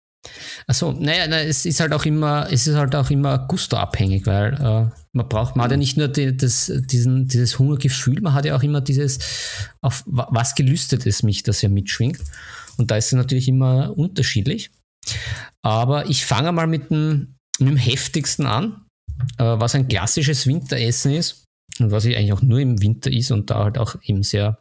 Achso, 0.67 0.93
naja, 0.93 1.27
na, 1.29 1.41
es 1.41 1.67
ist 1.67 1.81
halt 1.81 1.93
auch 1.93 2.05
immer, 2.05 2.49
es 2.51 2.67
ist 2.67 2.77
halt 2.77 2.95
auch 2.95 3.11
immer 3.11 3.39
gusto-abhängig, 3.39 4.27
weil 4.27 4.55
äh, 4.55 4.91
man 5.13 5.29
braucht, 5.29 5.57
man 5.57 5.65
hat 5.65 5.71
ja 5.71 5.77
nicht 5.77 5.97
nur 5.97 6.09
die, 6.09 6.37
das, 6.37 6.73
diesen, 6.75 7.29
dieses 7.29 7.59
Hungergefühl, 7.59 8.21
man 8.21 8.35
hat 8.35 8.45
ja 8.45 8.57
auch 8.57 8.63
immer 8.63 8.81
dieses, 8.81 9.19
auf 9.81 10.03
was 10.07 10.55
gelüstet 10.55 11.07
es 11.07 11.23
mich, 11.23 11.43
das 11.43 11.63
ja 11.63 11.69
mitschwingt. 11.69 12.21
Und 12.77 12.91
da 12.91 12.97
ist 12.97 13.07
es 13.07 13.13
natürlich 13.13 13.49
immer 13.49 13.97
unterschiedlich. 13.97 14.71
Aber 15.63 16.09
ich 16.09 16.25
fange 16.25 16.53
mal 16.53 16.67
mit 16.67 16.91
dem, 16.91 17.37
mit 17.59 17.69
dem 17.69 17.77
heftigsten 17.77 18.47
an, 18.47 18.87
äh, 19.39 19.45
was 19.45 19.75
ein 19.75 19.89
klassisches 19.89 20.47
Winteressen 20.47 21.13
ist 21.13 21.45
und 21.79 21.91
was 21.91 22.05
ich 22.05 22.17
eigentlich 22.17 22.33
auch 22.33 22.43
nur 22.43 22.59
im 22.61 22.83
Winter 22.83 23.11
ist 23.13 23.31
und 23.31 23.51
da 23.51 23.65
halt 23.65 23.79
auch 23.79 23.97
eben 24.03 24.23
sehr 24.23 24.59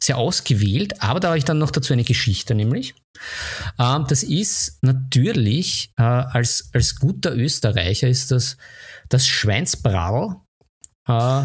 sehr 0.00 0.18
ausgewählt, 0.18 1.02
aber 1.02 1.20
da 1.20 1.28
habe 1.28 1.38
ich 1.38 1.44
dann 1.44 1.58
noch 1.58 1.70
dazu 1.70 1.92
eine 1.92 2.04
Geschichte, 2.04 2.54
nämlich. 2.54 2.94
Ähm, 3.78 4.06
das 4.08 4.22
ist 4.22 4.78
natürlich, 4.82 5.92
äh, 5.98 6.02
als, 6.02 6.70
als 6.72 6.96
guter 6.96 7.34
Österreicher 7.34 8.08
ist 8.08 8.30
das 8.30 8.56
das 9.08 9.26
Schweinsbradl 9.26 10.36
äh, 11.08 11.42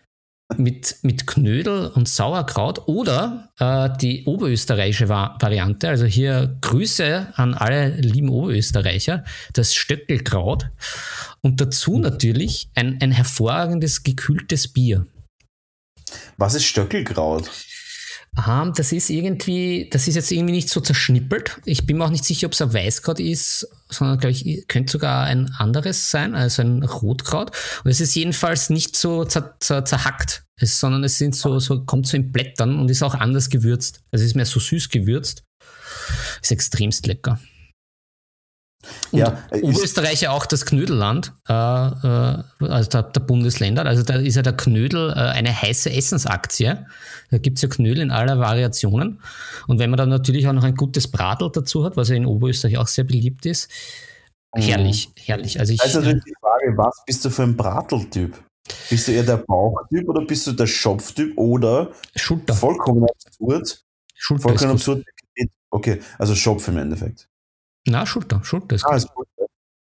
mit, 0.56 0.96
mit 1.02 1.26
Knödel 1.26 1.88
und 1.88 2.08
Sauerkraut 2.08 2.86
oder 2.86 3.50
äh, 3.58 3.90
die 4.00 4.24
oberösterreichische 4.26 5.08
Va 5.08 5.36
Variante, 5.40 5.88
also 5.88 6.04
hier 6.04 6.56
Grüße 6.60 7.32
an 7.34 7.54
alle 7.54 7.96
lieben 7.96 8.28
Oberösterreicher, 8.28 9.24
das 9.52 9.74
Stöckelkraut 9.74 10.70
und 11.42 11.60
dazu 11.60 11.98
natürlich 11.98 12.70
ein, 12.74 13.00
ein 13.00 13.10
hervorragendes 13.10 14.02
gekühltes 14.02 14.68
Bier. 14.68 15.06
Was 16.36 16.54
ist 16.54 16.64
Stöckelkraut? 16.64 17.50
Um, 18.36 18.74
das 18.74 18.92
ist 18.92 19.08
irgendwie, 19.08 19.88
das 19.90 20.06
ist 20.08 20.14
jetzt 20.14 20.30
irgendwie 20.30 20.52
nicht 20.52 20.68
so 20.68 20.80
zerschnippelt. 20.80 21.58
Ich 21.64 21.86
bin 21.86 21.96
mir 21.96 22.04
auch 22.04 22.10
nicht 22.10 22.24
sicher, 22.24 22.46
ob 22.46 22.52
es 22.52 22.60
ein 22.60 22.74
Weißkraut 22.74 23.18
ist, 23.18 23.66
sondern 23.88 24.18
glaube 24.18 24.32
ich, 24.32 24.68
könnte 24.68 24.92
sogar 24.92 25.24
ein 25.24 25.50
anderes 25.56 26.10
sein, 26.10 26.34
also 26.34 26.60
ein 26.60 26.82
Rotkraut. 26.82 27.52
Und 27.82 27.90
es 27.90 28.00
ist 28.02 28.14
jedenfalls 28.14 28.68
nicht 28.68 28.94
so 28.94 29.24
zer, 29.24 29.56
zer, 29.60 29.86
zerhackt, 29.86 30.44
es, 30.60 30.78
sondern 30.78 31.02
es 31.04 31.16
sind 31.16 31.34
so, 31.34 31.58
so, 31.60 31.84
kommt 31.84 32.06
so 32.06 32.16
in 32.16 32.30
Blättern 32.30 32.78
und 32.78 32.90
ist 32.90 33.02
auch 33.02 33.14
anders 33.14 33.48
gewürzt. 33.48 34.00
Also 34.12 34.22
es 34.22 34.30
ist 34.30 34.36
mehr 34.36 34.44
so 34.44 34.60
süß 34.60 34.90
gewürzt. 34.90 35.42
Ist 36.42 36.52
extremst 36.52 37.06
lecker. 37.06 37.40
Und 39.12 39.20
ja, 39.20 39.38
Oberösterreich 39.50 40.22
ja 40.22 40.30
auch 40.30 40.46
das 40.46 40.66
Knödelland, 40.66 41.32
äh, 41.48 41.52
äh, 41.52 42.42
also 42.60 42.90
der, 42.90 43.02
der, 43.04 43.20
Bundesländer. 43.20 43.86
Also 43.86 44.02
da 44.02 44.14
ist 44.16 44.34
ja 44.34 44.42
der 44.42 44.56
Knödel 44.56 45.10
äh, 45.10 45.14
eine 45.14 45.50
heiße 45.50 45.90
Essensaktie. 45.92 46.86
Da 47.30 47.38
gibt 47.38 47.58
es 47.58 47.62
ja 47.62 47.68
Knödel 47.68 48.02
in 48.02 48.10
aller 48.10 48.38
Variationen. 48.38 49.20
Und 49.66 49.78
wenn 49.78 49.90
man 49.90 49.98
dann 49.98 50.08
natürlich 50.08 50.48
auch 50.48 50.52
noch 50.52 50.64
ein 50.64 50.74
gutes 50.74 51.08
Bratl 51.08 51.50
dazu 51.52 51.84
hat, 51.84 51.96
was 51.96 52.08
ja 52.08 52.16
in 52.16 52.26
Oberösterreich 52.26 52.78
auch 52.78 52.88
sehr 52.88 53.04
beliebt 53.04 53.46
ist, 53.46 53.70
herrlich, 54.54 55.10
herrlich. 55.16 55.60
Also, 55.60 55.72
ich, 55.72 55.80
also 55.82 56.00
natürlich 56.00 56.24
die 56.24 56.34
Frage, 56.40 56.76
was 56.76 57.02
bist 57.06 57.24
du 57.24 57.30
für 57.30 57.42
ein 57.42 57.56
Bratl-Typ? 57.56 58.34
Bist 58.90 59.08
du 59.08 59.12
eher 59.12 59.22
der 59.22 59.36
Bauchtyp 59.36 60.08
oder 60.08 60.24
bist 60.24 60.46
du 60.46 60.52
der 60.52 60.66
Schopftyp 60.66 61.36
oder 61.36 61.92
Schulter. 62.16 62.54
vollkommen 62.54 63.04
absurd? 63.04 63.84
Schulter 64.14 64.42
vollkommen 64.42 64.72
absurd. 64.72 65.04
Okay, 65.70 66.00
also 66.18 66.34
Schopf 66.34 66.66
im 66.68 66.78
Endeffekt. 66.78 67.28
Na, 67.86 68.04
Schulter. 68.04 68.42
Schulter 68.44 68.76
ist 68.76 68.84
ah, 68.84 68.98
gut. 69.14 69.28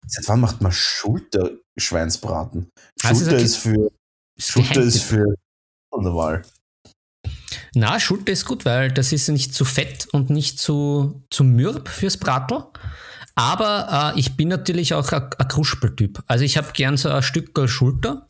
Seit 0.05 0.27
wann 0.29 0.39
macht 0.39 0.61
man 0.61 0.71
Schulter-Schweinsbraten? 0.71 2.69
Also 3.03 3.25
Schulter 3.25 3.37
ist, 3.37 3.57
für. 3.57 3.91
Ist 4.37 4.51
Schulter 4.51 4.81
ist 4.81 5.01
für 5.01 5.35
Wahl. 5.91 6.43
Na, 7.73 7.99
Schulter 7.99 8.31
ist 8.31 8.45
gut, 8.45 8.65
weil 8.65 8.91
das 8.91 9.11
ist 9.11 9.27
nicht 9.29 9.53
zu 9.53 9.65
fett 9.65 10.07
und 10.13 10.29
nicht 10.29 10.59
zu, 10.59 11.23
zu 11.29 11.43
mürb 11.43 11.89
fürs 11.89 12.17
Bratel. 12.17 12.63
Aber 13.35 14.13
äh, 14.15 14.19
ich 14.19 14.35
bin 14.35 14.47
natürlich 14.47 14.93
auch 14.93 15.11
ein 15.11 15.47
Kruspeltyp. 15.47 16.23
Also 16.27 16.43
ich 16.43 16.57
habe 16.57 16.71
gern 16.73 16.97
so 16.97 17.09
ein 17.09 17.21
Stück 17.21 17.51
Schulter 17.69 18.29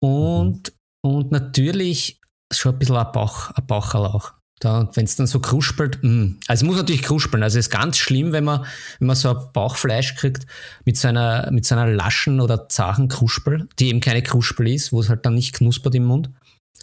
und, 0.00 0.72
und 1.02 1.30
natürlich 1.30 2.20
schon 2.52 2.74
ein 2.74 2.78
bisschen 2.78 2.96
ein, 2.96 3.12
Bauch, 3.12 3.50
ein 3.50 3.66
Baucherl 3.66 4.06
auch. 4.06 4.32
Da, 4.58 4.88
wenn 4.94 5.04
es 5.04 5.16
dann 5.16 5.26
so 5.26 5.38
kruspelt, 5.38 6.02
mh. 6.02 6.10
Mm. 6.10 6.38
also 6.46 6.64
es 6.64 6.66
muss 6.66 6.76
natürlich 6.76 7.02
kruspeln. 7.02 7.42
Also 7.42 7.58
es 7.58 7.66
ist 7.66 7.72
ganz 7.72 7.98
schlimm, 7.98 8.32
wenn 8.32 8.44
man, 8.44 8.64
wenn 8.98 9.06
man 9.06 9.16
so 9.16 9.28
ein 9.28 9.52
Bauchfleisch 9.52 10.14
kriegt 10.14 10.46
mit 10.86 10.96
seiner, 10.96 11.50
mit 11.50 11.66
seiner 11.66 11.86
laschen 11.86 12.40
oder 12.40 12.68
zachen 12.68 13.08
Kruspel, 13.08 13.68
die 13.78 13.88
eben 13.88 14.00
keine 14.00 14.22
Kruspel 14.22 14.68
ist, 14.68 14.92
wo 14.92 15.00
es 15.00 15.10
halt 15.10 15.26
dann 15.26 15.34
nicht 15.34 15.54
knuspert 15.54 15.94
im 15.94 16.04
Mund. 16.04 16.30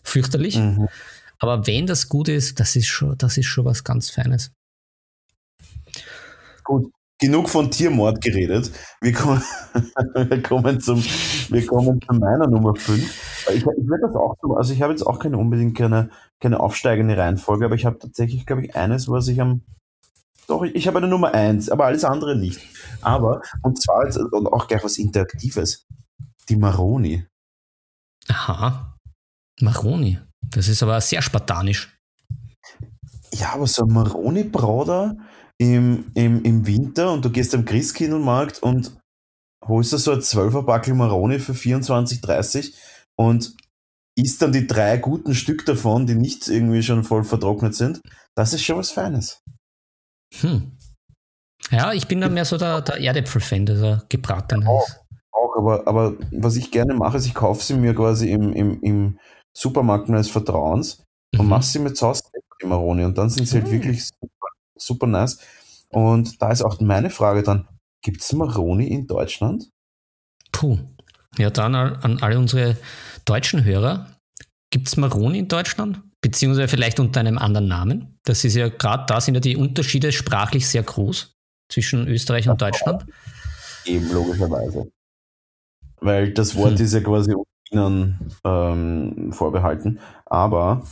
Fürchterlich. 0.03 0.57
Mhm. 0.57 0.87
Aber 1.39 1.65
wenn 1.65 1.87
das 1.87 2.09
gut 2.09 2.29
ist, 2.29 2.59
das 2.59 2.75
ist 2.75 2.87
schon, 2.87 3.17
das 3.17 3.37
ist 3.37 3.47
schon 3.47 3.65
was 3.65 3.83
ganz 3.83 4.11
Feines. 4.11 4.51
Gut, 6.63 6.91
genug 7.19 7.49
von 7.49 7.71
Tiermord 7.71 8.21
geredet. 8.21 8.71
Wir 9.01 9.13
kommen, 9.13 9.41
wir 10.13 10.43
kommen, 10.43 10.79
zum, 10.79 11.03
wir 11.03 11.65
kommen 11.65 11.99
zu 12.01 12.15
meiner 12.15 12.47
Nummer 12.47 12.75
5. 12.75 13.49
Ich, 13.49 13.55
ich 13.55 13.65
werde 13.65 14.07
das 14.07 14.15
auch 14.15 14.35
so, 14.41 14.55
also 14.55 14.73
ich 14.73 14.81
habe 14.81 14.93
jetzt 14.93 15.03
auch 15.03 15.19
keine 15.19 15.37
unbedingt 15.37 15.77
keine, 15.77 16.09
keine 16.43 16.59
aufsteigende 16.59 17.17
Reihenfolge, 17.17 17.65
aber 17.65 17.75
ich 17.75 17.85
habe 17.85 17.97
tatsächlich, 17.97 18.45
glaube 18.45 18.65
ich, 18.65 18.75
eines, 18.75 19.09
was 19.09 19.27
ich 19.27 19.41
am 19.41 19.61
doch, 20.47 20.63
ich 20.63 20.87
habe 20.87 20.97
eine 20.97 21.07
Nummer 21.07 21.33
1, 21.33 21.69
aber 21.69 21.85
alles 21.85 22.03
andere 22.03 22.35
nicht. 22.35 22.59
Aber, 23.01 23.41
und 23.61 23.81
zwar 23.81 24.03
jetzt, 24.03 24.17
und 24.17 24.47
auch 24.47 24.67
gleich 24.67 24.83
was 24.83 24.97
Interaktives. 24.97 25.85
Die 26.49 26.57
Maroni. 26.57 27.25
Aha. 28.27 28.97
Maroni. 29.61 30.19
Das 30.51 30.67
ist 30.67 30.83
aber 30.83 30.99
sehr 30.99 31.21
spartanisch. 31.21 31.97
Ja, 33.33 33.53
aber 33.53 33.67
so 33.67 33.85
ein 33.85 33.93
Maroni-Brauder 33.93 35.15
im, 35.57 36.11
im, 36.13 36.43
im 36.43 36.67
Winter 36.67 37.13
und 37.13 37.23
du 37.23 37.29
gehst 37.29 37.55
am 37.55 37.63
Christkindlmarkt 37.63 38.61
und 38.61 38.99
holst 39.65 39.93
da 39.93 39.97
so 39.97 40.11
ein 40.11 40.19
12er 40.19 40.63
Backel 40.63 40.93
Maroni 40.93 41.39
für 41.39 41.53
24,30 41.53 42.73
und 43.15 43.55
isst 44.15 44.41
dann 44.41 44.51
die 44.51 44.67
drei 44.67 44.97
guten 44.97 45.33
Stück 45.33 45.65
davon, 45.65 46.05
die 46.05 46.15
nicht 46.15 46.47
irgendwie 46.47 46.83
schon 46.83 47.03
voll 47.03 47.23
vertrocknet 47.23 47.75
sind, 47.75 48.01
das 48.35 48.53
ist 48.53 48.63
schon 48.63 48.77
was 48.77 48.91
Feines. 48.91 49.41
Hm. 50.39 50.77
Ja, 51.71 51.93
ich 51.93 52.07
bin 52.07 52.21
dann 52.21 52.33
mehr 52.33 52.45
so 52.45 52.57
der, 52.57 52.81
der 52.81 52.99
Erdäpfel-Fan, 52.99 53.65
der 53.65 54.03
gebraten 54.09 54.67
auch, 54.67 54.87
auch, 55.31 55.55
aber, 55.57 55.87
aber 55.87 56.17
was 56.31 56.55
ich 56.55 56.71
gerne 56.71 56.93
mache, 56.93 57.17
ist, 57.17 57.25
ich 57.25 57.33
kaufe 57.33 57.63
sie 57.63 57.75
mir 57.75 57.95
quasi 57.95 58.29
im, 58.29 58.53
im, 58.53 58.81
im 58.81 59.19
Supermarkt 59.55 60.09
meines 60.09 60.29
Vertrauens 60.29 61.03
mhm. 61.33 61.41
und 61.41 61.47
mache 61.47 61.63
sie 61.63 61.79
mit 61.79 61.97
Sauce 61.97 62.23
die 62.61 62.67
Maroni 62.67 63.03
und 63.03 63.17
dann 63.17 63.29
sind 63.29 63.47
sie 63.47 63.57
halt 63.57 63.67
mhm. 63.67 63.71
wirklich 63.71 64.05
super, 64.05 64.47
super 64.77 65.07
nice. 65.07 65.39
Und 65.89 66.41
da 66.41 66.51
ist 66.51 66.63
auch 66.63 66.79
meine 66.79 67.09
Frage 67.09 67.43
dann, 67.43 67.67
gibt 68.01 68.21
es 68.21 68.33
Maroni 68.33 68.87
in 68.87 69.07
Deutschland? 69.07 69.69
Puh. 70.51 70.77
Ja, 71.37 71.49
dann 71.49 71.75
an 71.75 72.19
alle 72.21 72.37
unsere 72.37 72.77
deutschen 73.25 73.63
Hörer. 73.63 74.07
Gibt 74.71 74.87
es 74.87 74.97
Maroni 74.97 75.39
in 75.39 75.47
Deutschland? 75.47 76.01
Beziehungsweise 76.21 76.67
vielleicht 76.67 76.99
unter 76.99 77.19
einem 77.19 77.37
anderen 77.37 77.67
Namen? 77.67 78.19
Das 78.23 78.43
ist 78.43 78.55
ja 78.55 78.69
gerade 78.69 79.05
da 79.07 79.19
sind 79.19 79.35
ja 79.35 79.41
die 79.41 79.57
Unterschiede 79.57 80.11
sprachlich 80.11 80.67
sehr 80.67 80.83
groß 80.83 81.35
zwischen 81.69 82.07
Österreich 82.07 82.47
und 82.49 82.61
Deutschland. 82.61 83.05
Eben, 83.85 84.11
logischerweise. 84.11 84.89
Weil 85.99 86.33
das 86.33 86.55
Wort 86.55 86.77
hm. 86.77 86.85
ist 86.85 86.93
ja 86.93 87.01
quasi 87.01 87.33
Ihnen 87.71 88.19
ähm, 88.43 89.31
vorbehalten. 89.33 89.99
Aber 90.25 90.83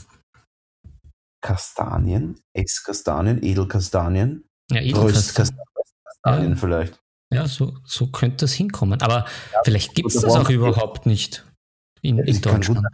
Kastanien, 1.41 2.39
Esskastanien, 2.53 3.43
Edelkastanien, 3.43 4.43
ja, 4.69 4.81
Edelkastanien 4.81 5.57
ja. 6.25 6.55
vielleicht. 6.55 7.00
Ja, 7.33 7.47
so, 7.47 7.77
so 7.85 8.07
könnte 8.07 8.37
das 8.37 8.53
hinkommen. 8.53 9.01
Aber 9.01 9.25
ja, 9.53 9.59
vielleicht 9.63 9.95
gibt 9.95 10.09
es 10.09 10.21
das 10.21 10.35
auch 10.35 10.49
überhaupt 10.49 11.05
nicht. 11.05 11.45
in, 12.01 12.17
in 12.19 12.41
Deutschland. 12.41 12.85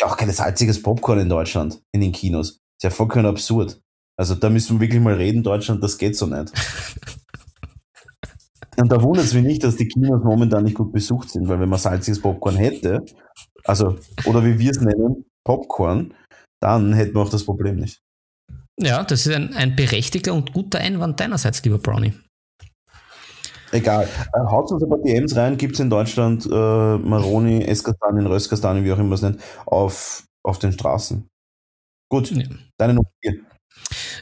Ja, 0.00 0.06
auch 0.06 0.16
kein 0.16 0.30
salziges 0.30 0.82
Popcorn 0.82 1.20
in 1.20 1.28
Deutschland, 1.28 1.80
in 1.92 2.00
den 2.00 2.12
Kinos. 2.12 2.48
Das 2.48 2.58
ist 2.78 2.82
ja 2.84 2.90
vollkommen 2.90 3.26
absurd. 3.26 3.80
Also 4.18 4.34
da 4.34 4.50
müssen 4.50 4.76
wir 4.76 4.86
wirklich 4.86 5.00
mal 5.00 5.14
reden, 5.14 5.42
Deutschland, 5.42 5.82
das 5.82 5.98
geht 5.98 6.16
so 6.16 6.26
nicht. 6.26 6.52
Und 8.78 8.90
da 8.90 9.02
wundert 9.02 9.26
es 9.26 9.34
mich 9.34 9.44
nicht, 9.44 9.62
dass 9.64 9.76
die 9.76 9.86
Kinos 9.86 10.24
momentan 10.24 10.64
nicht 10.64 10.76
gut 10.76 10.92
besucht 10.92 11.30
sind, 11.30 11.46
weil 11.46 11.60
wenn 11.60 11.68
man 11.68 11.78
salziges 11.78 12.20
Popcorn 12.20 12.56
hätte, 12.56 13.04
also, 13.64 13.98
oder 14.24 14.44
wie 14.44 14.58
wir 14.58 14.70
es 14.70 14.80
nennen, 14.80 15.26
Popcorn, 15.44 16.14
dann 16.60 16.92
hätten 16.94 17.14
wir 17.14 17.20
auch 17.20 17.28
das 17.28 17.44
Problem 17.44 17.76
nicht. 17.76 18.00
Ja, 18.80 19.04
das 19.04 19.26
ist 19.26 19.34
ein, 19.34 19.52
ein 19.54 19.76
berechtigter 19.76 20.32
und 20.32 20.52
guter 20.52 20.78
Einwand 20.78 21.20
deinerseits, 21.20 21.62
lieber 21.62 21.78
Brownie. 21.78 22.14
Egal. 23.72 24.06
Äh, 24.34 24.38
Haut 24.50 24.70
uns 24.70 24.82
ein 24.82 24.88
paar 24.88 24.98
DMs 24.98 25.34
rein, 25.34 25.56
gibt 25.56 25.74
es 25.74 25.80
in 25.80 25.90
Deutschland 25.90 26.46
äh, 26.46 26.48
Maroni, 26.50 27.64
Esskastanien, 27.64 28.26
Röstkastanien, 28.26 28.84
wie 28.84 28.92
auch 28.92 28.98
immer 28.98 29.14
es 29.14 29.22
nennt, 29.22 29.40
auf, 29.66 30.24
auf 30.44 30.58
den 30.58 30.72
Straßen. 30.72 31.26
Gut, 32.10 32.30
ja. 32.30 32.44
deine 32.76 32.94
Nummer 32.94 33.08
4. 33.22 33.34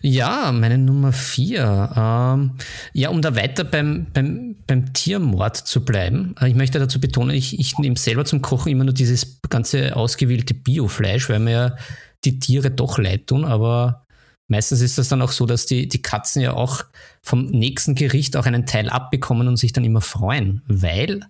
Ja, 0.03 0.53
meine 0.53 0.79
Nummer 0.79 1.13
4. 1.13 1.91
Ähm, 1.97 2.53
ja, 2.93 3.11
um 3.11 3.21
da 3.21 3.35
weiter 3.35 3.65
beim, 3.65 4.07
beim, 4.15 4.57
beim 4.67 4.93
Tiermord 4.93 5.57
zu 5.57 5.85
bleiben. 5.85 6.35
Äh, 6.41 6.49
ich 6.49 6.55
möchte 6.55 6.79
dazu 6.79 7.01
betonen, 7.01 7.35
ich, 7.35 7.59
ich 7.59 7.77
nehme 7.79 7.97
selber 7.97 8.25
zum 8.25 8.43
Kochen 8.43 8.71
immer 8.71 8.85
nur 8.85 8.95
dieses 8.95 9.41
ganze 9.51 9.97
ausgewählte 9.97 10.55
Biofleisch, 10.55 11.29
weil 11.29 11.41
mir 11.41 11.51
ja 11.51 11.77
die 12.25 12.39
Tiere 12.39 12.71
doch 12.71 12.99
leid 12.99 13.27
tun, 13.27 13.45
aber 13.45 14.07
meistens 14.51 14.81
ist 14.81 14.99
das 14.99 15.09
dann 15.09 15.23
auch 15.23 15.33
so, 15.33 15.47
dass 15.47 15.65
die, 15.67 15.89
die 15.89 16.03
Katzen 16.03 16.43
ja 16.43 16.53
auch 16.53 16.85
vom 17.23 17.47
nächsten 17.47 17.95
Gericht 17.95 18.37
auch 18.37 18.47
einen 18.47 18.67
Teil 18.67 18.89
abbekommen 18.89 19.49
und 19.49 19.57
sich 19.57 19.73
dann 19.73 19.85
immer 19.85 20.01
freuen, 20.01 20.63
weil. 20.67 21.23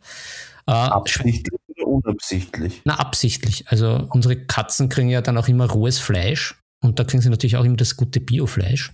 Äh, 0.67 0.73
absichtlich 0.73 1.61
oder 1.77 1.87
unabsichtlich? 1.87 2.83
Na, 2.85 2.95
absichtlich. 2.99 3.69
Also 3.69 4.07
unsere 4.11 4.37
Katzen 4.37 4.89
kriegen 4.89 5.11
ja 5.11 5.21
dann 5.21 5.39
auch 5.39 5.49
immer 5.49 5.71
rohes 5.71 5.99
Fleisch 5.99 6.61
und 6.81 6.99
da 6.99 7.05
kriegen 7.05 7.23
sie 7.23 7.31
natürlich 7.31 7.57
auch 7.57 7.65
immer 7.65 7.77
das 7.77 7.97
gute 7.97 8.21
Biofleisch. 8.21 8.93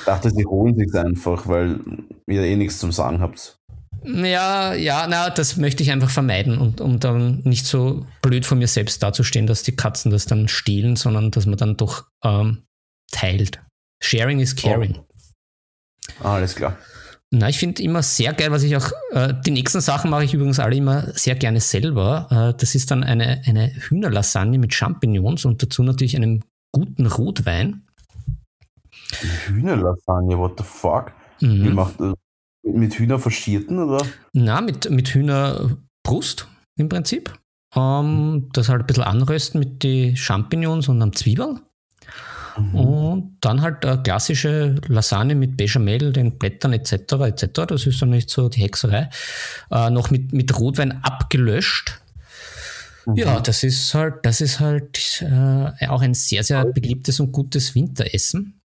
Ich 0.00 0.04
dachte, 0.06 0.30
sie 0.30 0.46
holen 0.46 0.76
sich 0.76 0.94
einfach, 0.94 1.48
weil 1.48 1.80
ihr 2.26 2.42
eh 2.42 2.56
nichts 2.56 2.78
zum 2.78 2.92
Sagen 2.92 3.20
habt. 3.20 3.58
Ja, 4.04 4.74
ja, 4.74 5.06
na, 5.08 5.30
das 5.30 5.56
möchte 5.56 5.82
ich 5.82 5.90
einfach 5.90 6.10
vermeiden 6.10 6.58
und 6.58 6.80
um 6.80 7.00
dann 7.00 7.40
nicht 7.42 7.66
so 7.66 8.06
blöd 8.22 8.46
von 8.46 8.58
mir 8.58 8.68
selbst 8.68 9.02
dazustehen, 9.02 9.48
dass 9.48 9.64
die 9.64 9.74
Katzen 9.74 10.12
das 10.12 10.26
dann 10.26 10.46
stehlen, 10.46 10.94
sondern 10.94 11.32
dass 11.32 11.46
man 11.46 11.58
dann 11.58 11.76
doch 11.76 12.04
ähm, 12.22 12.62
teilt. 13.10 13.60
Sharing 14.02 14.40
is 14.40 14.54
caring. 14.54 14.98
Oh. 16.22 16.28
alles 16.28 16.54
klar. 16.54 16.76
Na, 17.30 17.48
ich 17.48 17.58
finde 17.58 17.82
immer 17.82 18.02
sehr 18.02 18.32
geil, 18.32 18.50
was 18.50 18.62
ich 18.62 18.74
auch, 18.74 18.90
äh, 19.12 19.34
die 19.44 19.50
nächsten 19.50 19.82
Sachen 19.82 20.10
mache 20.10 20.24
ich 20.24 20.32
übrigens 20.32 20.58
alle 20.58 20.76
immer 20.76 21.12
sehr 21.12 21.34
gerne 21.34 21.60
selber. 21.60 22.26
Äh, 22.30 22.58
das 22.58 22.74
ist 22.74 22.90
dann 22.90 23.04
eine, 23.04 23.42
eine 23.44 23.70
Hühnerlasagne 23.74 24.58
mit 24.58 24.72
Champignons 24.72 25.44
und 25.44 25.62
dazu 25.62 25.82
natürlich 25.82 26.16
einem 26.16 26.42
guten 26.72 27.06
Rotwein. 27.06 27.82
Hühnerlasagne, 29.46 30.38
what 30.38 30.54
the 30.56 30.64
fuck? 30.64 31.12
Mhm. 31.40 31.64
Wie 31.64 31.70
macht 31.70 32.00
das? 32.00 32.14
Mit 32.62 32.94
Hühner 32.94 33.18
verschierten 33.18 33.78
oder? 33.78 34.04
Na, 34.32 34.60
mit, 34.60 34.90
mit 34.90 35.08
Hühnerbrust 35.08 36.48
im 36.76 36.88
Prinzip. 36.88 37.32
Ähm, 37.74 38.48
das 38.52 38.70
halt 38.70 38.82
ein 38.82 38.86
bisschen 38.86 39.04
anrösten 39.04 39.58
mit 39.58 39.82
den 39.82 40.16
Champignons 40.16 40.88
und 40.88 41.02
einem 41.02 41.12
Zwiebeln. 41.12 41.60
Mhm. 42.58 42.74
Und 42.74 43.36
dann 43.40 43.62
halt 43.62 43.84
eine 43.84 44.02
klassische 44.02 44.76
Lasagne 44.88 45.34
mit 45.34 45.56
Bechamel, 45.56 46.12
den 46.12 46.38
Blättern 46.38 46.72
etc. 46.72 46.92
etc. 47.26 47.46
Das 47.68 47.86
ist 47.86 48.00
dann 48.02 48.10
nicht 48.10 48.30
so 48.30 48.48
die 48.48 48.62
Hexerei. 48.62 49.08
Äh, 49.70 49.90
noch 49.90 50.10
mit, 50.10 50.32
mit 50.32 50.58
Rotwein 50.58 51.02
abgelöscht. 51.02 52.00
Mhm. 53.06 53.16
Ja, 53.16 53.40
das 53.40 53.62
ist 53.62 53.94
halt, 53.94 54.16
das 54.22 54.40
ist 54.40 54.60
halt 54.60 55.22
äh, 55.22 55.86
auch 55.86 56.02
ein 56.02 56.14
sehr, 56.14 56.42
sehr 56.42 56.64
beliebtes 56.64 57.20
und 57.20 57.32
gutes 57.32 57.74
Winteressen. 57.74 58.60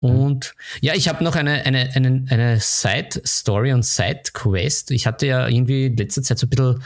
Und 0.00 0.54
ja, 0.80 0.94
ich 0.94 1.08
habe 1.08 1.22
noch 1.22 1.36
eine, 1.36 1.64
eine, 1.66 1.90
eine, 1.94 2.24
eine 2.28 2.60
Side-Story 2.60 3.72
und 3.72 3.84
Side-Quest. 3.84 4.90
Ich 4.90 5.06
hatte 5.06 5.26
ja 5.26 5.46
irgendwie 5.48 5.86
in 5.86 5.96
letzter 5.96 6.22
Zeit 6.22 6.38
so 6.38 6.46
ein 6.46 6.50
bisschen 6.50 6.82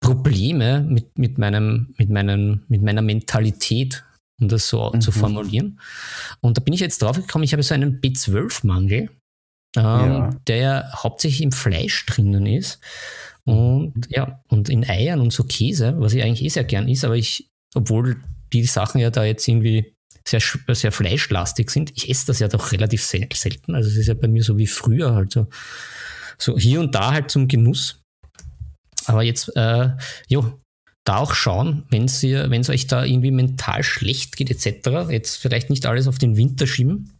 Probleme 0.00 0.80
mit, 0.80 1.18
mit, 1.18 1.38
meinem, 1.38 1.94
mit, 1.98 2.10
meinem, 2.10 2.62
mit 2.68 2.82
meiner 2.82 3.02
Mentalität 3.02 4.04
um 4.40 4.48
das 4.48 4.68
so 4.68 4.90
mhm. 4.92 5.00
zu 5.00 5.12
formulieren. 5.12 5.80
Und 6.40 6.56
da 6.56 6.62
bin 6.62 6.74
ich 6.74 6.80
jetzt 6.80 7.02
drauf 7.02 7.16
gekommen, 7.16 7.44
ich 7.44 7.52
habe 7.52 7.62
so 7.62 7.74
einen 7.74 8.00
B12-Mangel, 8.00 9.10
ähm, 9.76 9.82
ja. 9.82 10.30
der 10.46 10.56
ja 10.56 10.92
hauptsächlich 10.94 11.42
im 11.42 11.52
Fleisch 11.52 12.06
drinnen 12.06 12.46
ist. 12.46 12.80
Und 13.44 13.96
mhm. 13.96 14.02
ja, 14.08 14.40
und 14.48 14.68
in 14.68 14.88
Eiern 14.88 15.20
und 15.20 15.32
so 15.32 15.44
Käse, 15.44 15.94
was 15.98 16.12
ich 16.12 16.22
eigentlich 16.22 16.44
eh 16.44 16.48
sehr 16.48 16.64
gern 16.64 16.88
ist, 16.88 17.04
aber 17.04 17.16
ich, 17.16 17.48
obwohl 17.74 18.20
die 18.52 18.64
Sachen 18.64 19.00
ja 19.00 19.10
da 19.10 19.24
jetzt 19.24 19.46
irgendwie 19.48 19.94
sehr, 20.26 20.40
sehr 20.68 20.92
fleischlastig 20.92 21.70
sind, 21.70 21.92
ich 21.96 22.08
esse 22.08 22.26
das 22.26 22.38
ja 22.38 22.48
doch 22.48 22.72
relativ 22.72 23.04
selten. 23.04 23.74
Also 23.74 23.88
es 23.88 23.96
ist 23.96 24.06
ja 24.06 24.14
bei 24.14 24.28
mir 24.28 24.42
so 24.44 24.58
wie 24.58 24.66
früher 24.66 25.14
halt 25.14 25.32
so, 25.32 25.48
so 26.38 26.56
hier 26.58 26.80
und 26.80 26.94
da 26.94 27.12
halt 27.12 27.30
zum 27.30 27.48
Genuss. 27.48 28.00
Aber 29.06 29.22
jetzt, 29.22 29.54
äh, 29.56 29.90
jo, 30.28 30.58
da 31.04 31.16
auch 31.16 31.34
schauen, 31.34 31.84
wenn 31.90 32.04
es 32.04 32.70
euch 32.70 32.86
da 32.86 33.04
irgendwie 33.04 33.32
mental 33.32 33.82
schlecht 33.82 34.36
geht 34.36 34.50
etc., 34.50 35.10
jetzt 35.10 35.36
vielleicht 35.36 35.70
nicht 35.70 35.86
alles 35.86 36.06
auf 36.06 36.18
den 36.18 36.36
Winter 36.36 36.66
schieben, 36.66 37.18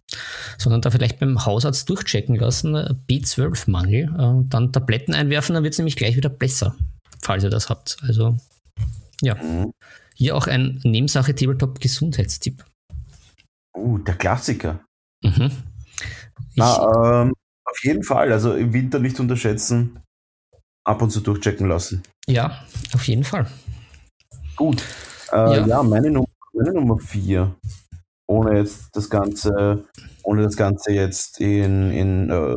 sondern 0.56 0.82
da 0.82 0.90
vielleicht 0.90 1.18
beim 1.18 1.44
Hausarzt 1.44 1.88
durchchecken 1.88 2.36
lassen, 2.36 2.76
B12-Mangel, 3.08 4.04
äh, 4.04 4.48
dann 4.48 4.72
Tabletten 4.72 5.14
einwerfen, 5.14 5.54
dann 5.54 5.64
wird 5.64 5.74
es 5.74 5.78
nämlich 5.78 5.96
gleich 5.96 6.16
wieder 6.16 6.28
besser, 6.28 6.76
falls 7.20 7.42
ihr 7.42 7.50
das 7.50 7.68
habt. 7.70 7.96
Also 8.02 8.38
ja, 9.20 9.34
mhm. 9.34 9.72
hier 10.14 10.36
auch 10.36 10.46
ein 10.46 10.80
Nebensache 10.84 11.34
Tabletop-Gesundheitstipp. 11.34 12.64
Uh, 13.76 13.98
der 13.98 14.14
Klassiker. 14.14 14.80
Mhm. 15.24 15.50
Na, 16.54 17.22
ähm, 17.22 17.32
auf 17.64 17.84
jeden 17.84 18.02
Fall, 18.02 18.32
also 18.32 18.54
im 18.54 18.72
Winter 18.72 18.98
nicht 18.98 19.18
unterschätzen, 19.18 19.98
ab 20.84 21.02
und 21.02 21.10
zu 21.10 21.20
durchchecken 21.20 21.68
lassen. 21.68 22.02
Ja, 22.26 22.64
auf 22.94 23.08
jeden 23.08 23.24
Fall. 23.24 23.46
Gut. 24.62 24.84
Äh, 25.32 25.36
ja. 25.36 25.66
ja, 25.66 25.82
meine, 25.82 26.08
Nummer, 26.08 26.28
meine 26.52 26.72
Nummer 26.72 26.96
vier. 26.96 27.56
Ohne 28.28 28.58
jetzt 28.58 28.90
das 28.92 29.10
Ganze, 29.10 29.86
ohne 30.22 30.44
das 30.44 30.56
Ganze 30.56 30.92
jetzt 30.92 31.40
in, 31.40 31.90
in 31.90 32.30
äh, 32.30 32.54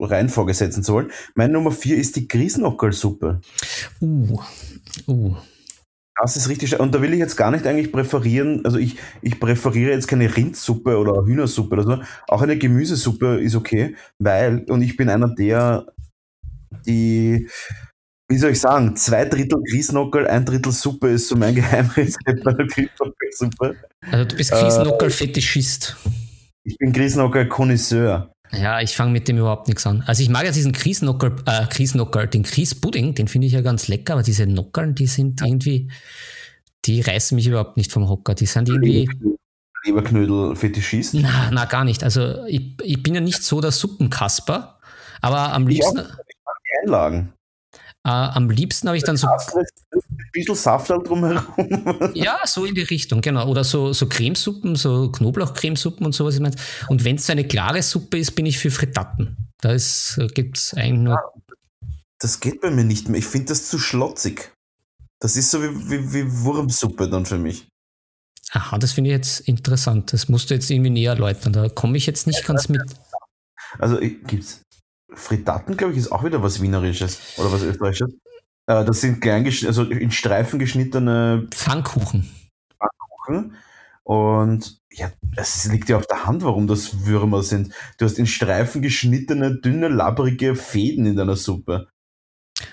Reihenfolge 0.00 0.54
setzen 0.54 0.82
zu 0.82 0.94
wollen. 0.94 1.10
Meine 1.34 1.52
Nummer 1.52 1.70
vier 1.70 1.98
ist 1.98 2.16
die 2.16 2.26
Grießnockerlsuppe. 2.26 3.42
Uh. 4.00 4.40
Uh. 5.06 5.34
Das 6.18 6.38
ist 6.38 6.48
richtig. 6.48 6.80
Und 6.80 6.94
da 6.94 7.02
will 7.02 7.12
ich 7.12 7.18
jetzt 7.18 7.36
gar 7.36 7.50
nicht 7.50 7.66
eigentlich 7.66 7.92
präferieren. 7.92 8.64
Also 8.64 8.78
ich, 8.78 8.96
ich 9.20 9.38
präferiere 9.38 9.90
jetzt 9.90 10.08
keine 10.08 10.34
Rindsuppe 10.34 10.96
oder 10.96 11.26
Hühnersuppe 11.26 11.74
oder 11.74 11.82
so. 11.82 12.02
Auch 12.28 12.40
eine 12.40 12.56
Gemüsesuppe 12.56 13.42
ist 13.42 13.56
okay, 13.56 13.94
weil, 14.18 14.64
und 14.70 14.80
ich 14.80 14.96
bin 14.96 15.10
einer 15.10 15.28
der, 15.28 15.84
die 16.86 17.50
wie 18.32 18.38
soll 18.38 18.52
ich 18.52 18.60
sagen, 18.60 18.96
zwei 18.96 19.26
Drittel 19.26 19.62
Grießnockel, 19.62 20.26
ein 20.26 20.44
Drittel 20.46 20.72
Suppe 20.72 21.08
ist 21.08 21.28
so 21.28 21.36
mein 21.36 21.54
Geheimrezept 21.54 22.42
bei 22.42 22.52
der 22.52 22.66
Grießnockel-Suppe. 22.66 23.76
Also 24.10 24.24
du 24.24 24.36
bist 24.36 24.52
Grießnockel-Fetischist. 24.52 25.96
Äh, 26.04 26.08
ich 26.64 26.78
bin 26.78 26.92
Grießnockel-Konnoisseur. 26.92 28.32
Ja, 28.52 28.80
ich 28.80 28.96
fange 28.96 29.12
mit 29.12 29.28
dem 29.28 29.36
überhaupt 29.38 29.68
nichts 29.68 29.86
an. 29.86 30.02
Also 30.06 30.22
ich 30.22 30.30
mag 30.30 30.44
ja 30.44 30.50
diesen 30.50 30.72
Grießnockel, 30.72 31.36
äh, 31.46 31.66
Grießnockel, 31.66 32.26
den 32.28 32.42
Grießpudding, 32.42 33.14
den 33.14 33.28
finde 33.28 33.46
ich 33.48 33.52
ja 33.52 33.60
ganz 33.60 33.88
lecker, 33.88 34.14
aber 34.14 34.22
diese 34.22 34.46
Nockeln, 34.46 34.94
die 34.94 35.06
sind 35.06 35.42
irgendwie, 35.42 35.90
die 36.86 37.02
reißen 37.02 37.36
mich 37.36 37.46
überhaupt 37.46 37.76
nicht 37.76 37.92
vom 37.92 38.08
Hocker. 38.08 38.34
Die 38.34 38.46
sind 38.46 38.68
irgendwie... 38.68 39.10
Leberknödel-Fetischist? 39.84 41.14
Na, 41.14 41.50
na, 41.52 41.64
gar 41.66 41.84
nicht. 41.84 42.02
Also 42.02 42.46
ich, 42.46 42.76
ich 42.82 43.02
bin 43.02 43.14
ja 43.14 43.20
nicht 43.20 43.42
so 43.42 43.60
der 43.60 43.72
Suppenkasper, 43.72 44.78
aber 45.20 45.52
am 45.52 45.66
liebsten... 45.66 45.98
Ich 45.98 46.36
mag 46.44 46.56
die 46.64 46.82
Einlagen. 46.82 47.32
Äh, 48.04 48.10
am 48.10 48.50
liebsten 48.50 48.88
habe 48.88 48.96
ich 48.96 49.04
dann 49.04 49.16
so. 49.16 49.28
Ein 49.28 49.66
bisschen 50.32 50.54
Saft 50.56 50.90
halt 50.90 51.08
drumherum. 51.08 51.44
ja, 52.14 52.40
so 52.44 52.64
in 52.64 52.74
die 52.74 52.82
Richtung, 52.82 53.20
genau. 53.20 53.48
Oder 53.48 53.62
so, 53.62 53.92
so 53.92 54.08
Cremesuppen, 54.08 54.74
so 54.74 55.12
Knoblauchcremesuppen 55.12 56.06
und 56.06 56.12
sowas. 56.12 56.40
Und 56.88 57.04
wenn 57.04 57.16
es 57.16 57.30
eine 57.30 57.46
klare 57.46 57.82
Suppe 57.82 58.18
ist, 58.18 58.32
bin 58.32 58.46
ich 58.46 58.58
für 58.58 58.70
Fritatten. 58.70 59.36
Da 59.60 59.76
gibt 60.34 60.58
es 60.58 60.74
eigentlich 60.74 60.98
nur. 60.98 61.20
Das 62.18 62.40
geht 62.40 62.60
bei 62.60 62.70
mir 62.70 62.84
nicht 62.84 63.08
mehr. 63.08 63.18
Ich 63.18 63.26
finde 63.26 63.48
das 63.48 63.68
zu 63.68 63.78
schlotzig. 63.78 64.52
Das 65.20 65.36
ist 65.36 65.50
so 65.50 65.62
wie, 65.62 65.90
wie, 65.90 66.12
wie 66.12 66.42
Wurmsuppe 66.42 67.08
dann 67.08 67.26
für 67.26 67.38
mich. 67.38 67.68
Aha, 68.50 68.78
das 68.78 68.92
finde 68.92 69.10
ich 69.10 69.16
jetzt 69.16 69.40
interessant. 69.40 70.12
Das 70.12 70.28
musst 70.28 70.50
du 70.50 70.54
jetzt 70.54 70.68
irgendwie 70.70 70.90
näher 70.90 71.12
erläutern. 71.12 71.52
Da 71.52 71.68
komme 71.68 71.96
ich 71.96 72.06
jetzt 72.06 72.26
nicht 72.26 72.44
ganz 72.44 72.68
mit. 72.68 72.82
Also 73.78 73.98
gibt 73.98 74.61
es 75.14 75.22
Fritatten, 75.22 75.76
glaube 75.76 75.92
ich, 75.92 75.98
ist 75.98 76.12
auch 76.12 76.24
wieder 76.24 76.42
was 76.42 76.60
Wienerisches 76.60 77.38
oder 77.38 77.52
was 77.52 77.62
Österreichisches. 77.62 78.12
Äh, 78.66 78.84
das 78.84 79.00
sind 79.00 79.20
klein, 79.20 79.44
also 79.44 79.84
in 79.84 80.10
Streifen 80.10 80.58
geschnittene 80.58 81.48
Pfannkuchen. 81.50 82.30
Pfannkuchen. 82.78 83.56
Und 84.04 84.78
ja, 84.92 85.10
es 85.36 85.64
liegt 85.66 85.88
ja 85.88 85.96
auf 85.96 86.06
der 86.06 86.26
Hand, 86.26 86.42
warum 86.42 86.66
das 86.66 87.06
Würmer 87.06 87.42
sind. 87.42 87.72
Du 87.98 88.04
hast 88.04 88.18
in 88.18 88.26
Streifen 88.26 88.82
geschnittene, 88.82 89.60
dünne, 89.60 89.88
labbrige 89.88 90.54
Fäden 90.54 91.06
in 91.06 91.16
deiner 91.16 91.36
Suppe. 91.36 91.88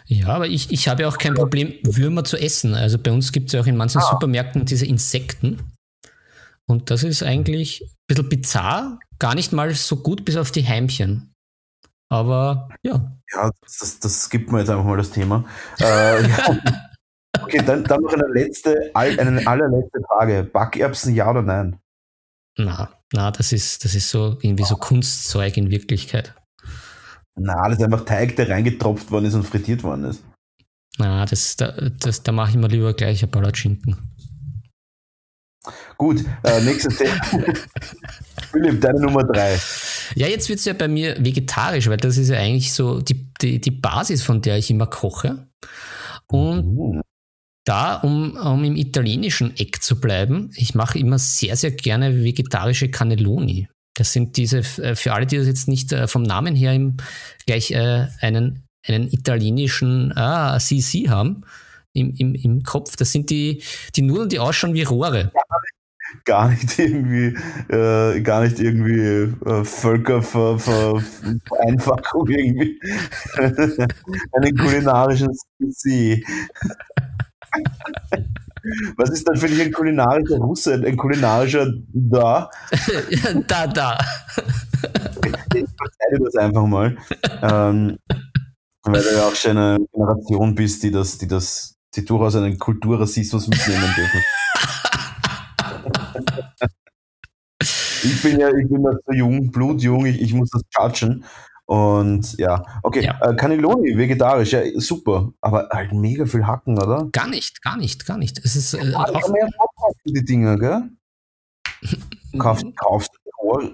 Ja, 0.06 0.30
aber 0.30 0.48
ich, 0.48 0.72
ich 0.72 0.88
habe 0.88 1.04
ja 1.04 1.08
auch 1.08 1.18
kein 1.18 1.36
Problem, 1.36 1.74
Würmer 1.84 2.24
zu 2.24 2.38
essen. 2.38 2.74
Also 2.74 2.98
bei 2.98 3.12
uns 3.12 3.32
gibt 3.32 3.48
es 3.48 3.54
ja 3.54 3.62
auch 3.62 3.68
in 3.68 3.78
manchen 3.78 4.02
ah. 4.02 4.10
Supermärkten 4.12 4.66
diese 4.66 4.86
Insekten. 4.86 5.60
Und 6.68 6.92
das 6.92 7.04
ist 7.04 7.24
eigentlich 7.24 7.82
ein 7.82 7.90
bisschen 8.08 8.30
bizarr, 8.30 9.00
gar 9.18 9.36
nicht 9.36 9.54
mal 9.54 9.74
so 9.74 9.98
gut 9.98 10.26
bis 10.26 10.36
auf 10.36 10.52
die 10.52 10.68
Heimchen. 10.68 11.34
Aber 12.10 12.70
ja. 12.84 13.12
Ja, 13.34 13.52
das, 13.62 14.00
das 14.00 14.30
gibt 14.30 14.52
mir 14.52 14.60
jetzt 14.60 14.70
einfach 14.70 14.84
mal 14.84 14.98
das 14.98 15.12
Thema. 15.12 15.46
äh. 15.80 16.24
Okay, 17.42 17.62
dann, 17.66 17.84
dann 17.84 18.02
noch 18.02 18.14
eine 18.14 18.28
letzte, 18.34 18.92
eine 18.94 19.46
allerletzte 19.48 20.02
Frage. 20.08 20.44
Backerbsen, 20.44 21.14
ja 21.14 21.30
oder 21.30 21.42
nein? 21.42 21.80
Na, 22.58 22.90
na, 23.14 23.32
das 23.32 23.52
ist, 23.52 23.86
das 23.86 23.96
ist 23.96 24.10
so 24.10 24.38
irgendwie 24.42 24.66
so 24.66 24.76
Kunstzeug 24.76 25.56
in 25.58 25.70
Wirklichkeit. 25.70 26.36
Na, 27.36 27.70
das 27.70 27.78
ist 27.78 27.84
einfach 27.84 28.06
Teig, 28.06 28.36
der 28.36 28.50
reingetropft 28.50 29.12
worden 29.12 29.26
ist 29.26 29.36
und 29.36 29.44
frittiert 29.44 29.84
worden 29.84 30.06
ist. 30.06 30.24
Na, 30.98 31.26
das, 31.26 31.56
da, 31.56 31.72
das, 31.72 32.24
da 32.24 32.32
mache 32.32 32.52
ich 32.52 32.58
mir 32.58 32.68
lieber 32.68 32.94
gleich 32.94 33.24
ein 33.24 33.32
Palatschinken. 33.32 33.98
Gut, 36.00 36.24
äh, 36.44 36.62
nächstes 36.62 36.96
Thema. 36.96 37.20
Philipp, 38.52 38.80
deine 38.80 39.02
Nummer 39.02 39.22
drei. 39.26 39.60
Ja, 40.16 40.28
jetzt 40.28 40.48
wird 40.48 40.60
es 40.60 40.66
ja 40.66 40.72
bei 40.72 40.88
mir 40.88 41.18
vegetarisch, 41.20 41.90
weil 41.90 41.98
das 41.98 42.18
ist 42.18 42.30
ja 42.30 42.38
eigentlich 42.38 42.72
so 42.72 43.02
die, 43.02 43.28
die, 43.42 43.60
die 43.60 43.72
Basis, 43.72 44.24
von 44.24 44.42
der 44.42 44.58
ich 44.58 44.72
immer 44.72 44.88
koche. 44.88 45.50
Und 46.28 46.64
uh. 46.64 47.02
da, 47.66 47.96
um, 47.96 48.38
um 48.38 48.64
im 48.64 48.78
italienischen 48.78 49.58
Eck 49.58 49.84
zu 49.84 50.00
bleiben, 50.00 50.52
ich 50.56 50.74
mache 50.74 50.98
immer 50.98 51.20
sehr, 51.20 51.58
sehr 51.58 51.72
gerne 51.72 52.24
vegetarische 52.24 52.90
Cannelloni. 52.90 53.68
Das 53.94 54.14
sind 54.14 54.38
diese, 54.38 54.60
äh, 54.82 54.96
für 54.96 55.12
alle, 55.12 55.26
die 55.26 55.36
das 55.36 55.48
jetzt 55.48 55.68
nicht 55.68 55.92
äh, 55.92 56.08
vom 56.08 56.24
Namen 56.24 56.56
her 56.56 56.74
im, 56.74 56.96
gleich 57.46 57.72
äh, 57.72 58.08
einen, 58.22 58.64
einen 58.88 59.12
italienischen 59.12 60.18
ah, 60.18 60.58
CC 60.60 61.10
haben 61.10 61.44
im, 61.92 62.16
im, 62.16 62.36
im 62.36 62.64
Kopf, 62.64 62.96
das 62.96 63.12
sind 63.12 63.30
die, 63.30 63.62
die 63.98 64.02
Nudeln, 64.02 64.30
die 64.30 64.40
ausschauen 64.40 64.74
wie 64.74 64.84
Rohre. 64.84 65.32
Gar 66.26 66.50
nicht 66.50 66.78
irgendwie, 66.80 67.38
äh, 67.74 68.20
gar 68.22 68.42
nicht 68.42 68.60
irgendwie 68.60 69.00
äh, 69.00 69.64
Völkervereinfachung 69.64 72.28
irgendwie. 72.28 72.80
Einen 74.34 74.58
kulinarischen 74.58 75.30
CC. 75.58 76.24
Was 78.98 79.10
ist 79.10 79.28
dann 79.28 79.38
für 79.38 79.48
dich 79.48 79.62
ein 79.62 79.72
kulinarischer 79.72 80.38
Russe, 80.38 80.74
ein 80.74 80.98
kulinarischer 80.98 81.72
Da? 81.94 82.50
da, 83.48 83.68
da. 83.68 83.98
Ich 85.54 85.66
verzeihe 85.78 86.20
das 86.24 86.36
einfach 86.36 86.66
mal. 86.66 86.98
Ähm, 87.42 87.98
weil 88.84 89.02
du 89.02 89.14
ja 89.14 89.28
auch 89.28 89.36
schon 89.36 89.58
eine 89.58 89.86
Generation 89.92 90.56
bist, 90.56 90.84
die 90.84 90.92
das, 90.92 91.18
die 91.18 91.28
das, 91.28 91.76
die 91.96 92.06
durchaus 92.06 92.36
einen 92.36 92.58
Kulturrassismus 92.58 93.48
mitnehmen 93.48 93.94
dürfen. 93.96 94.22
ich 97.60 98.22
bin 98.22 98.40
ja, 98.40 98.50
ich 98.50 98.68
bin 98.70 98.84
da 98.84 98.92
zu 98.92 99.14
jung, 99.14 99.52
blutjung, 99.52 100.06
ich, 100.06 100.22
ich 100.22 100.34
muss 100.34 100.50
das 100.50 100.62
judgen. 100.78 101.26
Und 101.66 102.36
ja, 102.40 102.64
okay, 102.82 103.04
ja. 103.04 103.20
Äh, 103.22 103.36
Cannelloni, 103.36 103.96
vegetarisch, 103.96 104.54
ja, 104.54 104.62
super. 104.76 105.32
Aber 105.40 105.70
halt 105.72 105.92
mega 105.94 106.26
viel 106.26 106.48
Hacken, 106.48 106.78
oder? 106.82 107.08
Gar 107.12 107.28
nicht, 107.28 107.62
gar 107.62 107.78
nicht, 107.78 108.08
gar 108.08 108.18
nicht. 108.18 108.40
Es 108.44 108.56
ist 108.56 108.74
äh, 108.74 108.96
auch 108.96 109.30
mehr 109.30 109.48
die 110.04 110.26
Dinger, 110.26 110.58
gell? 110.58 110.90
kaufst, 112.40 112.66
kaufst 112.76 113.12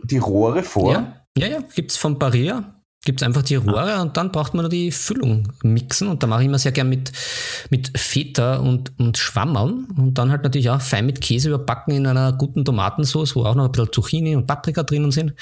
die 0.03 0.17
Rohre 0.17 0.63
vor? 0.63 0.91
Ja, 0.91 1.21
ja, 1.37 1.47
ja. 1.47 1.59
gibt 1.61 1.91
es 1.91 1.97
von 1.97 2.19
Barrier. 2.19 2.74
Gibt 3.05 3.21
es 3.21 3.25
einfach 3.25 3.43
die 3.43 3.55
Rohre 3.55 3.93
ah. 3.93 4.01
und 4.01 4.17
dann 4.17 4.31
braucht 4.31 4.55
man 4.55 4.63
nur 4.63 4.69
die 4.69 4.91
Füllung 4.91 5.53
mixen. 5.61 6.07
Und 6.07 6.23
da 6.23 6.27
mache 6.27 6.41
ich 6.41 6.47
immer 6.47 6.57
sehr 6.57 6.71
gern 6.71 6.89
mit, 6.89 7.11
mit 7.69 7.97
Feta 7.97 8.57
und, 8.57 8.91
und 8.99 9.19
Schwammeln. 9.19 9.85
Und 9.95 10.15
dann 10.15 10.31
halt 10.31 10.43
natürlich 10.43 10.71
auch 10.71 10.81
fein 10.81 11.05
mit 11.05 11.21
Käse 11.21 11.49
überbacken 11.49 11.93
in 11.93 12.07
einer 12.07 12.33
guten 12.33 12.65
Tomatensauce, 12.65 13.35
wo 13.35 13.45
auch 13.45 13.53
noch 13.53 13.65
ein 13.65 13.71
bisschen 13.71 13.93
Zucchini 13.93 14.35
und 14.35 14.47
Paprika 14.47 14.81
drinnen 14.81 15.11
sind. 15.11 15.35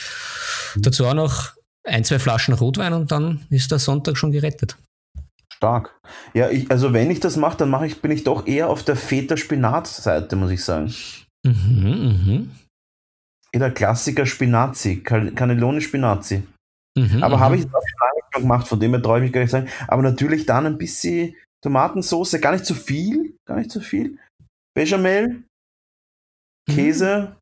Mhm. 0.75 0.81
Dazu 0.81 1.05
auch 1.05 1.13
noch 1.13 1.53
ein, 1.85 2.03
zwei 2.03 2.19
Flaschen 2.19 2.53
Rotwein 2.53 2.91
und 2.91 3.11
dann 3.13 3.45
ist 3.49 3.71
der 3.71 3.79
Sonntag 3.79 4.17
schon 4.17 4.33
gerettet. 4.33 4.77
Stark. 5.53 5.97
Ja, 6.33 6.49
ich, 6.49 6.69
also 6.69 6.91
wenn 6.91 7.09
ich 7.09 7.21
das 7.21 7.37
mache, 7.37 7.57
dann 7.57 7.69
mache 7.69 7.87
ich, 7.87 8.01
bin 8.01 8.11
ich 8.11 8.25
doch 8.25 8.45
eher 8.45 8.69
auf 8.69 8.83
der 8.83 8.97
Feta-Spinat-Seite, 8.97 10.35
muss 10.35 10.51
ich 10.51 10.63
sagen. 10.63 10.93
Mhm, 11.45 11.53
mhm. 11.53 12.51
Der 13.55 13.71
Klassiker 13.71 14.25
Spinazi, 14.25 14.97
Cannelloni 14.97 15.79
Spinazi. 15.79 16.43
Mhm, 16.97 17.23
Aber 17.23 17.39
habe 17.39 17.55
mhm. 17.55 17.59
ich 17.59 17.65
jetzt 17.65 17.75
auch 17.75 17.81
schon 17.81 18.41
gemacht, 18.41 18.67
von 18.67 18.79
dem 18.79 18.91
her 18.91 19.01
traue 19.01 19.19
ich 19.19 19.23
mich 19.23 19.33
gar 19.33 19.41
nicht 19.41 19.51
sagen. 19.51 19.69
Aber 19.87 20.01
natürlich 20.01 20.45
dann 20.45 20.65
ein 20.65 20.77
bisschen 20.77 21.35
Tomatensauce, 21.61 22.39
gar 22.41 22.51
nicht 22.51 22.65
zu 22.65 22.75
viel, 22.75 23.35
gar 23.45 23.57
nicht 23.57 23.71
zu 23.71 23.81
viel. 23.81 24.17
Bechamel, 24.75 25.43
Käse, 26.69 27.35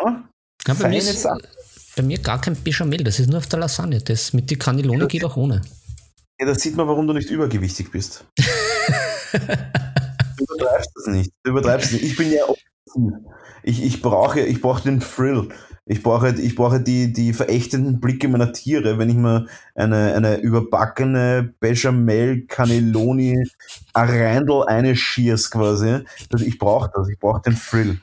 mhm. 0.00 0.04
ja, 0.04 0.28
ja, 0.66 0.74
bei, 0.74 0.88
mir 0.88 0.98
ist, 0.98 1.26
bei 1.96 2.02
mir 2.02 2.18
gar 2.18 2.40
kein 2.40 2.56
Bechamel, 2.56 3.04
das 3.04 3.18
ist 3.18 3.28
nur 3.28 3.38
auf 3.38 3.46
der 3.46 3.60
Lasagne. 3.60 4.00
Das 4.00 4.32
mit 4.32 4.50
die 4.50 4.58
Cannelloni 4.58 5.00
ja, 5.00 5.06
geht 5.06 5.24
auch 5.24 5.36
ohne. 5.36 5.62
Ja, 6.40 6.46
da 6.46 6.54
sieht 6.54 6.76
man, 6.76 6.86
warum 6.86 7.06
du 7.06 7.12
nicht 7.12 7.30
übergewichtig 7.30 7.90
bist. 7.90 8.24
du 9.32 10.44
übertreibst 10.44 10.90
das 10.94 11.06
nicht. 11.06 11.32
Du 11.42 11.50
übertreibst 11.50 11.92
nicht. 11.92 12.04
Ich 12.04 12.16
bin 12.16 12.32
ja 12.32 12.44
ich, 13.62 13.82
ich 13.82 14.02
brauche, 14.02 14.40
ich 14.40 14.60
brauche 14.60 14.82
den 14.82 15.00
Thrill. 15.00 15.48
Ich 15.88 16.02
brauche, 16.02 16.30
ich 16.30 16.54
brauche 16.54 16.80
die, 16.80 17.12
die 17.14 17.32
verächtenden 17.32 17.98
Blicke 17.98 18.28
meiner 18.28 18.52
Tiere, 18.52 18.98
wenn 18.98 19.08
ich 19.08 19.16
mir 19.16 19.46
eine, 19.74 20.14
eine 20.14 20.36
überbackene 20.36 21.54
Bechamel 21.60 22.46
Cannelloni 22.46 23.48
Arendel 23.94 24.64
eine 24.64 24.94
schierst 24.96 25.50
quasi. 25.50 26.00
Also 26.30 26.44
ich 26.44 26.58
brauche 26.58 26.90
das, 26.94 27.08
ich 27.08 27.18
brauche 27.18 27.40
den 27.40 27.56
Thrill. 27.56 27.98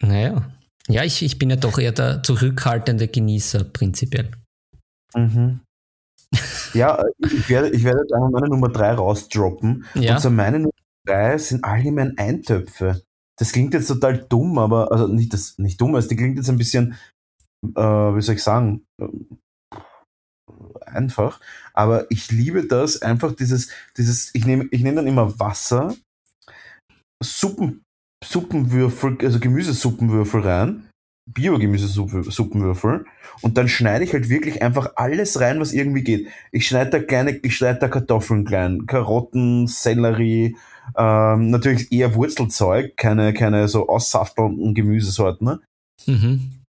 Naja. 0.00 0.44
Ja, 0.88 1.04
ich, 1.04 1.22
ich 1.22 1.38
bin 1.38 1.48
ja 1.48 1.56
doch 1.56 1.78
eher 1.78 1.92
der 1.92 2.22
zurückhaltende 2.22 3.08
Genießer 3.08 3.64
prinzipiell. 3.64 4.30
Mhm. 5.14 5.60
Ja, 6.74 7.02
ich 7.18 7.48
werde, 7.48 7.70
ich 7.70 7.84
werde 7.84 8.00
jetzt 8.00 8.12
einmal 8.12 8.30
meine 8.30 8.48
Nummer 8.48 8.68
3 8.68 8.92
rausdroppen. 8.92 9.86
Ja. 9.94 10.14
Und 10.14 10.20
so 10.20 10.30
meine 10.30 10.58
Nummer 10.58 10.74
3 11.06 11.38
sind 11.38 11.64
allgemein 11.64 12.18
Eintöpfe 12.18 13.00
das 13.38 13.52
klingt 13.52 13.74
jetzt 13.74 13.88
total 13.88 14.18
dumm, 14.28 14.58
aber, 14.58 14.92
also 14.92 15.06
nicht, 15.06 15.32
das, 15.32 15.58
nicht 15.58 15.80
dumm, 15.80 15.94
also 15.94 16.08
die 16.08 16.16
klingt 16.16 16.36
jetzt 16.36 16.50
ein 16.50 16.58
bisschen, 16.58 16.94
äh, 17.64 17.80
wie 17.80 18.20
soll 18.20 18.34
ich 18.34 18.42
sagen, 18.42 18.84
äh, 19.00 19.08
einfach, 20.86 21.40
aber 21.72 22.10
ich 22.10 22.30
liebe 22.30 22.66
das, 22.66 23.02
einfach 23.02 23.34
dieses, 23.34 23.70
dieses, 23.96 24.34
ich 24.34 24.44
nehme 24.46 24.68
ich 24.70 24.82
nehm 24.82 24.96
dann 24.96 25.06
immer 25.06 25.38
Wasser, 25.38 25.94
Suppen, 27.22 27.84
Suppenwürfel, 28.24 29.18
also 29.22 29.38
Gemüsesuppenwürfel 29.38 30.40
rein, 30.40 30.87
Bio-Gemüsesuppenwürfel 31.32 33.04
und 33.42 33.56
dann 33.56 33.68
schneide 33.68 34.04
ich 34.04 34.12
halt 34.12 34.28
wirklich 34.28 34.62
einfach 34.62 34.92
alles 34.96 35.40
rein, 35.40 35.60
was 35.60 35.72
irgendwie 35.72 36.02
geht. 36.02 36.28
Ich 36.52 36.66
schneide 36.66 36.90
da 36.90 36.98
kleine, 37.00 37.32
ich 37.42 37.56
schneide 37.56 37.80
da 37.80 37.88
Kartoffeln 37.88 38.44
klein, 38.44 38.86
Karotten, 38.86 39.66
Sellerie, 39.66 40.56
ähm, 40.96 41.50
natürlich 41.50 41.92
eher 41.92 42.14
Wurzelzeug, 42.14 42.96
keine, 42.96 43.34
keine 43.34 43.68
so 43.68 43.88
aussaftelnden 43.88 44.74
Gemüsesorten. 44.74 45.46
Ne? 45.46 45.60
Mhm. 46.06 46.64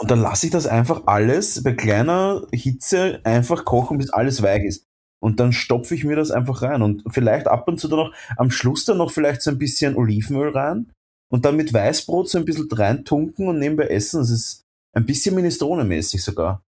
Und 0.00 0.10
dann 0.10 0.20
lasse 0.20 0.46
ich 0.46 0.52
das 0.52 0.66
einfach 0.66 1.02
alles 1.06 1.62
bei 1.62 1.72
kleiner 1.72 2.46
Hitze 2.52 3.20
einfach 3.24 3.64
kochen, 3.64 3.98
bis 3.98 4.10
alles 4.10 4.42
weich 4.42 4.64
ist. 4.64 4.84
Und 5.20 5.40
dann 5.40 5.52
stopfe 5.52 5.94
ich 5.94 6.04
mir 6.04 6.14
das 6.14 6.30
einfach 6.30 6.62
rein. 6.62 6.82
Und 6.82 7.02
vielleicht 7.08 7.48
ab 7.48 7.66
und 7.66 7.80
zu 7.80 7.88
dann 7.88 7.98
noch 7.98 8.14
am 8.36 8.52
Schluss 8.52 8.84
dann 8.84 8.98
noch 8.98 9.10
vielleicht 9.10 9.42
so 9.42 9.50
ein 9.50 9.58
bisschen 9.58 9.96
Olivenöl 9.96 10.50
rein. 10.50 10.92
Und 11.30 11.44
dann 11.44 11.56
mit 11.56 11.72
Weißbrot 11.72 12.28
so 12.28 12.38
ein 12.38 12.44
bisschen 12.44 12.68
reintunken 12.70 13.48
und 13.48 13.58
nebenbei 13.58 13.88
essen. 13.88 14.20
Das 14.20 14.30
ist 14.30 14.64
ein 14.94 15.06
bisschen 15.06 15.34
Minestrone-mäßig 15.34 16.22
sogar, 16.22 16.62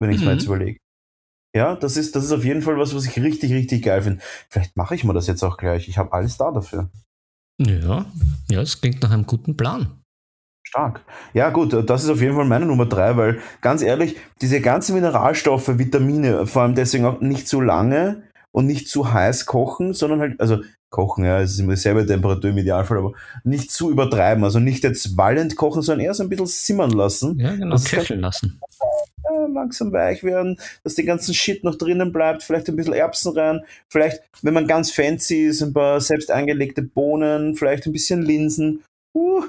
wenn 0.00 0.10
ich 0.10 0.20
mhm. 0.20 0.26
mir 0.26 0.32
jetzt 0.34 0.46
überlege. 0.46 0.78
Ja, 1.56 1.74
das 1.74 1.96
ist, 1.96 2.14
das 2.14 2.24
ist 2.24 2.32
auf 2.32 2.44
jeden 2.44 2.62
Fall 2.62 2.78
was, 2.78 2.94
was 2.94 3.06
ich 3.06 3.16
richtig, 3.16 3.52
richtig 3.52 3.82
geil 3.82 4.02
finde. 4.02 4.22
Vielleicht 4.50 4.76
mache 4.76 4.94
ich 4.94 5.04
mir 5.04 5.14
das 5.14 5.26
jetzt 5.26 5.42
auch 5.42 5.56
gleich. 5.56 5.88
Ich 5.88 5.96
habe 5.96 6.12
alles 6.12 6.36
da 6.36 6.52
dafür. 6.52 6.90
Ja, 7.58 8.04
ja, 8.50 8.60
es 8.60 8.80
klingt 8.80 9.02
nach 9.02 9.10
einem 9.10 9.26
guten 9.26 9.56
Plan. 9.56 10.02
Stark. 10.62 11.02
Ja, 11.32 11.50
gut, 11.50 11.72
das 11.88 12.04
ist 12.04 12.10
auf 12.10 12.20
jeden 12.20 12.34
Fall 12.34 12.44
meine 12.44 12.66
Nummer 12.66 12.86
drei, 12.86 13.16
weil 13.16 13.40
ganz 13.62 13.82
ehrlich, 13.82 14.16
diese 14.42 14.60
ganzen 14.60 14.94
Mineralstoffe, 14.94 15.78
Vitamine, 15.78 16.46
vor 16.46 16.62
allem 16.62 16.74
deswegen 16.74 17.06
auch 17.06 17.20
nicht 17.20 17.48
zu 17.48 17.60
lange 17.60 18.24
und 18.52 18.66
nicht 18.66 18.88
zu 18.88 19.12
heiß 19.12 19.46
kochen, 19.46 19.94
sondern 19.94 20.20
halt, 20.20 20.40
also 20.40 20.62
kochen, 20.90 21.24
ja, 21.24 21.40
es 21.40 21.52
ist 21.52 21.60
immer 21.60 21.74
dieselbe 21.74 22.06
Temperatur 22.06 22.50
im 22.50 22.58
Idealfall, 22.58 22.98
aber 22.98 23.12
nicht 23.44 23.70
zu 23.70 23.90
übertreiben. 23.90 24.44
Also 24.44 24.60
nicht 24.60 24.84
jetzt 24.84 25.16
wallend 25.16 25.56
kochen, 25.56 25.82
sondern 25.82 26.06
eher 26.06 26.14
so 26.14 26.22
ein 26.22 26.28
bisschen 26.28 26.46
simmern 26.46 26.90
lassen. 26.90 27.38
Ja, 27.38 27.54
genau, 27.54 27.76
köcheln 27.76 28.20
lassen 28.20 28.60
langsam 29.52 29.92
weich 29.92 30.22
werden, 30.22 30.58
dass 30.82 30.94
die 30.94 31.04
ganzen 31.04 31.34
Shit 31.34 31.64
noch 31.64 31.76
drinnen 31.76 32.12
bleibt, 32.12 32.42
vielleicht 32.42 32.68
ein 32.68 32.76
bisschen 32.76 32.94
Erbsen 32.94 33.36
rein, 33.36 33.64
vielleicht, 33.90 34.22
wenn 34.42 34.54
man 34.54 34.66
ganz 34.66 34.90
fancy 34.90 35.46
ist, 35.46 35.62
ein 35.62 35.72
paar 35.72 36.00
selbst 36.00 36.30
eingelegte 36.30 36.82
Bohnen, 36.82 37.54
vielleicht 37.54 37.86
ein 37.86 37.92
bisschen 37.92 38.22
Linsen. 38.22 38.84
Uh, 39.14 39.44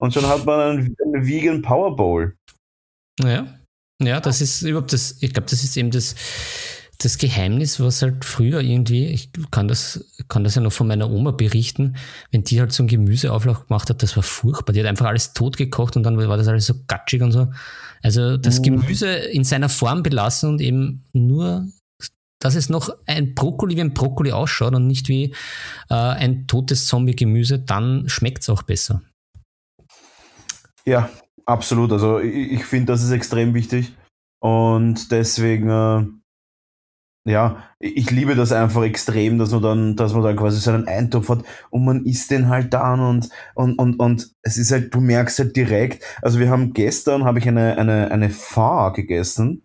und 0.00 0.14
schon 0.14 0.26
hat 0.26 0.44
man 0.44 0.60
einen, 0.60 0.96
einen 1.04 1.26
Vegan 1.26 1.62
Power 1.62 1.96
Bowl. 1.96 2.36
Ja. 3.20 3.54
Ja, 4.00 4.20
das 4.20 4.40
ist 4.40 4.62
überhaupt 4.62 4.92
das, 4.92 5.16
ich 5.20 5.32
glaube, 5.32 5.48
das 5.50 5.64
ist 5.64 5.76
eben 5.76 5.90
das, 5.90 6.14
das 6.98 7.16
Geheimnis, 7.18 7.78
was 7.78 8.02
halt 8.02 8.24
früher 8.24 8.60
irgendwie, 8.60 9.06
ich 9.06 9.30
kann 9.52 9.68
das, 9.68 10.04
kann 10.26 10.42
das 10.42 10.56
ja 10.56 10.60
noch 10.60 10.72
von 10.72 10.88
meiner 10.88 11.08
Oma 11.08 11.30
berichten, 11.30 11.96
wenn 12.32 12.42
die 12.42 12.58
halt 12.58 12.72
so 12.72 12.82
einen 12.82 12.88
Gemüseauflauf 12.88 13.68
gemacht 13.68 13.88
hat, 13.88 14.02
das 14.02 14.16
war 14.16 14.24
furchtbar. 14.24 14.72
Die 14.72 14.80
hat 14.80 14.86
einfach 14.86 15.06
alles 15.06 15.32
tot 15.32 15.56
gekocht 15.56 15.96
und 15.96 16.02
dann 16.02 16.18
war 16.18 16.36
das 16.36 16.48
alles 16.48 16.66
so 16.66 16.74
gatschig 16.88 17.22
und 17.22 17.30
so. 17.30 17.52
Also 18.02 18.36
das 18.36 18.58
mhm. 18.58 18.64
Gemüse 18.64 19.08
in 19.08 19.44
seiner 19.44 19.68
Form 19.68 20.02
belassen 20.02 20.50
und 20.50 20.60
eben 20.60 21.04
nur, 21.12 21.68
dass 22.40 22.56
es 22.56 22.68
noch 22.68 22.90
ein 23.06 23.34
Brokkoli 23.34 23.76
wie 23.76 23.80
ein 23.80 23.94
Brokkoli 23.94 24.32
ausschaut 24.32 24.74
und 24.74 24.88
nicht 24.88 25.08
wie 25.08 25.34
äh, 25.90 25.94
ein 25.94 26.48
totes 26.48 26.86
Zombie-Gemüse, 26.86 27.60
dann 27.60 28.08
schmeckt 28.08 28.42
es 28.42 28.48
auch 28.48 28.62
besser. 28.62 29.02
Ja, 30.84 31.08
absolut. 31.44 31.92
Also 31.92 32.18
ich, 32.18 32.52
ich 32.52 32.64
finde, 32.64 32.92
das 32.92 33.04
ist 33.04 33.12
extrem 33.12 33.54
wichtig. 33.54 33.92
Und 34.40 35.10
deswegen, 35.12 35.68
äh, 35.68 36.06
ja, 37.28 37.62
ich 37.78 38.10
liebe 38.10 38.34
das 38.34 38.52
einfach 38.52 38.82
extrem, 38.82 39.38
dass 39.38 39.50
man 39.50 39.62
dann, 39.62 39.96
dass 39.96 40.14
man 40.14 40.22
dann 40.22 40.36
quasi 40.36 40.58
so 40.60 40.70
einen 40.70 40.88
Eintopf 40.88 41.28
hat 41.28 41.44
und 41.70 41.84
man 41.84 42.04
isst 42.06 42.30
den 42.30 42.48
halt 42.48 42.72
dann 42.72 43.00
und, 43.00 43.28
und, 43.54 43.78
und, 43.78 44.00
und 44.00 44.30
es 44.42 44.56
ist 44.56 44.72
halt, 44.72 44.94
du 44.94 45.00
merkst 45.00 45.38
halt 45.38 45.54
direkt, 45.54 46.02
also 46.22 46.38
wir 46.38 46.48
haben 46.50 46.72
gestern, 46.72 47.24
habe 47.24 47.38
ich 47.38 47.46
eine, 47.46 47.76
eine, 47.76 48.10
eine 48.10 48.30
Pho 48.30 48.92
gegessen. 48.92 49.62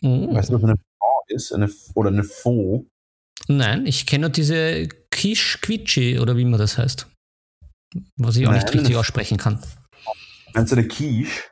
Mhm. 0.00 0.34
Weißt 0.34 0.50
du, 0.50 0.54
was 0.54 0.64
eine 0.64 0.76
Pho 0.76 1.24
ist? 1.28 1.52
Eine, 1.52 1.70
oder 1.94 2.10
eine 2.10 2.24
Pho? 2.24 2.86
Nein, 3.48 3.86
ich 3.86 4.06
kenne 4.06 4.22
nur 4.22 4.30
diese 4.30 4.88
Quiche 5.10 5.58
Quiche 5.58 6.20
oder 6.20 6.36
wie 6.36 6.44
man 6.44 6.58
das 6.58 6.78
heißt. 6.78 7.08
Was 8.16 8.36
ich 8.36 8.46
auch 8.46 8.52
Nein, 8.52 8.60
nicht 8.60 8.74
richtig 8.74 8.96
aussprechen 8.96 9.38
kann. 9.38 9.62
Meinst 10.54 10.72
du 10.72 10.76
eine 10.76 10.86
Quiche? 10.86 11.42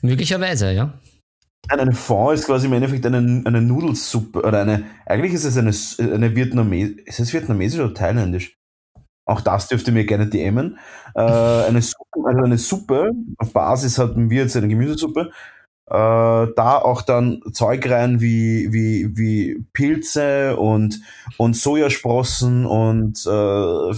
Möglicherweise, 0.00 0.72
ja. 0.72 0.98
Eine 1.68 1.92
Pho 1.92 2.32
ist 2.32 2.46
quasi 2.46 2.66
im 2.66 2.72
Endeffekt 2.72 3.06
eine, 3.06 3.42
eine 3.44 3.62
Nudelsuppe 3.62 4.42
oder 4.42 4.60
eine, 4.62 4.84
eigentlich 5.06 5.32
ist 5.32 5.44
es 5.44 5.56
eine, 5.56 6.14
eine 6.14 6.34
Vietnamesisch, 6.34 6.98
ist 7.06 7.20
es 7.20 7.32
vietnamesisch 7.32 7.80
oder 7.80 7.94
thailändisch? 7.94 8.58
Auch 9.24 9.40
das 9.40 9.68
dürfte 9.68 9.92
mir 9.92 10.04
gerne 10.04 10.26
DMen. 10.26 10.78
Äh, 11.14 11.20
eine, 11.20 11.80
Suppe, 11.80 12.26
also 12.26 12.42
eine 12.42 12.58
Suppe, 12.58 13.12
auf 13.38 13.52
Basis 13.52 13.98
hatten 13.98 14.30
wir 14.30 14.42
jetzt 14.42 14.56
eine 14.56 14.68
Gemüsesuppe, 14.68 15.30
äh, 15.86 15.92
da 16.56 16.78
auch 16.78 17.02
dann 17.02 17.40
Zeug 17.52 17.88
rein 17.88 18.20
wie, 18.20 18.72
wie, 18.72 19.16
wie 19.16 19.64
Pilze 19.72 20.56
und, 20.56 21.00
und 21.36 21.54
Sojasprossen 21.54 22.66
und 22.66 23.24
äh, 23.26 23.94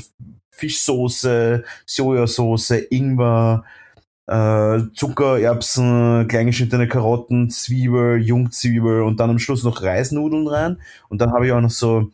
Fischsoße, 0.50 1.64
Sojasauce, 1.86 2.70
Ingwer, 2.90 3.64
äh, 4.26 4.80
Zucker, 4.94 5.38
Erbsen, 5.38 6.26
kleingeschnittene 6.28 6.88
Karotten, 6.88 7.50
Zwiebel, 7.50 8.18
Jungzwiebel 8.18 9.02
und 9.02 9.20
dann 9.20 9.30
am 9.30 9.38
Schluss 9.38 9.64
noch 9.64 9.82
Reisnudeln 9.82 10.48
rein. 10.48 10.80
Und 11.08 11.20
dann 11.20 11.32
habe 11.32 11.46
ich 11.46 11.52
auch 11.52 11.60
noch 11.60 11.70
so, 11.70 12.10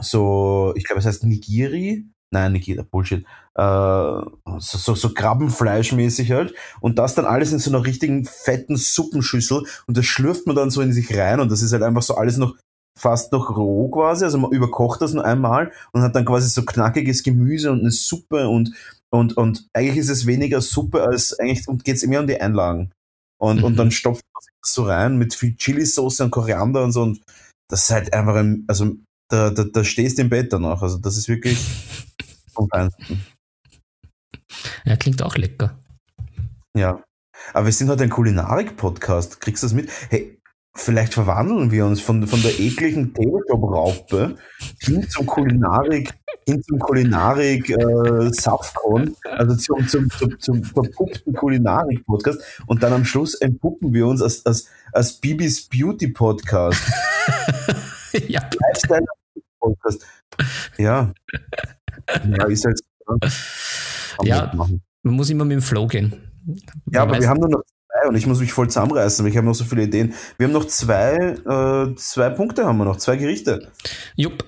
so, 0.00 0.72
ich 0.76 0.84
glaube, 0.84 1.00
es 1.00 1.06
heißt 1.06 1.24
Nigiri. 1.24 2.06
Nein, 2.32 2.52
Nigiri, 2.52 2.82
Bullshit. 2.82 3.24
Äh, 3.54 3.62
so, 3.62 4.38
so, 4.58 4.94
so 4.94 5.12
Krabbenfleischmäßig 5.12 6.32
halt. 6.32 6.54
Und 6.80 6.98
das 6.98 7.14
dann 7.14 7.26
alles 7.26 7.52
in 7.52 7.58
so 7.58 7.70
einer 7.70 7.84
richtigen 7.84 8.24
fetten 8.24 8.76
Suppenschüssel. 8.76 9.64
Und 9.86 9.96
das 9.96 10.06
schlürft 10.06 10.46
man 10.46 10.56
dann 10.56 10.70
so 10.70 10.80
in 10.80 10.92
sich 10.92 11.16
rein. 11.16 11.40
Und 11.40 11.52
das 11.52 11.62
ist 11.62 11.72
halt 11.72 11.82
einfach 11.82 12.02
so 12.02 12.14
alles 12.14 12.38
noch 12.38 12.56
fast 12.98 13.32
noch 13.32 13.56
roh 13.56 13.88
quasi. 13.90 14.24
Also 14.24 14.38
man 14.38 14.50
überkocht 14.50 15.02
das 15.02 15.12
nur 15.12 15.24
einmal 15.24 15.72
und 15.92 16.02
hat 16.02 16.16
dann 16.16 16.24
quasi 16.24 16.48
so 16.48 16.64
knackiges 16.64 17.22
Gemüse 17.22 17.70
und 17.70 17.80
eine 17.80 17.90
Suppe 17.90 18.48
und 18.48 18.72
und, 19.12 19.36
und 19.36 19.68
eigentlich 19.74 19.98
ist 19.98 20.08
es 20.08 20.26
weniger 20.26 20.62
Suppe 20.62 21.02
als 21.02 21.38
eigentlich 21.38 21.68
und 21.68 21.84
geht 21.84 21.96
es 21.96 22.06
mehr 22.06 22.20
um 22.20 22.26
die 22.26 22.40
Einlagen. 22.40 22.92
Und, 23.38 23.58
mhm. 23.58 23.64
und 23.64 23.76
dann 23.76 23.90
stopft 23.90 24.24
man 24.32 24.42
das 24.62 24.72
so 24.72 24.84
rein 24.84 25.18
mit 25.18 25.34
viel 25.34 25.54
Chili-Sauce 25.54 26.20
und 26.20 26.30
Koriander 26.30 26.82
und 26.82 26.92
so. 26.92 27.02
Und 27.02 27.20
das 27.68 27.84
ist 27.84 27.90
halt 27.90 28.12
einfach 28.14 28.36
ein, 28.36 28.64
also 28.68 28.96
da, 29.28 29.50
da, 29.50 29.64
da 29.64 29.84
stehst 29.84 30.16
du 30.16 30.22
im 30.22 30.30
Bett 30.30 30.52
danach. 30.52 30.80
Also 30.80 30.96
das 30.96 31.18
ist 31.18 31.28
wirklich 31.28 31.58
vom 32.52 32.68
Feinsten. 32.68 33.26
Ja, 34.84 34.96
klingt 34.96 35.22
auch 35.22 35.36
lecker. 35.36 35.78
Ja. 36.74 37.02
Aber 37.52 37.66
wir 37.66 37.72
sind 37.72 37.88
heute 37.88 38.04
ein 38.04 38.10
Kulinarik-Podcast. 38.10 39.40
Kriegst 39.40 39.62
du 39.62 39.66
das 39.66 39.74
mit? 39.74 39.90
Hey, 40.08 40.38
vielleicht 40.74 41.14
verwandeln 41.14 41.70
wir 41.70 41.84
uns 41.84 42.00
von, 42.00 42.26
von 42.26 42.40
der 42.42 42.58
ekligen 42.58 43.12
Tabletop-Raupe 43.12 44.36
hin 44.80 45.08
zum 45.08 45.26
Kulinarik, 45.26 46.14
hin 46.46 46.62
zum 46.62 46.78
Kulinarik 46.78 47.68
äh, 47.70 48.30
also 49.24 49.56
zum, 49.56 49.86
zum, 49.86 50.10
zum, 50.10 50.40
zum 50.40 50.64
verpuppten 50.64 51.34
Kulinarik-Podcast 51.34 52.62
und 52.66 52.82
dann 52.82 52.92
am 52.92 53.04
Schluss 53.04 53.34
entpuppen 53.34 53.92
wir 53.92 54.06
uns 54.06 54.22
als, 54.22 54.44
als, 54.46 54.68
als 54.92 55.20
Bibis 55.20 55.68
Beauty-Podcast. 55.68 56.82
ja. 58.28 58.40
Lifestyle-Podcast. 58.40 60.06
Ja. 60.78 61.12
Ja, 62.24 62.46
ist 62.46 62.64
halt 62.64 62.80
Ja, 64.22 64.52
man 64.54 65.14
muss 65.14 65.28
immer 65.30 65.44
mit 65.44 65.56
dem 65.56 65.62
Flow 65.62 65.86
gehen. 65.86 66.14
Ja, 66.90 67.02
aber 67.02 67.20
wir 67.20 67.28
haben 67.28 67.40
nur 67.40 67.50
noch 67.50 67.62
zwei 68.02 68.08
und 68.08 68.14
ich 68.14 68.26
muss 68.26 68.40
mich 68.40 68.52
voll 68.52 68.68
zusammenreißen, 68.68 69.24
weil 69.24 69.30
ich 69.30 69.36
habe 69.36 69.46
noch 69.46 69.54
so 69.54 69.64
viele 69.64 69.84
Ideen. 69.84 70.14
Wir 70.38 70.46
haben 70.46 70.52
noch 70.52 70.66
zwei, 70.66 71.14
äh, 71.16 71.94
zwei 71.96 72.30
Punkte 72.30 72.64
haben 72.64 72.78
wir 72.78 72.84
noch, 72.84 72.96
zwei 72.96 73.16
Gerichte. 73.16 73.70
Jupp. 74.16 74.44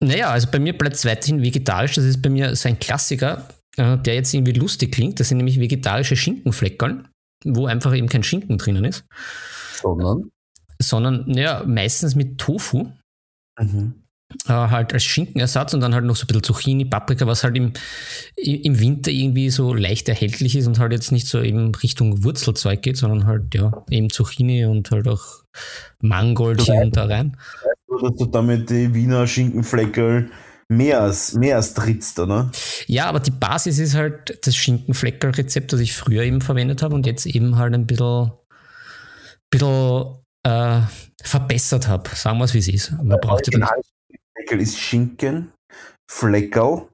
Naja, 0.00 0.30
also 0.30 0.48
bei 0.50 0.60
mir 0.60 0.76
bleibt 0.76 0.96
es 0.96 1.04
weiterhin 1.04 1.42
vegetarisch. 1.42 1.94
Das 1.94 2.04
ist 2.04 2.22
bei 2.22 2.30
mir 2.30 2.54
so 2.54 2.68
ein 2.68 2.78
Klassiker, 2.78 3.48
äh, 3.76 3.98
der 3.98 4.14
jetzt 4.14 4.32
irgendwie 4.32 4.52
lustig 4.52 4.92
klingt. 4.92 5.18
Das 5.18 5.28
sind 5.28 5.38
nämlich 5.38 5.58
vegetarische 5.58 6.16
Schinkenfleckern, 6.16 7.08
wo 7.44 7.66
einfach 7.66 7.94
eben 7.96 8.08
kein 8.08 8.22
Schinken 8.22 8.58
drinnen 8.58 8.84
ist. 8.84 9.04
Sondern? 9.74 10.30
Sondern, 10.80 11.24
naja, 11.26 11.64
meistens 11.66 12.14
mit 12.14 12.38
Tofu. 12.38 12.92
Mhm 13.58 14.04
äh, 14.46 14.52
halt 14.52 14.92
als 14.92 15.04
Schinkenersatz 15.04 15.72
und 15.74 15.80
dann 15.80 15.94
halt 15.94 16.04
noch 16.04 16.16
so 16.16 16.24
ein 16.24 16.26
bisschen 16.26 16.42
Zucchini, 16.42 16.84
Paprika, 16.84 17.26
was 17.26 17.44
halt 17.44 17.56
im, 17.56 17.72
im 18.36 18.78
Winter 18.78 19.10
irgendwie 19.10 19.50
so 19.50 19.72
leicht 19.72 20.08
erhältlich 20.08 20.56
ist 20.56 20.66
und 20.66 20.78
halt 20.78 20.92
jetzt 20.92 21.12
nicht 21.12 21.26
so 21.26 21.40
eben 21.40 21.74
Richtung 21.74 22.24
Wurzelzeug 22.24 22.82
geht, 22.82 22.98
sondern 22.98 23.26
halt 23.26 23.54
ja 23.54 23.84
eben 23.90 24.10
Zucchini 24.10 24.66
und 24.66 24.90
halt 24.90 25.08
auch 25.08 25.24
Mangoldchen 26.00 26.90
da 26.90 27.06
rein. 27.06 27.36
Dass 28.02 28.16
du 28.16 28.26
damit 28.26 28.68
die 28.68 28.92
Wiener 28.92 29.26
Schinkenfleckerl 29.26 30.30
mehr 30.68 31.00
als, 31.00 31.32
mehr 31.32 31.56
als 31.56 31.72
trittst, 31.72 32.18
oder? 32.18 32.50
Ja, 32.86 33.06
aber 33.06 33.20
die 33.20 33.30
Basis 33.30 33.78
ist 33.78 33.94
halt 33.94 34.46
das 34.46 34.54
Schinkenfleckerl-Rezept, 34.56 35.72
das 35.72 35.80
ich 35.80 35.94
früher 35.94 36.22
eben 36.22 36.42
verwendet 36.42 36.82
habe 36.82 36.94
und 36.94 37.06
jetzt 37.06 37.24
eben 37.24 37.56
halt 37.56 37.72
ein 37.72 37.86
bisschen, 37.86 38.32
bisschen 39.48 40.18
äh, 40.42 40.80
verbessert 41.22 41.88
habe. 41.88 42.10
Sagen 42.14 42.36
wir 42.38 42.44
es, 42.44 42.52
wie 42.52 42.58
es 42.58 42.68
ist. 42.68 42.92
Man 43.02 43.18
braucht 43.20 43.46
ja 43.46 43.58
dann 43.58 43.68
Fleckerl 44.48 44.62
ist 44.62 44.78
Schinken, 44.78 45.52
Fleckerl, 46.10 46.88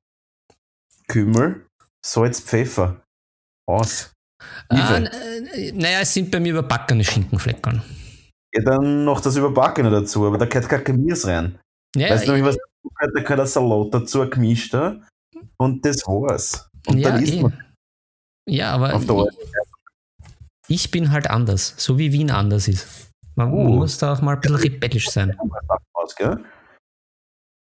Kümmel, 1.07 1.67
Salz, 2.05 2.41
Pfeffer. 2.41 3.01
Aus. 3.69 4.13
Ah, 4.69 4.97
äh, 4.97 5.73
naja, 5.73 6.01
es 6.01 6.13
sind 6.13 6.33
bei 6.33 6.41
mir 6.41 6.51
überbackene 6.51 7.05
Schinkenfleckerl. 7.05 7.81
Ja, 8.55 8.63
dann 8.63 9.05
noch 9.05 9.21
das 9.21 9.37
Überbackene 9.37 9.89
dazu, 9.89 10.27
aber 10.27 10.37
da 10.37 10.47
gehört 10.47 10.69
kein 10.69 10.83
Gemüse 10.83 11.29
rein. 11.29 11.61
Ja, 11.97 12.11
weißt 12.11 12.27
du 12.27 12.33
nämlich, 12.33 12.55
was 12.55 12.57
da 13.15 13.21
gehört 13.21 13.41
ein 13.41 13.47
Salat 13.47 13.95
dazu, 13.95 14.29
gemischt 14.29 14.75
und 15.57 15.85
das 15.85 15.99
war's. 16.07 16.69
Und 16.87 16.99
ja, 16.99 17.11
dann 17.11 17.23
isst 17.23 17.41
man. 17.41 17.65
Ja, 18.51 18.73
aber 18.73 18.95
ich, 18.95 19.09
ich, 20.69 20.91
bin 20.91 21.13
halt 21.13 21.31
anders, 21.31 21.75
so 21.77 21.99
wie 21.99 22.13
Wien 22.13 22.33
anders 22.33 22.67
ist. 22.67 23.13
Man 23.37 23.53
uh. 23.53 23.69
muss 23.69 23.99
da 23.99 24.13
auch 24.13 24.21
mal 24.21 24.35
ein 24.35 24.41
bisschen 24.41 24.57
rebellisch 24.57 25.09
sein. 25.09 25.37
Aus, 25.95 26.15
gell? 26.17 26.45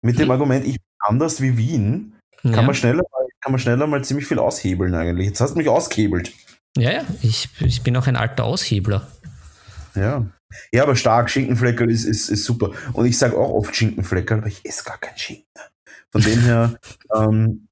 Mit 0.07 0.19
dem 0.19 0.31
Argument, 0.31 0.65
ich 0.65 0.74
bin 0.74 0.99
anders 1.01 1.41
wie 1.41 1.57
Wien, 1.57 2.15
kann, 2.43 2.53
ja. 2.53 2.62
man 2.62 2.74
schneller, 2.74 3.03
kann 3.41 3.53
man 3.53 3.59
schneller 3.59 3.87
mal 3.87 4.05
ziemlich 4.05 4.27
viel 4.27 4.39
aushebeln 4.39 4.95
eigentlich. 4.95 5.27
Jetzt 5.27 5.41
hast 5.41 5.53
du 5.53 5.59
mich 5.59 5.69
ausgehebelt. 5.69 6.33
Ja, 6.77 6.93
ja, 6.93 7.05
ich, 7.23 7.49
ich 7.61 7.83
bin 7.83 7.97
auch 7.97 8.07
ein 8.07 8.16
alter 8.16 8.45
Aushebler. 8.45 9.07
Ja. 9.95 10.27
Ja, 10.73 10.85
aber 10.85 10.95
stark, 10.95 11.28
Schinkenfleckerl 11.28 11.91
ist, 11.91 12.05
ist, 12.05 12.28
ist 12.28 12.45
super. 12.45 12.70
Und 12.93 13.07
ich 13.07 13.19
sage 13.19 13.37
auch 13.37 13.51
oft 13.51 13.74
Schinkenfleckerl, 13.74 14.39
aber 14.39 14.47
ich 14.47 14.65
esse 14.65 14.85
gar 14.85 14.99
keinen 14.99 15.19
Schinken. 15.19 15.45
Von 16.12 16.23
dem 16.23 16.41
her, 16.41 16.78
ähm, 17.15 17.66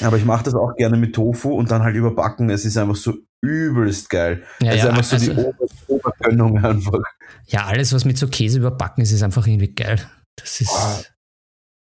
aber 0.00 0.16
ich 0.16 0.24
mache 0.24 0.44
das 0.44 0.54
auch 0.54 0.74
gerne 0.76 0.96
mit 0.96 1.14
Tofu 1.14 1.52
und 1.52 1.70
dann 1.70 1.82
halt 1.82 1.96
überbacken. 1.96 2.48
Es 2.48 2.64
ist 2.64 2.78
einfach 2.78 2.96
so 2.96 3.14
übelst 3.42 4.08
geil. 4.08 4.42
Ja, 4.60 4.70
es 4.70 4.76
ist 4.76 4.84
ja, 4.84 4.90
einfach 4.90 5.04
so 5.04 5.16
also, 5.16 5.34
die 5.34 5.38
Ober 5.38 5.68
Obergönnung 5.86 6.64
einfach. 6.64 7.00
Ja, 7.46 7.66
alles, 7.66 7.92
was 7.92 8.04
mit 8.04 8.18
so 8.18 8.26
Käse 8.28 8.58
überbacken 8.58 9.02
ist, 9.02 9.12
ist 9.12 9.22
einfach 9.22 9.46
irgendwie 9.46 9.74
geil. 9.74 10.00
Das 10.36 10.60
ist. 10.60 10.70
Wow. 10.70 11.04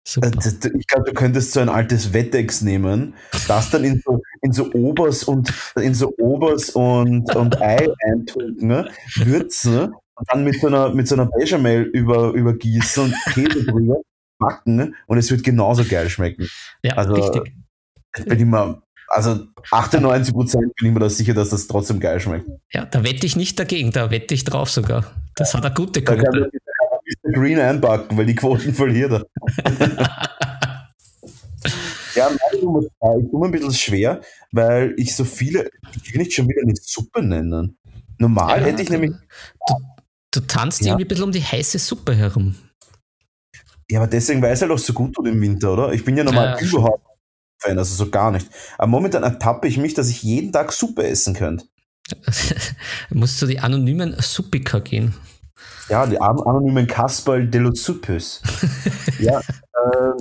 Super. 0.06 0.28
Äh, 0.28 0.78
ich 0.78 0.88
glaube, 0.88 1.06
du 1.06 1.14
könntest 1.14 1.54
so 1.54 1.60
ein 1.60 1.70
altes 1.70 2.14
Wettex 2.14 2.62
nehmen, 2.62 3.14
das 3.48 3.70
dann 3.70 3.84
in 3.84 4.02
so, 4.04 4.22
in 4.42 4.52
so 4.52 4.72
Obers 4.74 5.24
und 5.24 5.54
in 5.76 5.94
so 5.94 6.14
Obers 6.18 6.72
und, 6.72 7.34
und 7.36 7.62
Ei 7.62 7.88
eintunken, 8.06 8.68
ne? 8.68 8.90
würzen 9.16 9.94
und 10.16 10.30
dann 10.30 10.44
mit 10.44 10.60
so 10.60 10.68
einer, 10.68 10.94
mit 10.94 11.08
so 11.08 11.16
einer 11.16 11.26
Bechamel 11.26 11.84
über, 11.84 12.34
übergießen 12.34 13.04
und 13.04 13.16
Käse 13.34 13.66
drüber 13.66 14.02
backen 14.40 14.96
und 15.08 15.18
es 15.18 15.32
wird 15.32 15.44
genauso 15.44 15.86
geil 15.86 16.10
schmecken. 16.10 16.48
Ja, 16.84 16.96
also, 16.96 17.14
richtig. 17.14 17.54
Bin 18.26 18.40
ich 18.40 18.46
mal, 18.46 18.82
also 19.08 19.46
98 19.72 20.34
Prozent 20.34 20.76
bin 20.76 20.90
ich 20.90 20.94
mir 20.94 21.00
da 21.00 21.10
sicher, 21.10 21.34
dass 21.34 21.50
das 21.50 21.68
trotzdem 21.68 22.00
geil 22.00 22.20
schmeckt. 22.20 22.48
Ja, 22.72 22.86
da 22.86 23.04
wette 23.04 23.26
ich 23.26 23.36
nicht 23.36 23.58
dagegen, 23.58 23.92
da 23.92 24.12
wette 24.12 24.34
ich 24.34 24.44
drauf 24.44 24.70
sogar. 24.70 25.06
Das 25.36 25.54
hat 25.54 25.66
eine 25.66 25.74
gute 25.74 26.04
Quote 26.04 26.52
Mr. 27.24 27.32
Green 27.34 27.60
einpacken, 27.60 28.18
weil 28.18 28.26
die 28.26 28.36
Quoten 28.36 28.74
verliert 28.76 29.12
er. 29.12 29.26
ja, 32.16 32.30
meine 32.30 32.64
Nummer 32.64 32.82
zwei, 32.82 33.18
ich 33.24 33.30
tue 33.32 33.46
ein 33.48 33.52
bisschen 33.52 33.74
schwer, 33.74 34.22
weil 34.52 34.94
ich 34.98 35.16
so 35.16 35.24
viele, 35.26 35.70
ich 35.96 36.14
will 36.14 36.22
nicht 36.22 36.34
schon 36.34 36.48
wieder 36.48 36.62
eine 36.62 36.74
Suppe 36.82 37.24
nennen. 37.24 37.78
Normal 38.18 38.60
Ja, 38.62 38.66
hätte 38.68 38.82
ich 38.84 38.90
nämlich, 38.90 39.12
Du, 39.68 39.76
du 40.32 40.40
tanzt 40.42 40.82
Ja. 40.82 40.88
irgendwie 40.88 41.06
ein 41.06 41.08
bisschen 41.08 41.24
um 41.26 41.32
die 41.32 41.44
heiße 41.44 41.80
Suppe 41.80 42.14
herum. 42.16 42.56
ja, 43.90 44.00
aber 44.00 44.08
deswegen, 44.08 44.42
weil 44.42 44.54
es 44.54 44.62
halt 44.62 44.72
auch 44.72 44.78
so 44.80 44.94
gut 44.94 45.14
tut 45.16 45.28
im 45.28 45.42
Winter, 45.42 45.74
oder? 45.74 45.94
Ich 45.94 46.04
bin 46.06 46.16
ja 46.18 46.24
normal 46.24 46.56
Ja, 46.60 46.68
überhaupt 46.68 47.04
Fan, 47.60 47.78
also 47.78 47.96
so 47.96 48.10
gar 48.12 48.32
nicht. 48.32 48.48
Aber 48.78 48.88
momentan 48.88 49.24
ertappe 49.24 49.68
ich 49.70 49.78
mich, 49.78 49.94
dass 49.94 50.10
ich 50.10 50.22
jeden 50.22 50.52
Tag 50.52 50.74
Suppe 50.74 51.08
essen 51.08 51.34
könnte. 51.34 51.66
Du 53.10 53.18
musst 53.18 53.38
zu 53.40 53.48
die 53.48 53.60
anonymen 53.60 54.16
Suppiker 54.20 54.82
gehen. 54.82 55.14
Ja, 55.94 56.08
die 56.08 56.20
an- 56.20 56.42
anonymen 56.42 56.88
Kasperl 56.88 57.48
de 57.48 57.62
los 57.62 57.84
Suppes. 57.84 58.42
ja, 59.20 59.38
äh, 59.40 59.44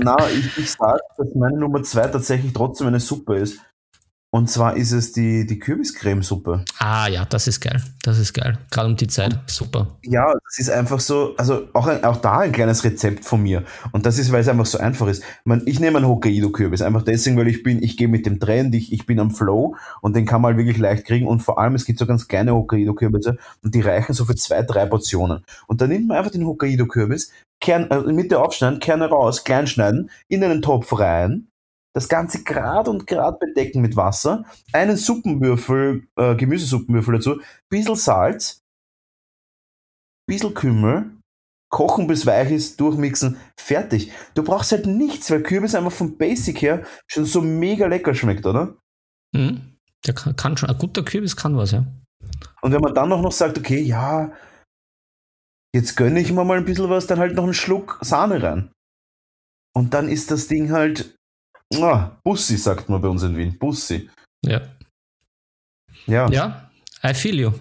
na, 0.02 0.18
ich, 0.28 0.58
ich 0.58 0.70
sage, 0.70 1.00
dass 1.16 1.34
meine 1.34 1.56
Nummer 1.56 1.82
zwei 1.82 2.08
tatsächlich 2.08 2.52
trotzdem 2.52 2.88
eine 2.88 3.00
Suppe 3.00 3.36
ist. 3.38 3.58
Und 4.34 4.48
zwar 4.48 4.78
ist 4.78 4.92
es 4.92 5.12
die, 5.12 5.46
die 5.46 5.58
Kürbiscremesuppe. 5.58 6.64
Ah 6.78 7.06
ja, 7.06 7.26
das 7.26 7.46
ist 7.46 7.60
geil. 7.60 7.82
Das 8.02 8.18
ist 8.18 8.32
geil. 8.32 8.56
Gerade 8.70 8.88
um 8.88 8.96
die 8.96 9.06
Zeit. 9.06 9.38
Super. 9.46 9.98
Ja, 10.04 10.32
das 10.32 10.58
ist 10.58 10.70
einfach 10.70 11.00
so, 11.00 11.34
also 11.36 11.68
auch, 11.74 11.86
ein, 11.86 12.02
auch 12.02 12.16
da 12.16 12.38
ein 12.38 12.50
kleines 12.50 12.82
Rezept 12.82 13.26
von 13.26 13.42
mir. 13.42 13.64
Und 13.92 14.06
das 14.06 14.18
ist, 14.18 14.32
weil 14.32 14.40
es 14.40 14.48
einfach 14.48 14.64
so 14.64 14.78
einfach 14.78 15.06
ist. 15.08 15.22
Man, 15.44 15.62
ich 15.66 15.80
nehme 15.80 15.98
einen 15.98 16.08
Hokkaido-Kürbis, 16.08 16.80
einfach 16.80 17.02
deswegen, 17.02 17.36
weil 17.36 17.48
ich 17.48 17.62
bin, 17.62 17.82
ich 17.82 17.98
gehe 17.98 18.08
mit 18.08 18.24
dem 18.24 18.40
Trend, 18.40 18.74
ich, 18.74 18.90
ich 18.90 19.04
bin 19.04 19.20
am 19.20 19.32
Flow 19.32 19.76
und 20.00 20.16
den 20.16 20.24
kann 20.24 20.40
man 20.40 20.54
halt 20.54 20.58
wirklich 20.64 20.78
leicht 20.78 21.04
kriegen. 21.04 21.26
Und 21.26 21.40
vor 21.40 21.58
allem, 21.58 21.74
es 21.74 21.84
gibt 21.84 21.98
so 21.98 22.06
ganz 22.06 22.26
kleine 22.26 22.54
Hokkaido-Kürbisse 22.54 23.36
und 23.62 23.74
die 23.74 23.82
reichen 23.82 24.14
so 24.14 24.24
für 24.24 24.34
zwei, 24.34 24.62
drei 24.62 24.86
Portionen. 24.86 25.44
Und 25.66 25.82
dann 25.82 25.90
nimmt 25.90 26.08
man 26.08 26.16
einfach 26.16 26.32
den 26.32 26.46
Hokkaido-Kürbis, 26.46 27.32
Kern, 27.60 27.90
äh, 27.90 28.00
Mitte 28.10 28.40
aufschneiden, 28.40 28.80
Kerne 28.80 29.10
raus, 29.10 29.44
klein 29.44 29.66
schneiden, 29.66 30.08
in 30.28 30.42
einen 30.42 30.62
Topf 30.62 30.98
rein, 30.98 31.48
das 31.94 32.08
Ganze 32.08 32.42
grad 32.42 32.88
und 32.88 33.06
grad 33.06 33.38
bedecken 33.38 33.82
mit 33.82 33.96
Wasser, 33.96 34.44
einen 34.72 34.96
Suppenwürfel, 34.96 36.06
äh, 36.16 36.34
Gemüsesuppenwürfel 36.34 37.14
dazu, 37.14 37.40
bisschen 37.68 37.96
Salz, 37.96 38.62
bisschen 40.26 40.54
Kümmel, 40.54 41.10
kochen 41.70 42.06
bis 42.06 42.26
weich 42.26 42.50
ist, 42.50 42.80
durchmixen, 42.80 43.38
fertig. 43.58 44.12
Du 44.34 44.42
brauchst 44.42 44.72
halt 44.72 44.86
nichts, 44.86 45.30
weil 45.30 45.42
Kürbis 45.42 45.74
einfach 45.74 45.92
vom 45.92 46.16
Basic 46.16 46.60
her 46.62 46.84
schon 47.06 47.24
so 47.24 47.40
mega 47.40 47.86
lecker 47.86 48.14
schmeckt, 48.14 48.46
oder? 48.46 48.76
Mhm. 49.34 49.78
Der 50.06 50.14
kann, 50.14 50.36
kann 50.36 50.56
schon. 50.56 50.68
Ein 50.68 50.78
guter 50.78 51.02
Kürbis 51.02 51.36
kann 51.36 51.56
was, 51.56 51.72
ja. 51.72 51.86
Und 52.60 52.72
wenn 52.72 52.80
man 52.80 52.94
dann 52.94 53.12
auch 53.12 53.22
noch 53.22 53.32
sagt, 53.32 53.58
okay, 53.58 53.80
ja, 53.80 54.32
jetzt 55.74 55.96
gönne 55.96 56.20
ich 56.20 56.32
mir 56.32 56.44
mal 56.44 56.58
ein 56.58 56.64
bisschen 56.64 56.90
was, 56.90 57.06
dann 57.06 57.18
halt 57.18 57.34
noch 57.34 57.44
einen 57.44 57.54
Schluck 57.54 57.98
Sahne 58.02 58.42
rein. 58.42 58.70
Und 59.74 59.94
dann 59.94 60.08
ist 60.08 60.30
das 60.30 60.48
Ding 60.48 60.70
halt, 60.70 61.16
ah, 61.80 62.16
Bussi, 62.24 62.56
sagt 62.56 62.88
man 62.88 63.00
bei 63.00 63.08
uns 63.08 63.22
in 63.22 63.36
Wien, 63.36 63.56
Bussi. 63.58 64.08
Ja. 64.44 64.60
Ja, 66.06 66.28
Ja, 66.30 66.70
I 67.04 67.14
feel 67.14 67.38
you. 67.38 67.52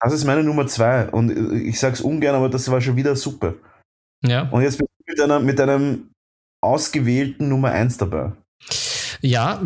das 0.00 0.12
ist 0.12 0.24
meine 0.24 0.42
Nummer 0.42 0.66
zwei. 0.66 1.08
Und 1.08 1.30
äh, 1.30 1.58
ich 1.58 1.78
sag's 1.78 2.00
ungern, 2.00 2.34
aber 2.34 2.48
das 2.48 2.68
war 2.70 2.80
schon 2.80 2.96
wieder 2.96 3.14
super. 3.16 3.54
Ja. 4.26 4.48
Und 4.50 4.62
jetzt 4.62 4.78
bist 4.78 4.90
du 4.98 5.04
mit, 5.12 5.20
einer, 5.20 5.40
mit 5.40 5.60
einem 5.60 6.10
ausgewählten 6.62 7.48
Nummer 7.48 7.70
eins 7.70 7.96
dabei. 7.96 8.32
Ja, 9.22 9.62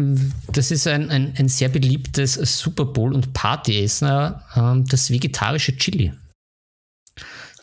das 0.53 0.71
ist 0.71 0.87
ein, 0.87 1.11
ein, 1.11 1.35
ein 1.39 1.49
sehr 1.49 1.69
beliebtes 1.69 2.35
Super 2.35 2.85
Bowl- 2.87 3.15
und 3.15 3.33
Partyessen, 3.33 4.35
ähm, 4.57 4.85
das 4.87 5.11
vegetarische 5.11 5.77
Chili. 5.77 6.13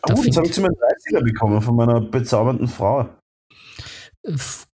Da 0.04 0.14
Oh, 0.14 0.16
das 0.16 0.22
find- 0.22 0.38
habe 0.38 0.48
ich 0.48 0.54
zu 0.54 0.62
meinem 0.62 0.74
30er 0.74 1.24
bekommen 1.24 1.62
von 1.62 1.76
meiner 1.76 2.02
bezaubernden 2.02 2.68
Frau. 2.68 3.10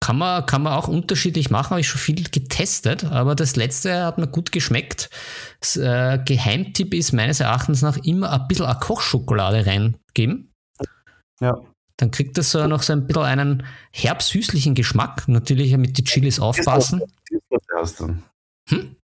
Kann 0.00 0.18
man, 0.18 0.46
kann 0.46 0.62
man 0.62 0.74
auch 0.74 0.86
unterschiedlich 0.86 1.50
machen, 1.50 1.70
habe 1.70 1.80
ich 1.80 1.88
schon 1.88 2.00
viel 2.00 2.22
getestet, 2.22 3.04
aber 3.04 3.34
das 3.34 3.56
letzte 3.56 4.04
hat 4.04 4.18
mir 4.18 4.28
gut 4.28 4.52
geschmeckt. 4.52 5.10
Das, 5.60 5.76
äh, 5.76 6.20
Geheimtipp 6.24 6.94
ist 6.94 7.12
meines 7.12 7.40
Erachtens 7.40 7.82
nach 7.82 7.96
immer 7.98 8.32
ein 8.32 8.46
bisschen 8.46 8.66
eine 8.66 8.78
Kochschokolade 8.78 9.66
reingeben. 9.66 10.52
Ja. 11.40 11.60
Dann 11.96 12.10
kriegt 12.10 12.38
das 12.38 12.50
so 12.50 12.66
noch 12.66 12.82
so 12.82 12.92
ein 12.92 13.06
bisschen 13.06 13.22
einen 13.22 13.66
herb-süßlichen 13.92 14.74
Geschmack. 14.74 15.28
Natürlich 15.28 15.76
mit 15.76 15.98
die 15.98 16.04
Chilis 16.04 16.40
aufpassen. 16.40 17.02
Hm? 18.68 18.96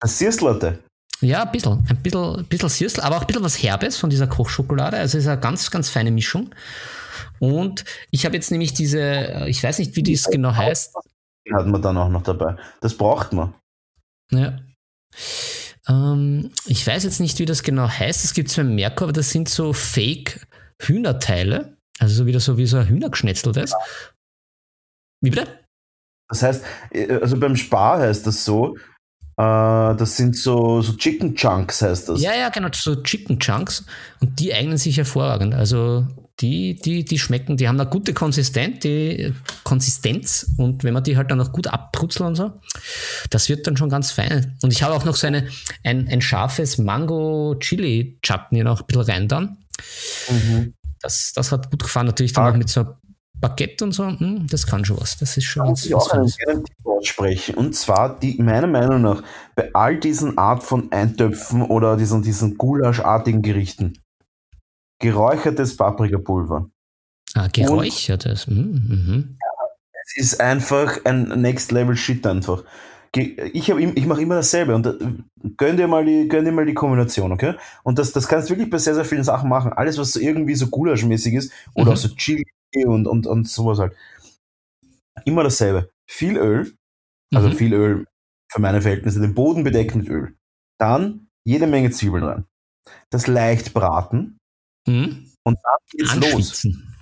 Eine 0.00 0.10
Sierslatte. 0.10 0.78
Ja, 1.20 1.44
ein 1.44 1.52
bisschen. 1.52 1.86
Ein 1.88 2.02
bisschen, 2.02 2.36
ein 2.36 2.44
bisschen 2.46 2.68
Süßl, 2.68 3.00
aber 3.00 3.16
auch 3.16 3.20
ein 3.22 3.26
bisschen 3.26 3.44
was 3.44 3.62
Herbes 3.62 3.96
von 3.96 4.10
dieser 4.10 4.26
Kochschokolade. 4.26 4.96
Also 4.96 5.18
es 5.18 5.24
ist 5.24 5.28
eine 5.28 5.40
ganz, 5.40 5.70
ganz 5.70 5.88
feine 5.88 6.10
Mischung. 6.10 6.50
Und 7.38 7.84
ich 8.10 8.24
habe 8.24 8.36
jetzt 8.36 8.50
nämlich 8.50 8.72
diese, 8.72 9.00
äh, 9.00 9.48
ich 9.48 9.62
weiß 9.62 9.78
nicht, 9.78 9.96
wie 9.96 10.02
das 10.02 10.24
genau 10.24 10.54
heißt. 10.54 10.94
Die 11.46 11.54
hat 11.54 11.66
man 11.66 11.82
dann 11.82 11.98
auch 11.98 12.08
noch 12.08 12.22
dabei. 12.22 12.56
Das 12.80 12.96
braucht 12.96 13.32
man. 13.32 13.54
Ja. 14.30 14.58
Ähm, 15.88 16.50
ich 16.66 16.86
weiß 16.86 17.04
jetzt 17.04 17.20
nicht, 17.20 17.38
wie 17.38 17.44
das 17.44 17.62
genau 17.62 17.88
heißt. 17.88 18.24
Es 18.24 18.34
gibt 18.34 18.48
es 18.48 18.56
beim 18.56 18.74
Merkur, 18.74 19.06
aber 19.06 19.12
das 19.12 19.30
sind 19.30 19.48
so 19.48 19.72
Fake-Hühnerteile. 19.72 21.76
Also 21.98 22.14
so 22.14 22.26
wieder 22.26 22.40
so 22.40 22.56
wie 22.56 22.66
so 22.66 22.78
ein 22.78 22.88
Hühnergeschnetzeltes. 22.88 23.74
Wie 25.20 25.30
bitte? 25.30 25.46
Das 26.28 26.42
heißt, 26.42 26.64
äh, 26.90 27.18
also 27.20 27.38
beim 27.38 27.56
Spar 27.56 28.00
heißt 28.00 28.26
das 28.26 28.44
so, 28.44 28.76
äh, 29.36 29.94
das 29.96 30.16
sind 30.16 30.36
so, 30.36 30.80
so 30.80 30.96
Chicken 30.96 31.34
Chunks 31.34 31.82
heißt 31.82 32.08
das. 32.08 32.22
Ja, 32.22 32.34
ja, 32.34 32.48
genau, 32.48 32.68
so 32.72 33.02
Chicken 33.02 33.38
Chunks. 33.38 33.84
Und 34.20 34.40
die 34.40 34.54
eignen 34.54 34.78
sich 34.78 34.96
hervorragend. 34.96 35.54
Also 35.54 36.06
die, 36.40 36.74
die, 36.74 37.04
die 37.04 37.18
schmecken, 37.18 37.56
die 37.56 37.68
haben 37.68 37.80
eine 37.80 37.88
gute 37.88 38.12
Konsistenz, 38.12 38.80
die 38.80 39.32
Konsistenz. 39.62 40.50
Und 40.56 40.82
wenn 40.82 40.92
man 40.92 41.04
die 41.04 41.16
halt 41.16 41.30
dann 41.30 41.38
noch 41.38 41.52
gut 41.52 41.68
abbrutzeln 41.68 42.28
und 42.28 42.34
so, 42.34 42.52
das 43.30 43.48
wird 43.48 43.66
dann 43.66 43.76
schon 43.76 43.88
ganz 43.88 44.10
fein. 44.10 44.56
Und 44.62 44.72
ich 44.72 44.82
habe 44.82 44.94
auch 44.94 45.04
noch 45.04 45.14
so 45.14 45.26
eine, 45.26 45.48
ein, 45.84 46.08
ein 46.08 46.20
scharfes 46.20 46.78
Mango-Chili-Chutney 46.78 48.64
noch 48.64 48.80
ein 48.80 48.86
bisschen 48.86 49.02
rein 49.02 49.28
dann. 49.28 49.58
Mhm. 50.28 50.74
Das, 51.00 51.32
das 51.34 51.52
hat 51.52 51.70
gut 51.70 51.82
gefallen. 51.82 52.06
Natürlich 52.06 52.32
dann 52.32 52.44
Stark. 52.44 52.54
auch 52.54 52.58
mit 52.58 52.68
so 52.68 52.80
einem 52.80 52.94
Baguette 53.34 53.84
und 53.84 53.92
so. 53.92 54.08
Hm, 54.08 54.46
das 54.48 54.66
kann 54.66 54.84
schon 54.84 55.00
was. 55.00 55.18
Das 55.18 55.36
ist 55.36 55.44
schon 55.44 55.70
was, 55.70 55.84
ich 55.84 55.94
auch 55.94 56.10
einen 56.10 56.26
Tipp 56.26 56.76
aussprechen. 56.84 57.54
Und 57.54 57.76
zwar, 57.76 58.18
die, 58.18 58.42
meiner 58.42 58.66
Meinung 58.66 59.02
nach, 59.02 59.22
bei 59.54 59.70
all 59.72 59.98
diesen 60.00 60.36
Art 60.38 60.64
von 60.64 60.90
Eintöpfen 60.90 61.62
oder 61.62 61.96
diesen, 61.96 62.22
diesen 62.22 62.56
Gulaschartigen 62.56 63.42
Gerichten, 63.42 63.98
geräuchertes 65.00 65.76
Paprikapulver. 65.76 66.70
Ah, 67.34 67.48
geräuchertes. 67.48 68.46
Mhm, 68.46 68.86
mhm. 68.88 69.38
Es 70.06 70.16
ist 70.16 70.40
einfach 70.40 71.04
ein 71.04 71.40
Next 71.40 71.72
Level 71.72 71.96
Shit 71.96 72.26
einfach. 72.26 72.62
Ich, 73.16 73.70
hab 73.70 73.78
ich 73.78 74.06
mache 74.06 74.22
immer 74.22 74.34
dasselbe 74.34 74.74
und 74.74 74.86
äh, 74.86 74.94
gönn 75.56 75.76
dir 75.76 75.86
mal 75.86 76.04
die, 76.04 76.26
gönn 76.28 76.44
dir 76.44 76.50
mal 76.52 76.66
die 76.66 76.74
Kombination, 76.74 77.30
okay? 77.30 77.54
Und 77.84 77.98
das, 77.98 78.12
das 78.12 78.26
kannst 78.26 78.48
du 78.48 78.54
wirklich 78.54 78.70
bei 78.70 78.78
sehr, 78.78 78.94
sehr 78.96 79.04
vielen 79.04 79.22
Sachen 79.22 79.48
machen. 79.48 79.72
Alles, 79.72 79.98
was 79.98 80.12
so 80.12 80.20
irgendwie 80.20 80.56
so 80.56 80.66
gulaschmäßig 80.66 81.34
ist 81.34 81.52
oder 81.74 81.86
Mhm. 81.86 81.92
auch 81.92 81.96
so 81.96 82.08
Chili 82.16 82.44
und, 82.86 83.06
und, 83.06 83.26
und 83.28 83.48
sowas 83.48 83.78
halt. 83.78 83.94
Immer 85.24 85.44
dasselbe. 85.44 85.90
Viel 86.10 86.36
Öl, 86.36 86.74
also 87.32 87.48
Mhm. 87.48 87.52
viel 87.52 87.74
Öl 87.74 88.06
für 88.50 88.60
meine 88.60 88.82
Verhältnisse, 88.82 89.20
den 89.20 89.34
Boden 89.34 89.62
bedeckt 89.64 89.94
mit 89.94 90.08
Öl. 90.08 90.34
Dann 90.78 91.28
jede 91.44 91.66
Menge 91.68 91.90
Zwiebeln 91.92 92.24
rein. 92.24 92.44
Das 93.10 93.26
leicht 93.28 93.74
braten 93.74 94.38
Mhm. 94.86 95.26
und 95.44 95.58
dann 95.62 95.78
geht's 95.90 96.14
los 96.16 96.24
Anschwitzen. 96.34 96.94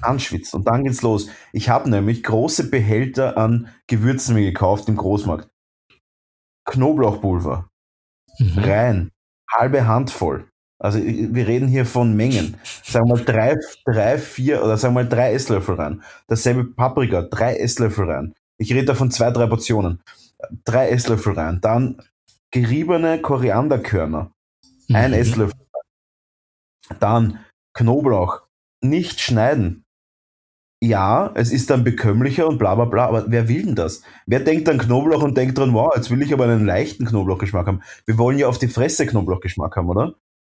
anschwitzen. 0.00 0.58
Und 0.58 0.64
dann 0.66 0.84
geht's 0.84 1.02
los. 1.02 1.28
Ich 1.52 1.68
habe 1.68 1.90
nämlich 1.90 2.22
große 2.22 2.70
Behälter 2.70 3.36
an 3.36 3.68
Gewürzen 3.86 4.34
mir 4.34 4.44
gekauft 4.44 4.88
im 4.88 4.96
Großmarkt. 4.96 5.48
Knoblauchpulver, 6.66 7.68
Mhm. 8.38 8.58
rein, 8.58 9.10
halbe 9.52 9.86
Handvoll. 9.86 10.48
Also 10.80 11.00
wir 11.02 11.48
reden 11.48 11.66
hier 11.66 11.86
von 11.86 12.14
Mengen. 12.14 12.56
Sagen 12.84 13.08
wir 13.08 13.16
mal 13.16 13.24
drei, 13.24 13.56
drei, 13.84 14.16
vier 14.18 14.62
oder 14.62 14.76
sagen 14.76 14.94
wir 14.94 15.02
mal 15.02 15.08
drei 15.08 15.32
Esslöffel 15.32 15.74
rein. 15.74 16.02
Dasselbe 16.28 16.64
Paprika, 16.66 17.22
drei 17.22 17.56
Esslöffel 17.56 18.08
rein. 18.08 18.34
Ich 18.58 18.72
rede 18.72 18.84
da 18.86 18.94
von 18.94 19.10
zwei, 19.10 19.30
drei 19.32 19.46
Portionen. 19.46 20.00
Drei 20.64 20.90
Esslöffel 20.90 21.32
rein. 21.32 21.60
Dann 21.60 22.00
geriebene 22.52 23.20
Korianderkörner, 23.20 24.30
ein 24.92 25.10
Mhm. 25.10 25.16
Esslöffel. 25.16 25.58
Dann 27.00 27.40
Knoblauch. 27.74 28.42
Nicht 28.82 29.20
schneiden. 29.20 29.84
Ja, 30.80 31.32
es 31.34 31.50
ist 31.50 31.70
dann 31.70 31.82
bekömmlicher 31.82 32.46
und 32.46 32.58
bla 32.58 32.76
bla 32.76 32.84
bla, 32.84 33.06
aber 33.06 33.24
wer 33.28 33.48
will 33.48 33.64
denn 33.64 33.74
das? 33.74 34.02
Wer 34.26 34.38
denkt 34.40 34.68
an 34.68 34.78
Knoblauch 34.78 35.22
und 35.22 35.36
denkt 35.36 35.58
dran, 35.58 35.74
wow, 35.74 35.92
jetzt 35.96 36.10
will 36.10 36.22
ich 36.22 36.32
aber 36.32 36.44
einen 36.44 36.64
leichten 36.66 37.04
Knoblauchgeschmack 37.04 37.66
haben. 37.66 37.82
Wir 38.06 38.16
wollen 38.16 38.38
ja 38.38 38.46
auf 38.46 38.58
die 38.58 38.68
Fresse 38.68 39.04
Knoblauchgeschmack 39.06 39.74
haben, 39.76 39.88
oder? 39.88 40.14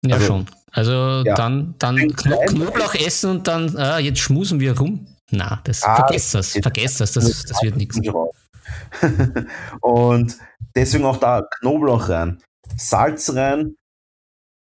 Ja, 0.06 0.16
Also- 0.16 0.28
schon. 0.28 0.46
Also 0.72 1.24
Ja. 1.26 1.36
dann, 1.36 1.76
dann 1.80 1.96
Kno 2.16 2.38
Knoblauch 2.48 2.96
essen 2.96 3.32
und 3.32 3.48
dann, 3.48 3.76
ah, 3.78 3.98
jetzt 4.00 4.20
schmusen 4.20 4.60
wir 4.60 4.78
rum. 4.78 5.08
Na, 5.32 5.62
das 5.64 5.84
Ah, 5.84 5.96
vergesst 5.96 6.36
das, 6.36 6.52
vergesst 6.52 7.00
das, 7.00 7.14
das, 7.14 7.46
das 7.46 7.62
wird 7.64 7.78
nichts. 7.78 7.98
und 9.82 10.38
deswegen 10.76 11.06
auch 11.06 11.18
da 11.18 11.42
Knoblauch 11.60 12.10
rein, 12.10 12.42
Salz 12.76 13.34
rein, 13.36 13.76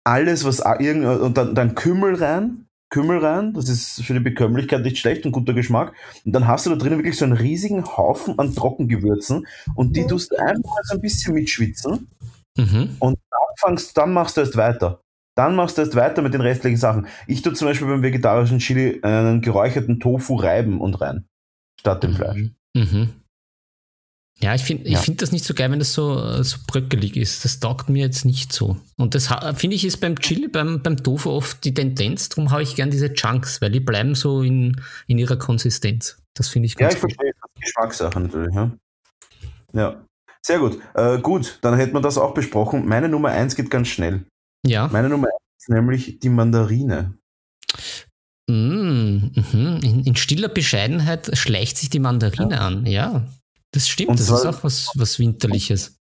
alles 0.06 0.44
was 0.44 0.60
a- 0.60 0.80
irgend 0.80 1.04
und 1.04 1.36
dann, 1.36 1.54
dann 1.54 1.74
Kümmel 1.74 2.14
rein, 2.14 2.66
Kümmel 2.90 3.18
rein, 3.18 3.52
das 3.54 3.68
ist 3.68 4.04
für 4.04 4.14
die 4.14 4.20
Bekömmlichkeit 4.20 4.82
nicht 4.82 4.98
schlecht, 4.98 5.24
ein 5.24 5.32
guter 5.32 5.52
Geschmack. 5.52 5.92
Und 6.24 6.32
dann 6.32 6.46
hast 6.46 6.66
du 6.66 6.70
da 6.70 6.76
drinnen 6.76 6.98
wirklich 6.98 7.18
so 7.18 7.24
einen 7.24 7.34
riesigen 7.34 7.84
Haufen 7.84 8.38
an 8.38 8.54
Trockengewürzen 8.54 9.46
und 9.74 9.96
die 9.96 10.06
tust 10.06 10.30
du 10.30 10.36
einfach 10.36 10.78
so 10.84 10.94
ein 10.94 11.00
bisschen 11.00 11.34
mitschwitzen 11.34 12.08
mhm. 12.56 12.96
und 13.00 13.18
dann, 13.30 13.40
fangst, 13.58 13.96
dann 13.96 14.12
machst 14.12 14.36
du 14.36 14.42
erst 14.42 14.56
weiter. 14.56 15.00
Dann 15.34 15.56
machst 15.56 15.76
du 15.76 15.82
erst 15.82 15.96
weiter 15.96 16.22
mit 16.22 16.32
den 16.32 16.40
restlichen 16.40 16.78
Sachen. 16.78 17.08
Ich 17.26 17.42
tue 17.42 17.52
zum 17.52 17.66
Beispiel 17.66 17.88
beim 17.88 18.02
vegetarischen 18.02 18.60
Chili 18.60 19.00
einen 19.02 19.42
geräucherten 19.42 19.98
Tofu 19.98 20.36
reiben 20.36 20.80
und 20.80 21.00
rein, 21.00 21.26
statt 21.80 22.04
dem 22.04 22.12
mhm. 22.12 22.14
Fleisch. 22.14 22.50
Mhm. 22.74 23.08
Ja, 24.38 24.54
ich 24.54 24.64
finde 24.64 24.88
ja. 24.88 24.98
find 24.98 25.22
das 25.22 25.32
nicht 25.32 25.46
so 25.46 25.54
geil, 25.54 25.70
wenn 25.70 25.78
das 25.78 25.94
so, 25.94 26.42
so 26.42 26.58
bröckelig 26.66 27.16
ist. 27.16 27.44
Das 27.44 27.58
taugt 27.58 27.88
mir 27.88 28.04
jetzt 28.04 28.26
nicht 28.26 28.52
so. 28.52 28.76
Und 28.98 29.14
das 29.14 29.28
finde 29.54 29.76
ich 29.76 29.84
ist 29.84 29.96
beim 29.98 30.18
Chili, 30.18 30.48
beim, 30.48 30.82
beim 30.82 30.98
Tofu 30.98 31.30
oft 31.30 31.64
die 31.64 31.72
Tendenz. 31.72 32.28
Darum 32.28 32.50
habe 32.50 32.62
ich 32.62 32.76
gern 32.76 32.90
diese 32.90 33.14
Chunks, 33.14 33.62
weil 33.62 33.70
die 33.70 33.80
bleiben 33.80 34.14
so 34.14 34.42
in, 34.42 34.80
in 35.06 35.16
ihrer 35.16 35.36
Konsistenz. 35.36 36.18
Das 36.34 36.48
finde 36.48 36.66
ich 36.66 36.76
ganz 36.76 36.92
Ja, 36.92 36.96
ich 36.96 37.00
verstehe. 37.00 37.32
Das 37.32 37.50
ist 37.54 37.62
Geschmackssache 37.62 38.20
natürlich. 38.20 38.54
Ja. 38.54 38.70
ja. 39.72 40.04
Sehr 40.42 40.58
gut. 40.58 40.78
Äh, 40.94 41.18
gut, 41.18 41.58
dann 41.62 41.76
hätten 41.76 41.94
wir 41.94 42.02
das 42.02 42.18
auch 42.18 42.34
besprochen. 42.34 42.86
Meine 42.86 43.08
Nummer 43.08 43.30
1 43.30 43.56
geht 43.56 43.70
ganz 43.70 43.88
schnell. 43.88 44.26
Ja. 44.64 44.88
Meine 44.92 45.08
Nummer 45.08 45.28
1 45.28 45.36
ist 45.58 45.68
nämlich 45.70 46.18
die 46.20 46.28
Mandarine. 46.28 47.14
Mm, 48.48 49.32
mm, 49.34 49.80
in, 49.82 50.04
in, 50.04 50.14
stiller 50.14 50.48
Bescheidenheit 50.48 51.36
schleicht 51.36 51.78
sich 51.78 51.90
die 51.90 51.98
Mandarine 51.98 52.54
ja. 52.54 52.60
an, 52.60 52.86
ja. 52.86 53.26
Das 53.76 53.88
stimmt, 53.88 54.08
und 54.08 54.18
das 54.18 54.30
ist 54.30 54.46
auch 54.46 54.64
was, 54.64 54.90
was 54.94 55.18
Winterliches. 55.18 55.98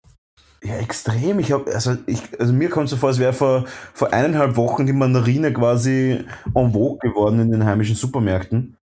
Ja, 0.62 0.76
extrem. 0.76 1.40
Ich 1.40 1.50
habe, 1.50 1.74
also, 1.74 1.96
ich, 2.06 2.20
also 2.38 2.52
mir 2.52 2.70
kommt 2.70 2.88
so 2.88 2.96
vor, 2.96 3.08
als 3.08 3.18
wäre 3.18 3.32
vor, 3.32 3.64
vor 3.92 4.12
eineinhalb 4.12 4.54
Wochen 4.54 4.86
die 4.86 4.92
Mandarine 4.92 5.52
quasi 5.52 6.24
en 6.54 6.72
vogue 6.72 6.98
geworden 7.00 7.40
in 7.40 7.50
den 7.50 7.64
heimischen 7.64 7.96
Supermärkten. 7.96 8.76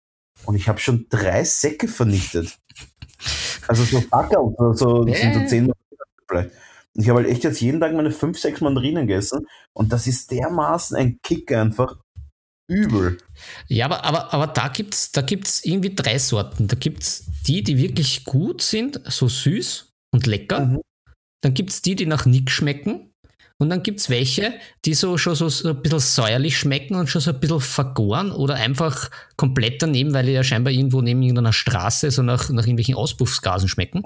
Und 0.44 0.56
ich 0.56 0.68
habe 0.68 0.80
schon 0.80 1.06
drei 1.08 1.46
Säcke 1.46 1.88
vernichtet. 1.88 2.60
Also 3.66 3.86
so 3.86 4.04
Backerl, 4.10 4.54
so, 4.58 4.74
so, 4.74 5.06
das 5.06 5.22
sind 5.22 5.36
so 5.36 5.46
zehn 5.46 5.72
vielleicht. 6.28 6.52
Ich 6.96 7.08
habe 7.08 7.22
halt 7.22 7.30
echt 7.30 7.46
jetzt 7.46 7.62
jeden 7.62 7.80
Tag 7.80 7.94
meine 7.94 8.12
fünf, 8.12 8.40
sechs 8.40 8.60
Mandarinen 8.60 9.08
gegessen 9.08 9.48
und 9.72 9.94
das 9.94 10.06
ist 10.06 10.32
dermaßen 10.32 10.98
ein 10.98 11.20
Kick 11.24 11.54
einfach 11.54 11.96
übel. 12.68 13.20
Ja, 13.68 13.86
aber, 13.86 14.04
aber, 14.04 14.34
aber 14.34 14.48
da 14.48 14.68
gibt 14.68 14.94
es 14.94 15.12
da 15.12 15.22
gibt's 15.22 15.64
irgendwie 15.64 15.96
drei 15.96 16.18
Sorten. 16.18 16.68
Da 16.68 16.76
gibt 16.76 17.04
es 17.04 17.26
die, 17.48 17.64
die 17.64 17.78
wirklich 17.78 18.24
gut 18.24 18.62
sind, 18.62 19.00
so 19.06 19.28
süß 19.28 19.94
und 20.12 20.28
lecker. 20.28 20.66
Mhm. 20.66 20.82
Dann 21.42 21.54
gibt 21.54 21.72
es 21.72 21.82
die, 21.82 21.96
die 21.96 22.06
nach 22.06 22.26
nichts 22.26 22.52
schmecken. 22.52 23.12
Und 23.58 23.70
dann 23.70 23.84
gibt 23.84 24.00
es 24.00 24.10
welche, 24.10 24.56
die 24.86 24.96
so 24.96 25.20
schon 25.20 25.36
so, 25.36 25.48
so 25.48 25.70
ein 25.70 25.82
bisschen 25.84 26.00
säuerlich 26.00 26.58
schmecken 26.58 26.96
und 26.96 27.10
schon 27.10 27.22
so 27.22 27.30
ein 27.30 27.40
bisschen 27.40 27.60
vergoren 27.60 28.32
oder 28.32 28.56
einfach 28.56 29.12
komplett 29.38 29.84
daneben, 29.84 30.16
weil 30.16 30.26
die 30.26 30.32
ja 30.32 30.44
scheinbar 30.44 30.74
irgendwo 30.74 31.02
neben 31.02 31.22
irgendeiner 31.22 31.54
Straße 31.54 32.10
so 32.10 32.24
nach, 32.24 32.50
nach 32.50 32.64
irgendwelchen 32.64 32.96
Auspuffsgasen 32.96 33.70
schmecken. 33.70 34.02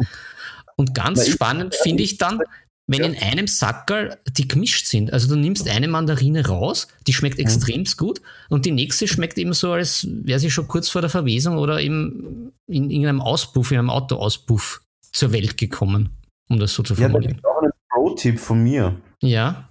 Und 0.75 0.93
ganz 0.93 1.25
spannend 1.29 1.73
finde 1.73 2.03
ich 2.03 2.17
dann, 2.17 2.41
wenn 2.87 2.99
ja. 2.99 3.05
in 3.07 3.17
einem 3.17 3.47
Sackerl 3.47 4.17
die 4.29 4.47
gemischt 4.47 4.85
sind. 4.85 5.11
Also 5.11 5.27
du 5.27 5.35
nimmst 5.39 5.67
eine 5.67 5.87
Mandarine 5.87 6.47
raus, 6.47 6.87
die 7.07 7.13
schmeckt 7.13 7.37
mhm. 7.37 7.45
extremst 7.45 7.97
gut 7.97 8.21
und 8.49 8.65
die 8.65 8.71
nächste 8.71 9.07
schmeckt 9.07 9.37
eben 9.37 9.53
so, 9.53 9.71
als 9.71 10.07
wäre 10.09 10.39
sie 10.39 10.51
schon 10.51 10.67
kurz 10.67 10.89
vor 10.89 11.01
der 11.01 11.09
Verwesung 11.09 11.57
oder 11.57 11.81
eben 11.81 12.51
in 12.67 12.89
irgendeinem 12.89 13.21
Auspuff, 13.21 13.71
in 13.71 13.79
einem 13.79 13.89
Autoauspuff 13.89 14.81
zur 15.11 15.31
Welt 15.31 15.57
gekommen, 15.57 16.09
um 16.49 16.59
das 16.59 16.73
so 16.73 16.83
zu 16.83 16.95
formulieren. 16.95 17.35
Ja, 17.35 17.41
da 17.41 17.49
auch 17.49 17.63
ein 17.63 17.71
Pro-Tipp 17.89 18.39
von 18.39 18.63
mir. 18.63 18.95
Ja. 19.21 19.69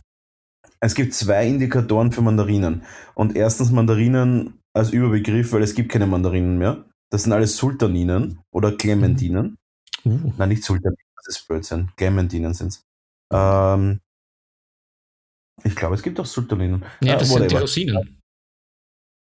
Es 0.80 0.94
gibt 0.94 1.14
zwei 1.14 1.46
Indikatoren 1.46 2.12
für 2.12 2.20
Mandarinen. 2.20 2.82
Und 3.14 3.36
erstens 3.36 3.70
Mandarinen 3.70 4.60
als 4.74 4.90
Überbegriff, 4.90 5.52
weil 5.52 5.62
es 5.62 5.74
gibt 5.74 5.90
keine 5.90 6.06
Mandarinen 6.06 6.58
mehr. 6.58 6.84
Das 7.10 7.22
sind 7.22 7.32
alles 7.32 7.56
Sultaninen 7.56 8.40
oder 8.50 8.72
Clementinen. 8.72 9.56
Uh. 10.04 10.32
Nein, 10.36 10.48
nicht 10.48 10.64
Sultaninen, 10.64 10.98
das 11.16 11.36
ist 11.36 11.48
Blödsinn. 11.48 11.90
Clementinen 11.96 12.52
sind 12.54 12.68
es. 12.68 12.84
Ähm, 13.34 14.00
ich 15.62 15.74
glaube, 15.74 15.94
es 15.94 16.02
gibt 16.02 16.18
auch 16.20 16.26
Sultaninen. 16.26 16.84
Ja, 17.02 17.16
das 17.16 17.30
äh, 17.30 17.34
sind 17.34 17.50
die 17.50 17.56
Rosinen. 17.56 18.20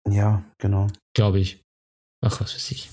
Ja, 0.09 0.43
genau. 0.59 0.87
Glaube 1.15 1.41
ich. 1.41 1.63
Ach, 2.25 2.41
was 2.41 2.55
weiß 2.55 2.71
ich. 2.71 2.91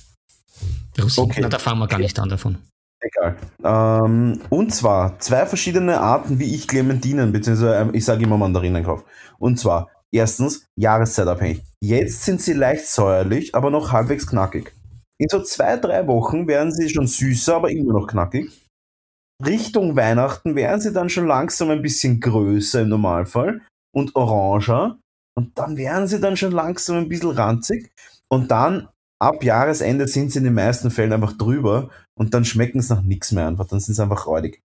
Rosinen, 0.99 1.29
okay. 1.29 1.41
na, 1.41 1.49
da 1.49 1.59
fangen 1.59 1.79
wir 1.79 1.87
gar 1.87 1.99
nicht 1.99 2.17
an 2.19 2.29
davon. 2.29 2.57
Egal. 2.99 3.37
Ähm, 3.63 4.41
und 4.49 4.73
zwar 4.73 5.19
zwei 5.19 5.45
verschiedene 5.45 5.99
Arten, 5.99 6.39
wie 6.39 6.55
ich 6.55 6.67
Clementinen, 6.67 7.31
beziehungsweise 7.31 7.75
ähm, 7.75 7.93
ich 7.93 8.03
sage 8.03 8.23
immer 8.23 8.37
Mandarinen 8.37 8.83
kaufe. 8.83 9.05
Und 9.37 9.59
zwar, 9.59 9.89
erstens, 10.11 10.65
jahreszeitabhängig. 10.75 11.61
Jetzt 11.81 12.23
sind 12.23 12.41
sie 12.41 12.53
leicht 12.53 12.87
säuerlich, 12.87 13.53
aber 13.53 13.69
noch 13.69 13.91
halbwegs 13.91 14.25
knackig. 14.25 14.73
In 15.17 15.27
so 15.29 15.41
zwei, 15.43 15.77
drei 15.77 16.07
Wochen 16.07 16.47
werden 16.47 16.71
sie 16.71 16.89
schon 16.89 17.07
süßer, 17.07 17.57
aber 17.57 17.69
immer 17.69 17.93
noch 17.93 18.07
knackig. 18.07 18.49
Richtung 19.43 19.95
Weihnachten 19.95 20.55
werden 20.55 20.79
sie 20.79 20.93
dann 20.93 21.09
schon 21.09 21.27
langsam 21.27 21.69
ein 21.69 21.81
bisschen 21.81 22.19
größer 22.19 22.81
im 22.81 22.89
Normalfall 22.89 23.61
und 23.93 24.15
oranger. 24.15 24.99
Und 25.37 25.57
dann 25.57 25.75
werden 25.77 26.07
sie 26.07 26.21
dann 26.21 26.37
schon 26.37 26.51
langsam 26.51 26.97
ein 26.97 27.09
bisschen 27.09 27.31
ranzig. 27.31 27.91
Und 28.29 28.51
dann 28.51 28.87
ab 29.19 29.43
Jahresende 29.43 30.07
sind 30.07 30.31
sie 30.31 30.39
in 30.39 30.45
den 30.45 30.53
meisten 30.53 30.91
Fällen 30.91 31.13
einfach 31.13 31.33
drüber 31.33 31.89
und 32.17 32.33
dann 32.33 32.45
schmecken 32.45 32.81
sie 32.81 32.93
nach 32.93 33.01
nichts 33.01 33.31
mehr 33.31 33.47
einfach. 33.47 33.67
Dann 33.67 33.79
sind 33.79 33.95
sie 33.95 34.01
einfach 34.01 34.27
räudig. 34.27 34.61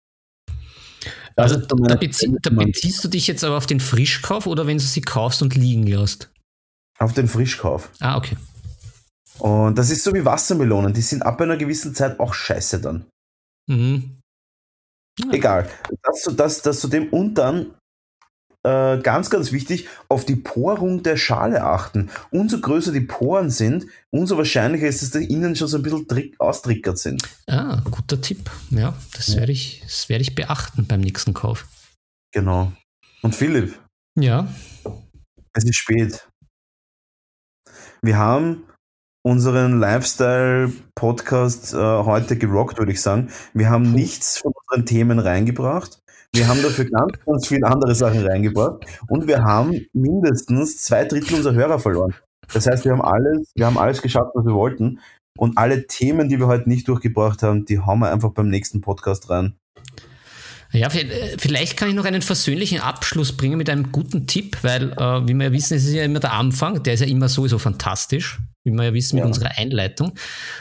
Also 1.38 1.58
da, 1.58 1.96
bezie 1.96 2.36
da, 2.42 2.50
beziehst 2.50 3.04
du 3.04 3.08
dich 3.08 3.28
jetzt 3.28 3.44
aber 3.44 3.58
auf 3.58 3.68
den 3.68 3.80
Frischkauf 3.80 4.48
oder 4.48 4.66
wenn 4.66 4.80
du 4.80 4.84
sie 4.84 5.02
kaufst 5.02 5.42
und 5.44 5.56
liegen 5.56 5.86
lässt? 5.86 6.32
Auf 6.98 7.14
den 7.14 7.28
Frischkauf. 7.28 7.92
Ah, 8.00 8.18
okay. 8.18 8.36
Und 9.38 9.78
das 9.78 9.92
ist 9.92 10.04
so 10.04 10.16
wie 10.16 10.26
Wassermelonen, 10.26 10.94
die 10.94 11.02
sind 11.02 11.22
ab 11.22 11.40
einer 11.40 11.58
gewissen 11.58 11.94
Zeit 11.94 12.20
auch 12.20 12.34
scheiße 12.34 12.82
dann. 12.82 13.06
Mhm. 13.68 14.17
Ja. 15.20 15.32
Egal. 15.32 15.70
Das, 16.04 16.30
das, 16.36 16.62
das 16.62 16.80
zu 16.80 16.88
dem 16.88 17.10
und 17.10 17.36
dann 17.36 17.74
äh, 18.68 18.98
ganz, 19.00 19.30
ganz 19.30 19.52
wichtig, 19.52 19.88
auf 20.10 20.26
die 20.26 20.36
Porung 20.36 21.02
der 21.02 21.16
Schale 21.16 21.64
achten. 21.64 22.10
Umso 22.32 22.60
größer 22.60 22.92
die 22.92 23.02
Poren 23.02 23.50
sind, 23.50 23.86
umso 24.12 24.38
wahrscheinlicher 24.38 24.88
ist 24.88 25.02
es, 25.02 25.12
dass 25.12 25.22
die 25.22 25.32
innen 25.32 25.56
schon 25.56 25.70
so 25.70 25.78
ein 25.78 25.84
bisschen 25.84 26.08
trick, 26.08 26.36
austrickert 26.40 26.98
sind. 26.98 27.24
Ah, 27.48 27.82
guter 27.90 28.20
Tipp. 28.20 28.50
Ja, 28.72 28.94
das 29.14 29.28
ja. 29.28 29.38
werde 29.38 29.54
ich, 29.54 29.82
das 29.84 30.10
ich 30.10 30.36
beachten 30.36 30.86
beim 30.86 31.00
nächsten 31.00 31.34
Kauf. 31.34 31.66
Genau. 32.34 32.74
Und 33.22 33.36
Philipp. 33.36 33.80
Ja. 34.16 34.48
Es 35.54 35.64
ist 35.64 35.76
spät. 35.76 36.28
Wir 38.02 38.18
haben 38.18 38.67
unseren 39.28 39.80
Lifestyle-Podcast 39.82 41.74
äh, 41.74 41.78
heute 41.78 42.38
gerockt, 42.38 42.80
würde 42.80 42.94
ich 42.94 43.02
sagen. 43.02 43.30
Wir 43.54 43.70
haben 43.70 43.92
nichts 43.92 44.38
von 44.38 44.54
unseren 44.56 44.86
Themen 44.86 45.20
reingebracht. 45.20 46.02
Wir 46.34 46.48
haben 46.48 46.64
dafür 46.64 46.86
ganz, 46.86 47.12
ganz 47.26 47.48
viele 47.48 47.68
andere 47.68 47.94
Sachen 47.94 48.26
reingebracht 48.26 48.86
und 49.10 49.28
wir 49.28 49.44
haben 49.44 49.86
mindestens 49.92 50.82
zwei 50.82 51.04
Drittel 51.04 51.36
unserer 51.36 51.56
Hörer 51.56 51.78
verloren. 51.80 52.16
Das 52.54 52.68
heißt, 52.68 52.86
wir 52.86 52.94
haben 52.94 53.02
alles, 53.02 53.52
wir 53.56 53.66
haben 53.66 53.78
alles 53.78 54.02
geschafft, 54.02 54.32
was 54.34 54.46
wir 54.46 54.54
wollten. 54.54 55.02
Und 55.38 55.58
alle 55.58 55.88
Themen, 55.88 56.30
die 56.30 56.40
wir 56.40 56.48
heute 56.48 56.70
nicht 56.70 56.88
durchgebracht 56.88 57.44
haben, 57.44 57.66
die 57.66 57.80
hauen 57.80 58.00
wir 58.00 58.10
einfach 58.10 58.32
beim 58.32 58.48
nächsten 58.48 58.80
Podcast 58.80 59.30
rein. 59.30 59.58
Ja, 60.74 60.88
äh, 60.90 61.38
vielleicht 61.38 61.78
kann 61.78 61.90
ich 61.90 61.96
noch 61.96 62.06
einen 62.06 62.22
versöhnlichen 62.22 62.80
Abschluss 62.80 63.36
bringen 63.36 63.58
mit 63.58 63.70
einem 63.70 63.92
guten 63.92 64.28
Tipp, 64.28 64.58
weil, 64.62 64.92
äh, 64.92 65.28
wie 65.28 65.34
wir 65.34 65.46
ja 65.46 65.52
wissen, 65.52 65.78
es 65.78 65.86
ist 65.86 65.94
ja 65.94 66.04
immer 66.04 66.20
der 66.20 66.34
Anfang, 66.34 66.84
der 66.84 66.94
ist 66.94 67.00
ja 67.00 67.08
immer 67.08 67.30
sowieso 67.30 67.58
fantastisch, 67.58 68.40
wie 68.66 68.72
wir 68.72 68.84
ja 68.84 68.94
wissen 68.94 69.16
mit 69.16 69.24
ja. 69.24 69.28
unserer 69.28 69.58
Einleitung. 69.58 70.14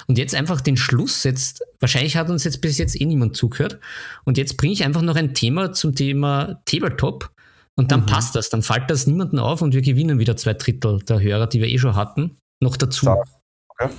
Und 0.07 0.19
jetzt 0.19 0.35
einfach 0.35 0.61
den 0.61 0.77
Schluss, 0.77 1.25
jetzt, 1.25 1.65
wahrscheinlich 1.81 2.17
hat 2.17 2.31
uns 2.31 2.45
jetzt 2.45 2.61
bis 2.61 2.79
jetzt 2.79 3.01
eh 3.01 3.05
niemand 3.05 3.37
zugehört. 3.37 3.79
Und 4.25 4.39
jetzt 4.39 4.57
bringe 4.57 4.73
ich 4.73 4.85
einfach 4.85 5.03
noch 5.03 5.17
ein 5.17 5.35
Thema 5.35 5.73
zum 5.73 5.95
Thema 5.95 6.61
Tabletop. 6.67 7.31
Und 7.79 7.93
dann 7.93 8.01
mhm. 8.01 8.07
passt 8.07 8.35
das, 8.35 8.49
dann 8.49 8.63
fällt 8.63 8.89
das 8.89 9.07
niemanden 9.07 9.39
auf 9.39 9.61
und 9.61 9.75
wir 9.75 9.83
gewinnen 9.83 10.19
wieder 10.19 10.37
zwei 10.37 10.55
Drittel 10.55 11.01
der 11.01 11.21
Hörer, 11.21 11.47
die 11.47 11.61
wir 11.61 11.69
eh 11.69 11.79
schon 11.79 11.95
hatten, 11.95 12.39
noch 12.63 12.77
dazu. 12.79 13.07
Okay. 13.69 13.93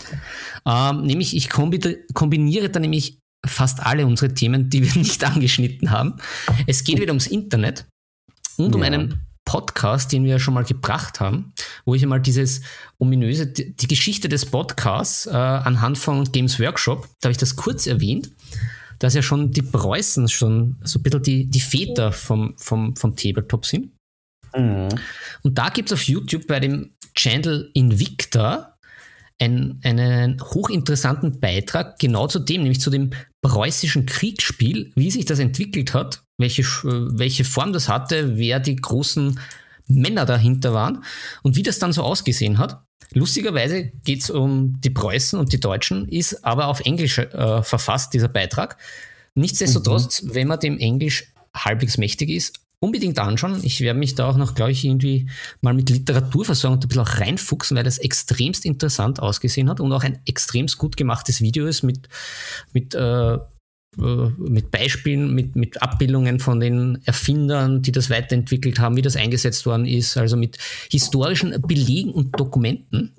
Ähm, 0.66 1.04
nämlich, 1.04 1.36
ich 1.36 1.50
kombiniere 1.50 2.70
da 2.70 2.80
nämlich 2.80 3.20
fast 3.46 3.86
alle 3.86 4.06
unsere 4.06 4.34
Themen, 4.34 4.70
die 4.70 4.84
wir 4.84 4.96
nicht 5.02 5.24
angeschnitten 5.24 5.92
haben. 5.92 6.16
Es 6.66 6.84
geht 6.84 7.00
wieder 7.00 7.12
ums 7.12 7.28
Internet 7.28 7.86
und 8.58 8.76
um 8.76 8.82
einen 8.82 9.28
Podcast, 9.46 10.12
den 10.12 10.26
wir 10.26 10.40
schon 10.40 10.56
mal 10.56 10.66
gebracht 10.66 11.22
haben, 11.22 11.54
wo 11.86 11.96
ich 11.96 12.04
einmal 12.04 12.20
dieses 12.20 12.62
ominöse, 12.98 13.48
die 13.48 13.88
Geschichte 13.88 14.28
des 14.28 14.46
Podcasts 14.46 15.26
äh, 15.26 15.32
anhand 15.32 15.98
von 15.98 16.30
Games 16.32 16.60
Workshop, 16.60 17.08
da 17.22 17.28
habe 17.28 17.32
ich 17.32 17.38
das 17.38 17.56
kurz 17.56 17.88
erwähnt, 17.88 18.30
dass 19.00 19.14
ja 19.14 19.22
schon 19.22 19.52
die 19.52 19.62
Preußen 19.62 20.28
schon 20.28 20.76
so 20.84 21.00
ein 21.00 21.04
bisschen 21.04 21.24
die, 21.24 21.46
die 21.46 21.62
Väter 21.62 22.12
vom, 22.12 22.56
vom, 22.58 22.96
vom 22.98 23.16
Tabletop 23.16 23.66
sind. 23.66 23.94
Mhm. 24.54 24.90
Und 25.44 25.58
da 25.58 25.70
gibt 25.70 25.90
es 25.90 25.94
auf 25.94 26.04
YouTube 26.04 26.46
bei 26.48 26.60
dem 26.60 26.92
Channel 27.16 27.72
Invicta 27.74 28.77
ein, 29.40 29.80
einen 29.84 30.42
hochinteressanten 30.42 31.40
Beitrag 31.40 32.00
genau 32.00 32.28
zu 32.28 32.40
dem, 32.40 32.62
nämlich 32.62 32.82
zu 32.82 32.90
dem 32.90 33.12
preußischen 33.42 34.06
Kriegsspiel, 34.06 34.92
wie 34.96 35.12
sich 35.12 35.26
das 35.26 35.40
entwickelt 35.40 35.94
hat, 35.94 36.24
welche, 36.38 36.64
welche 36.64 37.46
Form 37.46 37.74
das 37.74 37.88
hatte, 37.88 38.38
wer 38.38 38.60
die 38.60 38.76
großen 38.76 39.40
Männer 39.88 40.26
dahinter 40.26 40.74
waren 40.74 41.04
und 41.44 41.56
wie 41.56 41.64
das 41.64 41.80
dann 41.80 41.94
so 41.94 42.04
ausgesehen 42.04 42.58
hat. 42.58 42.84
Lustigerweise 43.14 43.92
geht 44.04 44.22
es 44.22 44.30
um 44.30 44.82
die 44.82 44.90
Preußen 44.90 45.40
und 45.40 45.54
die 45.54 45.60
Deutschen, 45.60 46.10
ist 46.10 46.44
aber 46.44 46.68
auf 46.68 46.82
Englisch 46.82 47.20
äh, 47.20 47.64
verfasst, 47.64 48.14
dieser 48.14 48.28
Beitrag. 48.28 48.78
Nichtsdestotrotz, 49.36 50.24
mhm. 50.24 50.36
wenn 50.36 50.48
man 50.48 50.60
dem 50.60 50.78
Englisch 50.78 51.32
halbwegs 51.56 51.98
mächtig 51.98 52.30
ist, 52.30 52.60
unbedingt 52.80 53.18
anschauen. 53.20 53.60
Ich 53.64 53.82
werde 53.82 54.00
mich 54.00 54.16
da 54.16 54.30
auch 54.30 54.38
noch, 54.38 54.56
glaube 54.56 54.72
ich, 54.72 54.86
irgendwie 54.86 55.30
mal 55.62 55.74
mit 55.74 55.90
Literatur 55.90 56.46
versorgen 56.46 56.76
und 56.76 56.86
ein 56.86 56.88
bisschen 56.88 57.04
auch 57.04 57.20
reinfuchsen, 57.20 57.76
weil 57.76 57.84
das 57.84 57.98
extremst 57.98 58.66
interessant 58.66 59.20
ausgesehen 59.20 59.70
hat 59.70 59.80
und 59.80 59.92
auch 59.92 60.04
ein 60.04 60.20
extremst 60.26 60.78
gut 60.78 60.96
gemachtes 60.96 61.42
Video 61.42 61.66
ist 61.66 61.82
mit, 61.82 62.08
mit, 62.74 62.94
äh, 62.94 63.34
äh, 63.34 63.40
mit 64.38 64.70
Beispielen, 64.70 65.34
mit, 65.34 65.56
mit 65.56 65.82
Abbildungen 65.82 66.40
von 66.40 66.60
den 66.60 67.00
Erfindern, 67.06 67.82
die 67.82 67.92
das 67.92 68.12
weiterentwickelt 68.12 68.80
haben, 68.80 68.96
wie 68.96 69.02
das 69.02 69.16
eingesetzt 69.16 69.66
worden 69.66 69.86
ist, 69.86 70.16
also 70.16 70.38
mit 70.38 70.60
historischen 70.92 71.60
Belegen 71.62 72.12
und 72.12 72.40
Dokumenten. 72.40 73.16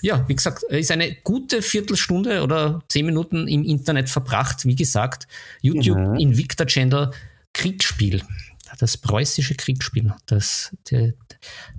Ja, 0.00 0.24
wie 0.28 0.36
gesagt, 0.36 0.62
ist 0.64 0.92
eine 0.92 1.14
gute 1.24 1.60
Viertelstunde 1.60 2.42
oder 2.42 2.82
zehn 2.88 3.04
Minuten 3.04 3.48
im 3.48 3.64
Internet 3.64 4.08
verbracht. 4.08 4.64
Wie 4.64 4.76
gesagt, 4.76 5.26
YouTube 5.60 5.98
mhm. 5.98 6.16
Invicta 6.16 6.64
Channel 6.64 7.10
Kriegsspiel 7.52 8.22
das 8.78 8.96
preußische 8.96 9.54
Kriegsspiel, 9.54 10.14
das, 10.26 10.76
der, 10.90 11.14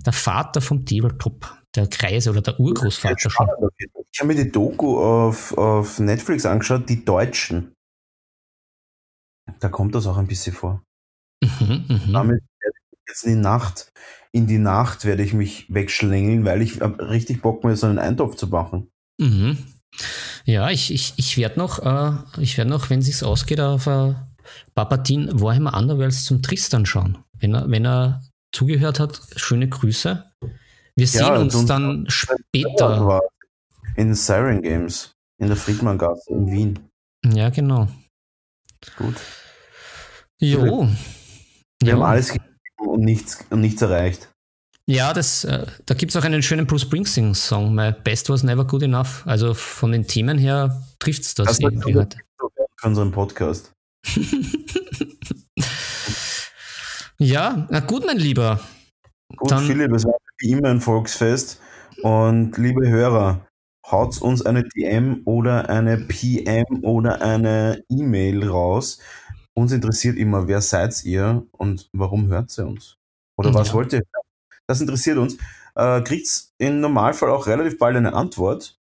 der 0.04 0.12
Vater 0.12 0.60
vom 0.60 0.84
Tabletop, 0.84 1.52
der 1.74 1.88
Kreise 1.88 2.30
oder 2.30 2.42
der 2.42 2.58
Urgroßvater 2.58 3.30
schon. 3.30 3.48
Ich 4.12 4.20
habe 4.20 4.28
mir 4.34 4.44
die 4.44 4.50
Doku 4.50 4.98
auf, 4.98 5.56
auf 5.58 5.98
Netflix 5.98 6.46
angeschaut, 6.46 6.88
die 6.88 7.04
Deutschen. 7.04 7.72
Da 9.60 9.68
kommt 9.68 9.94
das 9.94 10.06
auch 10.06 10.16
ein 10.16 10.26
bisschen 10.26 10.54
vor. 10.54 10.82
Mhm, 11.42 11.84
mh. 11.88 12.12
Damit 12.12 12.42
werde 12.60 12.76
ich 12.90 12.98
jetzt 13.08 13.24
in 13.24 13.34
die 13.34 13.40
Nacht, 13.40 13.92
in 14.32 14.46
die 14.46 14.58
Nacht 14.58 15.04
werde 15.04 15.22
ich 15.22 15.34
mich 15.34 15.66
wegschlängeln, 15.68 16.44
weil 16.44 16.62
ich 16.62 16.80
richtig 16.80 17.42
Bock 17.42 17.64
mir 17.64 17.76
so 17.76 17.86
einen 17.86 17.98
Eintopf 17.98 18.36
zu 18.36 18.48
machen. 18.48 18.90
Mhm. 19.18 19.58
Ja, 20.44 20.70
ich, 20.70 20.92
ich, 20.92 21.14
ich 21.16 21.36
werde 21.36 21.58
noch, 21.58 21.78
äh, 21.80 22.42
ich 22.42 22.56
werde 22.56 22.70
noch, 22.70 22.90
wenn 22.90 23.00
es 23.00 23.06
sich 23.06 23.22
ausgeht, 23.22 23.60
auf 23.60 23.86
äh, 23.86 24.14
Papatin 24.74 25.28
Warhammer 25.40 25.74
Underworlds 25.74 26.24
zum 26.24 26.42
Tristan 26.42 26.86
schauen. 26.86 27.18
Wenn 27.38 27.54
er, 27.54 27.70
wenn 27.70 27.86
er 27.86 28.22
zugehört 28.52 29.00
hat, 29.00 29.20
schöne 29.36 29.68
Grüße. 29.68 30.24
Wir 30.96 31.06
sehen 31.06 31.20
ja, 31.20 31.36
uns 31.36 31.66
dann 31.66 32.06
später. 32.08 33.20
In 33.96 34.14
Siren 34.14 34.62
Games, 34.62 35.12
in 35.38 35.48
der 35.48 35.56
Friedmanngasse 35.56 36.30
in 36.30 36.50
Wien. 36.50 36.78
Ja, 37.24 37.50
genau. 37.50 37.88
Gut. 38.96 39.16
Jo. 40.40 40.88
Wir 41.80 41.88
jo. 41.88 41.92
haben 41.92 42.02
alles 42.02 42.28
gegeben 42.28 42.54
und 42.86 43.00
nichts, 43.00 43.44
und 43.50 43.60
nichts 43.60 43.82
erreicht. 43.82 44.28
Ja, 44.86 45.14
das, 45.14 45.44
äh, 45.44 45.66
da 45.86 45.94
gibt 45.94 46.10
es 46.10 46.16
auch 46.16 46.24
einen 46.24 46.42
schönen 46.42 46.66
Bruce 46.66 46.82
Springsteen-Song, 46.82 47.74
My 47.74 47.92
Best 47.92 48.28
Was 48.28 48.42
Never 48.42 48.66
Good 48.66 48.82
Enough. 48.82 49.22
Also 49.26 49.54
von 49.54 49.92
den 49.92 50.06
Themen 50.06 50.36
her 50.36 50.82
trifft 50.98 51.22
es 51.22 51.34
das, 51.34 51.46
das 51.46 51.60
irgendwie 51.60 51.96
heute. 51.96 52.18
Für 52.38 52.88
unseren 52.88 53.10
Podcast. 53.10 53.73
ja, 57.18 57.66
na 57.70 57.80
gut, 57.80 58.04
mein 58.06 58.18
Lieber. 58.18 58.60
Gut, 59.36 59.50
Dann, 59.50 59.64
Philipp, 59.64 59.92
es 59.92 60.04
war 60.04 60.14
wie 60.38 60.52
immer 60.52 60.68
ein 60.68 60.80
Volksfest. 60.80 61.60
Und 62.02 62.56
liebe 62.58 62.88
Hörer, 62.88 63.46
haut 63.90 64.20
uns 64.20 64.44
eine 64.44 64.64
DM 64.64 65.22
oder 65.24 65.68
eine 65.68 65.98
PM 65.98 66.82
oder 66.82 67.22
eine 67.22 67.84
E-Mail 67.88 68.48
raus. 68.48 69.00
Uns 69.54 69.72
interessiert 69.72 70.16
immer, 70.16 70.48
wer 70.48 70.60
seid 70.60 71.04
ihr 71.04 71.46
und 71.52 71.88
warum 71.92 72.28
hört 72.28 72.56
ihr 72.58 72.66
uns? 72.66 72.96
Oder 73.36 73.54
was 73.54 73.68
ja. 73.68 73.74
wollt 73.74 73.92
ihr? 73.92 74.02
Das 74.66 74.80
interessiert 74.80 75.18
uns. 75.18 75.36
Äh, 75.74 76.02
Kriegt 76.02 76.28
im 76.58 76.80
Normalfall 76.80 77.30
auch 77.30 77.46
relativ 77.46 77.78
bald 77.78 77.96
eine 77.96 78.14
Antwort. 78.14 78.78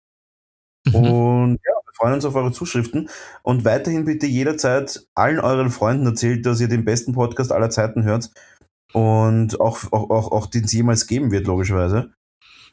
Mhm. 0.86 0.96
Und 0.96 1.60
ja, 1.66 1.74
freuen 2.02 2.16
uns 2.16 2.26
auf 2.26 2.34
eure 2.36 2.52
Zuschriften 2.52 3.10
und 3.44 3.64
weiterhin 3.64 4.06
bitte 4.06 4.26
jederzeit 4.26 5.06
allen 5.14 5.40
euren 5.40 5.70
Freunden 5.70 6.08
erzählt, 6.08 6.48
dass 6.48 6.60
ihr 6.60 6.68
den 6.68 6.84
besten 6.84 7.14
Podcast 7.14 7.52
aller 7.52 7.70
Zeiten 7.70 8.04
hört 8.04 8.32
und 8.92 9.62
auch, 9.62 9.92
auch, 9.92 10.10
auch, 10.10 10.32
auch 10.32 10.48
den 10.48 10.64
es 10.64 10.72
jemals 10.72 11.06
geben 11.06 11.32
wird, 11.32 11.46
logischerweise. 11.46 12.12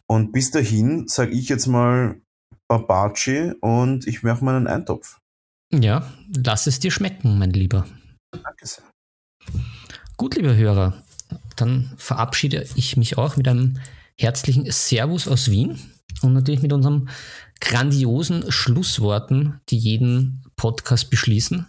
Und 0.06 0.32
bis 0.32 0.50
dahin 0.50 1.08
sage 1.08 1.32
ich 1.32 1.50
jetzt 1.50 1.66
mal 1.66 2.22
Babaci 2.68 3.52
und 3.60 4.06
ich 4.06 4.22
mache 4.22 4.42
mal 4.42 4.56
einen 4.56 4.66
Eintopf. 4.66 5.18
Ja, 5.74 6.10
lass 6.34 6.66
es 6.66 6.80
dir 6.80 6.90
schmecken, 6.90 7.38
mein 7.38 7.50
Lieber. 7.50 7.86
Danke 8.32 8.66
sehr. 8.66 8.84
Gut, 10.16 10.36
liebe 10.36 10.56
Hörer, 10.56 11.02
dann 11.56 11.92
verabschiede 11.98 12.66
ich 12.76 12.96
mich 12.96 13.18
auch 13.18 13.36
mit 13.36 13.46
einem 13.46 13.78
herzlichen 14.18 14.70
Servus 14.70 15.28
aus 15.28 15.50
Wien 15.50 15.78
und 16.22 16.32
natürlich 16.32 16.62
mit 16.62 16.72
unserem 16.72 17.08
grandiosen 17.60 18.50
Schlussworten, 18.50 19.60
die 19.68 19.78
jeden 19.78 20.44
Podcast 20.56 21.10
beschließen. 21.10 21.66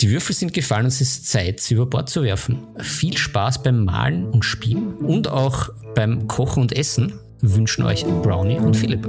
Die 0.00 0.10
Würfel 0.10 0.34
sind 0.34 0.54
gefallen 0.54 0.86
es 0.86 1.00
ist 1.00 1.26
Zeit, 1.26 1.58
sie 1.60 1.74
über 1.74 1.86
Bord 1.86 2.08
zu 2.08 2.22
werfen. 2.22 2.60
Viel 2.78 3.16
Spaß 3.16 3.64
beim 3.64 3.84
Malen 3.84 4.26
und 4.26 4.44
Spielen 4.44 4.94
und 4.94 5.26
auch 5.26 5.70
beim 5.94 6.28
Kochen 6.28 6.62
und 6.62 6.72
Essen 6.72 7.14
wünschen 7.40 7.84
euch 7.84 8.04
Brownie 8.04 8.58
und 8.58 8.76
Philipp. 8.76 9.08